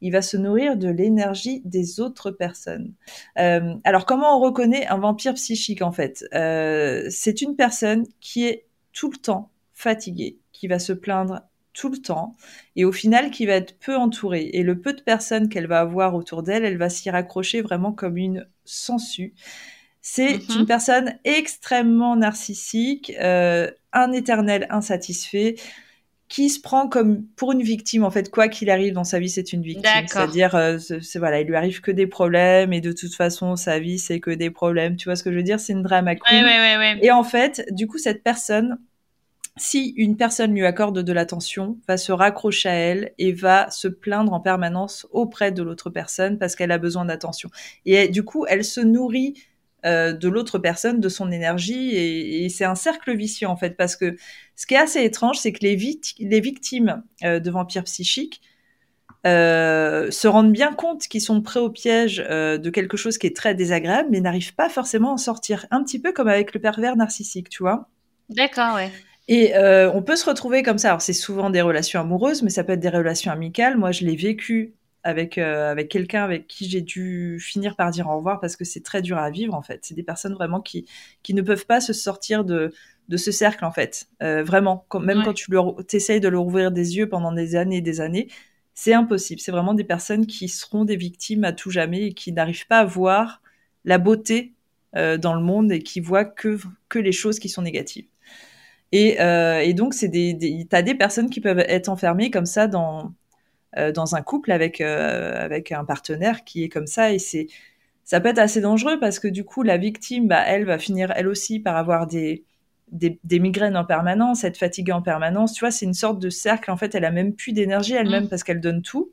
Il 0.00 0.12
va 0.12 0.22
se 0.22 0.36
nourrir 0.36 0.76
de 0.76 0.88
l'énergie 0.88 1.62
des 1.64 1.98
autres 1.98 2.30
personnes. 2.30 2.94
Euh, 3.38 3.74
alors, 3.84 4.06
comment 4.06 4.36
on 4.36 4.40
reconnaît 4.40 4.86
un 4.86 4.98
vampire 4.98 5.34
psychique 5.34 5.82
En 5.82 5.92
fait, 5.92 6.24
euh, 6.34 7.06
c'est 7.10 7.42
une 7.42 7.56
personne 7.56 8.06
qui 8.20 8.46
est 8.46 8.66
tout 8.92 9.10
le 9.10 9.16
temps 9.16 9.50
fatiguée, 9.72 10.38
qui 10.52 10.68
va 10.68 10.78
se 10.78 10.92
plaindre 10.92 11.40
tout 11.74 11.90
le 11.90 11.98
temps 11.98 12.36
et 12.76 12.84
au 12.86 12.92
final 12.92 13.30
qui 13.30 13.44
va 13.46 13.54
être 13.54 13.78
peu 13.78 13.96
entourée. 13.96 14.48
Et 14.54 14.62
le 14.62 14.80
peu 14.80 14.92
de 14.94 15.02
personnes 15.02 15.48
qu'elle 15.50 15.66
va 15.66 15.80
avoir 15.80 16.14
autour 16.14 16.42
d'elle, 16.42 16.64
elle 16.64 16.78
va 16.78 16.88
s'y 16.88 17.10
raccrocher 17.10 17.60
vraiment 17.60 17.92
comme 17.92 18.16
une 18.16 18.46
sangsue. 18.64 19.34
C'est 20.00 20.38
Mhm. 20.48 20.60
une 20.60 20.66
personne 20.66 21.14
extrêmement 21.24 22.14
narcissique, 22.16 23.12
euh, 23.20 23.70
un 23.92 24.12
éternel 24.12 24.66
insatisfait, 24.70 25.56
qui 26.28 26.48
se 26.50 26.58
prend 26.60 26.88
comme 26.88 27.24
pour 27.36 27.52
une 27.52 27.62
victime. 27.62 28.02
En 28.04 28.10
fait, 28.10 28.30
quoi 28.30 28.48
qu'il 28.48 28.70
arrive 28.70 28.94
dans 28.94 29.04
sa 29.04 29.18
vie, 29.18 29.28
c'est 29.28 29.52
une 29.52 29.62
victime. 29.62 30.06
C'est-à-dire, 30.08 30.54
euh, 30.54 30.78
c'est 30.78 31.18
voilà, 31.18 31.40
il 31.40 31.46
lui 31.46 31.54
arrive 31.56 31.80
que 31.80 31.90
des 31.90 32.06
problèmes 32.06 32.72
et 32.72 32.80
de 32.80 32.92
toute 32.92 33.14
façon, 33.14 33.56
sa 33.56 33.78
vie, 33.78 33.98
c'est 33.98 34.20
que 34.20 34.30
des 34.30 34.50
problèmes. 34.50 34.96
Tu 34.96 35.04
vois 35.08 35.16
ce 35.16 35.22
que 35.22 35.30
je 35.30 35.36
veux 35.36 35.42
dire? 35.42 35.60
C'est 35.60 35.74
une 35.74 35.82
drama 35.82 36.14
queen. 36.16 36.44
ouais, 36.44 36.50
ouais, 36.58 36.76
ouais. 36.78 36.98
Et 37.02 37.10
en 37.10 37.24
fait, 37.24 37.64
du 37.70 37.86
coup, 37.86 37.98
cette 37.98 38.22
personne, 38.22 38.78
si 39.56 39.94
une 39.96 40.16
personne 40.16 40.52
lui 40.52 40.66
accorde 40.66 40.98
de 41.00 41.12
l'attention, 41.12 41.78
va 41.86 41.96
se 41.96 42.10
raccrocher 42.10 42.68
à 42.68 42.74
elle 42.74 43.12
et 43.18 43.32
va 43.32 43.70
se 43.70 43.86
plaindre 43.86 44.32
en 44.32 44.40
permanence 44.40 45.06
auprès 45.12 45.52
de 45.52 45.62
l'autre 45.62 45.90
personne 45.90 46.38
parce 46.38 46.56
qu'elle 46.56 46.72
a 46.72 46.78
besoin 46.78 47.04
d'attention. 47.04 47.50
Et 47.86 48.08
du 48.08 48.24
coup, 48.24 48.46
elle 48.46 48.64
se 48.64 48.80
nourrit 48.80 49.34
euh, 49.84 50.12
de 50.12 50.28
l'autre 50.28 50.58
personne, 50.58 50.98
de 50.98 51.08
son 51.08 51.30
énergie, 51.30 51.94
et, 51.94 52.48
c'est 52.48 52.64
un 52.64 52.74
cercle 52.74 53.14
vicieux 53.14 53.46
en 53.46 53.56
fait, 53.56 53.76
parce 53.76 53.96
que 53.96 54.16
ce 54.56 54.66
qui 54.66 54.74
est 54.74 54.78
assez 54.78 55.04
étrange, 55.04 55.38
c'est 55.38 55.52
que 55.52 55.60
les, 55.60 55.76
vict- 55.76 56.14
les 56.18 56.40
victimes 56.40 57.02
euh, 57.22 57.38
de 57.38 57.50
vampires 57.50 57.84
psychiques 57.84 58.40
euh, 59.26 60.10
se 60.10 60.26
rendent 60.26 60.52
bien 60.52 60.72
compte 60.72 61.06
qu'ils 61.06 61.20
sont 61.20 61.42
prêts 61.42 61.60
au 61.60 61.70
piège 61.70 62.16
de 62.16 62.70
quelque 62.70 62.96
chose 62.96 63.18
qui 63.18 63.26
est 63.26 63.36
très 63.36 63.54
désagréable, 63.54 64.08
mais 64.10 64.20
n'arrivent 64.20 64.54
pas 64.54 64.68
forcément 64.68 65.10
à 65.10 65.14
en 65.14 65.18
sortir. 65.18 65.66
Un 65.70 65.82
petit 65.84 66.00
peu 66.00 66.12
comme 66.12 66.28
avec 66.28 66.54
le 66.54 66.60
pervers 66.60 66.96
narcissique, 66.96 67.48
tu 67.48 67.62
vois. 67.62 67.88
D'accord, 68.30 68.74
ouais. 68.74 68.90
Et 69.28 69.56
euh, 69.56 69.90
on 69.92 70.02
peut 70.02 70.16
se 70.16 70.26
retrouver 70.28 70.62
comme 70.62 70.78
ça. 70.78 70.88
Alors 70.88 71.02
c'est 71.02 71.12
souvent 71.14 71.50
des 71.50 71.62
relations 71.62 72.00
amoureuses, 72.00 72.42
mais 72.42 72.50
ça 72.50 72.64
peut 72.64 72.72
être 72.72 72.80
des 72.80 72.88
relations 72.90 73.32
amicales. 73.32 73.76
Moi, 73.78 73.90
je 73.90 74.04
l'ai 74.04 74.16
vécu 74.16 74.74
avec 75.02 75.38
euh, 75.38 75.70
avec 75.70 75.88
quelqu'un 75.90 76.24
avec 76.24 76.46
qui 76.46 76.68
j'ai 76.68 76.80
dû 76.80 77.38
finir 77.40 77.76
par 77.76 77.90
dire 77.90 78.08
au 78.08 78.16
revoir 78.16 78.40
parce 78.40 78.56
que 78.56 78.64
c'est 78.64 78.82
très 78.82 79.02
dur 79.02 79.18
à 79.18 79.30
vivre 79.30 79.54
en 79.54 79.62
fait. 79.62 79.80
C'est 79.82 79.94
des 79.94 80.02
personnes 80.02 80.34
vraiment 80.34 80.60
qui 80.60 80.86
qui 81.22 81.34
ne 81.34 81.42
peuvent 81.42 81.66
pas 81.66 81.80
se 81.80 81.92
sortir 81.92 82.44
de 82.44 82.72
de 83.08 83.16
ce 83.16 83.30
cercle 83.32 83.64
en 83.64 83.72
fait. 83.72 84.08
Euh, 84.22 84.42
vraiment, 84.42 84.84
quand, 84.88 85.00
même 85.00 85.18
Ouais. 85.18 85.24
quand 85.24 85.34
tu 85.34 85.50
leur 85.50 85.76
t'essayes 85.86 86.20
de 86.20 86.28
leur 86.28 86.44
ouvrir 86.46 86.70
des 86.72 86.96
yeux 86.96 87.08
pendant 87.08 87.32
des 87.32 87.56
années 87.56 87.78
et 87.78 87.80
des 87.82 88.00
années, 88.00 88.28
c'est 88.74 88.94
impossible. 88.94 89.40
C'est 89.40 89.52
vraiment 89.52 89.74
des 89.74 89.84
personnes 89.84 90.26
qui 90.26 90.48
seront 90.48 90.84
des 90.84 90.96
victimes 90.96 91.44
à 91.44 91.52
tout 91.52 91.70
jamais 91.70 92.08
et 92.08 92.14
qui 92.14 92.32
n'arrivent 92.32 92.66
pas 92.66 92.78
à 92.80 92.84
voir 92.84 93.42
la 93.84 93.98
beauté 93.98 94.54
euh, 94.96 95.18
dans 95.18 95.34
le 95.34 95.42
monde 95.42 95.70
et 95.72 95.80
qui 95.82 96.00
voient 96.00 96.24
que 96.24 96.58
que 96.88 96.98
les 96.98 97.12
choses 97.12 97.38
qui 97.38 97.48
sont 97.48 97.62
négatives. 97.62 98.06
Et, 98.96 99.20
euh, 99.20 99.58
et 99.58 99.74
donc, 99.74 99.92
c'est 99.92 100.06
des, 100.06 100.34
des, 100.34 100.66
t'as 100.70 100.82
des 100.82 100.94
personnes 100.94 101.28
qui 101.28 101.40
peuvent 101.40 101.58
être 101.58 101.88
enfermées 101.88 102.30
comme 102.30 102.46
ça 102.46 102.68
dans, 102.68 103.12
euh, 103.76 103.90
dans 103.90 104.14
un 104.14 104.22
couple 104.22 104.52
avec, 104.52 104.80
euh, 104.80 105.34
avec 105.44 105.72
un 105.72 105.84
partenaire 105.84 106.44
qui 106.44 106.62
est 106.62 106.68
comme 106.68 106.86
ça. 106.86 107.12
Et 107.12 107.18
c'est, 107.18 107.48
ça 108.04 108.20
peut 108.20 108.28
être 108.28 108.38
assez 108.38 108.60
dangereux 108.60 109.00
parce 109.00 109.18
que 109.18 109.26
du 109.26 109.42
coup, 109.42 109.64
la 109.64 109.78
victime, 109.78 110.28
bah, 110.28 110.44
elle 110.46 110.64
va 110.64 110.78
finir 110.78 111.12
elle 111.16 111.26
aussi 111.26 111.58
par 111.58 111.76
avoir 111.76 112.06
des, 112.06 112.44
des, 112.92 113.18
des 113.24 113.40
migraines 113.40 113.76
en 113.76 113.84
permanence, 113.84 114.44
être 114.44 114.58
fatiguée 114.58 114.92
en 114.92 115.02
permanence. 115.02 115.54
Tu 115.54 115.60
vois, 115.64 115.72
c'est 115.72 115.86
une 115.86 115.92
sorte 115.94 116.20
de 116.20 116.30
cercle. 116.30 116.70
En 116.70 116.76
fait, 116.76 116.94
elle 116.94 117.04
a 117.04 117.10
même 117.10 117.34
plus 117.34 117.52
d'énergie 117.52 117.94
elle-même 117.94 118.26
Mm. 118.26 118.28
parce 118.28 118.44
qu'elle 118.44 118.60
donne 118.60 118.82
tout. 118.82 119.10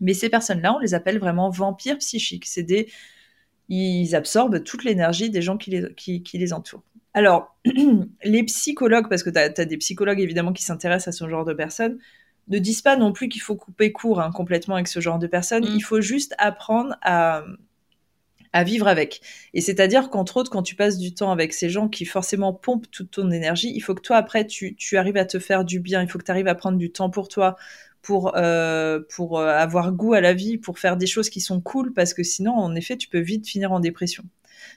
Mais 0.00 0.14
ces 0.14 0.28
personnes-là, 0.28 0.76
on 0.76 0.78
les 0.78 0.94
appelle 0.94 1.18
vraiment 1.18 1.50
vampires 1.50 1.98
psychiques. 1.98 2.46
C'est 2.46 2.62
des, 2.62 2.88
ils 3.68 4.14
absorbent 4.14 4.62
toute 4.62 4.84
l'énergie 4.84 5.28
des 5.28 5.42
gens 5.42 5.56
qui 5.56 5.70
les, 5.70 5.92
qui, 5.96 6.22
qui 6.22 6.38
les 6.38 6.52
entourent. 6.52 6.84
Alors, 7.14 7.56
les 8.24 8.42
psychologues, 8.44 9.08
parce 9.08 9.22
que 9.22 9.30
tu 9.30 9.38
as, 9.38 9.64
des 9.64 9.76
psychologues 9.76 10.20
évidemment 10.20 10.52
qui 10.52 10.62
s'intéressent 10.62 11.14
à 11.14 11.18
ce 11.18 11.28
genre 11.28 11.44
de 11.44 11.52
personnes, 11.52 11.98
ne 12.48 12.58
disent 12.58 12.82
pas 12.82 12.96
non 12.96 13.12
plus 13.12 13.28
qu'il 13.28 13.40
faut 13.40 13.54
couper 13.54 13.92
court 13.92 14.20
hein, 14.20 14.30
complètement 14.32 14.74
avec 14.74 14.88
ce 14.88 15.00
genre 15.00 15.18
de 15.18 15.26
personnes. 15.26 15.64
Mm. 15.64 15.74
Il 15.74 15.82
faut 15.82 16.00
juste 16.00 16.34
apprendre 16.38 16.96
à, 17.02 17.44
à 18.52 18.64
vivre 18.64 18.86
avec. 18.86 19.20
Et 19.54 19.60
c'est-à-dire 19.60 20.10
qu'entre 20.10 20.36
autres, 20.36 20.50
quand 20.50 20.62
tu 20.62 20.74
passes 20.74 20.98
du 20.98 21.14
temps 21.14 21.30
avec 21.30 21.52
ces 21.52 21.70
gens 21.70 21.88
qui 21.88 22.04
forcément 22.04 22.52
pompent 22.52 22.90
toute 22.90 23.10
ton 23.12 23.30
énergie, 23.30 23.72
il 23.74 23.80
faut 23.80 23.94
que 23.94 24.02
toi, 24.02 24.16
après, 24.16 24.46
tu, 24.46 24.74
tu 24.76 24.96
arrives 24.96 25.16
à 25.16 25.24
te 25.24 25.38
faire 25.38 25.64
du 25.64 25.80
bien. 25.80 26.02
Il 26.02 26.08
faut 26.08 26.18
que 26.18 26.24
tu 26.24 26.30
arrives 26.30 26.48
à 26.48 26.54
prendre 26.54 26.78
du 26.78 26.90
temps 26.90 27.10
pour 27.10 27.28
toi, 27.28 27.56
pour, 28.02 28.36
euh, 28.36 29.00
pour 29.14 29.38
euh, 29.38 29.48
avoir 29.48 29.92
goût 29.92 30.14
à 30.14 30.20
la 30.20 30.34
vie, 30.34 30.58
pour 30.58 30.78
faire 30.78 30.96
des 30.96 31.06
choses 31.06 31.30
qui 31.30 31.40
sont 31.40 31.60
cool, 31.60 31.92
parce 31.92 32.14
que 32.14 32.22
sinon, 32.22 32.52
en 32.52 32.74
effet, 32.74 32.96
tu 32.96 33.08
peux 33.08 33.20
vite 33.20 33.46
finir 33.46 33.72
en 33.72 33.80
dépression. 33.80 34.24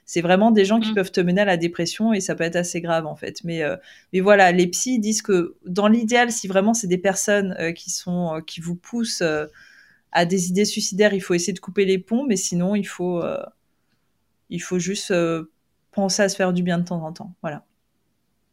C'est 0.06 0.22
vraiment 0.22 0.52
des 0.52 0.66
gens 0.66 0.80
qui 0.80 0.92
Mm. 0.92 0.96
peuvent 0.96 1.12
te 1.12 1.22
mener 1.22 1.42
à 1.42 1.46
la 1.46 1.58
dépression 1.58 2.14
et 2.14 2.22
ça 2.22 2.36
peut 2.36 2.44
être 2.44 2.56
assez 2.56 2.82
grave 2.82 3.06
en 3.08 3.16
fait. 3.16 3.44
Mais, 3.44 3.64
euh, 3.64 3.76
mais 4.14 4.20
voilà, 4.22 4.52
les 4.52 4.68
psys 4.68 5.00
disent 5.00 5.22
que 5.22 5.56
dans 5.66 5.88
l'idéal, 5.88 6.32
si 6.32 6.48
vraiment 6.48 6.74
c'est 6.74 6.88
des 6.88 6.98
personnes 6.98 7.56
euh, 7.60 7.72
qui 7.72 7.90
sont 7.92 8.36
euh, 8.36 8.42
qui 8.42 8.62
vous 8.62 8.76
poussent 8.76 9.24
à 10.12 10.26
des 10.26 10.50
idées 10.50 10.66
suicidaires, 10.66 11.14
il 11.14 11.22
faut 11.22 11.34
essayer 11.34 11.54
de 11.54 11.60
couper 11.60 11.86
les 11.86 12.00
ponts, 12.00 12.26
mais 12.26 12.38
sinon 12.38 12.76
il 12.76 12.86
faut 12.88 13.22
il 14.50 14.62
faut 14.62 14.80
juste 14.80 15.14
penser 15.92 16.22
à 16.24 16.30
se 16.30 16.36
faire 16.36 16.54
du 16.54 16.64
bien 16.64 16.78
de 16.80 16.86
temps 16.86 17.04
en 17.06 17.12
temps. 17.14 17.34
Voilà. 17.42 17.64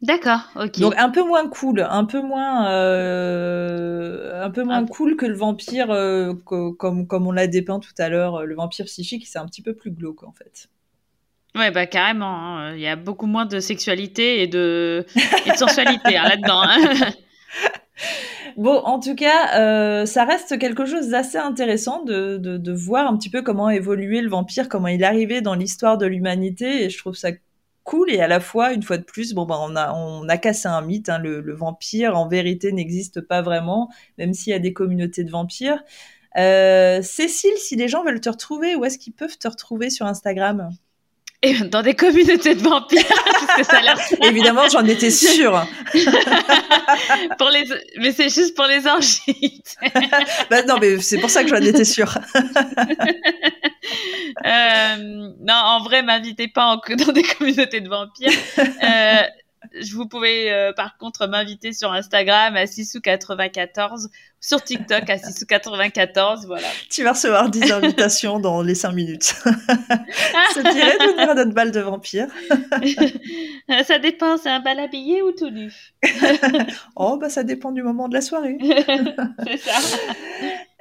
D'accord, 0.00 0.50
ok. 0.56 0.80
Donc 0.80 0.94
un 0.98 1.10
peu 1.10 1.22
moins 1.24 1.48
cool, 1.48 1.86
un 1.88 2.04
peu 2.04 2.20
moins, 2.20 2.68
euh, 2.72 4.42
un 4.44 4.50
peu 4.50 4.64
moins 4.64 4.78
Un- 4.78 4.86
cool 4.86 5.16
que 5.16 5.26
le 5.26 5.34
vampire, 5.34 5.90
euh, 5.92 6.34
co- 6.44 6.72
comme 6.72 7.06
comme 7.06 7.26
on 7.28 7.32
l'a 7.32 7.46
dépeint 7.46 7.78
tout 7.78 7.94
à 7.98 8.08
l'heure, 8.08 8.44
le 8.44 8.54
vampire 8.56 8.86
psychique, 8.86 9.26
c'est 9.28 9.38
un 9.38 9.46
petit 9.46 9.62
peu 9.62 9.74
plus 9.74 9.92
glauque 9.92 10.24
en 10.24 10.32
fait. 10.32 10.68
Ouais, 11.54 11.70
bah 11.70 11.86
carrément. 11.86 12.26
hein. 12.58 12.74
Il 12.74 12.80
y 12.80 12.86
a 12.86 12.96
beaucoup 12.96 13.26
moins 13.26 13.44
de 13.44 13.60
sexualité 13.60 14.42
et 14.42 14.46
de, 14.46 15.04
sensualité 15.56 16.16
hein, 16.16 16.24
là-dedans. 16.28 16.62
hein. 16.62 17.12
Bon, 18.56 18.76
en 18.84 19.00
tout 19.00 19.14
cas, 19.14 19.58
euh, 19.60 20.04
ça 20.06 20.24
reste 20.24 20.58
quelque 20.58 20.84
chose 20.84 21.08
d'assez 21.08 21.38
intéressant 21.38 22.02
de, 22.04 22.36
de, 22.36 22.72
voir 22.72 23.06
un 23.06 23.16
petit 23.16 23.30
peu 23.30 23.40
comment 23.42 23.66
a 23.66 23.74
évolué 23.74 24.20
le 24.20 24.28
vampire, 24.28 24.68
comment 24.68 24.88
il 24.88 25.04
arrivé 25.04 25.40
dans 25.40 25.54
l'histoire 25.54 25.96
de 25.96 26.04
l'humanité, 26.06 26.84
et 26.84 26.90
je 26.90 26.98
trouve 26.98 27.14
ça 27.14 27.30
cool. 27.84 28.10
Et 28.10 28.20
à 28.20 28.28
la 28.28 28.40
fois, 28.40 28.72
une 28.72 28.82
fois 28.82 28.98
de 28.98 29.04
plus, 29.04 29.32
bon, 29.32 29.46
ben, 29.46 29.56
on 29.60 29.74
a, 29.76 29.92
on 29.94 30.28
a 30.28 30.36
cassé 30.36 30.68
un 30.68 30.82
mythe. 30.82 31.10
Le, 31.22 31.40
le 31.40 31.54
vampire, 31.54 32.16
en 32.16 32.28
vérité, 32.28 32.72
n'existe 32.72 33.20
pas 33.22 33.40
vraiment, 33.42 33.88
même 34.18 34.34
s'il 34.34 34.50
y 34.52 34.56
a 34.56 34.58
des 34.58 34.72
communautés 34.72 35.24
de 35.24 35.30
vampires. 35.30 35.82
Euh, 36.36 37.00
Cécile, 37.02 37.56
si 37.56 37.76
les 37.76 37.88
gens 37.88 38.04
veulent 38.04 38.20
te 38.20 38.28
retrouver, 38.30 38.74
où 38.76 38.84
est-ce 38.84 38.98
qu'ils 38.98 39.12
peuvent 39.14 39.38
te 39.38 39.48
retrouver 39.48 39.88
sur 39.90 40.06
Instagram? 40.06 40.70
Et 41.44 41.54
dans 41.54 41.82
des 41.82 41.94
communautés 41.94 42.54
de 42.54 42.62
vampires, 42.62 43.02
parce 43.24 43.56
que 43.56 43.64
ça 43.64 43.78
a 43.78 43.82
l'air 43.82 43.98
Évidemment, 44.22 44.68
j'en 44.68 44.84
étais 44.86 45.10
sûre. 45.10 45.66
pour 47.38 47.50
les, 47.50 47.64
mais 47.98 48.12
c'est 48.12 48.28
juste 48.28 48.54
pour 48.54 48.66
les 48.66 48.86
orgies. 48.86 49.60
bah, 50.50 50.62
non, 50.62 50.78
mais 50.80 51.00
c'est 51.00 51.18
pour 51.18 51.30
ça 51.30 51.42
que 51.42 51.50
j'en 51.50 51.56
étais 51.56 51.84
sûre. 51.84 52.16
Euh, 54.46 54.96
non, 55.40 55.54
en 55.54 55.82
vrai, 55.82 56.02
m'invitez 56.02 56.48
pas 56.48 56.66
en- 56.66 56.76
dans 56.96 57.12
des 57.12 57.22
communautés 57.22 57.80
de 57.80 57.88
vampires. 57.88 58.30
Euh, 58.58 59.22
je 59.80 59.94
vous 59.94 60.06
pouvez 60.06 60.52
euh, 60.52 60.72
par 60.72 60.96
contre 60.96 61.26
m'inviter 61.26 61.72
sur 61.72 61.92
Instagram 61.92 62.56
à 62.56 62.64
Sissou94, 62.64 64.08
sur 64.42 64.62
TikTok 64.62 65.08
à 65.08 65.16
Sissou94, 65.16 66.46
voilà. 66.46 66.66
Tu 66.90 67.04
vas 67.04 67.12
recevoir 67.12 67.48
10 67.48 67.70
invitations 67.70 68.40
dans 68.40 68.60
les 68.60 68.74
5 68.74 68.92
minutes. 68.92 69.22
Ça 70.54 70.62
dirait 70.62 70.98
de 70.98 71.12
venir 71.12 71.30
à 71.30 71.34
notre 71.34 71.54
bal 71.54 71.70
de 71.70 71.78
vampire? 71.78 72.26
Ça 73.86 74.00
dépend, 74.00 74.36
c'est 74.36 74.50
un 74.50 74.58
bal 74.58 74.80
habillé 74.80 75.22
ou 75.22 75.30
tout 75.30 75.48
nu? 75.50 75.72
Oh, 76.96 77.16
bah 77.16 77.30
ça 77.30 77.42
dépend 77.44 77.72
du 77.72 77.82
moment 77.82 78.08
de 78.08 78.14
la 78.14 78.20
soirée. 78.20 78.58
C'est 78.60 79.56
ça. 79.58 79.78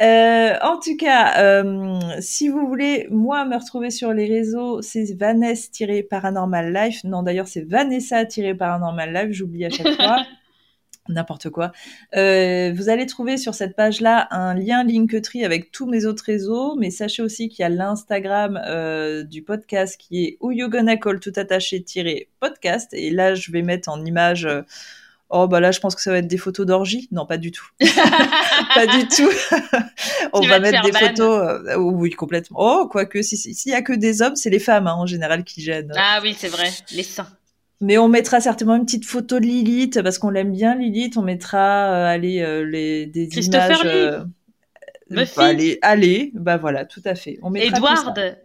Euh, 0.02 0.58
en 0.62 0.80
tout 0.80 0.98
cas, 0.98 1.40
euh, 1.40 2.00
si 2.20 2.50
vous 2.50 2.68
voulez, 2.68 3.08
moi, 3.12 3.46
me 3.46 3.56
retrouver 3.56 3.92
sur 3.92 4.14
les 4.14 4.28
réseaux, 4.28 4.82
c'est 4.82 5.14
Vanessa-Paranormal 5.16 6.74
Life. 6.74 7.04
Non, 7.04 7.22
d'ailleurs, 7.22 7.48
c'est 7.48 7.62
Vanessa-Paranormal 7.62 9.14
Life, 9.14 9.32
j'oublie 9.32 9.66
à 9.66 9.70
chaque 9.70 9.96
fois. 9.96 10.26
N'importe 11.10 11.50
quoi. 11.50 11.72
Euh, 12.16 12.72
vous 12.76 12.88
allez 12.90 13.06
trouver 13.08 13.38
sur 13.38 13.56
cette 13.56 13.76
page-là 13.76 14.28
un 14.32 14.54
lien 14.54 14.84
Linktree 14.84 15.44
avec 15.44 15.72
tous 15.72 15.88
mes 15.88 16.06
autres 16.06 16.24
réseaux, 16.26 16.76
mais 16.78 16.92
sachez 16.92 17.24
aussi 17.24 17.50
qu'il 17.50 17.64
y 17.64 17.66
a 17.66 17.70
l'Instagram 17.70 18.62
euh, 18.68 19.24
du 19.24 19.42
podcast 19.42 19.98
qui 20.00 20.24
est 20.26 20.38
Who 20.42 20.52
You 20.52 20.70
Gonna 20.70 20.98
Call 20.98 21.20
tout 21.20 21.34
attaché 21.36 21.82
tiré 21.84 22.30
podcast. 22.40 22.94
Et 22.94 23.10
là, 23.10 23.34
je 23.34 23.52
vais 23.52 23.64
mettre 23.64 23.90
en 23.90 24.06
image 24.06 24.46
euh, 24.46 24.62
Oh 25.34 25.48
bah 25.48 25.60
là, 25.62 25.72
je 25.72 25.80
pense 25.80 25.96
que 25.96 26.02
ça 26.02 26.12
va 26.12 26.18
être 26.18 26.28
des 26.28 26.38
photos 26.38 26.66
d'orgie. 26.66 27.08
Non, 27.12 27.26
pas 27.26 27.38
du 27.38 27.52
tout. 27.52 27.66
pas 28.76 28.86
du 28.86 29.08
tout. 29.08 29.30
On 30.34 30.42
Tu 30.42 30.50
va 30.50 30.60
mettre 30.60 30.84
des 30.84 30.92
ban. 30.92 31.00
photos. 31.00 31.62
euh, 31.70 31.76
oui, 31.78 32.12
complètement. 32.12 32.58
Oh, 32.60 32.88
quoique, 32.92 33.22
si- 33.22 33.38
si- 33.38 33.54
s'il 33.56 33.72
y 33.72 33.76
a 33.76 33.82
que 33.82 33.94
des 33.94 34.22
hommes, 34.22 34.36
c'est 34.36 34.50
les 34.50 34.60
femmes 34.60 34.88
hein, 34.88 34.94
en 34.94 35.06
général 35.06 35.44
qui 35.46 35.62
gênent. 35.62 35.94
Ah 35.96 36.20
oui, 36.22 36.36
c'est 36.38 36.50
vrai, 36.50 36.70
les 36.94 37.04
seins. 37.04 37.28
Mais 37.82 37.98
on 37.98 38.08
mettra 38.08 38.40
certainement 38.40 38.76
une 38.76 38.86
petite 38.86 39.06
photo 39.06 39.40
de 39.40 39.46
Lilith 39.46 40.02
parce 40.04 40.20
qu'on 40.20 40.30
l'aime 40.30 40.52
bien 40.52 40.76
Lilith. 40.76 41.18
On 41.18 41.24
mettra 41.24 41.92
euh, 41.92 42.06
allez 42.08 42.42
euh, 42.42 42.64
les 42.66 43.08
des 43.08 43.28
Christopher 43.28 43.84
images. 43.84 43.86
Euh, 43.86 44.24
Buffy. 45.10 45.34
bah, 45.36 45.44
allez, 45.46 45.80
allez, 45.82 46.32
bah 46.36 46.58
voilà, 46.58 46.86
tout 46.86 47.02
à 47.04 47.16
fait. 47.16 47.38
On. 47.42 47.54
Edward, 47.54 48.38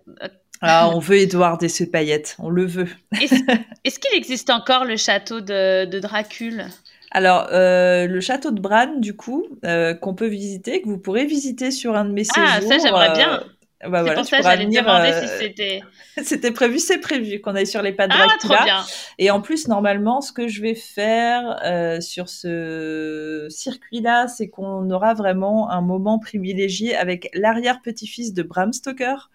Ah, 0.63 0.91
on 0.95 0.99
veut 0.99 1.19
Edward 1.19 1.63
et 1.63 1.69
ses 1.69 1.89
paillettes, 1.91 2.35
on 2.41 2.49
le 2.51 2.65
veut. 2.67 2.89
est-ce 3.13 3.99
qu'il 4.01 4.17
existe 4.19 4.51
encore 4.51 4.85
le 4.85 4.97
château 4.97 5.41
de, 5.41 5.85
de 5.85 5.99
Dracule 6.01 6.65
Alors, 7.13 7.47
euh, 7.53 8.07
le 8.09 8.21
château 8.21 8.51
de 8.51 8.61
Bran, 8.61 8.97
du 8.99 9.15
coup, 9.15 9.47
euh, 9.65 9.95
qu'on 9.95 10.15
peut 10.15 10.27
visiter, 10.27 10.83
que 10.83 10.89
vous 10.89 10.99
pourrez 10.99 11.25
visiter 11.27 11.71
sur 11.71 11.95
un 11.95 12.05
de 12.05 12.11
mes 12.13 12.25
Ah, 12.35 12.61
séjours. 12.61 12.73
ça, 12.73 12.79
j'aimerais 12.79 13.11
euh, 13.11 13.15
bien. 13.15 13.45
Bah 13.83 13.99
c'est 13.99 14.05
voilà, 14.05 14.15
pour 14.15 14.25
ça 14.25 14.41
j'allais 14.41 14.65
venir, 14.65 14.83
demander 14.83 15.11
euh, 15.11 15.21
si 15.23 15.29
c'était. 15.39 15.83
C'était 16.23 16.51
prévu, 16.51 16.79
c'est 16.79 16.99
prévu 16.99 17.43
qu'on 17.43 17.55
aille 17.55 17.67
sur 17.67 17.83
les 17.83 17.93
pas 17.93 18.09
de 18.09 18.15
Ah, 18.17 18.27
trop 18.41 18.55
bien. 18.65 18.83
Et 19.19 19.31
en 19.31 19.43
plus, 19.43 19.69
normalement, 19.69 20.23
ce 20.23 20.33
que 20.33 20.49
je 20.49 20.63
vais 20.63 20.75
faire 20.75 21.61
euh, 21.63 22.01
sur 22.01 22.31
ce 22.31 23.49
circuit-là, 23.51 24.27
c'est 24.27 24.49
qu'on 24.49 24.89
aura 24.91 25.13
vraiment 25.13 25.71
un 25.71 25.83
moment 25.83 26.19
privilégié 26.19 26.97
avec 26.97 27.29
l'arrière-petit-fils 27.35 28.33
de 28.33 28.43
Bram 28.43 28.73
Stoker. 28.73 29.29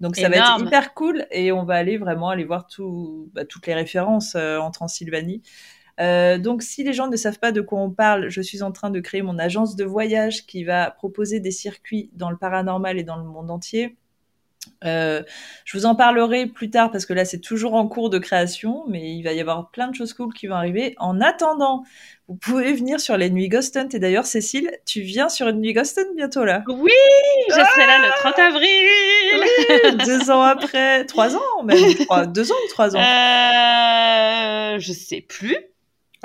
Donc 0.00 0.16
ça 0.16 0.28
va 0.28 0.36
être 0.36 0.60
hyper 0.60 0.94
cool 0.94 1.26
et 1.30 1.52
on 1.52 1.64
va 1.64 1.74
aller 1.74 1.96
vraiment 1.96 2.28
aller 2.28 2.44
voir 2.44 2.66
tout, 2.66 3.30
bah, 3.32 3.44
toutes 3.44 3.66
les 3.66 3.74
références 3.74 4.34
euh, 4.34 4.58
en 4.58 4.70
Transylvanie. 4.70 5.42
Euh, 5.98 6.36
donc 6.38 6.62
si 6.62 6.84
les 6.84 6.92
gens 6.92 7.08
ne 7.08 7.16
savent 7.16 7.38
pas 7.38 7.52
de 7.52 7.60
quoi 7.62 7.80
on 7.80 7.90
parle, 7.90 8.28
je 8.28 8.42
suis 8.42 8.62
en 8.62 8.70
train 8.72 8.90
de 8.90 9.00
créer 9.00 9.22
mon 9.22 9.38
agence 9.38 9.76
de 9.76 9.84
voyage 9.84 10.44
qui 10.46 10.62
va 10.64 10.90
proposer 10.90 11.40
des 11.40 11.50
circuits 11.50 12.10
dans 12.12 12.30
le 12.30 12.36
paranormal 12.36 12.98
et 12.98 13.02
dans 13.04 13.16
le 13.16 13.24
monde 13.24 13.50
entier. 13.50 13.96
Euh, 14.84 15.22
je 15.64 15.78
vous 15.78 15.86
en 15.86 15.94
parlerai 15.94 16.46
plus 16.46 16.70
tard 16.70 16.90
parce 16.90 17.06
que 17.06 17.12
là 17.14 17.24
c'est 17.24 17.38
toujours 17.38 17.74
en 17.74 17.86
cours 17.86 18.10
de 18.10 18.18
création, 18.18 18.82
mais 18.88 19.14
il 19.14 19.22
va 19.22 19.32
y 19.32 19.40
avoir 19.40 19.70
plein 19.70 19.86
de 19.88 19.94
choses 19.94 20.12
cool 20.12 20.34
qui 20.34 20.48
vont 20.48 20.56
arriver. 20.56 20.94
En 20.98 21.20
attendant, 21.20 21.84
vous 22.28 22.34
pouvez 22.34 22.72
venir 22.72 23.00
sur 23.00 23.16
les 23.16 23.30
nuits 23.30 23.48
Ghost 23.48 23.76
Hunt 23.76 23.88
et 23.92 23.98
d'ailleurs 24.00 24.26
Cécile, 24.26 24.72
tu 24.84 25.02
viens 25.02 25.28
sur 25.28 25.46
une 25.48 25.60
nuit 25.60 25.72
Ghost 25.72 25.96
Hunt 25.98 26.12
bientôt 26.16 26.44
là. 26.44 26.64
Oui, 26.68 26.90
je 27.48 27.54
serai 27.54 27.86
là 27.86 27.98
le 28.00 28.10
30 28.18 28.38
avril. 28.40 30.04
deux 30.04 30.30
ans 30.32 30.42
après, 30.42 31.04
trois 31.06 31.36
ans 31.36 31.62
même, 31.64 31.94
trois- 32.04 32.26
deux 32.26 32.50
ans 32.50 32.56
ou 32.66 32.68
trois 32.70 32.96
ans, 32.96 33.00
Euh, 33.00 34.78
je 34.80 34.92
sais 34.92 35.20
plus. 35.20 35.56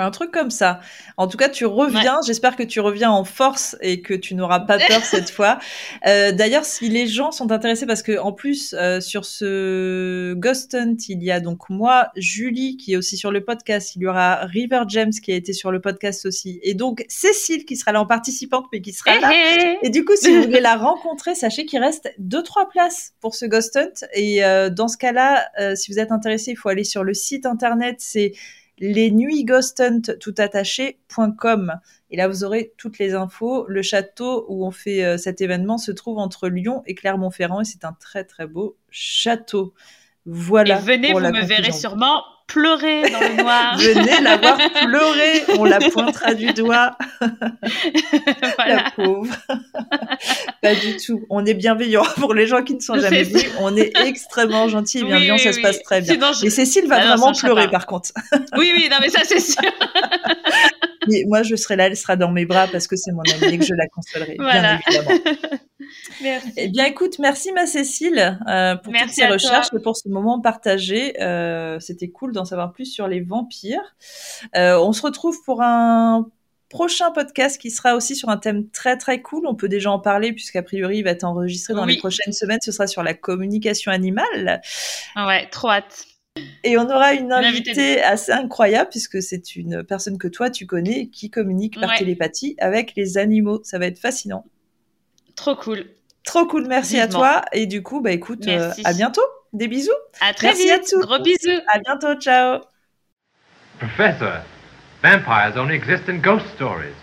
Un 0.02 0.12
truc 0.12 0.32
comme 0.32 0.50
ça. 0.52 0.80
En 1.18 1.28
tout 1.28 1.38
cas, 1.38 1.50
tu 1.50 1.66
reviens. 1.66 2.20
J'espère 2.26 2.56
que 2.56 2.64
tu 2.64 2.80
reviens 2.80 3.12
en 3.12 3.24
force 3.24 3.76
et 3.82 4.02
que 4.02 4.14
tu 4.14 4.36
n'auras 4.36 4.62
pas 4.62 4.78
peur 4.88 5.04
cette 5.04 5.30
fois. 5.30 5.60
Euh, 6.08 6.32
D'ailleurs, 6.32 6.66
si 6.66 6.90
les 6.90 7.08
gens 7.08 7.32
sont 7.32 7.52
intéressés, 7.52 7.86
parce 7.86 8.04
que 8.04 8.18
en 8.20 8.32
plus 8.34 8.74
euh, 8.78 9.00
sur 9.02 9.26
ce 9.26 10.34
Ghost 10.34 10.74
Hunt, 10.76 10.96
il 11.10 11.24
y 11.24 11.32
a 11.32 11.40
donc 11.40 11.70
moi, 11.70 12.10
Julie 12.16 12.78
qui 12.78 12.94
est 12.94 12.98
aussi 12.98 13.18
sur 13.18 13.32
le 13.32 13.44
podcast. 13.44 13.96
Il 13.96 14.02
y 14.02 14.08
aura 14.08 14.46
River 14.46 14.82
James 14.90 15.12
qui 15.12 15.32
a 15.32 15.36
été 15.36 15.54
sur 15.54 15.72
le 15.72 15.80
podcast 15.82 16.26
aussi, 16.26 16.60
et 16.64 16.74
donc 16.74 17.06
Cécile 17.10 17.66
qui 17.66 17.76
sera 17.76 17.92
là 17.92 18.02
en 18.02 18.06
participante, 18.06 18.66
mais 18.72 18.82
qui 18.82 18.94
sera 18.94 19.16
Eh, 19.18 19.22
là. 19.22 19.32
eh. 19.34 19.78
Et 19.88 19.90
du 19.90 20.06
coup, 20.06 20.16
si 20.16 20.36
vous 20.36 20.44
voulez 20.44 20.60
la 20.62 20.76
rencontrer, 20.76 21.36
sachez 21.36 21.66
qu'il 21.66 21.80
reste 21.80 22.12
deux 22.18 22.44
trois 22.44 22.70
places 22.70 23.14
pour 23.20 23.36
ce 23.36 23.46
Ghost 23.46 23.76
Hunt. 23.78 24.06
Et 24.14 24.44
euh, 24.44 24.70
dans 24.70 24.88
ce 24.88 24.98
cas-là, 24.98 25.48
si 25.76 25.92
vous 25.92 26.00
êtes 26.00 26.12
intéressé, 26.12 26.52
il 26.52 26.56
faut 26.56 26.70
aller 26.70 26.84
sur 26.84 27.04
le 27.04 27.14
site 27.14 27.46
internet. 27.46 27.98
C'est 28.00 28.32
les 28.82 29.12
nuits 29.12 29.46
Ghost 29.46 29.80
Hunt 29.80 30.02
tout 30.20 30.34
attaché.com. 30.38 31.80
Et 32.10 32.18
là, 32.18 32.28
vous 32.28 32.44
aurez 32.44 32.74
toutes 32.78 32.98
les 32.98 33.14
infos. 33.14 33.66
Le 33.68 33.84
château 33.84 34.46
où 34.50 34.66
on 34.66 34.72
fait 34.72 35.06
euh, 35.06 35.18
cet 35.18 35.40
événement 35.40 35.78
se 35.78 35.92
trouve 35.92 36.18
entre 36.18 36.50
Lyon 36.50 36.82
et 36.88 36.96
Clermont-Ferrand 36.96 37.62
et 37.62 37.66
c'est 37.66 37.86
un 37.86 37.94
très 37.94 38.24
très 38.24 38.48
beau 38.48 38.76
château. 38.90 39.74
Voilà. 40.26 40.80
Et 40.80 40.82
venez, 40.82 41.14
vous 41.14 41.20
me 41.20 41.46
verrez 41.46 41.72
sûrement 41.72 42.24
pleurer 42.52 43.10
dans 43.10 43.20
le 43.20 43.42
noir. 43.42 43.78
Venez 43.80 44.22
la 44.22 44.38
voir 44.38 44.58
pleurer. 44.58 45.44
On 45.58 45.64
la 45.66 45.80
pointera 45.80 46.34
du 46.34 46.48
doigt. 46.54 46.98
voilà. 48.58 48.76
La 48.76 48.92
pauvre. 48.96 49.34
pas 50.62 50.76
du 50.76 50.98
tout. 50.98 51.26
On 51.30 51.46
est 51.46 51.54
bienveillant 51.54 52.04
pour 52.18 52.34
les 52.34 52.48
gens 52.48 52.64
qui 52.64 52.76
ne 52.76 52.80
sont 52.80 53.00
jamais 53.00 53.24
venus. 53.24 53.50
On 53.60 53.76
est 53.76 53.92
extrêmement 54.06 54.68
gentil 54.68 55.00
et 55.00 55.04
bienveillant. 55.04 55.36
oui, 55.36 55.40
ça 55.42 55.54
se 55.54 55.62
passe 55.62 55.82
très 55.84 56.02
bien. 56.02 56.14
Sinon, 56.14 56.28
je- 56.34 56.46
Et 56.46 56.50
Cécile 56.50 56.88
va 56.88 56.98
Ah 57.02 57.08
vraiment 57.16 57.32
pleurer 57.34 57.70
par 57.70 57.86
contre. 57.86 58.12
Oui, 58.58 58.72
oui, 58.76 58.88
non, 58.92 58.98
mais 59.02 59.10
ça, 59.10 59.22
c'est 59.24 59.40
sûr. 59.40 59.62
Mais 61.08 61.24
moi, 61.28 61.42
je 61.44 61.56
serai 61.56 61.76
là, 61.76 61.88
elle 61.88 61.98
sera 61.98 62.16
dans 62.16 62.32
mes 62.32 62.46
bras 62.46 62.68
parce 62.68 62.88
que 62.88 62.96
c'est 62.96 63.12
mon 63.12 63.24
amie 63.24 63.56
et 63.56 63.58
que 63.58 63.66
je 63.66 63.74
la 63.74 63.88
consolerai, 63.88 64.36
Voilà. 64.38 64.80
bien 64.88 65.00
évidemment. 65.00 65.20
Merci. 66.22 66.52
Eh 66.58 66.68
bien, 66.68 66.86
écoute, 66.86 67.20
merci 67.20 67.52
ma 67.52 67.66
Cécile 67.66 68.40
euh, 68.48 68.76
pour 68.76 68.92
Merci 68.94 69.08
toutes 69.08 69.16
ces 69.16 69.22
toi. 69.28 69.34
recherches 69.34 69.68
et 69.78 69.82
pour 69.82 69.96
ce 69.98 70.10
moment 70.10 70.40
partagé. 70.42 71.22
Euh, 71.22 71.80
C'était 71.80 72.10
cool 72.10 72.34
d'en 72.34 72.46
savoir 72.46 72.72
plus 72.74 72.86
sur 72.86 73.08
les 73.08 73.22
vampires. 73.22 73.96
Euh, 74.56 74.78
on 74.80 74.94
se 74.94 75.02
retrouve 75.02 75.38
pour 75.46 75.62
un 75.62 76.28
prochain 76.70 77.12
podcast 77.12 77.60
qui 77.60 77.70
sera 77.70 77.96
aussi 77.96 78.16
sur 78.16 78.30
un 78.30 78.38
thème 78.38 78.70
très 78.70 78.96
très 78.98 79.22
cool. 79.22 79.46
On 79.46 79.56
peut 79.56 79.68
déjà 79.70 79.92
en 79.92 80.00
parler 80.00 80.32
puisqu'a 80.34 80.62
priori 80.64 81.00
il 81.00 81.04
va 81.04 81.10
être 81.12 81.26
enregistré 81.26 81.74
dans 81.74 81.86
Oui. 81.86 81.94
les 81.96 82.00
prochaines 82.00 82.34
semaines. 82.34 82.60
Ce 82.64 82.72
sera 82.72 82.88
sur 82.88 83.04
la 83.04 83.14
communication 83.14 83.92
animale. 83.92 84.62
Ouais, 85.18 85.48
trop 85.50 85.70
hâte. 85.70 86.06
Et 86.64 86.78
on 86.78 86.90
aura 86.90 87.14
une 87.14 87.34
invitée. 87.34 88.02
assez 88.02 88.32
incroyable 88.32 88.90
puisque 88.90 89.22
c'est 89.22 89.58
une 89.58 89.84
personne 89.84 90.18
que 90.18 90.30
toi 90.30 90.50
tu 90.50 90.66
connais 90.66 91.08
qui 91.10 91.30
communique 91.30 91.78
par 91.78 91.90
Ouais. 91.90 91.98
télépathie 91.98 92.56
avec 92.60 92.94
les 92.96 93.18
animaux. 93.18 93.60
Ça 93.66 93.78
va 93.80 93.88
être 93.88 94.00
fascinant. 94.00 94.46
Trop 95.42 95.56
cool. 95.56 95.86
Trop 96.24 96.46
cool, 96.46 96.68
merci 96.68 97.00
à 97.00 97.08
Vivement. 97.08 97.20
toi. 97.20 97.42
Et 97.52 97.66
du 97.66 97.82
coup, 97.82 98.00
bah 98.00 98.12
écoute, 98.12 98.48
euh, 98.48 98.72
à 98.84 98.94
bientôt. 98.94 99.24
Des 99.54 99.68
bisous. 99.68 99.90
À 100.22 100.34
très 100.34 100.48
Merci 100.48 100.70
à 100.70 100.78
vite. 100.78 100.88
tous. 100.90 101.02
Gros 101.02 101.20
bisous. 101.20 101.60
À 101.68 101.80
bientôt, 101.80 102.14
ciao. 102.22 102.62
Professor, 103.80 104.42
vampires 105.04 105.58
only 105.58 105.76
exist 105.76 106.08
in 106.08 106.18
ghost 106.20 106.46
stories. 106.56 106.94